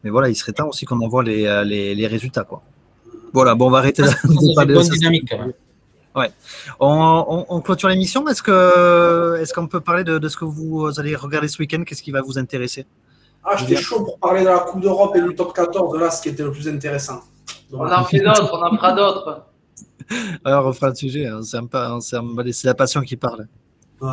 mais 0.03 0.09
voilà, 0.09 0.29
il 0.29 0.35
serait 0.35 0.53
temps 0.53 0.67
aussi 0.67 0.85
qu'on 0.85 0.99
envoie 1.01 1.23
les, 1.23 1.45
euh, 1.45 1.63
les, 1.63 1.95
les, 1.95 2.07
résultats. 2.07 2.43
Quoi. 2.43 2.61
Voilà, 3.33 3.55
bon, 3.55 3.67
on 3.67 3.69
va 3.69 3.79
arrêter 3.79 4.01
de 4.03 4.55
parler 4.55 4.73
de 4.73 4.81
dynamique 4.81 5.27
quand 5.29 5.39
même. 5.39 5.53
Ouais. 6.15 6.31
On, 6.79 7.45
on, 7.49 7.61
clôture 7.61 7.89
l'émission. 7.89 8.27
Est-ce 8.27 8.41
que 8.41 9.37
est-ce 9.39 9.53
qu'on 9.53 9.67
peut 9.67 9.81
parler 9.81 10.03
de, 10.03 10.17
de, 10.17 10.29
ce 10.29 10.35
que 10.35 10.45
vous 10.45 10.99
allez 10.99 11.15
regarder 11.15 11.47
ce 11.47 11.59
week-end? 11.59 11.83
Qu'est-ce 11.85 12.01
qui 12.01 12.11
va 12.11 12.21
vous 12.21 12.39
intéresser? 12.39 12.87
Ah, 13.43 13.55
j'étais 13.55 13.75
chaud 13.77 14.03
pour 14.03 14.17
parler 14.17 14.41
de 14.41 14.47
la 14.47 14.59
Coupe 14.59 14.81
d'Europe 14.81 15.15
et 15.15 15.21
du 15.21 15.35
top 15.35 15.53
14, 15.53 15.97
là, 15.99 16.09
ce 16.09 16.21
qui 16.21 16.29
était 16.29 16.43
le 16.43 16.51
plus 16.51 16.67
intéressant. 16.67 17.21
on 17.71 17.89
en 17.89 18.03
fait 18.03 18.19
d'autres, 18.19 18.49
on 18.51 18.65
en 18.65 18.75
fera 18.75 18.93
d'autres. 18.93 19.45
Alors, 20.43 20.65
on 20.65 20.73
fera 20.73 20.89
le 20.89 20.95
sujet. 20.95 21.27
Hein. 21.27 21.41
C'est 21.43 22.65
la 22.65 22.73
passion 22.73 23.01
qui 23.01 23.15
parle. 23.15 23.47
Ouais. 24.01 24.09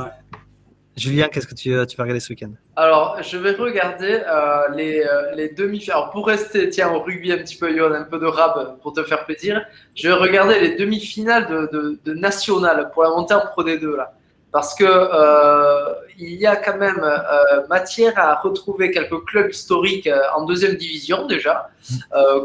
Julien, 0.96 1.28
qu'est-ce 1.28 1.46
que 1.46 1.54
tu, 1.54 1.70
tu, 1.86 1.96
vas 1.96 2.04
regarder 2.04 2.20
ce 2.20 2.30
week-end? 2.30 2.52
Alors, 2.76 3.20
je 3.20 3.36
vais 3.36 3.52
regarder 3.52 4.20
euh, 4.26 4.68
les, 4.74 5.00
euh, 5.00 5.34
les 5.34 5.48
demi-finales. 5.48 6.10
Pour 6.12 6.26
rester, 6.26 6.68
tiens, 6.68 6.92
au 6.92 7.00
rugby 7.00 7.32
un 7.32 7.38
petit 7.38 7.56
peu, 7.56 7.74
Yon, 7.74 7.92
un 7.92 8.04
peu 8.04 8.18
de 8.18 8.26
rab 8.26 8.78
pour 8.80 8.92
te 8.92 9.02
faire 9.02 9.24
plaisir. 9.24 9.64
Je 9.96 10.08
vais 10.08 10.14
regarder 10.14 10.60
les 10.60 10.76
demi-finales 10.76 11.48
de, 11.48 11.68
de, 11.72 12.00
de, 12.04 12.14
National 12.14 12.90
pour 12.92 13.02
la 13.02 13.10
montée 13.10 13.34
en 13.34 13.40
Pro 13.40 13.64
D2 13.64 13.96
là. 13.96 14.14
Parce 14.54 14.72
que 14.76 14.84
euh, 14.86 15.94
il 16.16 16.34
y 16.34 16.46
a 16.46 16.54
quand 16.54 16.76
même 16.76 17.00
euh, 17.02 17.66
matière 17.68 18.16
à 18.16 18.36
retrouver 18.36 18.92
quelques 18.92 19.24
clubs 19.24 19.50
historiques 19.50 20.06
euh, 20.06 20.20
en 20.36 20.44
deuxième 20.44 20.76
division 20.76 21.26
déjà, 21.26 21.70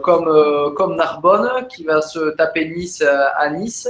comme, 0.02 0.74
comme 0.76 0.96
Narbonne 0.96 1.68
qui 1.68 1.84
va 1.84 2.02
se 2.02 2.32
taper 2.32 2.68
Nice 2.68 3.04
à 3.04 3.48
Nice 3.52 3.88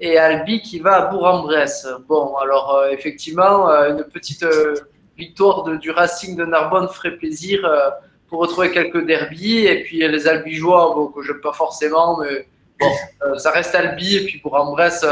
et 0.00 0.16
Albi 0.18 0.62
qui 0.62 0.78
va 0.78 0.96
à 0.96 1.06
Bourg-en-Bresse. 1.10 1.86
Bon, 2.08 2.36
alors 2.36 2.76
euh, 2.76 2.90
effectivement, 2.90 3.70
euh, 3.70 3.90
une 3.90 4.04
petite 4.04 4.42
euh, 4.44 4.74
victoire 5.16 5.64
de, 5.64 5.76
du 5.76 5.90
Racing 5.90 6.36
de 6.36 6.44
Narbonne 6.44 6.88
ferait 6.88 7.16
plaisir 7.16 7.68
pour 8.28 8.40
retrouver 8.40 8.70
quelques 8.70 9.04
derbies. 9.04 9.66
Et 9.66 9.82
puis 9.82 9.98
les 10.06 10.28
Albigeois, 10.28 10.92
bon, 10.94 11.08
que 11.08 11.22
je 11.22 11.32
pas 11.32 11.52
forcément, 11.52 12.18
mais 12.18 12.46
bon, 12.78 13.36
ça 13.36 13.50
reste 13.50 13.74
Albi. 13.74 14.16
Et 14.16 14.24
puis 14.26 14.40
Bourg-en-Bresse, 14.40 15.04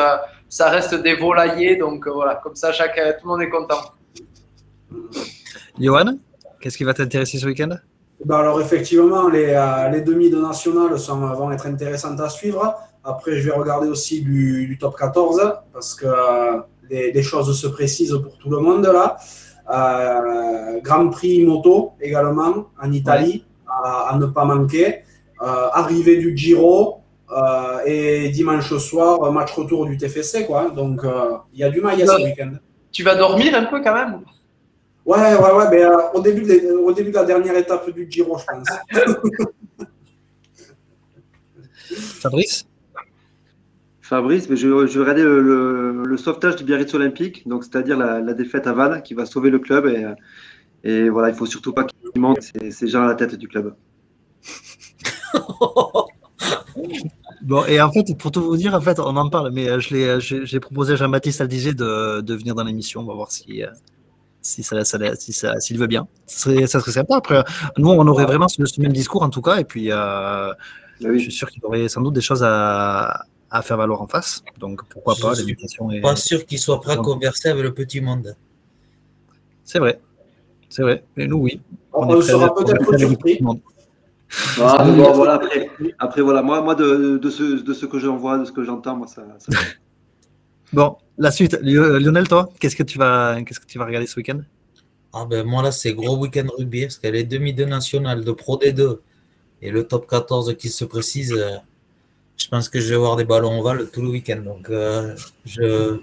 ça 0.48 0.70
reste 0.70 0.94
des 0.94 1.14
volaillers. 1.14 1.76
Donc 1.76 2.06
voilà, 2.06 2.36
comme 2.36 2.54
ça, 2.54 2.72
chaque, 2.72 2.94
tout 2.94 3.26
le 3.26 3.28
monde 3.28 3.42
est 3.42 3.48
content. 3.48 3.80
Johan, 5.80 6.16
qu'est-ce 6.60 6.78
qui 6.78 6.84
va 6.84 6.94
t'intéresser 6.94 7.38
ce 7.38 7.46
week-end? 7.46 7.70
Ben 8.24 8.36
alors 8.36 8.60
effectivement, 8.60 9.28
les, 9.28 9.46
les 9.92 10.00
demi 10.02 10.30
de 10.30 10.38
national 10.40 10.94
vont 10.94 11.50
être 11.50 11.66
intéressantes 11.66 12.20
à 12.20 12.28
suivre. 12.28 12.76
Après, 13.06 13.38
je 13.38 13.48
vais 13.48 13.54
regarder 13.54 13.88
aussi 13.88 14.20
du, 14.20 14.76
top 14.80 14.96
14 14.96 15.60
parce 15.72 15.94
que 15.94 16.06
euh, 16.06 16.58
les, 16.90 17.22
choses 17.22 17.56
se 17.58 17.68
précisent 17.68 18.18
pour 18.20 18.36
tout 18.36 18.50
le 18.50 18.58
monde 18.58 18.84
là. 18.84 19.16
Euh, 19.72 20.80
Grand 20.82 21.08
Prix 21.10 21.44
moto 21.44 21.92
également 22.00 22.66
en 22.82 22.92
Italie 22.92 23.44
à, 23.68 24.16
ne 24.18 24.26
pas 24.26 24.44
manquer. 24.44 25.02
Euh, 25.40 25.68
arrivée 25.72 26.16
du 26.16 26.36
Giro 26.36 27.02
et 27.84 28.30
dimanche 28.30 28.76
soir 28.78 29.30
match 29.32 29.52
retour 29.52 29.86
du 29.86 29.96
TFC 29.96 30.44
quoi. 30.44 30.70
Donc 30.70 31.02
il 31.52 31.60
y 31.60 31.64
a 31.64 31.70
du 31.70 31.80
mal 31.80 31.98
ce 31.98 32.24
week-end. 32.24 32.54
Tu 32.90 33.04
vas 33.04 33.14
dormir 33.14 33.54
un 33.54 33.66
peu 33.66 33.80
quand 33.82 33.94
même. 33.94 34.22
Ouais, 35.04 35.36
ouais, 35.36 35.52
ouais, 35.52 35.68
mais 35.70 35.84
au, 36.14 36.20
début 36.20 36.42
de, 36.42 36.74
au 36.74 36.92
début 36.92 37.10
de 37.10 37.14
la 37.14 37.24
dernière 37.24 37.56
étape 37.56 37.88
du 37.90 38.08
Giro, 38.10 38.36
je 38.38 38.44
pense. 38.44 38.66
Fabrice? 42.20 42.66
Fabrice, 44.08 44.48
mais 44.48 44.56
je, 44.56 44.86
je 44.86 45.00
regarder 45.00 45.22
le, 45.22 46.16
sauvetage 46.16 46.56
du 46.56 46.64
Biarritz 46.64 46.94
Olympique, 46.94 47.46
donc 47.46 47.64
c'est-à-dire 47.64 47.96
la, 47.96 48.34
défaite 48.34 48.68
à 48.68 48.72
Vannes 48.72 49.02
qui 49.02 49.14
va 49.14 49.26
sauver 49.26 49.50
le 49.50 49.58
club 49.58 49.86
et, 49.86 50.06
et 50.84 51.08
voilà, 51.08 51.30
il 51.30 51.34
faut 51.34 51.46
surtout 51.46 51.72
pas 51.72 51.82
qu'il 51.84 52.20
monte 52.20 52.38
ces, 52.40 52.86
gens 52.86 53.02
à 53.02 53.08
la 53.08 53.16
tête 53.16 53.34
du 53.34 53.48
club. 53.48 53.74
bon, 57.42 57.64
et 57.66 57.80
en 57.80 57.90
fait, 57.90 58.16
pour 58.16 58.30
tout 58.30 58.42
vous 58.42 58.56
dire, 58.56 58.74
en 58.74 58.80
fait, 58.80 59.00
on 59.00 59.16
en 59.16 59.28
parle, 59.28 59.50
mais 59.52 59.80
je 59.80 60.20
j'ai 60.20 60.60
proposé 60.60 60.92
à 60.92 60.96
Jean-Baptiste 60.96 61.40
Aldiger 61.40 61.74
de, 61.74 62.20
de, 62.20 62.34
venir 62.34 62.54
dans 62.54 62.62
l'émission. 62.62 63.00
On 63.00 63.06
va 63.06 63.14
voir 63.14 63.32
si, 63.32 63.62
si 64.40 64.62
ça, 64.62 64.84
si 64.84 65.32
ça, 65.32 65.58
s'il 65.58 65.78
veut 65.78 65.88
bien. 65.88 66.06
Ça 66.26 66.50
serait, 66.50 66.68
ça 66.68 66.78
serait 66.78 66.92
sympa. 66.92 67.16
Après, 67.16 67.42
nous, 67.76 67.88
on 67.88 68.06
aurait 68.06 68.26
vraiment 68.26 68.46
ce, 68.46 68.62
même 68.80 68.92
discours 68.92 69.22
en 69.22 69.30
tout 69.30 69.42
cas, 69.42 69.56
et 69.58 69.64
puis 69.64 69.90
euh, 69.90 70.52
bah 71.00 71.08
je 71.12 71.18
suis 71.18 71.32
sûr 71.32 71.50
qu'il 71.50 71.64
aurait 71.64 71.88
sans 71.88 72.02
doute 72.02 72.14
des 72.14 72.20
choses 72.20 72.44
à, 72.44 73.24
à 73.50 73.62
faire 73.62 73.76
valoir 73.76 74.02
en 74.02 74.06
face. 74.06 74.42
Donc 74.58 74.82
pourquoi 74.88 75.14
pas 75.20 75.34
l'éducation 75.34 75.90
est... 75.90 76.00
Pas 76.00 76.16
sûr 76.16 76.44
qu'il 76.44 76.58
soit 76.58 76.80
prêt 76.80 76.92
à 76.92 76.96
converser 76.96 77.48
avec 77.48 77.62
le 77.62 77.74
petit 77.74 78.00
monde. 78.00 78.36
C'est 79.64 79.78
vrai. 79.78 80.00
C'est 80.68 80.82
vrai. 80.82 81.04
Mais 81.16 81.26
nous, 81.26 81.38
oui. 81.38 81.60
On, 81.92 82.20
sera 82.20 82.54
peut-être 82.54 82.98
surpris. 82.98 83.40
Ah, 84.60 84.84
voilà, 85.14 85.34
après, 85.34 85.70
après, 85.98 86.20
voilà, 86.20 86.42
moi, 86.42 86.60
moi 86.60 86.74
de, 86.74 87.16
de, 87.16 87.30
ce, 87.30 87.62
de 87.62 87.74
ce 87.74 87.86
que 87.86 87.98
j'en 87.98 88.16
vois, 88.16 88.38
de 88.38 88.44
ce 88.44 88.52
que 88.52 88.64
j'entends, 88.64 88.96
moi, 88.96 89.06
ça. 89.06 89.22
bon, 90.72 90.96
la 91.16 91.30
suite. 91.30 91.58
Lionel, 91.62 92.28
toi, 92.28 92.50
qu'est-ce 92.60 92.76
que 92.76 92.82
tu 92.82 92.98
vas, 92.98 93.40
qu'est-ce 93.42 93.60
que 93.60 93.66
tu 93.66 93.78
vas 93.78 93.86
regarder 93.86 94.06
ce 94.06 94.16
week-end? 94.16 94.40
Ah 95.18 95.24
ben 95.24 95.46
moi 95.46 95.62
là 95.62 95.72
c'est 95.72 95.94
gros 95.94 96.18
week-end 96.18 96.46
rugby 96.58 96.82
parce 96.82 96.98
qu'elle 96.98 97.16
est 97.16 97.24
demi 97.24 97.54
de 97.54 97.64
national 97.64 98.22
de 98.22 98.32
Pro 98.32 98.58
D2 98.58 98.98
et 99.62 99.70
le 99.70 99.86
top 99.86 100.06
14 100.06 100.54
qui 100.58 100.68
se 100.68 100.84
précise 100.84 101.32
euh, 101.32 101.56
je 102.36 102.48
pense 102.48 102.68
que 102.68 102.80
je 102.80 102.90
vais 102.90 102.96
voir 102.96 103.16
des 103.16 103.24
ballons 103.24 103.58
ovales 103.58 103.88
tout 103.90 104.02
le 104.02 104.08
week-end. 104.08 104.40
Donc, 104.44 104.68
euh, 104.70 105.14
je 105.44 105.98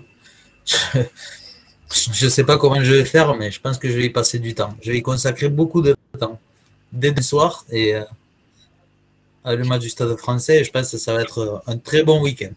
je 0.65 2.25
ne 2.25 2.29
sais 2.29 2.43
pas 2.43 2.57
comment 2.57 2.81
je 2.83 2.93
vais 2.93 3.05
faire, 3.05 3.35
mais 3.35 3.51
je 3.51 3.61
pense 3.61 3.77
que 3.77 3.89
je 3.89 3.95
vais 3.95 4.05
y 4.05 4.09
passer 4.09 4.39
du 4.39 4.55
temps. 4.55 4.75
Je 4.81 4.91
vais 4.91 4.97
y 4.97 5.01
consacrer 5.01 5.49
beaucoup 5.49 5.81
de 5.81 5.95
temps 6.19 6.39
dès 6.91 7.11
le 7.11 7.21
soir 7.21 7.65
et 7.69 7.95
euh, 7.95 8.03
le 9.45 9.63
match 9.63 9.81
du 9.81 9.89
Stade 9.89 10.15
français. 10.17 10.63
je 10.63 10.71
pense 10.71 10.91
que 10.91 10.97
ça 10.97 11.13
va 11.13 11.21
être 11.21 11.63
un 11.67 11.77
très 11.77 12.03
bon 12.03 12.21
week-end. 12.21 12.51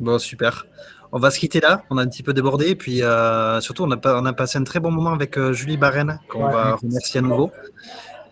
Bon, 0.00 0.18
super. 0.18 0.66
On 1.12 1.18
va 1.20 1.30
se 1.30 1.38
quitter 1.38 1.60
là. 1.60 1.84
On 1.90 1.98
a 1.98 2.02
un 2.02 2.08
petit 2.08 2.24
peu 2.24 2.32
débordé. 2.32 2.70
Et 2.70 2.74
puis, 2.74 3.02
euh, 3.02 3.60
surtout, 3.60 3.84
on 3.84 3.90
a, 3.92 4.00
on 4.20 4.26
a, 4.26 4.32
passé 4.32 4.58
un 4.58 4.64
très 4.64 4.80
bon 4.80 4.90
moment 4.90 5.12
avec 5.12 5.38
Julie 5.52 5.76
Barren, 5.76 6.18
qu'on 6.28 6.48
va 6.48 6.74
remercier 6.74 7.20
à 7.20 7.22
nouveau. 7.22 7.52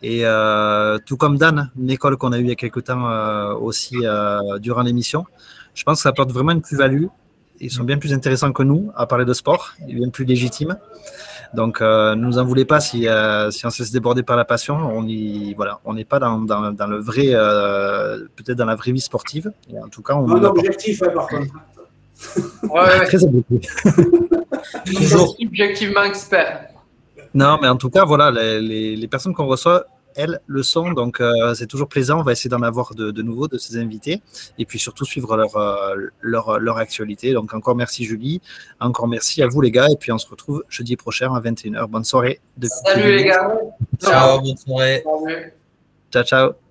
Et 0.03 0.23
euh, 0.25 0.99
tout 1.07 1.17
comme 1.17 1.39
Dan, 1.39 1.71
une 1.79 1.91
école 1.91 2.17
qu'on 2.17 2.33
a 2.33 2.39
eue 2.39 2.43
il 2.43 2.49
y 2.49 2.53
a 2.53 2.57
quelques 2.57 2.83
temps 2.85 3.09
euh, 3.09 3.55
aussi 3.55 3.99
euh, 4.03 4.59
durant 4.59 4.83
l'émission, 4.83 5.25
je 5.75 5.85
pense 5.85 5.99
que 5.99 6.03
ça 6.03 6.09
apporte 6.09 6.33
vraiment 6.33 6.51
une 6.53 6.63
plus-value. 6.63 7.07
Ils 7.61 7.71
sont 7.71 7.85
bien 7.85 7.99
plus 7.99 8.13
intéressants 8.13 8.53
que 8.53 8.65
nous 8.65 8.91
à 8.97 9.07
parler 9.07 9.25
de 9.25 9.33
sport, 9.33 9.75
et 9.89 9.95
bien 9.95 10.09
plus 10.09 10.25
légitimes. 10.25 10.77
Donc, 11.55 11.81
ne 11.81 12.15
nous 12.15 12.39
en 12.39 12.45
voulez 12.45 12.65
pas 12.65 12.81
si, 12.81 13.07
si 13.51 13.67
on 13.67 13.71
se 13.71 13.83
laisse 13.83 13.93
déborder 13.93 14.25
par 14.25 14.37
la 14.37 14.45
passion. 14.45 14.75
On 14.75 15.07
y, 15.07 15.55
voilà, 15.55 15.79
on 15.85 15.95
n'est 15.95 16.05
pas 16.05 16.19
dans, 16.19 16.41
dans, 16.41 16.73
dans, 16.73 16.87
le 16.89 16.99
vrai, 16.99 17.27
peut-être 18.35 18.57
dans 18.57 18.65
la 18.65 18.75
vraie 18.75 18.91
vie 18.91 19.01
sportive. 19.01 19.53
Et 19.73 19.79
en 19.79 19.87
tout 19.89 20.03
cas, 20.03 20.15
on. 20.15 20.29
Un 20.29 20.43
objectif, 20.43 21.05
hein, 21.05 21.11
par 21.15 21.29
contre. 21.29 21.55
ouais, 22.65 23.07
Très 23.07 23.25
objectivement 25.45 26.03
expert. 26.03 26.72
Non, 27.35 27.59
mais 27.61 27.69
en 27.69 27.77
tout 27.77 27.91
cas, 27.91 28.05
voilà, 28.05 28.31
les, 28.31 28.97
les, 28.97 29.09
personnes 29.09 29.35
qu'on 29.35 29.47
reçoit 29.47 29.87
elles 30.15 30.41
le 30.47 30.63
sont. 30.63 30.91
Donc, 30.93 31.21
euh, 31.21 31.55
c'est 31.55 31.67
toujours 31.67 31.89
plaisant. 31.89 32.21
On 32.21 32.23
va 32.23 32.33
essayer 32.33 32.51
d'en 32.51 32.63
avoir 32.63 32.95
de, 32.95 33.11
de 33.11 33.23
nouveaux 33.23 33.49
de 33.49 33.59
ces 33.59 33.79
invités. 33.79 34.23
Et 34.59 34.67
puis 34.67 34.79
surtout, 34.79 35.05
suivre 35.05 35.37
leur, 35.37 35.57
euh, 35.57 35.97
leur, 36.21 36.59
leur 36.59 36.79
actualité. 36.79 37.33
Donc, 37.33 37.55
encore 37.55 37.75
merci, 37.75 38.05
Julie. 38.05 38.41
Encore 38.81 39.09
merci 39.09 39.43
à 39.43 39.47
vous, 39.47 39.61
les 39.61 39.71
gars. 39.71 39.89
Et 39.91 39.97
puis, 39.97 40.13
on 40.13 40.19
se 40.19 40.29
retrouve 40.29 40.65
jeudi 40.69 40.97
prochain 40.97 41.35
à 41.35 41.41
21h. 41.41 41.87
Bonne 41.87 42.05
soirée. 42.05 42.41
Salut, 42.85 43.17
les 43.17 43.25
gars. 43.25 43.55
Ciao, 44.01 44.41
bonne 44.41 44.57
soirée. 44.57 45.03
Salut. 45.05 45.53
Ciao, 46.13 46.25
ciao. 46.25 46.62